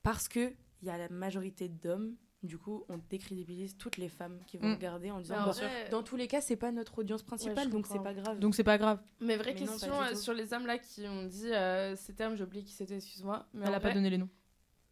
parce 0.03 0.28
que 0.28 0.53
il 0.82 0.88
y 0.88 0.91
a 0.91 0.97
la 0.99 1.09
majorité 1.09 1.67
d'hommes, 1.67 2.15
du 2.46 2.58
coup, 2.58 2.84
on 2.89 3.00
décrédibilise 3.10 3.78
toutes 3.78 3.98
les 3.98 4.10
femmes 4.10 4.39
qui 4.48 4.58
vont 4.58 4.68
Mm. 4.70 4.74
regarder 4.76 5.12
en 5.12 5.20
disant 5.20 5.36
bah, 5.46 5.52
vrai- 5.52 5.89
dans 5.91 6.04
tous 6.04 6.16
les 6.16 6.28
cas, 6.28 6.41
c'est 6.41 6.56
pas 6.56 6.72
notre 6.72 7.00
audience 7.00 7.24
principale, 7.24 7.66
je 7.66 7.70
donc 7.70 7.88
c'est 7.88 8.02
pas 8.04 8.14
grave. 8.14 8.39
Donc 8.39 8.56
c'est 8.56 8.64
pas 8.64 8.78
grave. 8.78 9.00
Mais 9.20 9.38
vraie 9.38 9.54
Mais 9.54 9.60
non, 9.62 9.66
pas 9.68 9.72
question 9.74 10.02
du 10.04 10.08
euh, 10.12 10.16
sur 10.16 10.34
les 10.34 10.54
hommes 10.54 10.66
là 10.66 10.78
qui 10.78 11.08
ont 11.08 11.24
dit 11.24 11.52
euh, 11.54 11.96
ces 11.96 12.14
termes, 12.14 12.36
j'ai 12.36 12.43
oublié 12.43 12.64
qui 12.64 12.72
c'était, 12.74 12.96
excuse-moi. 12.96 13.46
Mais 13.54 13.66
Elle 13.68 13.74
a 13.76 13.80
pas 13.80 13.88
vrai- 13.89 13.93
donné 13.96 14.10
les 14.10 14.18
noms. 14.18 14.30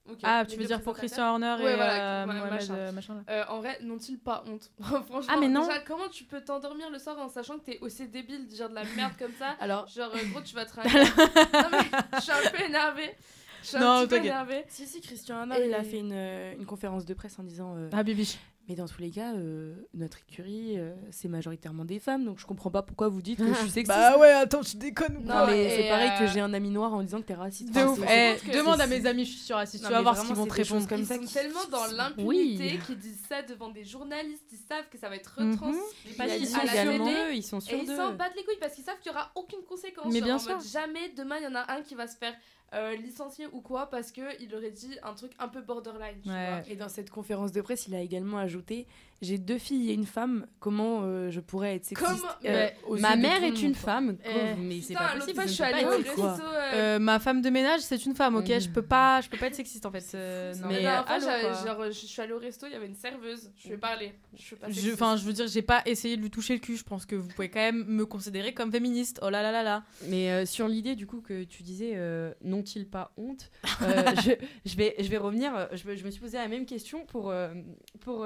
Ok, 0.10 0.20
Ah, 0.24 0.44
tu 0.46 0.58
veux 0.58 0.66
dire 0.66 0.82
pour. 0.82 0.96
Christian 0.98 1.30
Horner 1.32 1.56
Ouais, 1.64 1.72
et 1.72 1.76
voilà, 1.78 2.24
euh, 2.24 2.28
ouais, 2.28 2.34
Mohamed, 2.34 2.52
machin. 2.52 2.76
euh, 2.76 2.92
machin 2.92 3.16
là. 3.16 3.22
Euh, 3.30 3.44
en 3.48 3.60
vrai, 3.60 3.78
n'ont-ils 3.84 4.20
pas 4.20 4.44
honte 4.48 4.70
Franchement, 4.82 5.22
Ah, 5.30 5.38
mais 5.40 5.48
non. 5.48 5.66
déjà, 5.66 5.80
comment 5.80 6.10
tu 6.10 6.26
peux 6.26 6.42
t'endormir 6.42 6.90
le 6.90 7.00
soir 7.00 7.18
en 7.20 7.30
sachant 7.30 7.58
que 7.58 7.64
t'es 7.64 7.80
aussi 7.80 8.10
débile, 8.10 8.46
de 8.46 8.50
dire 8.50 8.70
de 8.70 8.76
la 8.76 8.84
merde 8.98 9.14
comme 9.18 9.32
ça 9.40 9.52
Alors, 9.62 9.88
Genre, 9.88 10.12
euh, 10.14 10.20
gros, 10.32 10.42
tu 10.42 10.56
vas 10.56 10.66
te 10.66 10.74
rincer. 10.76 10.90
non, 11.00 11.70
mais 11.72 12.18
je 12.18 12.22
suis 12.22 12.32
un 12.34 12.52
peu 12.52 12.64
énervée. 12.66 13.16
Je 13.64 13.68
suis 13.70 13.78
Non, 13.80 13.92
un 13.94 14.02
petit 14.02 14.10
peu 14.10 14.16
énervée. 14.18 14.64
si, 14.68 14.86
si, 14.86 15.02
Christian 15.02 15.50
Et- 15.52 15.68
il 15.68 15.74
a 15.74 15.84
fait 15.84 16.00
une, 16.00 16.12
euh, 16.14 16.54
une 16.60 16.66
conférence 16.66 17.06
de 17.06 17.14
presse 17.14 17.40
en 17.40 17.44
disant 17.44 17.74
euh, 17.78 17.90
Ah, 17.94 18.04
bibiche. 18.04 18.38
Mais 18.70 18.76
dans 18.76 18.88
tous 18.88 19.02
les 19.02 19.12
cas, 19.12 19.34
euh, 19.34 19.74
notre 19.94 20.20
écurie, 20.20 20.80
euh, 20.80 20.94
c'est 21.12 21.28
majoritairement 21.28 21.84
des 21.84 22.00
femmes, 22.00 22.24
donc 22.24 22.40
je 22.40 22.46
comprends 22.46 22.72
pas 22.72 22.82
pourquoi 22.82 23.10
vous 23.10 23.22
dites 23.22 23.40
que 23.40 23.46
je 23.48 23.54
suis 23.56 23.70
sexiste. 23.70 23.88
Bah 23.88 24.18
ouais, 24.18 24.32
attends, 24.32 24.62
tu 24.62 24.78
déconnes 24.78 25.18
ou 25.18 25.22
Non, 25.28 25.40
Non, 25.40 25.48
mais 25.48 25.66
et, 25.66 25.70
c'est 25.84 25.90
pareil 25.90 26.12
euh, 26.16 26.20
que 26.20 26.28
j'ai 26.32 26.40
un 26.40 26.54
ami 26.54 26.70
noir 26.70 26.94
en 26.94 27.02
disant 27.04 27.18
que 27.20 27.26
t'es 27.26 27.34
raciste. 27.34 27.74
De 27.74 27.80
Enfin, 27.82 28.02
ouf. 28.02 28.10
Eh, 28.10 28.38
c'est- 28.38 28.52
demande 28.58 28.80
à 28.80 28.88
mes 28.88 29.06
amis, 29.06 29.26
je 29.26 29.32
suis 29.32 29.42
sûre, 29.42 29.58
raciste. 29.58 29.84
Tu 29.86 29.92
vas 29.92 30.02
voir 30.02 30.18
qu'ils 30.18 30.34
vont 30.34 30.46
te 30.48 30.54
répondre. 30.54 30.88
comme 30.88 31.00
Ils 31.00 31.06
ça 31.06 31.16
sont 31.16 31.22
qui- 31.26 31.34
tellement 31.34 31.66
dans 31.72 31.86
l'impunité 31.94 32.24
Oui. 32.26 32.80
qu'ils 32.86 32.98
disent 33.00 33.22
ça 33.28 33.42
devant 33.42 33.68
des 33.70 33.84
journalistes, 33.84 34.48
ils 34.54 34.58
savent 34.58 34.88
que 34.90 34.98
ça 34.98 35.10
va 35.10 35.18
être 35.18 35.34
retransmis 35.38 35.78
Pas 36.18 36.26
Il 36.28 36.32
a 36.32 36.38
qu'ils 36.38 36.48
sont 36.48 36.60
d'eux, 37.04 37.34
ils 37.34 37.44
sont 37.44 37.58
Et 37.60 37.62
sûrs 37.62 37.80
ils 37.82 37.88
d'eux. 37.88 37.98
s'en 37.98 38.14
battent 38.14 38.36
les 38.38 38.46
couilles 38.46 38.60
parce 38.62 38.76
qu'ils 38.76 38.86
savent 38.86 39.00
qu'il 39.02 39.12
n'y 39.12 39.18
aura 39.18 39.30
aucune 39.36 39.64
conséquence. 39.68 40.06
Mais 40.14 40.22
bien 40.22 40.40
sûr. 40.40 40.58
jamais 40.62 41.10
demain 41.18 41.36
il 41.40 41.44
y 41.44 41.48
en 41.48 41.56
a 41.56 41.70
un 41.70 41.82
qui 41.82 41.96
va 41.96 42.08
se 42.08 42.16
faire 42.16 42.34
euh, 42.74 42.96
licencier 42.96 43.48
ou 43.52 43.62
quoi 43.62 43.90
parce 43.90 44.12
qu'il 44.12 44.54
aurait 44.56 44.72
dit 44.72 44.98
un 45.04 45.14
truc 45.14 45.32
un 45.40 45.48
peu 45.48 45.62
borderline. 45.62 46.20
Tu 46.24 46.30
Ouais. 46.30 46.48
vois. 46.62 46.70
Et 46.70 46.76
dans 46.76 46.90
cette 46.90 47.10
conférence 47.10 47.52
de 47.52 47.62
presse, 47.62 47.88
il 47.88 47.96
a 47.96 48.02
également 48.02 48.38
ajouté 48.38 48.88
J'ai 49.24 49.38
deux 49.38 49.58
filles 49.58 49.90
et 49.90 49.94
une 49.94 50.06
femme, 50.06 50.46
comment 50.60 51.02
euh, 51.04 51.32
je 51.32 51.40
pourrais 51.40 51.76
être 51.76 51.86
sexiste 51.86 52.10
Comment- 52.22 52.34
Mais 52.44 52.76
aux 52.88 52.98
Ma 52.98 53.16
mère 53.16 53.44
est 53.44 53.62
une 53.62 53.74
femme. 53.74 54.18
Eh, 54.26 54.60
mais 54.60 54.82
c'est 54.82 54.94
pas 54.94 55.14
possible. 55.16 55.34
fois, 55.36 55.46
je 55.46 55.52
suis 55.52 55.64
allée 55.64 55.86
au 55.86 55.90
euh, 55.92 56.44
Euh, 56.74 57.00
ma 57.00 57.20
femme 57.20 57.42
de 57.42 57.50
ménage, 57.50 57.82
c'est 57.82 58.06
une 58.06 58.16
femme, 58.16 58.36
ok. 58.36 58.48
Je 58.60 58.70
peux 58.70 58.82
pas, 58.82 59.22
je 59.22 59.30
peux 59.30 59.38
pas 59.38 59.48
être 59.48 59.56
sexiste 59.56 59.86
en 59.86 59.92
fait. 59.92 60.06
euh, 60.16 60.54
non. 60.56 60.68
Mais, 60.68 60.86
allô, 60.86 61.66
genre, 61.66 61.86
je 61.86 61.92
suis 61.92 62.22
allée 62.22 62.34
au 62.34 62.40
resto, 62.40 62.68
il 62.68 62.74
y 62.74 62.76
avait 62.76 62.88
une 62.88 62.96
serveuse. 62.96 63.50
Je 63.58 63.68
lui 63.70 63.76
ai 63.76 63.78
parlé. 63.78 64.14
Je 64.36 64.42
suis 64.42 64.56
pas 64.56 64.68
Je- 64.68 64.74
sexiste. 64.74 64.94
Enfin, 64.96 65.16
je 65.18 65.24
veux 65.24 65.34
dire, 65.34 65.48
j'ai 65.48 65.62
pas 65.62 65.82
essayé 65.86 66.18
de 66.18 66.22
lui 66.22 66.30
toucher 66.30 66.54
le 66.54 66.60
cul. 66.60 66.76
Je 66.76 66.84
pense 66.84 67.06
que 67.06 67.16
vous 67.16 67.28
pouvez 67.30 67.50
quand 67.50 67.60
même 67.60 67.86
me 67.88 68.06
considérer 68.06 68.54
comme 68.54 68.72
féministe. 68.72 69.20
Oh 69.24 69.30
là 69.30 69.42
là 69.42 69.52
là 69.52 69.64
là. 69.64 69.84
Mais 70.08 70.32
euh, 70.32 70.46
sur 70.46 70.68
l'idée 70.68 70.96
du 70.96 71.08
coup 71.08 71.22
que 71.22 71.44
tu 71.44 71.64
disais, 71.64 71.94
euh, 71.96 72.34
n'ont-ils 72.44 72.88
pas 72.88 73.12
honte 73.18 73.50
euh, 73.82 74.04
je, 74.26 74.32
je 74.70 74.76
vais, 74.76 74.96
je 75.00 75.08
vais 75.08 75.18
revenir. 75.18 75.56
euh, 75.56 75.66
Je, 75.74 75.88
me- 75.88 75.96
je 75.96 76.04
me 76.04 76.12
suis 76.12 76.20
posé 76.22 76.38
la 76.38 76.48
même 76.48 76.66
question 76.66 77.06
pour, 77.06 77.30
euh, 77.30 77.54
pour 78.02 78.24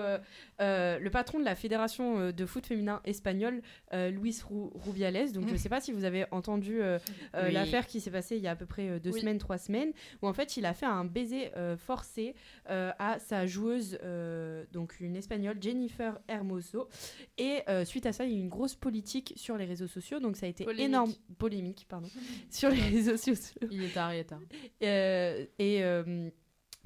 euh, 0.87 0.99
le 0.99 1.09
patron 1.09 1.39
de 1.39 1.45
la 1.45 1.55
fédération 1.55 2.19
euh, 2.19 2.31
de 2.31 2.45
foot 2.45 2.65
féminin 2.65 3.01
espagnole, 3.05 3.61
euh, 3.93 4.09
Luis 4.09 4.37
Ru- 4.43 4.69
Rubiales. 4.73 5.31
Donc 5.33 5.47
je 5.47 5.53
ne 5.53 5.57
sais 5.57 5.69
pas 5.69 5.81
si 5.81 5.91
vous 5.91 6.03
avez 6.03 6.25
entendu 6.31 6.81
euh, 6.81 6.97
euh, 7.35 7.47
Oui. 7.47 7.53
l'affaire 7.53 7.87
qui 7.87 7.99
s'est 8.01 8.11
passée 8.11 8.37
il 8.37 8.41
y 8.43 8.47
a 8.47 8.51
à 8.51 8.55
peu 8.55 8.65
près 8.65 8.99
deux 8.99 9.11
Oui. 9.11 9.19
semaines, 9.19 9.37
trois 9.37 9.57
semaines, 9.57 9.91
où 10.21 10.27
en 10.27 10.33
fait 10.33 10.57
il 10.57 10.65
a 10.65 10.73
fait 10.73 10.85
un 10.85 11.05
baiser 11.05 11.51
euh, 11.57 11.77
forcé 11.77 12.35
euh, 12.69 12.91
à 12.99 13.19
sa 13.19 13.45
joueuse, 13.45 13.97
euh, 14.03 14.65
donc 14.71 14.99
une 14.99 15.15
espagnole, 15.15 15.57
Jennifer 15.61 16.19
Hermoso. 16.27 16.87
Et 17.37 17.59
euh, 17.69 17.85
suite 17.85 18.05
à 18.05 18.13
ça, 18.13 18.25
il 18.25 18.31
y 18.31 18.35
a 18.35 18.37
eu 18.37 18.41
une 18.41 18.49
grosse 18.49 18.75
politique 18.75 19.33
sur 19.35 19.57
les 19.57 19.65
réseaux 19.65 19.87
sociaux. 19.87 20.19
Donc 20.19 20.37
ça 20.37 20.45
a 20.45 20.49
été 20.49 20.63
Polémique. 20.63 20.85
énorme 20.87 21.13
polémique, 21.37 21.85
pardon, 21.89 22.07
sur 22.49 22.69
les 22.69 22.81
réseaux 22.81 23.17
sociaux. 23.17 23.67
Il 23.71 23.83
est 23.83 23.93
tard, 23.93 24.13
il 24.13 24.19
est 24.19 24.23
tard. 24.23 24.39
Euh, 24.83 25.45
et 25.59 25.83
euh, 25.83 26.29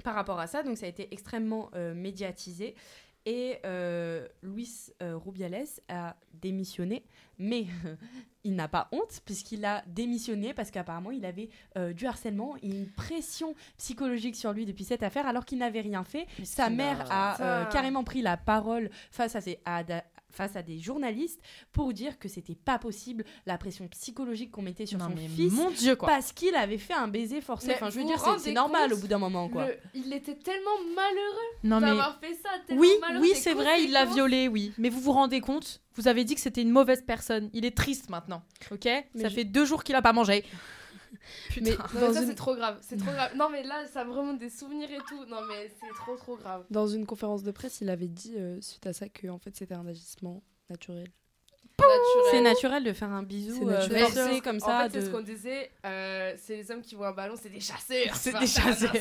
par 0.04 0.14
rapport 0.14 0.40
à 0.40 0.46
ça, 0.46 0.62
donc 0.62 0.78
ça 0.78 0.86
a 0.86 0.88
été 0.88 1.08
extrêmement 1.12 1.70
euh, 1.74 1.94
médiatisé. 1.94 2.74
Et 3.24 3.58
euh, 3.64 4.26
Luis 4.42 4.90
euh, 5.00 5.16
Rubiales 5.16 5.66
a 5.88 6.16
démissionné, 6.34 7.04
mais 7.38 7.66
il 8.44 8.56
n'a 8.56 8.66
pas 8.66 8.88
honte 8.90 9.20
puisqu'il 9.24 9.64
a 9.64 9.82
démissionné 9.86 10.52
parce 10.54 10.70
qu'apparemment 10.72 11.12
il 11.12 11.24
avait 11.24 11.48
euh, 11.76 11.92
du 11.92 12.06
harcèlement 12.06 12.56
et 12.62 12.68
une 12.68 12.88
pression 12.88 13.54
psychologique 13.78 14.34
sur 14.34 14.52
lui 14.52 14.66
depuis 14.66 14.84
cette 14.84 15.04
affaire 15.04 15.26
alors 15.26 15.44
qu'il 15.44 15.58
n'avait 15.58 15.82
rien 15.82 16.02
fait. 16.02 16.26
Sa 16.42 16.68
mère 16.68 17.06
a 17.12 17.40
euh, 17.40 17.64
carrément 17.66 18.02
pris 18.02 18.22
la 18.22 18.36
parole 18.36 18.90
face 19.12 19.36
à, 19.36 19.40
ses- 19.40 19.60
à 19.64 19.84
face 20.32 20.56
à 20.56 20.62
des 20.62 20.78
journalistes 20.78 21.40
pour 21.72 21.92
dire 21.92 22.18
que 22.18 22.28
c'était 22.28 22.54
pas 22.54 22.78
possible 22.78 23.24
la 23.46 23.58
pression 23.58 23.86
psychologique 23.88 24.50
qu'on 24.50 24.62
mettait 24.62 24.86
sur 24.86 24.98
Non, 24.98 25.06
son 25.08 25.14
mais 25.14 25.28
fils 25.28 25.52
mon 25.52 25.70
dieu 25.70 25.96
quoi. 25.96 26.08
parce 26.08 26.32
qu'il 26.32 26.54
avait 26.54 26.78
fait 26.78 26.94
un 26.94 27.08
baiser 27.08 27.40
forcé. 27.40 27.68
Mais 27.68 27.74
Enfin, 27.74 27.90
je 27.90 27.98
veux 28.00 28.04
dire, 28.04 28.18
c'est- 28.38 28.52
normal 28.52 28.92
au 28.92 28.96
bout 28.96 29.08
d'un 29.08 29.18
moment, 29.18 29.48
quoi. 29.48 29.66
Le- 29.66 29.76
il 29.94 30.12
était 30.12 30.34
tellement 30.34 30.70
malheureux 30.94 31.50
Non 31.64 31.80
mais 31.80 31.86
d'avoir 31.88 32.18
fait 32.20 32.34
ça. 32.34 32.50
tellement 32.66 32.80
oui, 32.82 32.90
malheureux 33.00 33.22
oui, 33.22 33.32
c'est 33.34 33.54
vrai, 33.54 33.84
il 33.84 33.92
l'a 33.92 34.04
violée, 34.04 34.48
oui. 34.48 34.72
Mais 34.78 34.88
vous 34.88 35.00
vous 35.00 35.12
rendez 35.12 35.40
compte 35.40 35.80
Vous 35.94 36.08
avez 36.08 36.24
dit 36.24 36.34
que 36.34 36.40
c'était 36.40 36.62
une 36.62 36.70
mauvaise 36.70 37.02
personne. 37.06 37.50
Il 37.52 37.66
est 37.66 37.76
triste 37.76 38.08
maintenant, 38.08 38.42
ok? 38.70 38.88
Ça 39.14 39.28
je- 39.28 39.34
fait 39.34 39.44
deux 39.44 39.66
jours 39.66 39.84
qu'il 39.84 39.94
a 39.94 40.00
pas 40.00 40.14
mangé. 40.14 40.42
Putain. 41.50 41.70
Mais 41.70 41.76
Non, 41.76 41.84
mais 41.94 42.00
Dans 42.00 42.12
ça, 42.14 42.20
une- 42.22 42.28
c'est 42.28 42.34
trop 42.34 42.54
grave. 42.56 42.78
C'est 42.80 42.96
trop 42.96 43.10
grave. 43.12 43.32
Non, 43.36 43.48
mais 43.50 43.62
là, 43.62 43.84
ça 43.86 44.04
me 44.04 44.12
remonte 44.12 44.38
des 44.38 44.50
souvenirs 44.50 44.90
et 44.90 44.98
tout. 45.08 45.24
Non, 45.26 45.42
mais 45.48 45.70
c'est 45.80 45.94
trop, 45.94 46.16
trop 46.16 46.36
grave. 46.36 46.64
Dans 46.70 46.86
une 46.86 47.06
conférence 47.06 47.42
de 47.42 47.50
presse, 47.50 47.80
il 47.80 47.90
avait 47.90 48.08
dit 48.08 48.34
euh, 48.36 48.60
suite 48.60 48.86
à 48.86 48.92
ça 48.92 49.08
que 49.08 49.28
en 49.28 49.38
fait 49.38 49.54
c'était 49.56 49.74
un 49.74 49.86
agissement 49.86 50.42
naturel. 50.70 51.08
C'est 52.30 52.40
Naturel. 52.42 52.84
de 52.84 52.92
faire 52.92 53.10
un 53.10 53.22
bisou 53.24 53.68
euh, 53.68 53.88
forcé 53.88 54.40
comme 54.40 54.60
ça. 54.60 54.84
En 54.86 54.88
fait, 54.88 55.00
c'est 55.00 55.06
ce 55.06 55.10
qu'on 55.10 55.20
disait. 55.20 55.70
euh, 55.84 56.32
c'est 56.40 56.54
les 56.56 56.70
hommes 56.70 56.80
qui 56.82 56.94
voient 56.94 57.08
un 57.08 57.12
ballon, 57.12 57.34
c'est 57.40 57.48
des 57.48 57.60
chasseurs. 57.60 58.14
C'est 58.14 58.38
des 58.38 58.46
chasseurs. 58.46 58.92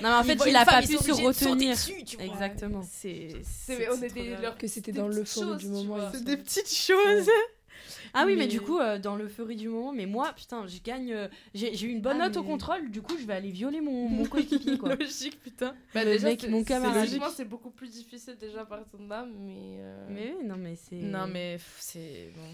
Non, 0.00 0.08
mais 0.10 0.14
en 0.14 0.22
fait, 0.24 0.38
il 0.46 0.56
a 0.56 0.64
pas 0.64 0.80
pu 0.80 0.96
se 0.96 1.12
retenir. 1.12 1.74
dessus, 1.74 2.04
tu 2.04 2.16
vois. 2.16 2.24
Exactement. 2.26 2.82
C'est 2.88 3.28
on 3.90 3.98
grave. 3.98 4.40
leurs- 4.42 4.56
Que 4.58 4.66
c'était 4.66 4.92
dans 4.92 5.06
petites 5.08 5.18
l'euphorie 5.18 5.46
choses, 5.48 5.58
du 5.58 5.68
moment, 5.68 5.98
C'est 6.12 6.24
des 6.24 6.36
petites 6.36 6.72
choses. 6.72 7.28
Ah 8.14 8.24
oui, 8.26 8.32
mais, 8.34 8.40
Mais- 8.42 8.46
du 8.48 8.60
coup, 8.60 8.78
euh, 8.78 8.98
dans 8.98 9.16
l'euphorie 9.16 9.56
du 9.56 9.68
moment, 9.68 9.92
mais 9.92 10.06
moi, 10.06 10.32
putain, 10.34 10.66
je 10.66 10.80
gagne. 10.80 11.12
euh, 11.12 11.28
j'ai 11.54 11.74
j'ai 11.74 11.86
eu 11.86 11.90
une 11.90 12.00
bonne 12.00 12.20
Ah, 12.20 12.26
note 12.28 12.36
au 12.36 12.42
mais- 12.42 12.48
contrôle, 12.50 12.90
du 12.90 13.02
coup, 13.02 13.16
je 13.18 13.26
vais 13.26 13.34
aller 13.34 13.50
violer 13.50 13.80
mon, 13.80 14.08
mon 14.08 14.24
coéquipier, 14.26 14.76
quoi. 14.78 14.94
Logique, 14.94 15.40
putain. 15.42 15.74
Bah, 15.94 16.04
Le 16.04 16.12
déjà, 16.12 16.28
mec, 16.28 16.40
c'est- 16.40 16.48
mon 16.48 16.60
c'est- 16.60 16.64
camarade. 16.66 17.04
Logiquement, 17.04 17.30
c'est 17.34 17.44
beaucoup 17.44 17.70
plus 17.70 17.90
difficile 17.90 18.36
déjà 18.38 18.64
par 18.64 18.84
ton 18.88 19.06
dame, 19.06 19.32
mais. 19.40 19.78
euh, 19.80 20.06
Mais 20.10 20.34
oui, 20.38 20.46
non, 20.46 20.56
mais 20.56 20.74
c'est. 20.76 20.96
Non, 20.96 21.26
mais 21.26 21.54
pff, 21.54 21.76
c'est 21.80 22.30
bon. 22.36 22.48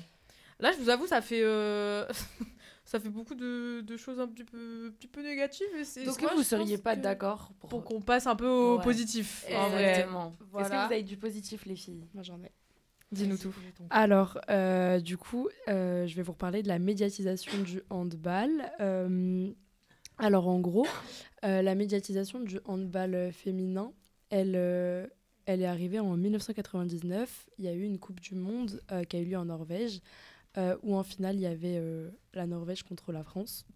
Là, 0.61 0.71
je 0.73 0.79
vous 0.79 0.89
avoue, 0.89 1.07
ça 1.07 1.21
fait 1.21 1.43
euh, 1.43 2.07
ça 2.85 3.01
fait 3.01 3.09
beaucoup 3.09 3.35
de, 3.35 3.81
de 3.81 3.97
choses 3.97 4.21
un 4.21 4.29
petit 4.29 4.45
peu, 4.45 4.87
un 4.89 4.91
petit 4.93 5.09
peu 5.09 5.21
négatives. 5.23 5.67
et 5.77 5.85
c'est- 5.85 6.01
Est-ce 6.03 6.11
Donc 6.11 6.17
que 6.19 6.23
moi, 6.23 6.33
vous 6.35 6.43
je 6.43 6.47
seriez 6.49 6.77
pense 6.77 6.85
pas 6.85 6.97
que- 6.97 7.01
d'accord 7.03 7.51
pour, 7.59 7.69
pour 7.71 7.85
qu'on 7.85 8.01
passe 8.01 8.27
un 8.29 8.37
peu 8.37 8.47
au 8.47 8.77
Ouais. 8.79 8.85
positif. 8.85 9.45
En 9.53 9.69
vrai. 9.71 9.91
Exactement. 9.91 10.29
Est-ce 10.29 10.39
que 10.45 10.45
Voilà. 10.53 10.87
vous 10.87 10.93
avez 10.93 11.03
du 11.03 11.17
positif, 11.17 11.67
les 11.67 11.75
filles? 11.77 12.07
Moi, 12.15 12.23
j'en 12.23 12.41
ai. 12.43 12.53
Dis-nous 13.15 13.39
tout. 13.39 13.55
Alors, 13.91 14.39
euh, 14.51 15.01
du 15.01 15.17
coup, 15.17 15.49
euh, 15.69 16.07
je 16.07 16.15
vais 16.17 16.23
vous 16.23 16.33
reparler 16.33 16.62
de 16.62 16.69
la 16.69 16.79
médiatisation 16.79 17.62
du 17.62 17.81
handball. 17.91 18.51
Euh, 18.81 19.51
alors, 20.19 20.49
en 20.49 20.61
gros, 20.61 20.87
la 21.43 21.75
médiatisation 21.75 22.41
du 22.41 22.59
handball 22.65 23.31
féminin, 23.33 23.93
elle, 24.31 24.55
elle 25.47 25.62
est 25.62 25.67
arrivée 25.67 26.01
en 26.01 26.17
1999. 26.17 27.49
Il 27.59 27.65
y 27.65 27.69
a 27.69 27.75
eu 27.75 27.83
une 27.83 27.99
Coupe 27.99 28.21
du 28.21 28.35
Monde 28.35 28.81
qui 29.09 29.17
a 29.17 29.21
eu 29.21 29.25
lieu 29.25 29.37
en 29.37 29.45
Norvège, 29.45 30.01
où 30.83 30.97
en 30.97 31.03
finale, 31.03 31.37
il 31.37 31.43
y 31.43 31.47
avait 31.47 31.81
la 32.33 32.47
Norvège 32.47 32.83
contre 32.83 33.12
la 33.12 33.25
France. 33.25 33.67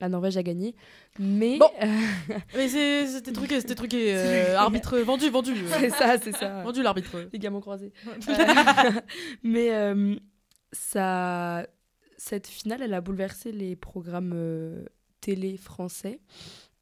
La 0.00 0.08
Norvège 0.08 0.36
a 0.38 0.42
gagné, 0.42 0.74
mais... 1.18 1.58
Bon. 1.58 1.70
euh, 1.82 1.86
Mais 2.54 2.68
c'était 3.06 3.32
truqué, 3.32 3.60
c'était 3.60 3.74
truqué. 3.74 4.14
euh, 4.16 4.56
arbitre 4.56 4.98
vendu, 4.98 5.28
vendu. 5.28 5.52
euh. 5.52 5.68
c'est 5.78 5.90
ça, 5.90 6.18
c'est 6.18 6.32
ça. 6.32 6.62
vendu 6.64 6.82
l'arbitre. 6.82 7.28
Les 7.32 7.38
gamins 7.38 7.60
croisés. 7.60 7.92
Euh, 8.06 8.90
mais 9.42 9.70
ça, 10.72 11.66
cette 12.16 12.46
finale, 12.46 12.82
elle 12.82 12.94
a 12.94 13.00
bouleversé 13.00 13.52
les 13.52 13.76
programmes 13.76 14.34
télé 15.20 15.56
français. 15.58 16.20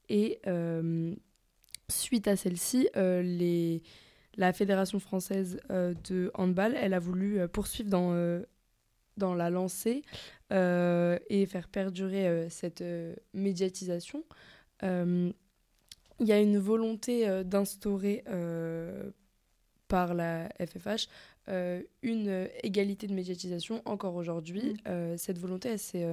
Et 0.08 0.40
suite 1.88 2.28
à 2.28 2.36
celle-ci, 2.36 2.88
les, 2.94 3.82
la 4.36 4.52
Fédération 4.52 5.00
française 5.00 5.58
de 5.68 6.30
handball, 6.34 6.76
elle 6.80 6.94
a 6.94 7.00
voulu 7.00 7.48
poursuivre 7.48 7.90
dans, 7.90 8.40
dans 9.18 9.34
la 9.34 9.50
lancée 9.50 10.02
euh, 10.52 11.18
et 11.28 11.44
faire 11.46 11.68
perdurer 11.68 12.26
euh, 12.26 12.48
cette 12.48 12.80
euh, 12.80 13.14
médiatisation. 13.34 14.24
Il 14.82 16.26
y 16.26 16.32
a 16.32 16.40
une 16.40 16.58
volonté 16.58 17.44
d'instaurer 17.44 18.24
par 19.88 20.14
la 20.14 20.48
FFH 20.58 21.08
euh, 21.48 21.82
une 22.02 22.28
euh, 22.28 22.46
égalité 22.62 23.06
de 23.06 23.14
médiatisation 23.14 23.80
encore 23.86 24.16
aujourd'hui. 24.16 24.72
Mm. 24.72 24.76
Euh, 24.88 25.16
cette 25.16 25.38
volonté, 25.38 25.70
elle 25.70 25.78
s'est 25.78 26.06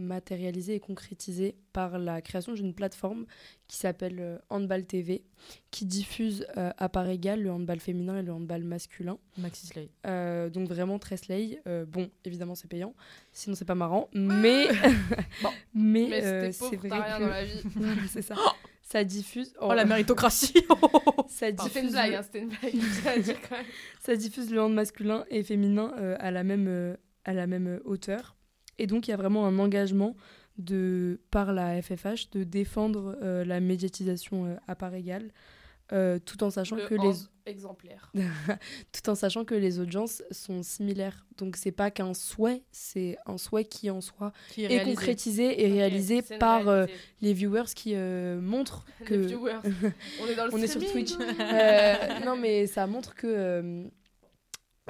matérialisée 0.00 0.74
et 0.74 0.80
concrétisée 0.80 1.54
par 1.72 1.98
la 1.98 2.20
création 2.20 2.52
d'une 2.52 2.74
plateforme 2.74 3.26
qui 3.68 3.76
s'appelle 3.76 4.16
euh, 4.18 4.38
Handball 4.50 4.84
TV, 4.84 5.24
qui 5.70 5.86
diffuse 5.86 6.46
euh, 6.56 6.70
à 6.76 6.88
part 6.88 7.08
égale 7.08 7.42
le 7.42 7.50
handball 7.52 7.78
féminin 7.80 8.18
et 8.18 8.22
le 8.22 8.32
handball 8.32 8.64
masculin. 8.64 9.18
Maxi 9.38 9.66
Slay. 9.66 9.88
Euh, 10.06 10.50
donc 10.50 10.68
vraiment 10.68 10.98
très 10.98 11.16
slay. 11.16 11.60
Euh, 11.66 11.84
bon, 11.86 12.10
évidemment 12.24 12.54
c'est 12.54 12.68
payant, 12.68 12.94
sinon 13.32 13.54
c'est 13.54 13.64
pas 13.64 13.74
marrant. 13.74 14.08
Mais, 14.12 14.66
Bon. 15.42 15.50
mais, 15.74 16.06
Mais 16.10 16.52
c'est 16.52 16.76
vrai 16.76 16.88
rien 16.90 17.18
que 17.18 17.22
dans 17.22 17.28
la 17.28 17.44
vie. 17.44 17.62
Voilà, 17.76 18.02
c'est 18.08 18.22
ça. 18.22 18.34
ça 18.82 19.04
diffuse. 19.04 19.54
Oh, 19.60 19.72
la 19.72 19.84
méritocratie. 19.84 20.52
ça 21.28 21.28
C'était 21.28 21.52
diffuse, 21.52 21.82
une 21.84 21.90
blague, 21.90 22.14
hein, 22.14 22.22
c'était 22.22 22.40
une 22.40 22.48
blague. 22.48 23.36
ça 24.00 24.16
diffuse 24.16 24.50
le 24.50 24.60
hand 24.60 24.74
masculin 24.74 25.24
et 25.30 25.42
féminin 25.42 25.92
à 26.18 26.30
la 26.30 26.42
même 26.42 26.96
à 27.24 27.34
la 27.34 27.46
même 27.46 27.80
hauteur. 27.84 28.36
Et 28.80 28.86
donc 28.86 29.06
il 29.06 29.10
y 29.10 29.14
a 29.14 29.16
vraiment 29.16 29.46
un 29.46 29.58
engagement 29.58 30.16
de 30.58 31.20
par 31.30 31.52
la 31.52 31.80
FFH 31.80 32.30
de 32.32 32.44
défendre 32.44 33.16
euh, 33.22 33.44
la 33.44 33.60
médiatisation 33.60 34.46
euh, 34.46 34.56
à 34.66 34.74
part 34.74 34.94
égale, 34.94 35.30
euh, 35.92 36.18
tout 36.24 36.42
en 36.44 36.50
sachant 36.50 36.76
Le 36.76 36.86
que 36.86 36.94
les 36.94 37.14
exemplaire. 37.46 38.12
tout 38.92 39.10
en 39.10 39.14
sachant 39.14 39.44
que 39.44 39.54
les 39.54 39.80
audiences 39.80 40.22
sont 40.30 40.62
similaires. 40.62 41.26
Donc 41.36 41.56
c'est 41.56 41.72
pas 41.72 41.90
qu'un 41.90 42.14
souhait, 42.14 42.62
c'est 42.70 43.16
un 43.26 43.38
souhait 43.38 43.64
qui 43.64 43.90
en 43.90 44.00
soi 44.00 44.32
Qui 44.50 44.64
est 44.64 44.84
concrétisé 44.84 45.62
et 45.64 45.72
réalisé 45.72 46.22
par 46.38 46.68
euh, 46.68 46.86
les 47.20 47.32
viewers 47.32 47.74
qui 47.74 47.92
euh, 47.94 48.40
montrent 48.40 48.84
que 49.04 49.14
Les 49.14 49.26
viewers. 49.26 49.58
On 50.22 50.26
est 50.26 50.34
dans 50.36 50.46
le 50.46 50.54
On 50.54 50.58
est 50.58 50.68
sur 50.68 50.84
Twitch. 50.92 51.12
non, 52.24 52.36
mais 52.36 52.66
ça 52.66 52.86
montre 52.86 53.14
que 53.14 53.90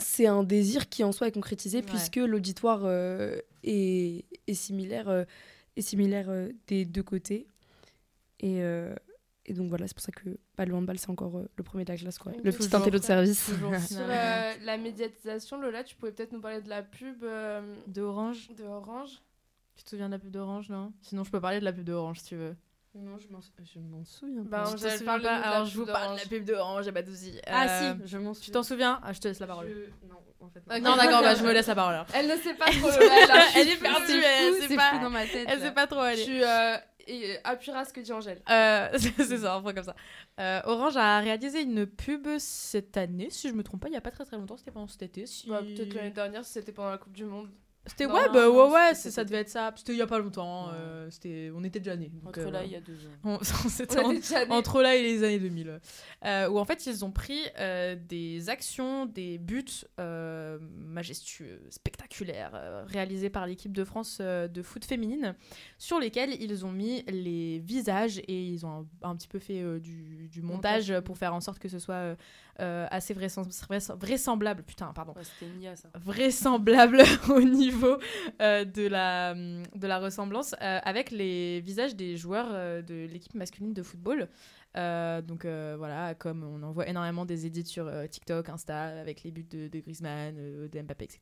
c'est 0.00 0.26
un 0.26 0.42
désir 0.42 0.88
qui 0.88 1.04
en 1.04 1.12
soi 1.12 1.28
est 1.28 1.32
concrétisé 1.32 1.78
Ouais. 1.78 1.84
puisque 1.84 2.16
l'auditoire 2.16 2.82
euh, 2.84 3.38
est, 3.62 4.24
est 4.46 4.54
similaire, 4.54 5.08
euh, 5.08 5.24
est 5.76 5.82
similaire 5.82 6.28
euh, 6.28 6.48
des 6.66 6.84
deux 6.84 7.02
côtés. 7.02 7.46
Et, 8.40 8.62
euh, 8.62 8.94
et 9.46 9.52
donc 9.54 9.68
voilà, 9.68 9.86
c'est 9.86 9.94
pour 9.94 10.02
ça 10.02 10.12
que 10.12 10.38
bah, 10.56 10.64
le 10.64 10.74
handball, 10.74 10.98
c'est 10.98 11.10
encore 11.10 11.36
euh, 11.38 11.48
le 11.56 11.62
premier 11.64 11.84
de 11.84 11.92
la 11.92 11.98
classe. 11.98 12.18
Quoi. 12.18 12.32
Le 12.32 12.50
petit 12.52 12.58
Toujours. 12.64 12.80
intello 12.80 12.98
de 12.98 13.04
service. 13.04 13.44
Sur 13.46 13.98
euh, 14.00 14.52
la 14.62 14.76
médiatisation, 14.78 15.60
Lola, 15.60 15.84
tu 15.84 15.96
pouvais 15.96 16.12
peut-être 16.12 16.32
nous 16.32 16.40
parler 16.40 16.60
de 16.62 16.68
la 16.68 16.82
pub 16.82 17.22
euh, 17.24 17.60
De 17.86 18.02
Orange. 18.02 18.48
de 18.56 18.64
Orange? 18.64 19.20
Tu 19.76 19.84
te 19.84 19.90
souviens 19.90 20.06
de 20.08 20.12
la 20.12 20.18
pub 20.18 20.30
d'Orange, 20.30 20.68
non? 20.68 20.92
Sinon, 21.00 21.24
je 21.24 21.30
peux 21.30 21.40
parler 21.40 21.58
de 21.60 21.64
la 21.64 21.72
pub 21.72 21.84
d'Orange 21.84 22.18
si 22.20 22.26
tu 22.26 22.36
veux. 22.36 22.54
Non, 22.94 23.18
je 23.18 23.28
m'en 23.28 23.40
je 23.40 23.78
m'en 23.78 24.04
souviens 24.04 24.42
Bah, 24.42 24.64
pas. 24.64 24.70
Tu 24.70 24.82
te 24.82 24.88
souviens 24.88 25.04
pas 25.06 25.18
la 25.18 25.36
Alors, 25.36 25.62
pub 25.64 25.72
je 25.72 25.78
vous 25.78 25.86
parle 25.86 26.14
de 26.16 26.20
la 26.20 26.26
pub 26.26 26.44
d'Orange, 26.44 26.86
de 26.86 27.04
soucis. 27.10 27.40
Ah 27.46 27.66
Euh, 27.66 27.94
si, 28.02 28.08
je 28.08 28.18
m'en 28.18 28.32
Tu 28.32 28.38
souviens. 28.40 28.52
t'en 28.52 28.62
souviens 28.64 29.00
ah, 29.04 29.12
Je 29.12 29.20
te 29.20 29.28
laisse 29.28 29.38
la 29.38 29.46
parole. 29.46 29.68
Je- 29.68 30.08
Non, 30.08 30.16
en 30.40 30.48
fait. 30.48 30.80
Non, 30.80 30.96
d'accord, 30.96 31.22
bah, 31.22 31.34
je 31.36 31.44
me 31.44 31.52
laisse 31.52 31.68
la 31.68 31.74
parole 31.76 31.94
alors. 31.94 32.06
Elle 32.14 32.26
ne 32.26 32.36
sait 32.36 32.54
pas 32.54 32.66
trop. 32.66 32.88
Elle, 33.56 33.68
est 33.68 33.76
perdue, 33.76 34.12
elle 34.12 34.54
sait 34.54 34.68
c'est 34.68 34.76
pas. 34.76 34.98
dans 34.98 35.10
ma 35.10 35.24
tête. 35.24 35.46
Elle 35.48 35.60
là. 35.60 35.66
sait 35.66 35.72
pas 35.72 35.86
trop 35.86 36.00
aller. 36.00 36.24
Tu 36.24 36.42
euh, 36.42 36.76
et- 37.06 37.38
appuieras 37.44 37.84
ce 37.84 37.92
que 37.92 38.00
dit 38.00 38.12
Angèle. 38.12 38.42
Euh, 38.50 38.88
c'est 38.98 39.14
c'est 39.24 39.38
ça, 39.38 39.54
un 39.54 39.62
peu 39.62 39.72
comme 39.72 39.84
ça. 39.84 39.94
Euh, 40.40 40.60
Orange 40.64 40.96
a 40.96 41.20
réalisé 41.20 41.62
une 41.62 41.86
pub 41.86 42.26
cette 42.38 42.96
année, 42.96 43.30
si 43.30 43.48
je 43.48 43.54
me 43.54 43.62
trompe 43.62 43.82
pas, 43.82 43.88
il 43.88 43.94
y 43.94 43.96
a 43.96 44.00
pas 44.00 44.10
très 44.10 44.24
très 44.24 44.36
longtemps, 44.36 44.56
c'était 44.56 44.72
pendant 44.72 44.88
cet 44.88 45.02
été. 45.02 45.26
Si... 45.26 45.48
Bah, 45.48 45.62
Peut-être 45.62 45.94
l'année 45.94 46.10
dernière, 46.10 46.44
si 46.44 46.52
c'était 46.54 46.72
pendant 46.72 46.90
la 46.90 46.98
Coupe 46.98 47.12
du 47.12 47.24
Monde. 47.24 47.50
C'était 47.86 48.06
Non, 48.06 48.14
ouais, 48.14 48.26
non, 48.26 48.32
bah 48.34 48.44
non, 48.46 48.66
ouais, 48.68 48.72
ouais, 48.74 48.94
c'était 48.94 49.08
cet 49.08 49.12
ça 49.14 49.24
devait 49.24 49.38
être 49.38 49.48
ça. 49.48 49.72
C'était 49.74 49.92
il 49.92 49.98
y 49.98 50.02
a 50.02 50.06
pas 50.06 50.18
longtemps. 50.18 50.66
Ouais. 50.68 50.74
euh, 50.76 51.10
c'était, 51.10 51.50
on 51.54 51.64
était 51.64 51.80
déjà 51.80 51.96
nés. 51.96 52.10
donc, 52.10 52.28
Entre 52.36 52.40
euh, 52.46 52.50
là, 52.50 52.62
il 52.64 52.70
y 52.70 52.76
a 52.76 52.80
deux 52.80 52.94
ans. 53.06 53.10
on- 53.24 53.34
On 53.40 53.42
c'était 53.68 53.98
en- 53.98 54.10
était 54.10 54.20
déjà 54.20 54.44
nés. 54.44 54.52
entre 54.52 54.82
là 54.82 54.96
et 54.96 55.02
les 55.02 55.24
années 55.24 55.38
2000. 55.38 55.80
euh, 56.26 56.48
où 56.50 56.58
en 56.58 56.64
fait 56.66 56.84
ils 56.86 57.04
ont 57.06 57.10
pris 57.10 57.40
euh, 57.58 57.96
des 57.96 58.50
actions, 58.50 59.06
des 59.06 59.38
buts 59.38 59.64
euh, 59.98 60.58
majestueux, 60.60 61.62
spectaculaires, 61.70 62.50
euh, 62.54 62.84
réalisés 62.86 63.30
par 63.30 63.46
l'équipe 63.46 63.72
de 63.72 63.84
France 63.84 64.18
euh, 64.20 64.46
de 64.46 64.62
foot 64.62 64.84
féminine, 64.84 65.34
sur 65.78 65.98
lesquels 65.98 66.40
ils 66.42 66.66
ont 66.66 66.72
mis 66.72 67.02
les 67.08 67.60
visages 67.60 68.18
et 68.18 68.44
ils 68.44 68.66
ont 68.66 68.86
un, 69.02 69.08
un 69.10 69.16
petit 69.16 69.28
peu 69.28 69.38
fait 69.38 69.62
euh, 69.62 69.80
du, 69.80 70.28
du 70.28 70.42
montage 70.42 70.90
Montage. 70.90 71.04
pour 71.04 71.16
faire 71.16 71.34
en 71.34 71.40
sorte 71.40 71.58
que 71.58 71.68
ce 71.68 71.78
soit 71.78 72.16
euh, 72.58 72.86
assez 72.90 73.14
vraisem- 73.14 73.44
vraisem- 73.68 73.96
vraisemblable. 73.98 74.62
Putain, 74.62 74.92
pardon 74.92 75.12
Ouais, 75.14 75.22
C'était 75.24 75.50
Nia, 75.52 75.76
ça. 75.76 75.88
vraisemblable 75.94 77.02
au 77.30 77.40
niveau 77.40 77.96
euh, 78.42 78.64
de, 78.64 78.86
la, 78.88 79.34
de 79.34 79.86
la 79.86 79.98
ressemblance 79.98 80.54
euh, 80.60 80.78
avec 80.82 81.10
les 81.10 81.60
visages 81.60 81.94
des 81.96 82.16
joueurs 82.16 82.50
de 82.82 83.06
l'équipe 83.06 83.34
masculine 83.34 83.72
de 83.72 83.82
football. 83.82 84.28
Euh, 84.76 85.20
donc 85.20 85.44
euh, 85.44 85.74
voilà, 85.76 86.14
comme 86.14 86.44
on 86.44 86.62
en 86.62 86.70
voit 86.70 86.88
énormément 86.88 87.24
des 87.24 87.44
edits 87.46 87.66
sur 87.66 87.88
euh, 87.88 88.06
TikTok, 88.06 88.48
Insta, 88.48 89.00
avec 89.00 89.24
les 89.24 89.32
buts 89.32 89.42
de, 89.50 89.66
de 89.66 89.80
Griezmann, 89.80 90.34
de 90.68 90.80
Mbappé, 90.82 91.04
etc. 91.06 91.20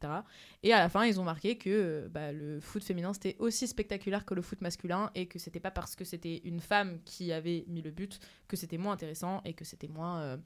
Et 0.62 0.72
à 0.74 0.78
la 0.80 0.88
fin, 0.90 1.06
ils 1.06 1.18
ont 1.18 1.24
marqué 1.24 1.56
que 1.56 2.08
bah, 2.12 2.30
le 2.32 2.60
foot 2.60 2.84
féminin 2.84 3.14
c'était 3.14 3.36
aussi 3.38 3.66
spectaculaire 3.66 4.26
que 4.26 4.34
le 4.34 4.42
foot 4.42 4.60
masculin 4.60 5.10
et 5.14 5.26
que 5.26 5.38
c'était 5.38 5.60
pas 5.60 5.70
parce 5.70 5.96
que 5.96 6.04
c'était 6.04 6.42
une 6.44 6.60
femme 6.60 6.98
qui 7.06 7.32
avait 7.32 7.64
mis 7.68 7.80
le 7.80 7.90
but 7.90 8.20
que 8.48 8.56
c'était 8.56 8.76
moins 8.78 8.92
intéressant 8.92 9.40
et 9.46 9.54
que 9.54 9.64
c'était 9.64 9.88
moins 9.88 10.38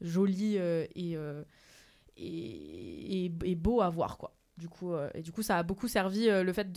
joli 0.00 0.56
et, 0.56 0.90
et, 0.96 1.16
et- 2.16 3.32
et 3.44 3.54
beau 3.54 3.80
à 3.80 3.88
voir 3.90 4.18
quoi. 4.18 4.34
Du 4.56 4.68
coup, 4.68 4.92
euh, 4.92 5.08
et 5.14 5.22
du 5.22 5.30
coup, 5.30 5.42
ça 5.42 5.56
a 5.56 5.62
beaucoup 5.62 5.86
servi 5.86 6.28
euh, 6.28 6.42
le 6.42 6.52
fait 6.52 6.72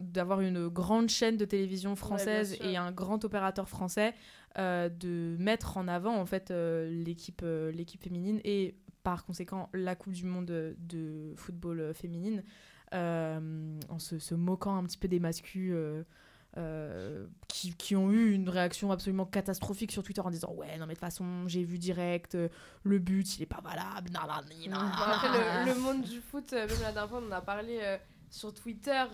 d'avoir 0.00 0.42
une 0.42 0.68
grande 0.68 1.08
chaîne 1.08 1.36
de 1.36 1.44
télévision 1.44 1.96
française 1.96 2.52
et 2.70 2.76
un 2.76 2.92
grand 2.92 3.24
opérateur 3.24 3.68
français 3.68 4.14
de 4.56 5.36
mettre 5.38 5.76
en 5.76 5.88
avant 5.88 6.16
en 6.16 6.26
fait 6.26 6.50
euh, 6.50 6.90
l'équipe 6.90 7.42
euh, 7.44 7.70
l'équipe 7.70 8.02
féminine 8.02 8.40
et 8.44 8.74
par 9.02 9.24
conséquent 9.24 9.68
la 9.72 9.94
Coupe 9.94 10.12
du 10.12 10.24
Monde 10.24 10.46
de, 10.46 11.32
football 11.36 11.80
euh, 11.80 11.94
féminine 11.94 12.42
euh, 12.92 13.78
en 13.88 13.98
se, 13.98 14.18
se 14.18 14.34
moquant 14.34 14.76
un 14.76 14.84
petit 14.84 14.98
peu 14.98 15.08
des 15.08 15.20
euh, 15.56 16.02
euh, 16.56 17.26
qui, 17.46 17.74
qui 17.74 17.94
ont 17.94 18.10
eu 18.10 18.32
une 18.32 18.48
réaction 18.48 18.90
absolument 18.90 19.24
catastrophique 19.24 19.92
sur 19.92 20.02
Twitter 20.02 20.20
en 20.20 20.30
disant 20.30 20.52
ouais 20.54 20.76
non 20.78 20.86
mais 20.86 20.94
de 20.94 20.98
toute 20.98 21.00
façon 21.00 21.46
j'ai 21.46 21.62
vu 21.62 21.78
direct 21.78 22.34
euh, 22.34 22.48
le 22.82 22.98
but 22.98 23.38
il 23.38 23.42
est 23.42 23.46
pas 23.46 23.60
valable 23.62 24.10
nan, 24.10 24.22
nan, 24.26 24.44
nan, 24.68 24.70
nan, 24.70 24.92
Bon, 24.98 25.04
après, 25.04 25.28
le, 25.64 25.72
le 25.74 25.80
monde 25.80 26.02
du 26.02 26.20
foot, 26.20 26.52
euh, 26.52 26.66
même 26.66 26.80
la 26.82 26.92
dernière 26.92 27.08
fois, 27.08 27.22
on 27.22 27.28
en 27.28 27.32
a 27.36 27.40
parlé 27.40 27.78
euh, 27.80 27.96
sur 28.30 28.52
Twitter. 28.52 29.04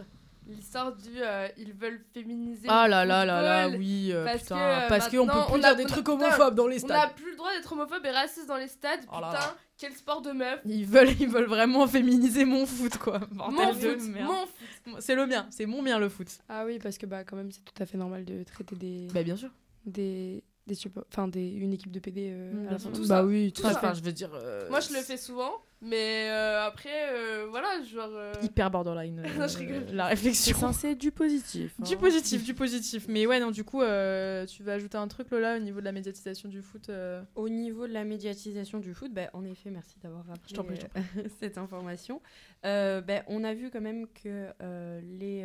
L'histoire 0.48 0.94
du 0.94 1.10
euh, 1.16 1.48
ils 1.56 1.72
veulent 1.72 2.00
féminiser. 2.14 2.66
Ah 2.68 2.88
là 2.88 3.04
là 3.04 3.24
là 3.24 3.42
là, 3.42 3.68
oui, 3.76 4.10
euh, 4.12 4.24
parce 4.24 4.42
putain. 4.42 4.54
que, 4.56 4.60
euh, 4.84 4.88
parce 4.88 5.08
qu'on 5.08 5.26
peut 5.26 5.32
plus 5.32 5.54
on 5.54 5.58
dire 5.58 5.66
a- 5.68 5.74
des 5.74 5.82
on 5.82 5.86
a- 5.86 5.88
trucs 5.88 6.04
putain, 6.06 6.12
homophobes 6.12 6.54
dans 6.54 6.66
les 6.66 6.84
On 6.84 6.86
n'a 6.88 6.98
stades. 7.00 7.14
plus 7.16 7.30
le 7.30 7.36
droit 7.36 7.50
d'être 7.52 7.72
homophobe 7.72 8.04
et 8.04 8.10
raciste 8.10 8.46
dans 8.46 8.56
les 8.56 8.68
stades. 8.68 9.00
Oh 9.08 9.20
là 9.20 9.28
Putain, 9.30 9.40
là. 9.40 9.56
quel 9.78 9.92
sport 9.92 10.22
de 10.22 10.32
meuf. 10.32 10.60
Ils 10.64 10.86
veulent, 10.86 11.10
ils 11.20 11.28
veulent 11.28 11.48
vraiment 11.48 11.86
féminiser 11.86 12.44
mon 12.44 12.64
foot, 12.66 12.96
quoi. 12.98 13.20
Mon 13.32 13.48
de 13.50 13.72
foot, 13.74 14.08
merde. 14.08 14.26
mon 14.26 14.46
foot. 14.46 14.96
C'est 15.00 15.14
le 15.14 15.26
mien, 15.26 15.46
c'est 15.50 15.66
mon 15.66 15.82
mien 15.82 15.98
le 15.98 16.08
foot. 16.08 16.28
Ah 16.48 16.64
oui, 16.64 16.78
parce 16.82 16.96
que 16.98 17.06
bah 17.06 17.24
quand 17.24 17.36
même 17.36 17.50
c'est 17.50 17.64
tout 17.64 17.82
à 17.82 17.86
fait 17.86 17.98
normal 17.98 18.24
de 18.24 18.42
traiter 18.44 18.76
des 18.76 19.08
Bah 19.12 19.22
bien 19.22 19.36
sûr. 19.36 19.50
des 19.84 20.44
des 20.66 20.76
enfin 21.12 21.28
des 21.28 21.48
une 21.48 21.72
équipe 21.72 21.92
de 21.92 22.00
PD 22.00 22.28
euh, 22.32 22.52
Mm, 22.52 22.56
à 22.56 22.60
bien 22.62 22.70
la 22.72 22.78
sûr. 22.78 22.90
fin. 22.90 22.96
Tout 22.96 23.06
bah 23.08 23.24
oui, 23.24 23.52
tout. 23.52 23.64
Enfin, 23.66 23.94
je 23.94 24.00
veux 24.02 24.12
dire. 24.12 24.30
euh, 24.34 24.68
Moi, 24.68 24.80
je 24.80 24.92
le 24.92 25.00
fais 25.00 25.16
souvent, 25.16 25.52
mais 25.82 26.28
euh, 26.30 26.64
après, 26.66 27.12
euh, 27.12 27.46
voilà, 27.50 27.82
genre. 27.84 28.10
euh, 28.12 28.32
Hyper 28.42 28.70
borderline. 28.70 29.20
euh, 29.20 29.28
Non, 29.38 29.46
je 29.48 29.58
rigole. 29.58 29.84
La 29.92 30.04
C'est 30.04 30.10
réflexion. 30.10 30.56
censé 30.58 30.88
être 30.90 30.98
du 30.98 31.10
positif. 31.12 31.74
hein. 31.80 31.84
Du 31.84 31.96
positif, 31.96 32.44
du 32.44 32.54
positif. 32.54 33.06
Mais 33.08 33.26
ouais, 33.26 33.38
non, 33.40 33.50
du 33.50 33.62
coup, 33.64 33.82
euh, 33.82 34.46
tu 34.46 34.62
vas 34.62 34.72
ajouter 34.74 34.96
un 34.98 35.08
truc, 35.08 35.30
Lola, 35.30 35.56
au 35.56 35.60
niveau 35.60 35.80
de 35.80 35.84
la 35.84 35.92
médiatisation 35.92 36.48
du 36.48 36.62
foot. 36.62 36.88
euh, 36.88 37.22
Au 37.34 37.48
niveau 37.48 37.86
de 37.86 37.92
la 37.92 38.04
médiatisation 38.04 38.78
du 38.78 38.94
foot, 38.94 39.12
bah, 39.12 39.28
en 39.32 39.44
effet, 39.44 39.70
merci 39.70 39.98
d'avoir 40.02 40.24
rappelé 40.26 40.42
Je 40.48 40.54
t'en 40.54 40.64
prie, 40.64 40.76
je 40.76 40.82
t'en 40.82 41.00
euh, 41.20 41.28
cette 41.40 41.58
information. 41.58 42.20
Euh, 42.64 43.00
bah, 43.00 43.22
on 43.28 43.44
a 43.44 43.52
vu 43.54 43.70
quand 43.70 43.80
même 43.82 44.06
que 44.08 44.48
euh, 44.62 45.00
les, 45.02 45.42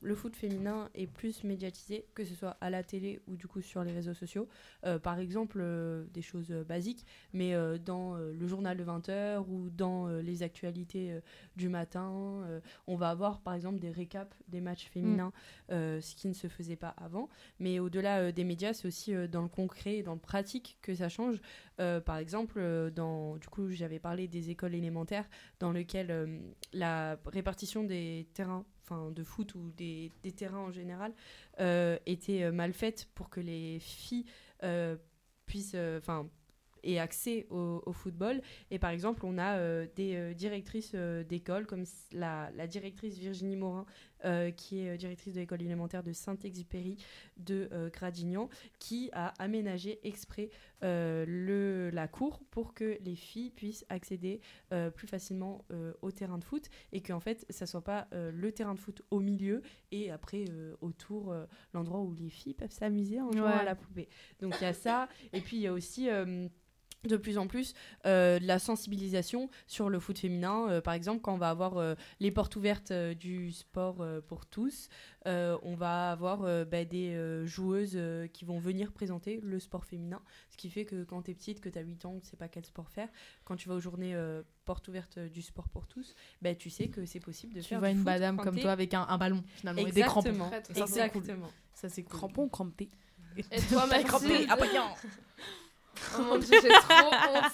le 0.00 0.14
foot 0.14 0.36
féminin 0.36 0.88
est 0.94 1.06
plus 1.06 1.44
médiatisé, 1.44 2.06
que 2.14 2.24
ce 2.24 2.34
soit 2.34 2.56
à 2.60 2.70
la 2.70 2.82
télé 2.82 3.20
ou 3.26 3.36
du 3.36 3.46
coup 3.46 3.60
sur 3.60 3.84
les 3.84 3.92
réseaux 3.92 4.14
sociaux. 4.14 4.48
Euh, 4.84 4.98
par 4.98 5.18
exemple, 5.18 5.58
euh, 5.60 6.04
des 6.12 6.22
choses 6.22 6.50
euh, 6.50 6.64
basiques, 6.64 7.04
mais 7.32 7.54
dans 7.84 8.16
le 8.16 8.46
journal 8.46 8.76
de 8.76 8.84
20h 8.84 9.44
ou 9.48 9.70
dans 9.70 10.08
les 10.08 10.42
actualités 10.42 11.18
du 11.56 11.68
matin, 11.68 12.44
on 12.86 12.96
va 12.96 13.10
avoir 13.10 13.40
par 13.40 13.54
exemple 13.54 13.78
des 13.78 13.90
récaps 13.90 14.36
des 14.48 14.60
matchs 14.60 14.88
féminins, 14.88 15.32
euh, 15.70 16.00
ce 16.00 16.14
qui 16.14 16.28
ne 16.28 16.34
se 16.34 16.48
faisait 16.48 16.76
pas 16.76 16.94
avant. 16.96 17.28
Mais 17.58 17.78
au-delà 17.78 18.32
des 18.32 18.44
médias, 18.44 18.72
c'est 18.72 18.86
aussi 18.86 19.12
dans 19.28 19.42
le 19.42 19.48
concret 19.48 19.96
et 19.96 20.02
dans 20.02 20.14
le 20.14 20.20
pratique 20.20 20.78
que 20.82 20.94
ça 20.94 21.08
change. 21.08 21.40
Par 21.76 22.18
exemple, 22.18 22.90
dans, 22.94 23.36
du 23.36 23.48
coup, 23.48 23.70
j'avais 23.70 23.98
parlé 23.98 24.28
des 24.28 24.50
écoles 24.50 24.74
élémentaires 24.74 25.28
dans 25.60 25.72
lesquelles 25.72 26.42
la 26.72 27.18
répartition 27.26 27.84
des 27.84 28.28
terrains 28.34 28.64
enfin 28.88 29.10
de 29.10 29.24
foot 29.24 29.54
ou 29.54 29.70
des, 29.76 30.10
terrains 30.36 30.58
en 30.58 30.70
général 30.70 31.12
euh, 31.60 31.98
était 32.06 32.44
euh, 32.44 32.52
mal 32.52 32.72
faite 32.72 33.08
pour 33.14 33.28
que 33.28 33.40
les 33.40 33.78
filles 33.80 34.24
euh, 34.62 34.96
puissent 35.46 35.76
enfin 35.96 36.28
aient 36.84 36.98
accès 36.98 37.46
au, 37.50 37.92
football. 37.92 38.40
Et 38.70 38.78
par 38.78 38.90
exemple 38.90 39.22
on 39.24 39.36
a 39.36 39.84
des 39.96 40.34
directrices 40.34 40.94
d'école 40.94 41.66
comme 41.66 41.84
la 42.12 42.66
directrice 42.68 43.18
Virginie 43.18 43.56
Morin 43.56 43.84
euh, 44.24 44.50
qui 44.50 44.80
est 44.80 44.90
euh, 44.90 44.96
directrice 44.96 45.34
de 45.34 45.40
l'école 45.40 45.62
élémentaire 45.62 46.02
de 46.02 46.12
Saint-Exupéry 46.12 46.96
de 47.36 47.68
euh, 47.72 47.88
Gradignan 47.90 48.48
qui 48.78 49.10
a 49.12 49.28
aménagé 49.42 50.00
exprès 50.06 50.50
le, 50.80 51.90
la 51.92 52.06
cour 52.08 52.40
pour 52.50 52.74
que 52.74 52.98
les 53.00 53.16
filles 53.16 53.50
puissent 53.50 53.84
accéder 53.88 54.40
plus 54.94 55.08
facilement 55.08 55.64
au 56.02 56.10
terrain 56.12 56.38
de 56.38 56.44
foot 56.44 56.68
et 56.92 57.00
qu'en 57.00 57.18
fait 57.20 57.44
ça 57.50 57.66
soit 57.66 57.82
pas 57.82 58.06
le 58.12 58.52
terrain 58.52 58.74
de 58.74 58.78
foot 58.78 59.02
au 59.10 59.18
milieu 59.20 59.62
et 59.90 60.10
après 60.10 60.44
autour 60.80 61.34
l'endroit 61.74 62.00
où 62.00 62.14
les 62.14 62.28
filles 62.30 62.54
peuvent 62.54 62.70
s'amuser 62.70 63.20
en 63.20 63.32
jouant 63.32 63.42
Ouais. 63.48 63.52
à 63.52 63.64
la 63.64 63.74
poupée. 63.74 64.08
Donc 64.40 64.54
il 64.60 64.64
y 64.64 64.66
a 64.66 64.72
ça 64.72 65.08
et 65.32 65.40
puis 65.40 65.56
il 65.56 65.62
y 65.62 65.66
a 65.66 65.72
aussi 65.72 66.08
de 67.04 67.16
plus 67.16 67.38
en 67.38 67.46
plus 67.46 67.74
euh, 68.06 68.38
de 68.38 68.46
la 68.46 68.58
sensibilisation 68.58 69.50
sur 69.66 69.88
le 69.88 70.00
foot 70.00 70.18
féminin. 70.18 70.68
Euh, 70.68 70.80
par 70.80 70.94
exemple, 70.94 71.20
quand 71.20 71.34
on 71.34 71.38
va 71.38 71.50
avoir 71.50 71.76
euh, 71.78 71.94
les 72.20 72.30
portes 72.30 72.56
ouvertes 72.56 72.90
euh, 72.90 73.14
du 73.14 73.52
sport 73.52 74.00
euh, 74.00 74.20
pour 74.20 74.46
tous, 74.46 74.88
euh, 75.26 75.56
on 75.62 75.74
va 75.76 76.10
avoir 76.10 76.42
euh, 76.42 76.64
bah, 76.64 76.84
des 76.84 77.14
euh, 77.14 77.46
joueuses 77.46 77.92
euh, 77.94 78.26
qui 78.26 78.44
vont 78.44 78.58
venir 78.58 78.92
présenter 78.92 79.40
le 79.42 79.60
sport 79.60 79.84
féminin. 79.84 80.20
Ce 80.50 80.56
qui 80.56 80.70
fait 80.70 80.84
que 80.84 81.04
quand 81.04 81.22
tu 81.22 81.30
es 81.30 81.34
petite, 81.34 81.60
que 81.60 81.68
tu 81.68 81.78
as 81.78 81.82
8 81.82 82.04
ans, 82.04 82.12
tu 82.18 82.26
ne 82.26 82.30
sais 82.30 82.36
pas 82.36 82.48
quel 82.48 82.64
sport 82.64 82.90
faire, 82.90 83.08
quand 83.44 83.56
tu 83.56 83.68
vas 83.68 83.76
aux 83.76 83.80
journées 83.80 84.14
euh, 84.14 84.42
portes 84.64 84.88
ouvertes 84.88 85.18
du 85.18 85.42
sport 85.42 85.68
pour 85.68 85.86
tous, 85.86 86.14
bah, 86.42 86.54
tu 86.54 86.68
sais 86.68 86.88
que 86.88 87.06
c'est 87.06 87.20
possible 87.20 87.54
de 87.54 87.60
Tu 87.60 87.68
faire 87.68 87.78
vois 87.78 87.88
du 87.88 87.94
une 87.94 87.98
foot 88.00 88.06
madame 88.06 88.36
comme 88.38 88.58
toi 88.58 88.72
avec 88.72 88.92
un, 88.94 89.06
un 89.08 89.18
ballon, 89.18 89.42
finalement, 89.54 89.86
et 89.86 89.92
des 89.92 90.02
crampons. 90.02 90.28
Exactement. 90.30 90.50
Ça, 90.50 90.86
c'est 90.86 91.08
cool. 91.10 91.20
Exactement. 91.22 91.50
Ça, 91.74 91.88
c'est 91.88 92.02
cool. 92.02 92.12
Crampon, 92.12 92.48
crampé. 92.48 92.88
Et 93.36 93.42
toi, 93.42 93.52
T'as 93.70 93.86
Maxime 93.86 94.08
crampé, 94.08 94.46
ah. 94.48 94.56
Oh 96.18 96.22
mon 96.22 96.38
dieu, 96.38 96.58
j'ai 96.62 96.68
trop 96.68 97.08
honte. 97.08 97.52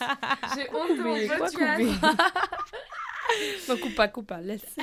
J'ai 0.54 0.68
honte 0.74 0.96
de 0.98 1.02
mon 1.02 1.38
podcast. 1.38 2.02
non, 3.68 3.76
coupe 3.78 3.94
pas, 3.94 4.08
coupe 4.08 4.26
pas, 4.26 4.40
laisse. 4.40 4.76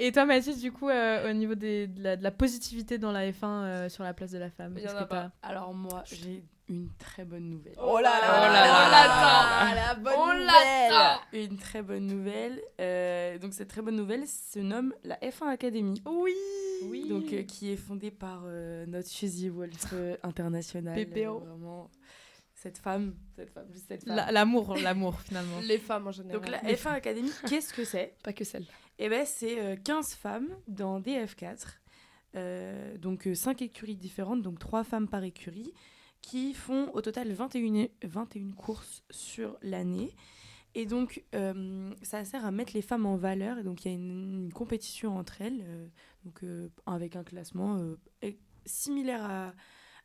Et 0.00 0.12
toi, 0.12 0.24
Mathis, 0.24 0.60
du 0.60 0.72
coup, 0.72 0.88
euh, 0.88 1.30
au 1.30 1.32
niveau 1.32 1.54
des- 1.54 1.86
de, 1.88 2.02
la, 2.02 2.16
de 2.16 2.22
la 2.22 2.30
positivité 2.30 2.98
dans 2.98 3.12
la 3.12 3.30
F1 3.30 3.44
euh, 3.44 3.88
sur 3.88 4.02
la 4.04 4.14
place 4.14 4.30
de 4.30 4.38
la 4.38 4.50
femme, 4.50 4.74
Il 4.76 4.82
y 4.82 4.86
en 4.86 4.90
est-ce 4.90 4.96
a 4.96 5.04
que 5.04 5.08
t'as- 5.10 5.30
Alors 5.42 5.74
moi, 5.74 6.02
j'ai 6.06 6.44
une 6.68 6.88
très 6.98 7.24
bonne 7.24 7.50
nouvelle. 7.50 7.74
Oh 7.78 7.98
là 7.98 8.02
là, 8.02 8.20
Oh 8.22 8.40
là 8.40 8.48
là 8.48 8.86
on 8.86 8.90
là 8.90 9.74
l'attend. 9.74 9.74
la 9.74 9.94
bonne 9.96 10.14
On 10.16 10.26
nouvelle. 10.32 10.46
l'attend. 10.46 11.20
Une 11.34 11.58
très 11.58 11.82
bonne 11.82 12.06
nouvelle. 12.06 12.62
Euh, 12.80 13.38
donc 13.38 13.52
cette 13.52 13.68
très 13.68 13.82
bonne 13.82 13.96
nouvelle 13.96 14.26
se 14.26 14.60
nomme 14.60 14.94
la 15.04 15.16
F1 15.16 15.48
Academy. 15.48 16.00
Oui 16.06 16.32
Oui. 16.86 17.06
Donc 17.10 17.30
euh, 17.34 17.42
qui 17.42 17.70
est 17.70 17.76
fondée 17.76 18.10
par 18.10 18.44
euh, 18.46 18.86
notre 18.86 19.08
Suzy 19.08 19.50
Wolf 19.50 19.72
euh, 19.92 20.16
international. 20.22 20.94
PPO. 20.94 21.40
vraiment 21.40 21.90
cette 22.64 22.78
femme, 22.78 23.14
cette 23.36 23.50
femme, 23.50 23.66
juste 23.72 23.86
cette 23.86 24.04
femme. 24.04 24.16
La- 24.16 24.32
L'amour, 24.32 24.74
l'amour, 24.82 25.20
finalement. 25.20 25.60
Les 25.60 25.78
femmes 25.78 26.08
en 26.08 26.12
général. 26.12 26.40
Donc 26.40 26.50
la 26.50 26.60
F1 26.62 26.88
Academy, 26.94 27.30
qu'est-ce 27.48 27.72
que 27.72 27.84
c'est? 27.84 28.16
Pas 28.24 28.32
que 28.32 28.42
celle. 28.44 28.64
Eh 28.98 29.08
ben 29.08 29.24
c'est 29.24 29.60
euh, 29.60 29.76
15 29.76 30.14
femmes 30.14 30.48
dans 30.66 30.98
des 30.98 31.12
F4. 31.24 31.66
Euh, 32.36 32.98
donc 32.98 33.28
5 33.32 33.62
écuries 33.62 33.96
différentes, 33.96 34.42
donc 34.42 34.58
3 34.58 34.82
femmes 34.82 35.06
par 35.08 35.22
écurie, 35.22 35.72
qui 36.20 36.52
font 36.54 36.90
au 36.94 37.00
total 37.00 37.30
21, 37.32 37.74
et- 37.74 37.92
21 38.02 38.50
courses 38.52 39.04
sur 39.10 39.56
l'année. 39.62 40.10
Et 40.76 40.86
donc, 40.86 41.22
euh, 41.36 41.92
ça 42.02 42.24
sert 42.24 42.44
à 42.44 42.50
mettre 42.50 42.72
les 42.74 42.82
femmes 42.82 43.06
en 43.06 43.14
valeur. 43.16 43.58
Et 43.58 43.62
donc, 43.62 43.84
il 43.84 43.88
y 43.88 43.94
a 43.94 43.94
une, 43.94 44.46
une 44.46 44.52
compétition 44.52 45.16
entre 45.16 45.40
elles, 45.40 45.60
euh, 45.62 45.86
donc, 46.24 46.42
euh, 46.42 46.68
avec 46.86 47.14
un 47.14 47.22
classement 47.22 47.76
euh, 47.78 48.32
similaire 48.66 49.22
à, 49.24 49.52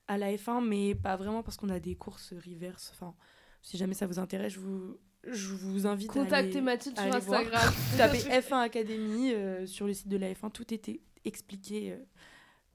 à 0.10 0.18
la 0.18 0.34
F1, 0.34 0.68
mais 0.68 0.95
pas 0.95 1.16
vraiment 1.16 1.43
parce 1.43 1.55
qu'on 1.55 1.70
a 1.70 1.80
des 1.80 1.95
courses 1.95 2.34
reverse. 2.34 2.91
Enfin, 2.93 3.14
si 3.62 3.78
jamais 3.78 3.93
ça 3.93 4.07
vous 4.07 4.20
intéresse, 4.20 4.53
je 4.53 4.60
vous, 4.60 4.97
je 5.24 5.53
vous 5.53 5.88
invite 5.88 6.10
à 6.10 6.14
Contactez 6.14 6.51
aller, 6.57 6.62
Mathilde 6.62 6.99
sur. 6.99 7.16
Instagram. 7.16 7.74
tapez 7.97 8.18
F1 8.18 8.57
Academy 8.57 9.32
euh, 9.32 9.66
sur 9.68 9.86
le 9.88 9.93
site 9.93 10.07
de 10.07 10.18
la 10.18 10.34
F1. 10.34 10.51
Tout 10.51 10.74
était 10.74 10.99
expliqué 11.24 11.93
euh, 11.93 11.97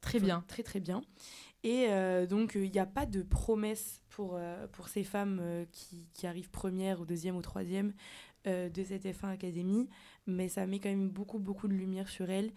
Très 0.01 0.21
bien. 0.21 0.45
Très, 0.47 0.63
très 0.63 0.81
bien. 0.81 1.03
Et 1.65 1.87
euh, 1.89 2.27
donc, 2.27 2.53
il 2.55 2.71
n'y 2.71 2.79
a 2.79 2.87
pas 2.87 3.07
de 3.07 3.23
promesse 3.23 4.03
pour, 4.11 4.37
euh, 4.37 4.67
pour 4.69 4.89
ces 4.89 5.03
femmes 5.03 5.41
euh, 5.43 5.65
qui, 5.73 6.07
qui 6.13 6.27
arrivent 6.27 6.51
première 6.51 7.01
ou 7.01 7.07
deuxième 7.07 7.37
ou 7.37 7.43
troisième 7.43 7.95
euh, 8.47 8.69
de 8.69 8.85
cette 8.85 9.07
F1 9.07 9.31
Academy, 9.33 9.89
mais 10.27 10.49
ça 10.49 10.67
met 10.67 10.79
quand 10.79 10.91
même 10.91 11.09
beaucoup, 11.09 11.39
beaucoup 11.39 11.67
de 11.67 11.73
lumière 11.73 12.09
sur 12.09 12.29
elles. 12.29 12.53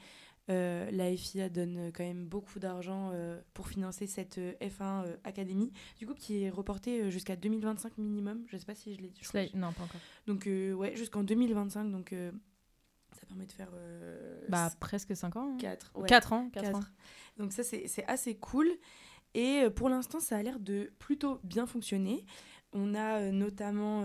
Euh, 0.50 0.89
la 0.91 1.16
FIA 1.16 1.50
donne 1.50 1.91
quand 1.93 2.04
même 2.04 2.26
beaucoup 2.26 2.60
d'argent 2.60 3.12
euh, 3.14 3.39
pour 3.54 3.68
financer 3.68 4.08
cette 4.08 4.38
euh, 4.38 4.54
F1 4.62 5.06
euh, 5.06 5.18
Academy, 5.26 5.74
du 6.00 6.08
coup 6.08 6.14
qui 6.14 6.43
est 6.43 6.50
reportée 6.50 7.12
jusqu'à 7.12 7.36
2025 7.36 7.98
minimum. 7.98 8.45
Je 8.48 8.58
sais 8.58 8.66
pas 8.66 8.76
si 8.76 8.95
je 8.95 9.02
l'ai 9.02 9.10
dit. 9.10 9.20
je 9.22 9.58
Non, 9.58 9.74
pas 9.74 9.84
encore. 9.84 10.00
donc 10.26 10.45
ouais, 10.48 10.95
jusqu'en 10.95 11.24
2025, 11.24 11.91
donc 11.91 12.16
ça 13.12 13.26
permet 13.28 13.45
de 13.45 13.52
faire 13.52 13.72
Bah, 14.48 14.72
presque 14.80 15.16
5 15.16 15.36
ans. 15.36 15.58
4 15.58 15.91
ouais, 15.95 16.08
4 16.08 16.34
ans. 16.34 16.50
4 16.50 16.64
quatre. 16.64 16.76
ans. 16.78 16.84
Donc 17.38 17.52
ça 17.52 17.64
c'est 17.64 18.06
assez 18.08 18.36
cool 18.36 18.70
et 19.34 19.66
pour 19.76 19.89
l'instant 19.89 20.20
ça 20.22 20.38
a 20.38 20.43
l'air 20.43 20.60
de 20.60 20.91
plutôt 21.00 21.39
bien 21.43 21.66
fonctionner. 21.68 22.26
On 22.72 22.95
a 22.95 23.32
notamment 23.32 24.04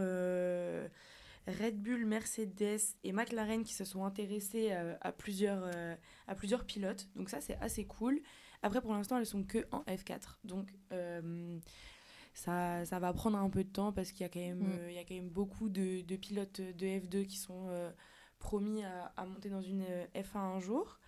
Red 1.46 1.80
Bull, 1.82 2.04
Mercedes 2.06 2.80
et 3.04 3.12
McLaren 3.12 3.64
qui 3.64 3.74
se 3.74 3.84
sont 3.84 4.04
intéressés 4.04 4.68
euh, 4.72 4.94
à, 5.00 5.12
plusieurs, 5.12 5.62
euh, 5.74 5.94
à 6.28 6.34
plusieurs 6.34 6.64
pilotes. 6.64 7.08
Donc 7.16 7.28
ça 7.30 7.40
c'est 7.40 7.56
assez 7.60 7.84
cool. 7.84 8.20
Après 8.62 8.80
pour 8.80 8.92
l'instant 8.92 9.18
elles 9.18 9.26
sont 9.26 9.42
que 9.44 9.66
en 9.72 9.80
F4. 9.82 10.36
Donc 10.44 10.68
euh, 10.92 11.58
ça, 12.34 12.84
ça 12.84 12.98
va 12.98 13.12
prendre 13.12 13.38
un 13.38 13.50
peu 13.50 13.64
de 13.64 13.68
temps 13.68 13.92
parce 13.92 14.12
qu'il 14.12 14.22
y, 14.22 14.24
a 14.24 14.28
quand 14.28 14.40
même, 14.40 14.60
Mm. 14.60 14.88
il 14.88 14.94
y 14.94 14.98
a 14.98 15.04
quand 15.04 15.14
même 15.14 15.28
beaucoup 15.30 15.68
de, 15.68 16.02
de 16.02 16.16
pilotes 16.16 16.60
de 16.60 16.86
F2 16.86 17.26
qui 17.26 17.36
sont 17.38 17.68
promis 18.42 18.82
à, 18.84 19.12
à 19.16 19.24
monter 19.24 19.48
dans 19.48 19.62
une 19.62 19.84
euh, 19.88 20.04
F1 20.14 20.38
un 20.38 20.60
jour. 20.60 20.98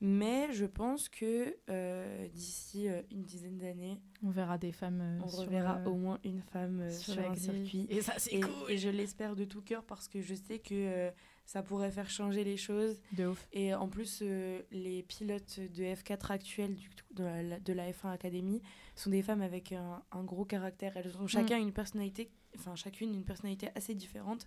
Mais 0.00 0.52
je 0.52 0.64
pense 0.64 1.08
que 1.08 1.56
euh, 1.68 2.28
d'ici 2.28 2.88
euh, 2.88 3.02
une 3.10 3.24
dizaine 3.24 3.58
d'années, 3.58 4.00
On 4.22 4.30
verra 4.30 4.56
des 4.56 4.70
femmes. 4.70 5.00
euh, 5.00 5.20
on 5.24 5.26
reverra 5.26 5.80
au 5.86 5.94
moins 5.96 6.20
une 6.24 6.40
femme 6.40 6.82
euh, 6.82 6.90
sur 6.90 7.14
sur, 7.14 7.30
un 7.30 7.34
circuit. 7.34 7.86
Et 7.90 8.00
ça, 8.00 8.14
c'est 8.16 8.38
cool. 8.40 8.52
et 8.70 8.78
je 8.78 8.88
l'espère 8.88 9.34
de 9.34 9.44
tout 9.44 9.60
cœur 9.60 9.82
parce 9.84 10.06
que 10.06 10.20
je 10.22 10.34
sais 10.34 10.60
que 10.60 11.10
ça 11.46 11.62
pourrait 11.64 11.90
faire 11.90 12.08
changer 12.10 12.44
les 12.44 12.56
choses. 12.56 13.00
De 13.12 13.26
ouf. 13.26 13.48
Et 13.52 13.74
en 13.74 13.88
plus, 13.88 14.22
les 14.70 15.02
pilotes 15.02 15.58
de 15.58 15.82
F4 15.82 16.30
actuels 16.30 16.74
du, 16.76 16.90
de, 17.14 17.24
la, 17.24 17.58
de 17.58 17.72
la 17.72 17.90
F1 17.90 18.12
Academy 18.12 18.62
sont 18.94 19.10
des 19.10 19.22
femmes 19.22 19.42
avec 19.42 19.72
un, 19.72 20.02
un 20.12 20.22
gros 20.22 20.44
caractère. 20.44 20.96
Elles 20.96 21.16
ont 21.18 21.26
chacun 21.26 21.58
une 21.58 21.72
personnalité 21.72 22.30
enfin 22.56 22.74
chacune 22.76 23.14
une 23.14 23.24
personnalité 23.24 23.68
assez 23.74 23.94
différente. 23.94 24.46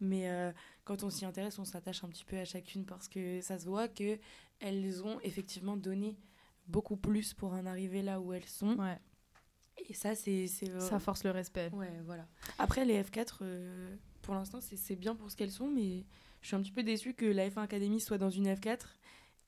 Mais 0.00 0.28
euh, 0.28 0.52
quand 0.84 1.02
on 1.04 1.10
s'y 1.10 1.24
intéresse, 1.24 1.58
on 1.58 1.64
s'attache 1.64 2.02
un 2.04 2.08
petit 2.08 2.24
peu 2.24 2.38
à 2.38 2.44
chacune 2.44 2.84
parce 2.84 3.08
que 3.08 3.40
ça 3.40 3.58
se 3.58 3.66
voit 3.66 3.88
que 3.88 4.18
elles 4.60 5.04
ont 5.04 5.20
effectivement 5.20 5.76
donné 5.76 6.18
beaucoup 6.66 6.96
plus 6.96 7.34
pour 7.34 7.52
en 7.52 7.66
arriver 7.66 8.02
là 8.02 8.20
où 8.20 8.32
elles 8.32 8.46
sont. 8.46 8.76
Ouais. 8.76 8.98
Et 9.88 9.94
ça, 9.94 10.14
c'est. 10.14 10.46
Ça 10.46 10.98
force 10.98 11.24
le 11.24 11.30
respect. 11.30 11.70
Ouais, 11.72 12.00
voilà. 12.04 12.26
Après, 12.58 12.84
les 12.84 13.02
F4, 13.02 13.38
euh, 13.42 13.96
pour 14.22 14.34
l'instant, 14.34 14.58
c'est, 14.60 14.96
bien 14.96 15.14
pour 15.14 15.30
ce 15.30 15.36
qu'elles 15.36 15.50
sont, 15.50 15.68
mais 15.68 16.04
je 16.42 16.48
suis 16.48 16.56
un 16.56 16.60
petit 16.60 16.72
peu 16.72 16.82
déçue 16.82 17.14
que 17.14 17.26
la 17.26 17.48
F1 17.48 17.62
Academy 17.62 18.00
soit 18.00 18.18
dans 18.18 18.30
une 18.30 18.52
F4 18.52 18.80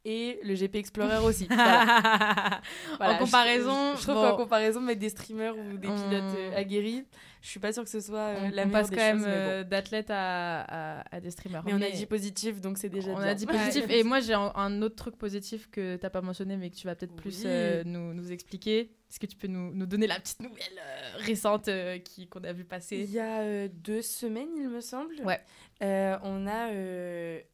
et 0.04 0.40
le 0.42 0.54
GP 0.54 0.76
Explorer 0.76 1.18
aussi. 1.18 1.46
Voilà. 1.50 2.60
Voilà, 2.98 3.14
en 3.14 3.18
comparaison, 3.18 3.94
je, 3.94 3.98
je 3.98 4.02
trouve 4.02 4.14
bon, 4.14 4.30
qu'en 4.30 4.36
comparaison, 4.36 4.80
mettre 4.80 5.00
des 5.00 5.10
streamers 5.10 5.56
ou 5.56 5.76
des 5.76 5.88
pilotes 5.88 6.36
euh, 6.36 6.56
aguerris, 6.56 7.04
je 7.42 7.48
suis 7.48 7.58
pas 7.60 7.72
sûre 7.72 7.82
que 7.82 7.90
ce 7.90 8.00
soit 8.00 8.18
euh, 8.18 8.36
on, 8.38 8.50
la 8.50 8.62
on 8.62 8.66
meilleure 8.66 8.70
passe 8.70 8.90
des 8.90 8.96
quand 8.96 9.02
même 9.02 9.16
choses, 9.18 9.26
mais 9.26 9.32
bon. 9.34 9.40
euh, 9.50 9.64
d'athlètes 9.64 10.10
à, 10.10 10.60
à, 11.00 11.16
à 11.16 11.20
des 11.20 11.30
streamers. 11.32 11.62
Mais 11.66 11.74
on 11.74 11.82
a 11.82 11.90
dit 11.90 12.06
positif, 12.06 12.60
donc 12.60 12.78
c'est 12.78 12.88
déjà 12.88 13.10
on 13.10 13.16
bien. 13.16 13.26
a 13.26 13.34
dit 13.34 13.46
positif. 13.46 13.84
Et 13.90 14.04
moi, 14.04 14.20
j'ai 14.20 14.32
un, 14.34 14.52
un 14.54 14.80
autre 14.80 14.94
truc 14.94 15.16
positif 15.16 15.68
que 15.70 15.96
t'as 15.96 16.08
pas 16.08 16.20
mentionné, 16.22 16.56
mais 16.56 16.70
que 16.70 16.76
tu 16.76 16.86
vas 16.86 16.94
peut-être 16.94 17.16
plus 17.16 17.42
euh, 17.44 17.82
nous, 17.84 18.14
nous 18.14 18.30
expliquer. 18.32 18.92
Est-ce 19.10 19.18
que 19.20 19.26
tu 19.26 19.36
peux 19.36 19.48
nous, 19.48 19.74
nous 19.74 19.84
donner 19.86 20.06
la 20.06 20.18
petite 20.20 20.40
nouvelle 20.40 20.62
euh, 20.78 21.16
récente 21.18 21.68
qui 22.04 22.28
qu'on 22.28 22.44
a 22.44 22.52
vu 22.52 22.62
Il 22.62 22.66
passer 22.66 23.04
y 23.04 23.18
a 23.18 23.68
deux 23.68 24.00
semaines, 24.02 24.48
il 24.56 24.68
me 24.70 24.80
semble, 24.80 25.14
Ouais. 25.24 25.40
on 25.80 26.46
a 26.46 26.70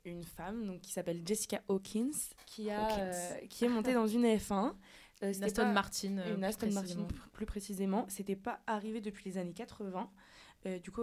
une 0.05 0.23
femme 0.23 0.67
donc, 0.67 0.83
qui 0.83 0.93
s'appelle 0.93 1.23
Jessica 1.27 1.63
Hawkins 1.69 2.11
qui, 2.47 2.71
a, 2.71 2.85
Hawkins. 2.85 3.47
qui 3.49 3.65
est 3.65 3.69
montée 3.69 3.95
dans 3.95 4.07
une 4.07 4.27
F1. 4.27 4.73
Euh, 5.23 5.33
Une 5.33 5.45
Aston 5.45 5.63
pas- 5.63 5.73
Martin. 5.73 6.19
euh, 6.19 6.31
Une 6.31 6.37
plus 6.37 6.45
Aston 6.45 6.71
précisément. 6.71 7.07
pr- 7.09 7.29
plus 7.33 7.47
précisément. 7.47 8.05
C'était 8.09 8.37
pas 8.37 8.61
arrivé 8.67 9.01
depuis 9.01 9.29
les 9.31 9.39
années 9.39 9.53
80. 9.53 10.11
Euh, 10.67 10.79
du 10.79 10.91
coup, 10.91 11.03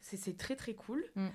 c'est 0.00 0.36
très 0.36 0.56
très 0.56 0.74
cool. 0.74 1.04
Mm. 1.16 1.26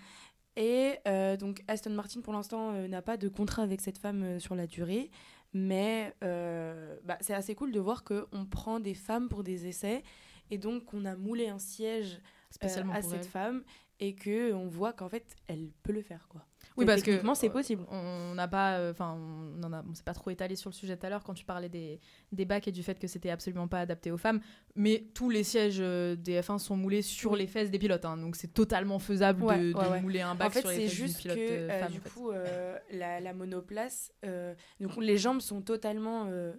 Et 0.57 0.95
donc 1.39 1.63
Aston 1.67 1.91
Martin 1.91 2.21
pour 2.21 2.33
l'instant 2.33 2.73
n'a 2.87 3.01
pas 3.01 3.17
de 3.17 3.27
contrat 3.29 3.63
avec 3.63 3.81
cette 3.81 3.97
femme 3.97 4.39
sur 4.39 4.55
la 4.55 4.67
durée. 4.67 5.09
Mais 5.53 6.13
bah, 6.21 7.17
c'est 7.21 7.33
assez 7.33 7.55
cool 7.55 7.71
de 7.71 7.79
voir 7.79 8.03
qu'on 8.03 8.45
prend 8.49 8.79
des 8.79 8.93
femmes 8.93 9.29
pour 9.29 9.43
des 9.43 9.67
essais. 9.67 10.03
Et 10.51 10.57
donc 10.57 10.85
qu'on 10.85 11.05
a 11.05 11.15
moulé 11.15 11.47
un 11.47 11.59
siège 11.59 12.19
Spécialement 12.51 12.93
à 12.93 13.01
cette 13.01 13.13
elle. 13.13 13.23
femme. 13.23 13.63
Et 14.01 14.15
qu'on 14.15 14.67
voit 14.67 14.93
qu'en 14.93 15.09
fait, 15.09 15.35
elle 15.47 15.71
peut 15.83 15.91
le 15.91 16.01
faire. 16.01 16.27
Quoi. 16.29 16.45
Oui, 16.79 16.85
parce 16.85 17.01
que 17.03 17.19
c'est 17.35 17.47
euh, 17.47 17.51
possible. 17.51 17.83
On 17.89 18.33
n'a 18.35 18.47
pas, 18.47 18.89
enfin, 18.91 19.17
on 19.19 19.63
en 19.63 19.73
a, 19.73 19.83
on 19.89 19.93
s'est 19.93 20.03
pas 20.03 20.13
trop 20.13 20.29
étalé 20.31 20.55
sur 20.55 20.69
le 20.69 20.73
sujet 20.75 20.97
tout 20.97 21.05
à 21.05 21.09
l'heure 21.09 21.23
quand 21.23 21.33
tu 21.33 21.45
parlais 21.45 21.69
des, 21.69 21.99
des 22.31 22.45
bacs 22.45 22.67
et 22.67 22.71
du 22.71 22.81
fait 22.83 22.97
que 22.99 23.07
c'était 23.07 23.29
absolument 23.29 23.67
pas 23.67 23.79
adapté 23.81 24.11
aux 24.11 24.17
femmes. 24.17 24.39
Mais 24.75 25.05
tous 25.13 25.29
les 25.29 25.43
sièges 25.43 25.77
euh, 25.79 26.15
des 26.15 26.39
F1 26.41 26.57
sont 26.57 26.75
moulés 26.77 27.01
sur 27.01 27.35
les 27.35 27.47
fesses 27.47 27.69
des 27.71 27.79
pilotes, 27.79 28.05
hein, 28.05 28.17
donc 28.17 28.35
c'est 28.35 28.53
totalement 28.53 28.99
faisable 28.99 29.43
Ouais, 29.43 29.59
de, 29.59 29.71
de 29.73 29.77
ouais, 29.77 29.87
ouais. 29.89 30.01
mouler 30.01 30.21
un 30.21 30.35
bac 30.35 30.47
En 30.47 30.51
fait, 30.51 30.61
sur 30.61 30.69
les 30.69 30.81
fesses 30.81 30.91
juste 30.93 31.17
que 31.17 31.21
pilote 31.23 31.37
euh, 31.39 31.69
euh, 31.69 31.79
femme. 31.81 31.91
du 31.91 31.97
en 31.97 32.01
fait. 32.01 32.09
coup, 32.09 32.31
euh, 32.31 32.77
la, 32.91 33.19
la 33.19 33.33
monoplace, 33.33 34.11
euh, 34.25 34.53
donc 34.79 34.95
les 34.97 35.17
jambes 35.17 35.41
sont 35.41 35.61
totalement, 35.61 36.25
euh, 36.27 36.53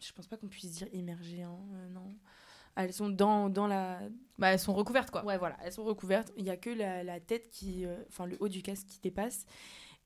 je 0.00 0.12
pense 0.12 0.26
pas 0.26 0.36
qu'on 0.36 0.48
puisse 0.48 0.70
dire 0.72 0.88
immergées, 0.92 1.42
hein, 1.42 1.56
euh, 1.74 1.88
non. 1.90 2.14
Elles 2.74 2.94
sont 2.94 3.10
dans, 3.10 3.50
dans 3.50 3.66
la. 3.66 4.00
Bah, 4.42 4.48
elles 4.52 4.58
sont 4.58 4.74
recouvertes 4.74 5.10
quoi. 5.12 5.24
Ouais, 5.24 5.38
voilà, 5.38 5.56
elles 5.64 5.72
sont 5.72 5.84
recouvertes. 5.84 6.32
Il 6.36 6.44
y 6.44 6.50
a 6.50 6.56
que 6.56 6.68
la, 6.70 7.04
la 7.04 7.20
tête 7.20 7.48
qui. 7.48 7.86
euh, 7.86 7.96
Enfin, 8.08 8.26
le 8.26 8.36
haut 8.40 8.48
du 8.48 8.60
casque 8.60 8.88
qui 8.88 9.00
dépasse. 9.00 9.46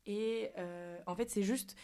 Et 0.05 0.51
euh, 0.59 0.99
en 1.07 1.16
fait, 1.16 1.30
c'est 1.30 1.43
juste 1.43 1.74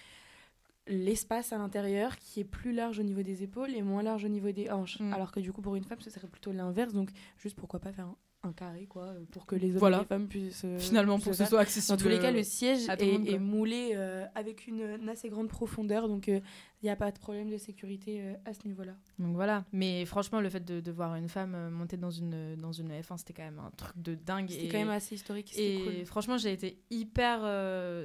l'espace 0.87 1.53
à 1.53 1.59
l'intérieur 1.59 2.17
qui 2.19 2.41
est 2.41 2.45
plus 2.45 2.73
large 2.73 2.99
au 2.99 3.03
niveau 3.03 3.23
des 3.23 3.43
épaules 3.43 3.75
et 3.75 3.83
moins 3.83 4.03
large 4.03 4.25
au 4.25 4.29
niveau 4.29 4.53
des 4.53 4.71
hanches. 4.71 5.01
Mm. 5.01 5.15
Alors 5.15 5.33
que 5.33 5.41
du 5.41 5.51
coup, 5.53 5.63
pour 5.63 5.77
une 5.77 5.85
femme, 5.85 6.01
ce 6.01 6.11
serait 6.11 6.29
plutôt 6.29 6.53
l'inverse. 6.53 6.93
Donc, 6.93 7.11
juste 7.39 7.57
pourquoi 7.57 7.81
pas 7.81 7.93
faire 7.93 8.07
un, 8.07 8.17
un 8.45 8.53
carré, 8.53 8.87
quoi, 8.87 9.05
euh, 9.05 9.25
pour 9.31 9.47
que 9.47 9.55
les 9.55 9.71
hommes 9.73 9.79
Voilà. 9.79 9.99
et 9.99 10.01
les 10.01 10.07
femmes 10.07 10.27
puissent. 10.29 10.63
euh, 10.65 10.79
Finalement, 10.79 11.19
pour 11.19 11.31
que 11.31 11.37
ce 11.39 11.45
soit 11.45 11.61
accessible. 11.61 11.97
Dans 11.97 12.03
tous 12.03 12.09
les 12.09 12.19
cas, 12.19 12.31
euh, 12.31 12.37
le 12.37 12.43
siège 12.43 12.89
est, 12.89 13.13
monde, 13.19 13.29
est 13.29 13.39
moulé 13.39 13.91
euh, 13.95 14.27
avec 14.35 14.67
une, 14.67 14.81
une 15.01 15.09
assez 15.09 15.29
grande 15.29 15.49
profondeur, 15.49 16.09
donc 16.09 16.27
il 16.27 16.43
n'y 16.83 16.91
a 16.91 16.97
pas 16.97 17.13
de 17.13 17.19
problème 17.19 17.49
de 17.51 17.57
sécurité 17.57 18.21
euh, 18.21 18.35
à 18.45 18.53
ce 18.53 18.67
niveau-là. 18.67 18.95
Donc 19.21 19.35
voilà. 19.37 19.65
Mais 19.73 20.05
franchement, 20.07 20.41
le 20.41 20.49
fait 20.51 20.65
de, 20.65 20.81
de 20.81 20.91
voir 20.91 21.15
une 21.15 21.29
femme 21.29 21.55
euh, 21.55 21.71
monter 21.71 21.97
dans 21.97 22.11
une, 22.11 22.57
dans 22.57 22.73
une 22.73 22.91
F1, 22.91 23.19
c'était 23.19 23.33
quand 23.33 23.45
même 23.45 23.61
un 23.61 23.71
truc 23.77 23.97
de 24.03 24.15
dingue. 24.17 24.51
C'était 24.51 24.69
quand 24.69 24.79
même 24.79 24.91
assez 24.91 25.15
historique, 25.15 25.53
Et 25.57 25.81
cool. 25.85 26.07
franchement, 26.07 26.37
j'ai 26.37 26.53
été 26.53 26.79
hyper 26.91 27.41
euh, 27.45 28.05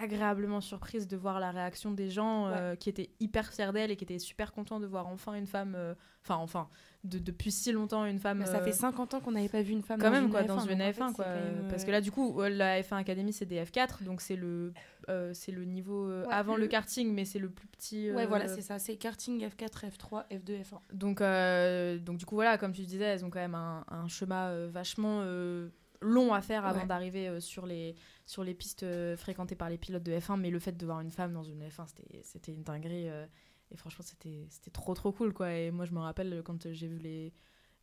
agréablement 0.00 0.60
surprise 0.60 1.06
de 1.08 1.16
voir 1.16 1.40
la 1.40 1.50
réaction 1.50 1.90
des 1.90 2.10
gens 2.10 2.46
euh, 2.48 2.74
qui 2.76 2.88
étaient 2.88 3.10
hyper 3.20 3.52
fiers 3.52 3.72
d'elle 3.72 3.90
et 3.90 3.96
qui 3.96 4.04
étaient 4.04 4.18
super 4.18 4.52
contents 4.52 4.80
de 4.80 4.86
voir 4.86 5.06
enfin 5.06 5.34
une 5.34 5.46
femme, 5.46 5.74
euh, 5.76 5.94
enfin 6.24 6.36
enfin, 6.36 6.68
de- 7.04 7.18
depuis 7.18 7.50
si 7.50 7.72
longtemps 7.72 8.04
une 8.04 8.18
femme. 8.18 8.40
Bah, 8.40 8.46
ça 8.46 8.58
euh, 8.58 8.62
fait 8.64 8.72
50 8.72 9.14
ans 9.14 9.20
qu'on 9.20 9.32
n'avait 9.32 9.48
pas 9.48 9.62
vu 9.62 9.72
une 9.72 9.82
femme 9.82 9.98
quand 10.00 10.06
dans 10.06 10.12
même 10.12 10.24
une 10.24 10.30
quoi 10.30 10.42
F1, 10.42 10.46
dans 10.46 10.60
une 10.60 10.82
en 10.82 10.90
F1 10.90 11.08
fait, 11.08 11.12
quoi 11.14 11.26
même, 11.28 11.68
parce 11.68 11.82
euh, 11.82 11.86
que 11.86 11.90
là 11.92 12.00
du 12.00 12.10
coup 12.10 12.40
euh, 12.42 12.48
la 12.48 12.80
F1 12.82 12.96
Academy 12.96 13.32
c'est 13.32 13.46
des 13.46 13.62
F4 13.62 14.02
donc 14.04 14.20
c'est 14.20 14.36
le 14.36 14.72
euh, 15.08 15.32
c'est 15.34 15.52
le 15.52 15.64
niveau 15.64 16.08
euh, 16.08 16.24
Ouais, 16.26 16.32
avant 16.32 16.56
le... 16.56 16.62
le- 16.62 16.68
karting 16.68 17.12
mais 17.14 17.24
c'est 17.24 17.38
le 17.38 17.48
plus 17.50 17.66
petit 17.68 18.10
Ouais, 18.10 18.24
euh, 18.24 18.26
voilà, 18.26 18.48
c'est 18.48 18.62
ça. 18.62 18.78
C'est 18.78 18.96
karting 18.96 19.46
F4, 19.46 19.88
F3, 19.90 20.24
F2, 20.30 20.62
F1. 20.62 20.78
donc, 20.92 21.20
euh, 21.20 21.98
donc 21.98 22.18
du 22.18 22.26
coup, 22.26 22.34
voilà, 22.34 22.58
comme 22.58 22.72
tu 22.72 22.82
disais, 22.82 23.04
elles 23.04 23.24
ont 23.24 23.30
quand 23.30 23.38
même 23.38 23.54
un, 23.54 23.84
un 23.88 24.08
chemin 24.08 24.48
euh, 24.48 24.68
vachement 24.70 25.20
euh, 25.22 25.68
long 26.02 26.34
à 26.34 26.40
faire 26.40 26.66
avant 26.66 26.80
Ouais. 26.80 26.86
d'arriver 26.86 27.28
euh, 27.28 27.40
sur, 27.40 27.66
les, 27.66 27.94
sur 28.26 28.42
les 28.42 28.54
pistes 28.54 28.82
euh, 28.82 29.16
fréquentées 29.16 29.54
par 29.54 29.70
les 29.70 29.78
pilotes 29.78 30.02
de 30.02 30.12
F1. 30.12 30.38
Mais 30.38 30.50
le 30.50 30.58
fait 30.58 30.76
de 30.76 30.84
voir 30.84 31.00
une 31.00 31.10
femme 31.12 31.32
dans 31.32 31.44
une 31.44 31.62
F1, 31.62 31.86
c'était- 32.22 32.52
une 32.52 32.64
dinguerie. 32.64 33.08
euh, 33.08 33.24
et 33.70 33.76
franchement, 33.76 34.04
c'était 34.04 34.70
trop, 34.72 34.94
trop 34.94 35.12
cool. 35.12 35.32
Quoi. 35.32 35.52
Et 35.54 35.70
moi, 35.70 35.84
je 35.86 35.92
me 35.92 36.00
rappelle 36.00 36.32
euh, 36.32 36.42
quand 36.42 36.70
j'ai 36.72 36.88
vu 36.88 36.98
les... 36.98 37.32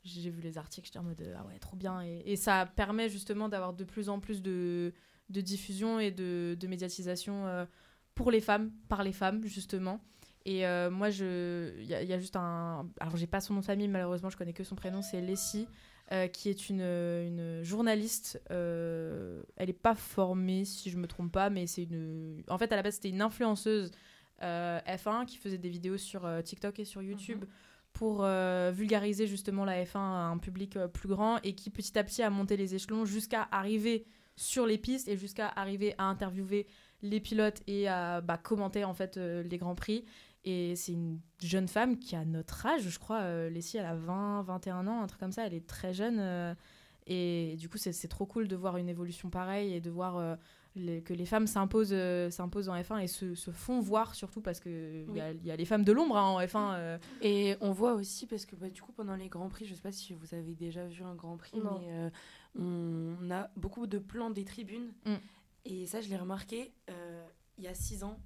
J'ai 0.05 0.29
vu 0.29 0.41
les 0.41 0.57
articles, 0.57 0.85
j'étais 0.85 0.99
en 0.99 1.03
mode 1.03 1.23
ah 1.37 1.45
ouais, 1.45 1.57
trop 1.59 1.77
bien. 1.77 2.01
Et, 2.01 2.35
ça 2.35 2.65
permet 2.65 3.07
justement 3.07 3.47
d'avoir 3.47 3.73
de 3.73 3.85
plus 3.85 4.09
en 4.09 4.19
plus 4.19 4.41
de, 4.41 4.93
de 5.29 5.39
diffusion 5.39 5.97
et 5.97 6.11
de, 6.11 6.57
de 6.59 6.67
médiatisation 6.67 7.65
pour 8.13 8.29
les 8.29 8.41
femmes, 8.41 8.73
par 8.89 9.01
les 9.01 9.13
femmes, 9.13 9.45
justement. 9.45 10.01
Et 10.43 10.65
moi, 10.89 11.07
il 11.09 11.85
y, 11.85 11.93
a- 11.93 12.19
juste 12.19 12.35
un. 12.35 12.85
Alors, 12.99 13.15
j'ai 13.15 13.27
pas 13.27 13.39
son 13.39 13.53
nom 13.53 13.61
de 13.61 13.65
famille, 13.65 13.87
malheureusement, 13.87 14.29
je 14.29 14.35
connais 14.35 14.51
que 14.51 14.65
son 14.65 14.75
prénom, 14.75 15.01
c'est 15.01 15.21
Leslie, 15.21 15.69
euh, 16.11 16.27
qui 16.27 16.49
est 16.49 16.69
une, 16.69 16.81
une 16.81 17.63
journaliste. 17.63 18.41
euh, 18.51 19.41
elle 19.55 19.69
est 19.69 19.73
pas 19.73 19.95
formée, 19.95 20.65
si 20.65 20.89
je 20.89 20.97
me 20.97 21.07
trompe 21.07 21.31
pas, 21.31 21.49
mais 21.49 21.65
c'est 21.65 21.83
une. 21.83 22.43
En 22.49 22.57
fait, 22.57 22.71
à 22.71 22.75
la 22.75 22.83
base, 22.83 22.95
c'était 22.95 23.09
une 23.09 23.21
influenceuse 23.21 23.91
euh, 24.41 24.79
F1 24.85 25.25
qui 25.25 25.37
faisait 25.37 25.57
des 25.57 25.69
vidéos 25.69 25.97
sur 25.97 26.27
TikTok 26.43 26.79
et 26.79 26.85
sur 26.85 27.01
YouTube. 27.01 27.45
Pour 27.93 28.23
vulgariser 28.23 29.27
justement 29.27 29.65
la 29.65 29.83
F1 29.83 29.99
à 29.99 30.25
un 30.25 30.39
public 30.39 30.79
plus 30.93 31.07
grand 31.07 31.37
et 31.43 31.53
qui 31.53 31.69
petit 31.69 31.97
à 31.97 32.03
petit 32.03 32.23
a 32.23 32.31
monté 32.31 32.57
les 32.57 32.73
échelons 32.73 33.05
jusqu'à 33.05 33.47
arriver 33.51 34.07
sur 34.35 34.65
les 34.65 34.79
pistes 34.79 35.07
et 35.07 35.15
jusqu'à 35.15 35.47
arriver 35.47 35.93
à 35.99 36.05
interviewer 36.05 36.65
les 37.03 37.19
pilotes 37.19 37.61
et 37.67 37.87
à 37.87 38.19
bah, 38.21 38.37
commenter 38.37 38.83
en 38.83 38.95
fait 38.95 39.17
les 39.17 39.57
grands 39.59 39.75
prix. 39.75 40.05
Et 40.45 40.75
c'est 40.75 40.91
une 40.91 41.19
jeune 41.41 41.67
femme 41.69 41.97
qui 41.97 42.15
a 42.15 42.25
notre 42.25 42.65
âge, 42.65 42.81
je 42.89 42.99
crois. 42.99 43.21
Euh, 43.21 43.49
Leslie, 43.49 43.79
elle 43.79 43.85
a 43.85 43.95
20, 43.95 44.41
21 44.43 44.87
ans, 44.87 45.01
un 45.01 45.07
truc 45.07 45.19
comme 45.19 45.31
ça. 45.31 45.45
Elle 45.47 45.53
est 45.53 45.65
très 45.65 45.93
jeune. 45.93 46.17
euh, 46.19 46.53
et 47.07 47.55
du 47.57 47.67
coup, 47.69 47.77
c'est 47.77 48.07
trop 48.07 48.25
cool 48.25 48.47
de 48.47 48.55
voir 48.55 48.77
une 48.77 48.87
évolution 48.89 49.29
pareille 49.29 49.73
et 49.73 49.81
de 49.81 49.89
voir 49.89 50.17
euh, 50.17 50.35
les- 50.75 51.01
que 51.01 51.13
les 51.13 51.25
femmes 51.25 51.47
s'imposent 51.47 51.89
euh, 51.91 52.29
s'imposent 52.29 52.69
en 52.69 52.75
F1 52.75 52.99
et 53.03 53.07
se, 53.07 53.35
se 53.35 53.51
font 53.51 53.79
voir 53.81 54.15
surtout 54.15 54.39
parce 54.41 54.59
qu'il 54.61 55.05
Oui. 55.09 55.17
y, 55.17 55.21
a, 55.21 55.31
il 55.31 55.45
y 55.45 55.51
a 55.51 55.55
les 55.57 55.65
femmes 55.65 55.83
de 55.83 55.91
l'ombre 55.91 56.17
hein, 56.17 56.29
en 56.29 56.39
F1. 56.39 56.73
euh. 56.75 56.97
Et 57.21 57.55
on 57.61 57.71
voit 57.73 57.93
aussi, 57.93 58.25
parce 58.25 58.45
que 58.45 58.55
bah, 58.55 58.69
du 58.69 58.81
coup, 58.81 58.91
pendant 58.93 59.15
les 59.17 59.27
Grands 59.29 59.49
Prix, 59.49 59.65
je 59.65 59.75
sais 59.75 59.81
pas 59.81 59.91
si 59.91 60.13
vous 60.13 60.33
avez 60.33 60.55
déjà 60.55 60.85
vu 60.87 61.03
un 61.03 61.13
Grand 61.15 61.35
Prix, 61.37 61.57
Non. 61.59 61.79
mais 61.79 62.11
on 62.57 63.31
a 63.31 63.49
beaucoup 63.57 63.87
de 63.87 63.97
plans 63.99 64.29
des 64.29 64.45
tribunes. 64.45 64.91
Mm. 65.05 65.13
Et 65.65 65.85
ça, 65.87 66.01
je 66.01 66.09
l'ai 66.09 66.17
remarqué, 66.17 66.73
il 67.57 67.63
y 67.63 67.67
a 67.67 67.73
six 67.73 68.03
ans, 68.03 68.17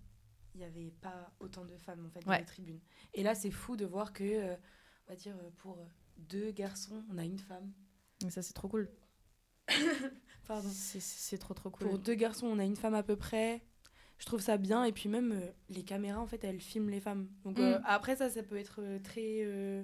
il 0.58 0.62
n'y 0.62 0.66
avait 0.66 0.92
pas 1.02 1.32
autant 1.40 1.66
de 1.66 1.78
femmes 1.78 2.06
en 2.06 2.10
fait, 2.10 2.22
dans 2.22 2.32
Ouais. 2.32 2.40
les 2.40 2.46
tribunes. 2.46 2.80
Et 3.14 3.22
là, 3.24 3.36
c'est 3.36 3.52
fou 3.52 3.76
de 3.78 3.86
voir 3.86 4.12
que, 4.12 4.24
euh, 4.24 4.56
on 5.08 5.12
va 5.12 5.16
dire, 5.16 5.36
euh, 5.38 5.50
pour 5.58 5.78
deux 6.18 6.52
garçons, 6.52 7.04
on 7.12 7.18
a 7.20 7.24
une 7.26 7.38
femme. 7.38 7.72
Donc 8.22 8.32
ça, 8.32 8.42
c'est 8.42 8.54
trop 8.54 8.68
cool. 8.68 8.90
Pardon. 10.48 10.70
C'est- 10.72 11.38
trop, 11.38 11.54
trop 11.54 11.70
cool. 11.70 11.88
Pour 11.88 12.00
deux 12.00 12.16
garçons, 12.16 12.48
on 12.48 12.58
a 12.60 12.64
une 12.64 12.76
femme 12.76 12.96
à 12.96 13.04
peu 13.04 13.16
près. 13.16 13.62
Je 14.18 14.26
trouve 14.26 14.40
ça 14.42 14.58
bien. 14.58 14.84
Et 14.86 14.92
puis 14.94 15.10
même, 15.10 15.32
euh, 15.34 15.52
les 15.70 15.84
caméras, 15.84 16.20
en 16.20 16.26
fait, 16.28 16.44
elles 16.44 16.60
filment 16.62 16.90
les 16.90 17.02
femmes. 17.02 17.30
Donc 17.44 17.58
Mm. 17.60 17.62
euh, 17.62 17.80
après, 17.84 18.16
ça, 18.16 18.30
ça 18.30 18.42
peut 18.44 18.58
être 18.58 18.82
euh, 18.82 19.00
très, 19.00 19.42
euh, 19.44 19.84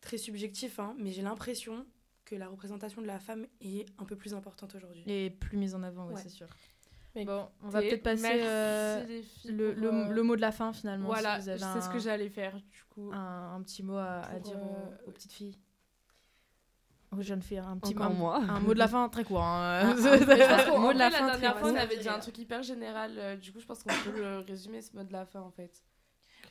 très 0.00 0.18
subjectif. 0.18 0.78
hein, 0.78 0.94
mais 0.98 1.12
j'ai 1.12 1.22
l'impression 1.22 1.86
que 2.24 2.34
la 2.34 2.48
représentation 2.48 3.00
de 3.00 3.06
la 3.06 3.18
femme 3.18 3.46
est 3.62 3.86
un 3.98 4.04
peu 4.04 4.14
plus 4.16 4.34
importante 4.34 4.74
aujourd'hui. 4.74 5.02
Et 5.06 5.30
plus 5.30 5.56
mise 5.56 5.74
en 5.74 5.82
avant, 5.82 6.06
ouais, 6.08 6.14
Ouais. 6.14 6.22
c'est 6.22 6.28
sûr. 6.28 6.46
Bon, 7.24 7.48
on 7.62 7.68
va 7.68 7.80
peut-être 7.80 8.02
passer 8.02 8.40
euh, 8.42 9.04
le, 9.46 9.72
pour, 9.74 9.82
le, 9.82 9.88
euh, 9.88 10.08
le 10.08 10.22
mot 10.22 10.36
de 10.36 10.40
la 10.40 10.52
fin 10.52 10.72
finalement. 10.72 11.06
Voilà, 11.06 11.40
c'est 11.40 11.56
ce 11.58 11.88
que 11.90 11.98
j'allais 11.98 12.28
faire 12.28 12.54
du 12.56 12.84
coup. 12.90 13.10
un, 13.12 13.54
un 13.56 13.62
petit 13.62 13.82
mot 13.82 13.96
à, 13.96 14.22
dire 14.42 14.56
euh, 14.56 15.04
aux, 15.06 15.08
aux 15.08 15.12
petites 15.12 15.32
filles 15.32 15.56
Aux 17.16 17.22
jeunes 17.22 17.42
filles, 17.42 17.58
un 17.58 17.76
petit 17.78 17.94
Encore 17.94 18.06
un, 18.06 18.10
moi. 18.14 18.36
un 18.36 18.60
mot 18.60 18.74
de 18.74 18.78
la 18.78 18.88
fin 18.88 19.08
très 19.08 19.24
court. 19.24 19.42
hein. 19.42 19.94
Pense 19.96 20.64
qu'en 20.66 20.78
mot 20.78 20.92
de 20.92 20.98
la 20.98 21.10
fin 21.10 21.26
la 21.26 21.32
dernière 21.38 21.58
fois, 21.58 21.70
on 21.70 21.76
avait 21.76 21.96
dit 21.98 22.08
un 22.08 22.18
truc 22.18 22.38
hyper 22.38 22.62
général. 22.62 23.38
du 23.40 23.52
coup, 23.52 23.60
je 23.60 23.66
pense 23.66 23.82
qu'on 23.82 23.90
peut 24.04 24.16
le 24.20 24.38
résumer, 24.40 24.82
ce 24.82 24.94
mot 24.96 25.04
de 25.04 25.12
la 25.12 25.24
fin, 25.26 25.40
en 25.40 25.50
fait. 25.50 25.82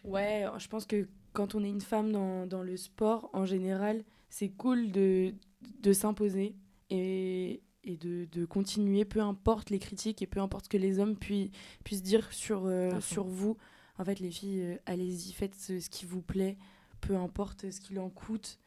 Ouais, 0.04 0.46
je 0.58 0.68
pense 0.68 0.86
que 0.86 1.08
quand 1.34 1.56
on 1.56 1.64
est 1.64 1.70
une 1.70 1.82
femme 1.82 2.12
dans, 2.12 2.46
dans 2.48 2.64
le 2.64 2.78
sport, 2.78 3.30
en 3.34 3.46
général, 3.46 4.04
c'est 4.30 4.50
cool 4.50 4.92
de, 4.92 5.34
de 5.82 5.94
s'imposer 5.94 6.56
et, 6.90 7.62
et 7.88 7.96
de, 7.96 8.28
de 8.32 8.46
continuer, 8.46 9.06
peu 9.06 9.22
importe 9.22 9.70
les 9.70 9.80
critiques 9.80 10.22
et 10.22 10.28
peu 10.28 10.42
importe 10.42 10.66
ce 10.66 10.70
que 10.70 10.78
les 10.78 11.00
hommes 11.00 11.16
puis, 11.16 11.52
puissent 11.84 12.04
dire 12.04 12.32
sur, 12.32 12.66
euh, 12.66 13.00
sur 13.00 13.24
vous. 13.24 13.58
En 13.98 14.06
fait, 14.06 14.20
les 14.20 14.30
filles, 14.30 14.62
euh, 14.62 14.78
allez-y, 14.86 15.32
faites 15.32 15.56
ce, 15.56 15.80
ce 15.80 15.90
qui 15.90 16.06
vous 16.06 16.22
plaît, 16.22 16.58
peu 17.02 17.16
importe 17.16 17.72
ce 17.72 17.80
qu'il 17.80 18.00
en 18.00 18.10
coûte. 18.10 18.60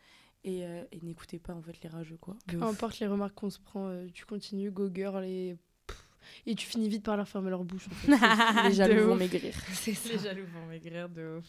Et, 0.43 0.65
euh, 0.65 0.83
et 0.91 1.01
n'écoutez 1.03 1.39
pas 1.39 1.53
en 1.53 1.61
fait 1.61 1.83
les 1.83 1.91
rageux 1.91 2.17
quoi. 2.17 2.35
Peu 2.47 2.63
importe 2.63 2.99
les 2.99 3.07
remarques 3.07 3.35
qu'on 3.35 3.51
se 3.51 3.59
prend, 3.59 3.89
euh, 3.89 4.07
tu 4.15 4.25
continues, 4.25 4.71
go 4.71 4.89
girl, 4.93 5.23
et, 5.23 5.59
tu 6.47 6.67
finis 6.67 6.89
vite 6.89 7.03
par 7.03 7.19
leur 7.19 7.29
fermer 7.29 7.51
leur 7.51 7.63
bouche. 7.63 7.89
en 7.89 7.95
fait. 7.95 8.65
les 8.69 8.75
jaloux 8.75 9.09
vont 9.09 9.17
maigrir. 9.17 9.55
C'est 9.75 9.93
ça. 9.93 10.09
Les 10.09 10.19
jaloux 10.19 10.47
vont 10.47 10.67
maigrir 10.67 11.11
de 11.11 11.39
ouf. 11.39 11.47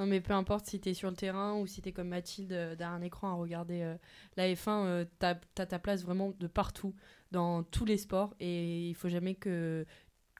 Non, 0.00 0.06
mais 0.06 0.20
peu 0.22 0.32
importe 0.32 0.64
si 0.66 0.80
t'es 0.80 0.94
sur 0.94 1.10
le 1.10 1.16
terrain 1.16 1.54
ou 1.58 1.66
si 1.66 1.82
t'es 1.82 1.92
comme 1.92 2.08
Mathilde 2.08 2.52
euh, 2.52 2.74
derrière 2.74 2.96
un 2.96 3.02
écran 3.02 3.28
à 3.30 3.34
regarder 3.34 3.82
euh, 3.82 3.94
la 4.38 4.48
F1, 4.48 4.68
euh, 4.86 5.04
t'as 5.18 5.34
t'as 5.54 5.66
ta 5.66 5.78
place 5.78 6.02
vraiment 6.02 6.32
de 6.40 6.46
partout, 6.46 6.94
dans 7.32 7.62
tous 7.62 7.84
les 7.84 7.98
sports. 7.98 8.34
Et 8.40 8.88
il 8.88 8.94
faut 8.94 9.10
jamais 9.10 9.34
que 9.34 9.84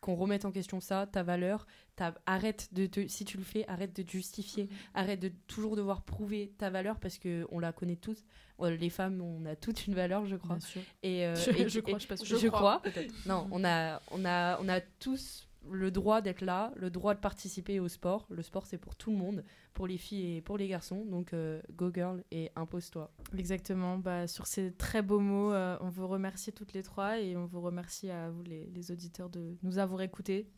qu'on 0.00 0.14
remette 0.14 0.46
en 0.46 0.50
question 0.50 0.80
ça, 0.80 1.06
ta 1.06 1.22
valeur. 1.22 1.66
Ta, 1.94 2.14
arrête 2.24 2.72
de 2.72 2.86
te, 2.86 3.06
si 3.06 3.26
tu 3.26 3.36
le 3.36 3.42
fais, 3.42 3.66
arrête 3.68 3.94
de 3.94 4.02
te 4.02 4.10
justifier, 4.10 4.70
arrête 4.94 5.20
de 5.20 5.30
toujours 5.46 5.76
devoir 5.76 6.00
prouver 6.04 6.54
ta 6.56 6.70
valeur 6.70 6.98
parce 6.98 7.18
que 7.18 7.46
on 7.50 7.58
la 7.58 7.72
connaît 7.74 7.96
tous. 7.96 8.24
Euh, 8.62 8.74
Les 8.78 8.88
femmes, 8.88 9.20
on 9.20 9.44
a 9.44 9.56
toute 9.56 9.86
une 9.86 9.94
valeur, 9.94 10.24
je 10.24 10.36
crois. 10.36 10.56
Bien 10.56 10.66
sûr. 10.66 10.80
Et, 11.02 11.26
euh, 11.26 11.34
Je- 11.36 11.50
et- 11.66 11.68
je 11.68 11.78
et- 11.80 11.82
crois, 11.82 11.98
je 11.98 12.06
sûre. 12.06 12.24
je, 12.24 12.36
Je 12.36 12.48
crois. 12.48 12.80
crois, 12.82 13.02
Non, 13.26 13.46
on 13.52 13.62
a, 13.62 14.00
on 14.10 14.24
a, 14.24 14.58
on 14.62 14.68
a 14.70 14.80
tous 14.80 15.46
le 15.68 15.90
droit 15.90 16.20
d'être 16.20 16.40
là, 16.40 16.72
le 16.76 16.90
droit 16.90 17.14
de 17.14 17.20
participer 17.20 17.80
au 17.80 17.88
sport. 17.88 18.26
Le 18.30 18.42
sport, 18.42 18.66
c'est 18.66 18.78
pour 18.78 18.94
tout 18.96 19.10
le 19.10 19.16
monde, 19.16 19.44
pour 19.74 19.86
les 19.86 19.98
filles 19.98 20.36
et 20.36 20.40
pour 20.40 20.56
les 20.56 20.68
garçons. 20.68 21.04
Donc, 21.04 21.32
euh, 21.32 21.60
go 21.76 21.90
girl 21.92 22.22
et 22.30 22.50
impose-toi. 22.56 23.10
Exactement. 23.36 23.98
Bah, 23.98 24.26
sur 24.26 24.46
ces 24.46 24.72
très 24.72 25.02
beaux 25.02 25.20
mots, 25.20 25.52
euh, 25.52 25.76
on 25.80 25.88
vous 25.88 26.08
remercie 26.08 26.52
toutes 26.52 26.72
les 26.72 26.82
trois 26.82 27.18
et 27.20 27.36
on 27.36 27.46
vous 27.46 27.60
remercie 27.60 28.10
à 28.10 28.30
vous, 28.30 28.42
les, 28.42 28.66
les 28.74 28.90
auditeurs, 28.90 29.28
de 29.28 29.56
nous 29.62 29.78
avoir 29.78 30.00
écoutés. 30.02 30.48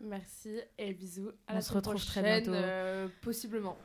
Merci 0.00 0.60
et 0.78 0.92
bisous. 0.94 1.30
À 1.48 1.52
On 1.52 1.54
la 1.56 1.60
se 1.60 1.72
retrouve 1.72 2.04
très 2.04 2.22
bientôt. 2.22 2.52
euh, 2.52 3.08
possiblement. 3.20 3.76